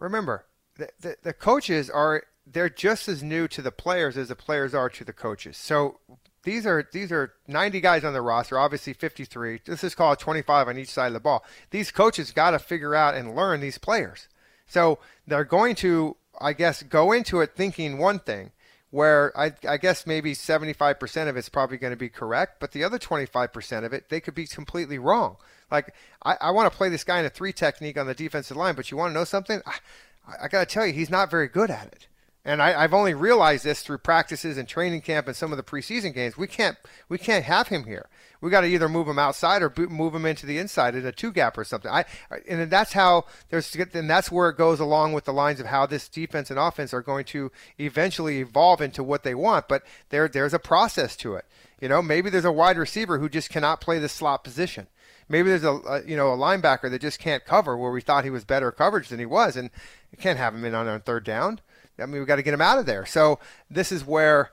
Remember, 0.00 0.46
the, 0.76 0.88
the, 1.00 1.16
the 1.22 1.32
coaches 1.32 1.88
are 1.88 2.24
they're 2.44 2.68
just 2.68 3.08
as 3.08 3.22
new 3.22 3.46
to 3.48 3.62
the 3.62 3.70
players 3.70 4.16
as 4.16 4.28
the 4.28 4.36
players 4.36 4.74
are 4.74 4.88
to 4.90 5.04
the 5.04 5.12
coaches. 5.12 5.56
So 5.56 6.00
these 6.42 6.66
are 6.66 6.88
these 6.92 7.12
are 7.12 7.32
90 7.46 7.80
guys 7.80 8.04
on 8.04 8.12
the 8.12 8.22
roster, 8.22 8.58
obviously 8.58 8.92
53. 8.92 9.60
This 9.64 9.84
is 9.84 9.94
called 9.94 10.18
25 10.18 10.68
on 10.68 10.78
each 10.78 10.90
side 10.90 11.08
of 11.08 11.12
the 11.12 11.20
ball. 11.20 11.44
These 11.70 11.90
coaches 11.90 12.32
got 12.32 12.50
to 12.50 12.58
figure 12.58 12.94
out 12.94 13.14
and 13.14 13.36
learn 13.36 13.60
these 13.60 13.78
players. 13.78 14.28
So 14.66 14.98
they're 15.26 15.44
going 15.44 15.74
to, 15.76 16.16
I 16.40 16.52
guess, 16.52 16.82
go 16.82 17.12
into 17.12 17.40
it 17.40 17.54
thinking 17.54 17.98
one 17.98 18.18
thing, 18.18 18.52
where 18.90 19.38
I, 19.38 19.52
I 19.68 19.76
guess 19.76 20.06
maybe 20.06 20.34
75% 20.34 21.28
of 21.28 21.36
it's 21.36 21.48
probably 21.48 21.78
going 21.78 21.92
to 21.92 21.96
be 21.96 22.08
correct, 22.08 22.60
but 22.60 22.72
the 22.72 22.84
other 22.84 22.98
25% 22.98 23.84
of 23.84 23.92
it, 23.92 24.08
they 24.08 24.20
could 24.20 24.34
be 24.34 24.46
completely 24.46 24.98
wrong. 24.98 25.36
Like, 25.70 25.94
I, 26.24 26.36
I 26.40 26.50
want 26.50 26.70
to 26.70 26.76
play 26.76 26.88
this 26.88 27.04
guy 27.04 27.18
in 27.18 27.24
a 27.24 27.30
three 27.30 27.52
technique 27.52 27.98
on 27.98 28.06
the 28.06 28.14
defensive 28.14 28.56
line, 28.56 28.74
but 28.74 28.90
you 28.90 28.96
want 28.96 29.10
to 29.10 29.14
know 29.14 29.24
something? 29.24 29.62
I, 29.66 30.44
I 30.44 30.48
got 30.48 30.68
to 30.68 30.74
tell 30.74 30.86
you, 30.86 30.92
he's 30.92 31.10
not 31.10 31.30
very 31.30 31.48
good 31.48 31.70
at 31.70 31.86
it. 31.86 32.06
And 32.44 32.60
I, 32.60 32.82
I've 32.82 32.94
only 32.94 33.14
realized 33.14 33.62
this 33.64 33.82
through 33.82 33.98
practices 33.98 34.58
and 34.58 34.66
training 34.66 35.02
camp 35.02 35.28
and 35.28 35.36
some 35.36 35.52
of 35.52 35.56
the 35.56 35.62
preseason 35.62 36.12
games. 36.12 36.36
We 36.36 36.48
can't 36.48 36.76
we 37.08 37.16
can't 37.16 37.44
have 37.44 37.68
him 37.68 37.84
here. 37.84 38.08
We 38.40 38.50
got 38.50 38.62
to 38.62 38.66
either 38.66 38.88
move 38.88 39.06
him 39.06 39.18
outside 39.18 39.62
or 39.62 39.72
move 39.88 40.12
him 40.12 40.26
into 40.26 40.44
the 40.44 40.58
inside 40.58 40.96
in 40.96 41.06
a 41.06 41.12
two 41.12 41.30
gap 41.30 41.56
or 41.56 41.62
something. 41.62 41.90
I 41.90 42.04
and 42.48 42.68
that's 42.68 42.94
how 42.94 43.26
there's 43.50 43.72
and 43.76 44.10
that's 44.10 44.32
where 44.32 44.48
it 44.48 44.56
goes 44.56 44.80
along 44.80 45.12
with 45.12 45.24
the 45.24 45.32
lines 45.32 45.60
of 45.60 45.66
how 45.66 45.86
this 45.86 46.08
defense 46.08 46.50
and 46.50 46.58
offense 46.58 46.92
are 46.92 47.00
going 47.00 47.26
to 47.26 47.52
eventually 47.78 48.40
evolve 48.40 48.80
into 48.80 49.04
what 49.04 49.22
they 49.22 49.36
want. 49.36 49.68
But 49.68 49.84
there 50.08 50.26
there's 50.26 50.54
a 50.54 50.58
process 50.58 51.16
to 51.18 51.36
it. 51.36 51.44
You 51.80 51.88
know, 51.88 52.02
maybe 52.02 52.28
there's 52.28 52.44
a 52.44 52.50
wide 52.50 52.76
receiver 52.76 53.18
who 53.18 53.28
just 53.28 53.50
cannot 53.50 53.80
play 53.80 54.00
the 54.00 54.08
slot 54.08 54.42
position. 54.42 54.88
Maybe 55.28 55.48
there's 55.48 55.62
a, 55.62 55.74
a 55.74 56.02
you 56.02 56.16
know 56.16 56.32
a 56.32 56.36
linebacker 56.36 56.90
that 56.90 57.00
just 57.00 57.20
can't 57.20 57.44
cover 57.44 57.76
where 57.76 57.92
we 57.92 58.00
thought 58.00 58.24
he 58.24 58.30
was 58.30 58.44
better 58.44 58.72
coverage 58.72 59.10
than 59.10 59.20
he 59.20 59.26
was, 59.26 59.56
and 59.56 59.70
you 60.10 60.18
can't 60.18 60.38
have 60.38 60.56
him 60.56 60.64
in 60.64 60.74
on 60.74 60.88
a 60.88 60.98
third 60.98 61.22
down. 61.22 61.60
I 61.98 62.06
mean, 62.06 62.20
we 62.20 62.26
got 62.26 62.36
to 62.36 62.42
get 62.42 62.54
him 62.54 62.60
out 62.60 62.78
of 62.78 62.86
there. 62.86 63.06
So 63.06 63.38
this 63.70 63.92
is 63.92 64.04
where, 64.04 64.50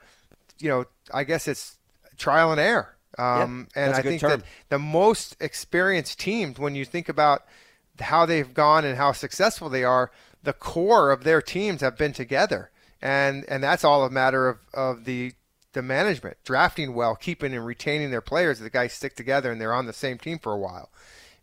you 0.60 0.70
know, 0.70 0.86
I 1.14 1.24
guess 1.24 1.48
it's 1.48 1.78
trial 2.18 2.52
and 2.52 2.60
error. 2.60 2.96
Um, 3.18 3.68
Yeah, 3.76 3.86
and 3.86 3.94
I 3.96 4.02
think 4.02 4.22
term. 4.22 4.30
that 4.32 4.44
the 4.70 4.80
most 4.80 5.36
experienced 5.40 6.20
teams, 6.20 6.60
when 6.60 6.76
you 6.76 6.86
think 6.86 7.10
about 7.10 7.46
how 8.00 8.26
they've 8.26 8.54
gone 8.54 8.86
and 8.86 8.98
how 8.98 9.12
successful 9.12 9.70
they 9.70 9.84
are, 9.84 10.12
the 10.44 10.54
core 10.54 11.12
of 11.12 11.24
their 11.24 11.42
teams 11.42 11.82
have 11.82 11.98
been 11.98 12.14
together, 12.14 12.72
and 13.02 13.44
and 13.50 13.62
that's 13.62 13.84
all 13.84 14.06
a 14.06 14.10
matter 14.10 14.48
of, 14.48 14.58
of 14.74 15.06
the 15.06 15.34
the 15.74 15.82
management 15.82 16.38
drafting 16.46 16.94
well, 16.94 17.16
keeping 17.16 17.54
and 17.54 17.66
retaining 17.66 18.12
their 18.12 18.22
players. 18.22 18.60
The 18.60 18.70
guys 18.70 18.94
stick 18.94 19.16
together 19.16 19.52
and 19.52 19.60
they're 19.60 19.74
on 19.74 19.86
the 19.86 19.94
same 19.94 20.18
team 20.18 20.40
for 20.40 20.54
a 20.54 20.58
while 20.58 20.90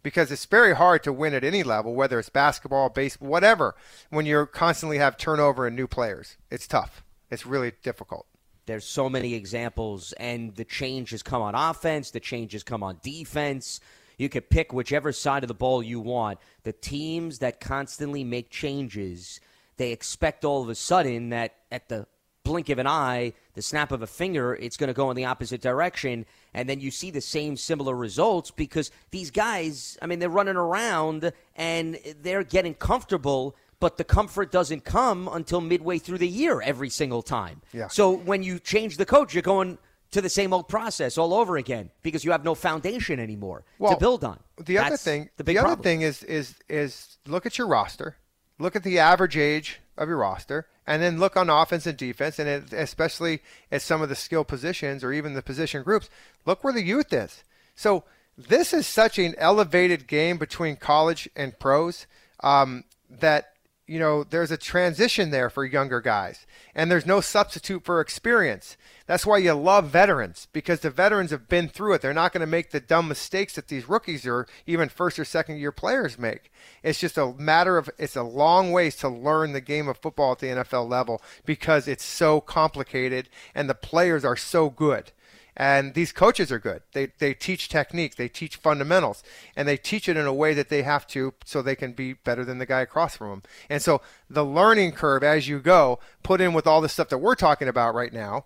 because 0.06 0.30
it's 0.30 0.44
very 0.44 0.72
hard 0.72 1.02
to 1.02 1.12
win 1.12 1.34
at 1.34 1.42
any 1.42 1.64
level, 1.64 1.92
whether 1.92 2.16
it's 2.20 2.28
basketball, 2.28 2.88
baseball, 2.88 3.28
whatever, 3.28 3.74
when 4.08 4.24
you 4.24 4.46
constantly 4.46 4.98
have 4.98 5.16
turnover 5.16 5.66
and 5.66 5.74
new 5.74 5.88
players. 5.88 6.36
It's 6.48 6.68
tough. 6.68 7.02
It's 7.28 7.44
really 7.44 7.72
difficult. 7.82 8.24
There's 8.66 8.84
so 8.84 9.10
many 9.10 9.34
examples, 9.34 10.12
and 10.12 10.54
the 10.54 10.64
change 10.64 11.10
has 11.10 11.24
come 11.24 11.42
on 11.42 11.56
offense, 11.56 12.12
the 12.12 12.20
change 12.20 12.52
has 12.52 12.62
come 12.62 12.84
on 12.84 13.00
defense. 13.02 13.80
You 14.16 14.28
could 14.28 14.48
pick 14.48 14.72
whichever 14.72 15.10
side 15.10 15.42
of 15.42 15.48
the 15.48 15.54
ball 15.54 15.82
you 15.82 15.98
want. 15.98 16.38
The 16.62 16.72
teams 16.72 17.40
that 17.40 17.58
constantly 17.58 18.22
make 18.22 18.48
changes, 18.48 19.40
they 19.76 19.90
expect 19.90 20.44
all 20.44 20.62
of 20.62 20.68
a 20.68 20.76
sudden 20.76 21.30
that 21.30 21.56
at 21.72 21.88
the 21.88 22.06
blink 22.46 22.68
of 22.68 22.78
an 22.78 22.86
eye, 22.86 23.32
the 23.54 23.62
snap 23.62 23.92
of 23.92 24.02
a 24.02 24.06
finger, 24.06 24.54
it's 24.54 24.76
going 24.76 24.88
to 24.88 24.94
go 24.94 25.10
in 25.10 25.16
the 25.16 25.24
opposite 25.24 25.60
direction. 25.60 26.24
And 26.54 26.68
then 26.68 26.80
you 26.80 26.90
see 26.90 27.10
the 27.10 27.20
same 27.20 27.56
similar 27.56 27.94
results 27.94 28.50
because 28.50 28.90
these 29.10 29.30
guys, 29.30 29.98
I 30.00 30.06
mean, 30.06 30.18
they're 30.18 30.28
running 30.28 30.56
around 30.56 31.32
and 31.56 31.98
they're 32.22 32.44
getting 32.44 32.74
comfortable, 32.74 33.56
but 33.80 33.96
the 33.96 34.04
comfort 34.04 34.52
doesn't 34.52 34.84
come 34.84 35.28
until 35.32 35.60
midway 35.60 35.98
through 35.98 36.18
the 36.18 36.28
year 36.28 36.62
every 36.62 36.88
single 36.88 37.22
time. 37.22 37.60
Yeah. 37.72 37.88
So 37.88 38.12
when 38.12 38.42
you 38.42 38.58
change 38.58 38.96
the 38.96 39.06
coach, 39.06 39.34
you're 39.34 39.42
going 39.42 39.78
to 40.12 40.20
the 40.20 40.30
same 40.30 40.52
old 40.52 40.68
process 40.68 41.18
all 41.18 41.34
over 41.34 41.56
again 41.56 41.90
because 42.02 42.24
you 42.24 42.30
have 42.30 42.44
no 42.44 42.54
foundation 42.54 43.18
anymore 43.18 43.64
to 43.80 43.96
build 43.98 44.24
on. 44.24 44.38
The 44.58 44.78
other 44.78 44.96
thing, 44.96 45.28
the 45.36 45.44
big 45.44 45.56
other 45.56 45.66
problem. 45.66 45.82
thing 45.82 46.02
is 46.02 46.22
is 46.22 46.54
is 46.68 47.18
look 47.26 47.44
at 47.44 47.58
your 47.58 47.66
roster, 47.66 48.16
look 48.58 48.76
at 48.76 48.82
the 48.82 48.98
average 48.98 49.36
age 49.36 49.80
of 49.96 50.08
your 50.08 50.18
roster, 50.18 50.66
and 50.86 51.02
then 51.02 51.18
look 51.18 51.36
on 51.36 51.50
offense 51.50 51.86
and 51.86 51.96
defense, 51.96 52.38
and 52.38 52.48
it, 52.48 52.72
especially 52.72 53.40
at 53.72 53.82
some 53.82 54.02
of 54.02 54.08
the 54.08 54.14
skill 54.14 54.44
positions 54.44 55.02
or 55.02 55.12
even 55.12 55.34
the 55.34 55.42
position 55.42 55.82
groups. 55.82 56.08
Look 56.44 56.62
where 56.62 56.72
the 56.72 56.82
youth 56.82 57.12
is. 57.12 57.42
So 57.74 58.04
this 58.38 58.72
is 58.72 58.86
such 58.86 59.18
an 59.18 59.34
elevated 59.38 60.06
game 60.06 60.36
between 60.36 60.76
college 60.76 61.28
and 61.34 61.58
pros 61.58 62.06
um, 62.40 62.84
that 63.10 63.52
you 63.86 63.98
know 63.98 64.24
there's 64.24 64.50
a 64.50 64.56
transition 64.56 65.30
there 65.30 65.48
for 65.48 65.64
younger 65.64 66.00
guys, 66.00 66.46
and 66.74 66.90
there's 66.90 67.06
no 67.06 67.20
substitute 67.20 67.84
for 67.84 68.00
experience. 68.00 68.76
That's 69.06 69.24
why 69.24 69.38
you 69.38 69.52
love 69.52 69.88
veterans 69.88 70.48
because 70.52 70.80
the 70.80 70.90
veterans 70.90 71.30
have 71.30 71.48
been 71.48 71.68
through 71.68 71.94
it. 71.94 72.02
They're 72.02 72.12
not 72.12 72.32
going 72.32 72.40
to 72.40 72.46
make 72.46 72.70
the 72.70 72.80
dumb 72.80 73.06
mistakes 73.06 73.54
that 73.54 73.68
these 73.68 73.88
rookies 73.88 74.26
or 74.26 74.48
even 74.66 74.88
first 74.88 75.18
or 75.18 75.24
second 75.24 75.58
year 75.58 75.70
players 75.70 76.18
make. 76.18 76.50
It's 76.82 76.98
just 76.98 77.16
a 77.16 77.32
matter 77.34 77.78
of 77.78 77.88
it's 77.98 78.16
a 78.16 78.22
long 78.22 78.72
ways 78.72 78.96
to 78.96 79.08
learn 79.08 79.52
the 79.52 79.60
game 79.60 79.86
of 79.86 79.98
football 79.98 80.32
at 80.32 80.40
the 80.40 80.48
NFL 80.48 80.88
level 80.88 81.22
because 81.44 81.86
it's 81.86 82.04
so 82.04 82.40
complicated 82.40 83.28
and 83.54 83.70
the 83.70 83.74
players 83.74 84.24
are 84.24 84.36
so 84.36 84.68
good. 84.68 85.12
And 85.56 85.94
these 85.94 86.12
coaches 86.12 86.52
are 86.52 86.58
good. 86.58 86.82
They, 86.92 87.12
they 87.18 87.32
teach 87.32 87.70
technique, 87.70 88.16
they 88.16 88.28
teach 88.28 88.56
fundamentals, 88.56 89.22
and 89.56 89.66
they 89.66 89.78
teach 89.78 90.06
it 90.08 90.16
in 90.16 90.26
a 90.26 90.34
way 90.34 90.52
that 90.52 90.68
they 90.68 90.82
have 90.82 91.06
to 91.08 91.32
so 91.44 91.62
they 91.62 91.76
can 91.76 91.92
be 91.92 92.12
better 92.12 92.44
than 92.44 92.58
the 92.58 92.66
guy 92.66 92.82
across 92.82 93.16
from 93.16 93.30
them. 93.30 93.42
And 93.70 93.80
so 93.80 94.02
the 94.28 94.44
learning 94.44 94.92
curve 94.92 95.22
as 95.22 95.48
you 95.48 95.60
go, 95.60 95.98
put 96.22 96.42
in 96.42 96.52
with 96.52 96.66
all 96.66 96.82
the 96.82 96.90
stuff 96.90 97.08
that 97.08 97.18
we're 97.18 97.34
talking 97.34 97.68
about 97.68 97.94
right 97.94 98.12
now, 98.12 98.44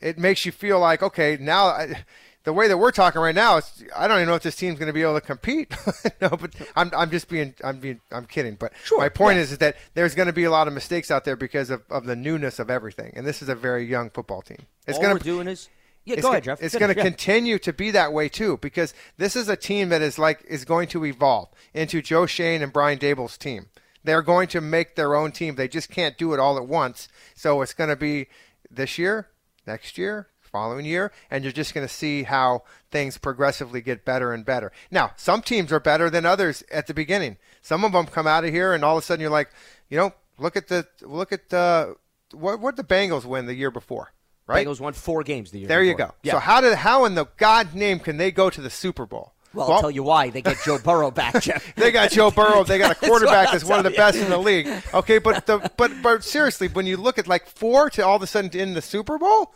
it 0.00 0.18
makes 0.18 0.44
you 0.44 0.50
feel 0.50 0.80
like, 0.80 1.00
okay, 1.00 1.38
now 1.40 1.66
I, 1.66 2.04
the 2.42 2.52
way 2.52 2.66
that 2.66 2.76
we're 2.76 2.90
talking 2.90 3.20
right 3.20 3.34
now, 3.34 3.58
it's, 3.58 3.84
I 3.94 4.08
don't 4.08 4.16
even 4.16 4.28
know 4.28 4.34
if 4.34 4.42
this 4.42 4.56
team's 4.56 4.80
going 4.80 4.88
to 4.88 4.92
be 4.92 5.02
able 5.02 5.14
to 5.14 5.20
compete. 5.20 5.72
no, 6.20 6.30
but 6.30 6.54
I'm, 6.74 6.90
I'm 6.96 7.10
just 7.10 7.28
being, 7.28 7.54
I'm 7.62 7.78
being, 7.78 8.00
I'm 8.10 8.24
kidding. 8.24 8.56
But 8.56 8.72
my 8.90 9.08
point 9.08 9.38
is, 9.38 9.52
is 9.52 9.58
that 9.58 9.76
there's 9.94 10.16
going 10.16 10.26
to 10.26 10.32
be 10.32 10.42
a 10.42 10.50
lot 10.50 10.66
of 10.66 10.74
mistakes 10.74 11.12
out 11.12 11.24
there 11.24 11.36
because 11.36 11.70
of, 11.70 11.82
of 11.88 12.04
the 12.04 12.16
newness 12.16 12.58
of 12.58 12.68
everything. 12.68 13.12
And 13.14 13.24
this 13.24 13.42
is 13.42 13.48
a 13.48 13.54
very 13.54 13.84
young 13.84 14.10
football 14.10 14.42
team. 14.42 14.66
It's 14.88 14.98
all 14.98 15.04
we're 15.04 15.18
to 15.18 15.24
doing 15.24 15.46
is 15.46 15.68
yeah. 16.04 16.14
it's 16.14 16.22
Go 16.22 16.30
ahead, 16.30 16.44
Jeff. 16.44 16.62
It's 16.62 16.76
going 16.76 16.92
to 16.92 16.96
yeah. 16.96 17.04
continue 17.04 17.58
to 17.60 17.72
be 17.72 17.90
that 17.92 18.12
way 18.12 18.28
too, 18.28 18.58
because 18.58 18.94
this 19.16 19.36
is 19.36 19.48
a 19.48 19.56
team 19.56 19.88
that 19.90 20.02
is 20.02 20.18
like 20.18 20.44
is 20.48 20.64
going 20.64 20.88
to 20.88 21.04
evolve 21.04 21.48
into 21.74 22.02
Joe 22.02 22.26
Schoen 22.26 22.62
and 22.62 22.72
Brian 22.72 22.98
Daboll's 22.98 23.38
team. 23.38 23.66
They're 24.04 24.22
going 24.22 24.48
to 24.48 24.60
make 24.60 24.96
their 24.96 25.14
own 25.14 25.32
team. 25.32 25.54
They 25.54 25.68
just 25.68 25.90
can't 25.90 26.18
do 26.18 26.32
it 26.34 26.40
all 26.40 26.56
at 26.56 26.66
once. 26.66 27.08
So 27.34 27.62
it's 27.62 27.74
going 27.74 27.90
to 27.90 27.96
be 27.96 28.26
this 28.70 28.98
year, 28.98 29.28
next 29.66 29.96
year, 29.96 30.28
following 30.40 30.84
year, 30.84 31.10
and 31.30 31.42
you're 31.42 31.52
just 31.52 31.74
going 31.74 31.86
to 31.86 31.92
see 31.92 32.24
how 32.24 32.62
things 32.90 33.16
progressively 33.16 33.80
get 33.80 34.04
better 34.04 34.32
and 34.32 34.44
better. 34.44 34.70
Now, 34.90 35.12
some 35.16 35.40
teams 35.40 35.72
are 35.72 35.80
better 35.80 36.10
than 36.10 36.26
others 36.26 36.62
at 36.70 36.86
the 36.86 36.94
beginning. 36.94 37.38
Some 37.62 37.84
of 37.84 37.92
them 37.92 38.06
come 38.06 38.26
out 38.26 38.44
of 38.44 38.50
here, 38.50 38.74
and 38.74 38.84
all 38.84 38.98
of 38.98 39.02
a 39.02 39.06
sudden 39.06 39.22
you're 39.22 39.30
like, 39.30 39.50
you 39.88 39.96
know, 39.96 40.12
look 40.38 40.56
at 40.56 40.68
the 40.68 40.86
look 41.00 41.32
at 41.32 41.48
the 41.48 41.96
what 42.32 42.60
what 42.60 42.76
the 42.76 42.84
Bengals 42.84 43.24
win 43.24 43.46
the 43.46 43.54
year 43.54 43.70
before, 43.70 44.12
right? 44.52 44.66
Bengals 44.66 44.80
won 44.80 44.92
four 44.92 45.22
games 45.22 45.50
the 45.50 45.60
year. 45.60 45.68
There 45.68 45.82
you 45.82 45.94
go. 45.94 46.12
Yeah. 46.22 46.32
So 46.32 46.38
how 46.38 46.60
did 46.60 46.74
how 46.74 47.04
in 47.04 47.14
the 47.14 47.26
God 47.36 47.74
name 47.74 47.98
can 47.98 48.16
they 48.16 48.30
go 48.30 48.50
to 48.50 48.60
the 48.60 48.70
Super 48.70 49.06
Bowl? 49.06 49.32
Well, 49.54 49.70
I'll 49.70 49.80
tell 49.80 49.90
you 49.90 50.02
why. 50.02 50.30
They 50.30 50.40
get 50.40 50.56
Joe 50.64 50.78
Burrow 50.78 51.10
back, 51.20 51.42
Jeff. 51.42 51.74
they 51.74 51.90
got 51.90 52.10
Joe 52.10 52.30
Burrow. 52.30 52.64
They 52.64 52.78
got 52.78 52.92
a 52.92 52.94
quarterback 53.06 53.46
what 53.46 53.52
that's 53.52 53.64
one 53.64 53.78
of 53.78 53.84
the 53.84 53.90
tell 53.90 54.10
best 54.10 54.18
in 54.18 54.30
the 54.30 54.38
league. 54.38 54.68
Okay, 54.94 55.18
but 55.18 55.46
the 55.46 55.70
but 55.76 55.92
but 56.02 56.24
seriously, 56.24 56.68
when 56.68 56.86
you 56.86 56.96
look 56.96 57.18
at 57.18 57.28
like 57.28 57.46
four 57.46 57.90
to 57.90 58.06
all 58.06 58.16
of 58.16 58.22
a 58.22 58.26
sudden 58.26 58.50
in 58.58 58.74
the 58.74 58.82
Super 58.82 59.18
Bowl, 59.18 59.54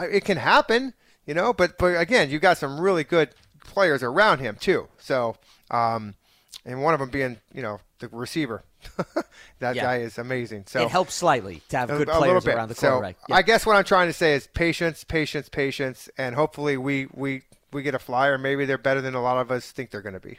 it 0.00 0.24
can 0.24 0.36
happen, 0.36 0.92
you 1.26 1.34
know. 1.34 1.52
But 1.52 1.78
but 1.78 1.98
again, 1.98 2.30
you 2.30 2.38
got 2.38 2.58
some 2.58 2.78
really 2.80 3.04
good 3.04 3.30
players 3.64 4.02
around 4.02 4.40
him 4.40 4.56
too. 4.60 4.88
So 4.98 5.36
um, 5.70 6.14
and 6.64 6.82
one 6.82 6.94
of 6.94 7.00
them 7.00 7.10
being 7.10 7.38
you 7.54 7.62
know 7.62 7.80
the 8.00 8.08
receiver. 8.08 8.64
that 9.60 9.76
Yeah. 9.76 9.82
guy 9.82 9.96
is 9.98 10.18
amazing. 10.18 10.64
So 10.66 10.82
it 10.82 10.90
helps 10.90 11.14
slightly 11.14 11.62
to 11.68 11.76
have 11.78 11.90
a- 11.90 11.98
good 11.98 12.08
a 12.08 12.16
players 12.16 12.44
bit. 12.44 12.54
around 12.56 12.68
the 12.68 12.74
So 12.74 12.90
quarterback. 12.90 13.16
Yeah. 13.28 13.36
I 13.36 13.42
guess 13.42 13.64
what 13.64 13.76
I'm 13.76 13.84
trying 13.84 14.08
to 14.08 14.12
say 14.12 14.34
is 14.34 14.48
patience, 14.48 15.04
patience, 15.04 15.48
patience, 15.48 16.08
and 16.18 16.34
hopefully 16.34 16.76
we 16.76 17.08
we 17.14 17.42
we 17.72 17.82
get 17.82 17.94
a 17.94 17.98
flyer. 18.00 18.36
Maybe 18.36 18.64
they're 18.64 18.78
better 18.78 19.00
than 19.00 19.14
a 19.14 19.22
lot 19.22 19.38
of 19.38 19.50
us 19.52 19.70
think 19.70 19.90
they're 19.90 20.02
going 20.02 20.14
to 20.14 20.20
be. 20.20 20.38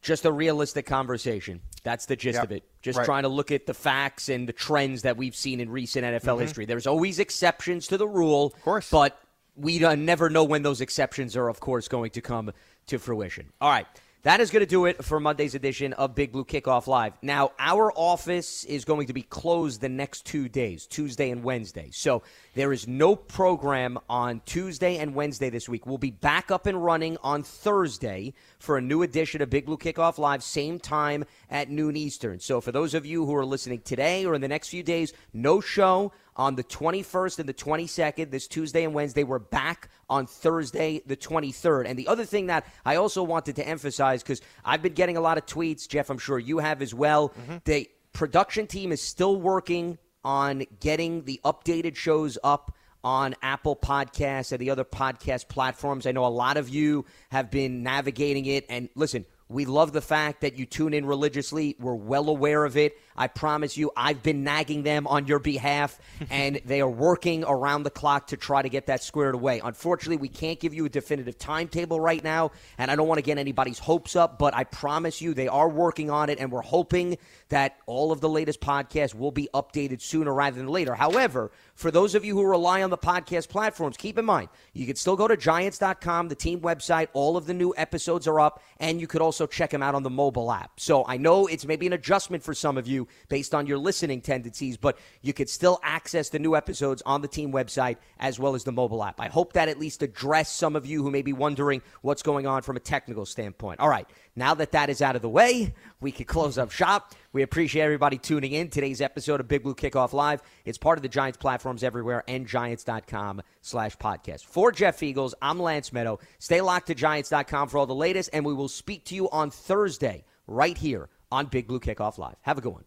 just 0.00 0.24
a 0.24 0.32
realistic 0.32 0.84
conversation. 0.84 1.60
That's 1.84 2.06
the 2.06 2.16
gist 2.16 2.34
Yep. 2.34 2.44
of 2.44 2.50
it. 2.50 2.64
Just 2.82 2.98
Right. 2.98 3.04
trying 3.04 3.22
to 3.22 3.28
look 3.28 3.52
at 3.52 3.66
the 3.66 3.74
facts 3.74 4.28
and 4.28 4.48
the 4.48 4.52
trends 4.52 5.02
that 5.02 5.16
we've 5.16 5.36
seen 5.36 5.60
in 5.60 5.70
recent 5.70 6.04
NFL 6.04 6.38
Mhm. 6.38 6.40
history. 6.40 6.64
There's 6.64 6.88
always 6.88 7.20
exceptions 7.20 7.86
to 7.86 7.96
the 7.96 8.08
rule, 8.08 8.46
of 8.46 8.60
course, 8.62 8.90
but 8.90 9.16
we 9.54 9.84
uh, 9.84 9.94
never 9.94 10.28
know 10.28 10.42
when 10.42 10.64
those 10.64 10.80
exceptions 10.80 11.36
are, 11.36 11.46
of 11.48 11.60
course, 11.60 11.86
going 11.86 12.10
to 12.10 12.20
come 12.20 12.52
to 12.88 12.98
fruition. 12.98 13.52
All 13.60 13.70
right. 13.70 13.86
That 14.24 14.40
is 14.40 14.52
going 14.52 14.60
to 14.60 14.70
do 14.70 14.84
it 14.84 15.04
for 15.04 15.18
Monday's 15.18 15.56
edition 15.56 15.94
of 15.94 16.14
Big 16.14 16.30
Blue 16.30 16.44
Kickoff 16.44 16.86
Live. 16.86 17.14
Now, 17.22 17.50
our 17.58 17.92
office 17.96 18.62
is 18.62 18.84
going 18.84 19.08
to 19.08 19.12
be 19.12 19.22
closed 19.22 19.80
the 19.80 19.88
next 19.88 20.24
two 20.24 20.48
days, 20.48 20.86
Tuesday 20.86 21.30
and 21.30 21.42
Wednesday. 21.42 21.90
So 21.92 22.22
there 22.54 22.72
is 22.72 22.86
no 22.86 23.16
program 23.16 23.98
on 24.08 24.40
Tuesday 24.46 24.98
and 24.98 25.16
Wednesday 25.16 25.50
this 25.50 25.68
week. 25.68 25.86
We'll 25.86 25.98
be 25.98 26.12
back 26.12 26.52
up 26.52 26.66
and 26.66 26.84
running 26.84 27.16
on 27.24 27.42
Thursday 27.42 28.32
for 28.62 28.76
a 28.76 28.80
new 28.80 29.02
edition 29.02 29.42
of 29.42 29.50
Big 29.50 29.66
Blue 29.66 29.76
Kickoff 29.76 30.18
Live, 30.18 30.42
same 30.42 30.78
time 30.78 31.24
at 31.50 31.68
noon 31.68 31.96
Eastern. 31.96 32.38
So 32.38 32.60
for 32.60 32.70
those 32.70 32.94
of 32.94 33.04
you 33.04 33.26
who 33.26 33.34
are 33.34 33.44
listening 33.44 33.80
today 33.80 34.24
or 34.24 34.34
in 34.34 34.40
the 34.40 34.48
next 34.48 34.68
few 34.68 34.84
days, 34.84 35.12
no 35.32 35.60
show 35.60 36.12
on 36.36 36.54
the 36.54 36.62
21st 36.62 37.40
and 37.40 37.48
the 37.48 37.54
22nd, 37.54 38.30
this 38.30 38.46
Tuesday 38.46 38.84
and 38.84 38.94
Wednesday. 38.94 39.24
We're 39.24 39.40
back 39.40 39.88
on 40.08 40.26
Thursday, 40.26 41.02
the 41.06 41.16
23rd. 41.16 41.86
And 41.88 41.98
the 41.98 42.06
other 42.06 42.24
thing 42.24 42.46
that 42.46 42.64
I 42.84 42.96
also 42.96 43.24
wanted 43.24 43.56
to 43.56 43.66
emphasize, 43.66 44.22
because 44.22 44.40
I've 44.64 44.80
been 44.80 44.94
getting 44.94 45.16
a 45.16 45.20
lot 45.20 45.38
of 45.38 45.44
tweets, 45.44 45.88
Jeff, 45.88 46.08
I'm 46.08 46.18
sure 46.18 46.38
you 46.38 46.58
have 46.58 46.82
as 46.82 46.94
well. 46.94 47.30
Mm-hmm. 47.30 47.56
The 47.64 47.90
production 48.12 48.68
team 48.68 48.92
is 48.92 49.02
still 49.02 49.40
working 49.40 49.98
on 50.24 50.64
getting 50.78 51.24
the 51.24 51.40
updated 51.44 51.96
shows 51.96 52.38
up 52.44 52.76
on 53.04 53.34
Apple 53.42 53.76
Podcasts 53.76 54.52
and 54.52 54.60
the 54.60 54.70
other 54.70 54.84
podcast 54.84 55.48
platforms. 55.48 56.06
I 56.06 56.12
know 56.12 56.24
a 56.24 56.28
lot 56.28 56.56
of 56.56 56.68
you 56.68 57.04
have 57.30 57.50
been 57.50 57.82
navigating 57.82 58.46
it. 58.46 58.66
And 58.68 58.88
listen, 58.94 59.26
we 59.52 59.64
love 59.64 59.92
the 59.92 60.00
fact 60.00 60.40
that 60.40 60.56
you 60.56 60.66
tune 60.66 60.94
in 60.94 61.06
religiously. 61.06 61.76
We're 61.78 61.94
well 61.94 62.28
aware 62.28 62.64
of 62.64 62.76
it. 62.76 62.96
I 63.16 63.28
promise 63.28 63.76
you, 63.76 63.90
I've 63.96 64.22
been 64.22 64.42
nagging 64.44 64.82
them 64.82 65.06
on 65.06 65.26
your 65.26 65.38
behalf, 65.38 65.98
and 66.30 66.60
they 66.64 66.80
are 66.80 66.88
working 66.88 67.44
around 67.44 67.82
the 67.82 67.90
clock 67.90 68.28
to 68.28 68.36
try 68.36 68.62
to 68.62 68.68
get 68.68 68.86
that 68.86 69.02
squared 69.02 69.34
away. 69.34 69.60
Unfortunately, 69.62 70.16
we 70.16 70.28
can't 70.28 70.58
give 70.58 70.74
you 70.74 70.84
a 70.86 70.88
definitive 70.88 71.38
timetable 71.38 72.00
right 72.00 72.22
now, 72.22 72.52
and 72.78 72.90
I 72.90 72.96
don't 72.96 73.08
want 73.08 73.18
to 73.18 73.22
get 73.22 73.38
anybody's 73.38 73.78
hopes 73.78 74.16
up, 74.16 74.38
but 74.38 74.54
I 74.54 74.64
promise 74.64 75.20
you 75.20 75.34
they 75.34 75.48
are 75.48 75.68
working 75.68 76.10
on 76.10 76.30
it, 76.30 76.38
and 76.38 76.50
we're 76.50 76.62
hoping 76.62 77.18
that 77.50 77.76
all 77.86 78.12
of 78.12 78.20
the 78.20 78.28
latest 78.28 78.60
podcasts 78.60 79.14
will 79.14 79.30
be 79.30 79.48
updated 79.52 80.00
sooner 80.00 80.32
rather 80.32 80.56
than 80.56 80.68
later. 80.68 80.94
However, 80.94 81.50
for 81.74 81.90
those 81.90 82.14
of 82.14 82.24
you 82.24 82.34
who 82.34 82.44
rely 82.44 82.82
on 82.82 82.90
the 82.90 82.98
podcast 82.98 83.48
platforms, 83.48 83.96
keep 83.96 84.18
in 84.18 84.24
mind 84.24 84.48
you 84.72 84.86
can 84.86 84.96
still 84.96 85.16
go 85.16 85.28
to 85.28 85.36
giants.com, 85.36 86.28
the 86.28 86.34
team 86.34 86.60
website. 86.60 87.08
All 87.12 87.36
of 87.36 87.46
the 87.46 87.54
new 87.54 87.74
episodes 87.76 88.26
are 88.26 88.40
up, 88.40 88.62
and 88.78 89.00
you 89.00 89.06
could 89.06 89.20
also 89.20 89.41
check 89.46 89.70
them 89.70 89.82
out 89.82 89.94
on 89.94 90.02
the 90.02 90.10
mobile 90.10 90.52
app. 90.52 90.78
So 90.78 91.04
I 91.06 91.16
know 91.16 91.46
it's 91.46 91.66
maybe 91.66 91.86
an 91.86 91.92
adjustment 91.92 92.42
for 92.42 92.54
some 92.54 92.76
of 92.76 92.86
you 92.86 93.08
based 93.28 93.54
on 93.54 93.66
your 93.66 93.78
listening 93.78 94.20
tendencies, 94.20 94.76
but 94.76 94.98
you 95.20 95.32
could 95.32 95.48
still 95.48 95.80
access 95.82 96.28
the 96.28 96.38
new 96.38 96.56
episodes 96.56 97.02
on 97.06 97.22
the 97.22 97.28
team 97.28 97.52
website 97.52 97.96
as 98.18 98.38
well 98.38 98.54
as 98.54 98.64
the 98.64 98.72
mobile 98.72 99.02
app. 99.02 99.20
I 99.20 99.28
hope 99.28 99.52
that 99.54 99.68
at 99.68 99.78
least 99.78 100.02
addressed 100.02 100.56
some 100.56 100.76
of 100.76 100.86
you 100.86 101.02
who 101.02 101.10
may 101.10 101.22
be 101.22 101.32
wondering 101.32 101.82
what's 102.02 102.22
going 102.22 102.46
on 102.46 102.62
from 102.62 102.76
a 102.76 102.80
technical 102.80 103.26
standpoint. 103.26 103.80
All 103.80 103.88
right, 103.88 104.06
now 104.34 104.54
that 104.54 104.72
that 104.72 104.90
is 104.90 105.02
out 105.02 105.16
of 105.16 105.22
the 105.22 105.28
way, 105.28 105.74
we 106.00 106.10
can 106.10 106.24
close 106.24 106.58
up 106.58 106.70
shop. 106.70 107.14
We 107.32 107.42
appreciate 107.42 107.82
everybody 107.82 108.18
tuning 108.18 108.52
in. 108.52 108.68
Today's 108.68 109.00
episode 109.00 109.40
of 109.40 109.48
Big 109.48 109.62
Blue 109.62 109.74
Kickoff 109.74 110.12
Live. 110.12 110.42
It's 110.64 110.78
part 110.78 110.98
of 110.98 111.02
the 111.02 111.08
Giants 111.08 111.38
platforms 111.38 111.84
everywhere 111.84 112.24
and 112.26 112.46
giants.com 112.46 113.42
slash 113.60 113.96
podcast. 113.96 114.44
For 114.44 114.72
Jeff 114.72 114.98
Feagles, 114.98 115.34
I'm 115.42 115.60
Lance 115.60 115.90
Medow. 115.90 116.20
Stay 116.38 116.60
locked 116.60 116.86
to 116.88 116.94
giants.com 116.94 117.68
for 117.68 117.78
all 117.78 117.86
the 117.86 117.94
latest, 117.94 118.30
and 118.32 118.44
we 118.44 118.54
will 118.54 118.68
speak 118.68 119.04
to 119.06 119.14
you 119.14 119.28
on 119.30 119.50
Thursday 119.50 120.24
right 120.46 120.76
here 120.76 121.08
on 121.30 121.46
Big 121.46 121.66
Blue 121.66 121.80
Kickoff 121.80 122.18
Live. 122.18 122.36
Have 122.42 122.58
a 122.58 122.60
good 122.60 122.72
one. 122.72 122.84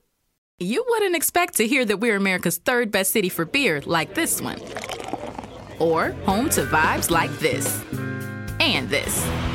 You 0.60 0.86
wouldn't 0.88 1.16
expect 1.16 1.56
to 1.56 1.68
hear 1.68 1.84
that 1.84 1.98
we're 1.98 2.16
America's 2.16 2.58
third 2.58 2.90
best 2.90 3.12
city 3.12 3.28
for 3.30 3.44
beer 3.44 3.82
like 3.82 4.14
this 4.16 4.42
one. 4.42 4.60
Or 5.80 6.12
home 6.26 6.50
to 6.52 6.64
vibes 6.64 7.12
like 7.12 7.32
this. 7.40 7.84
And 8.62 8.90
this. 8.90 9.55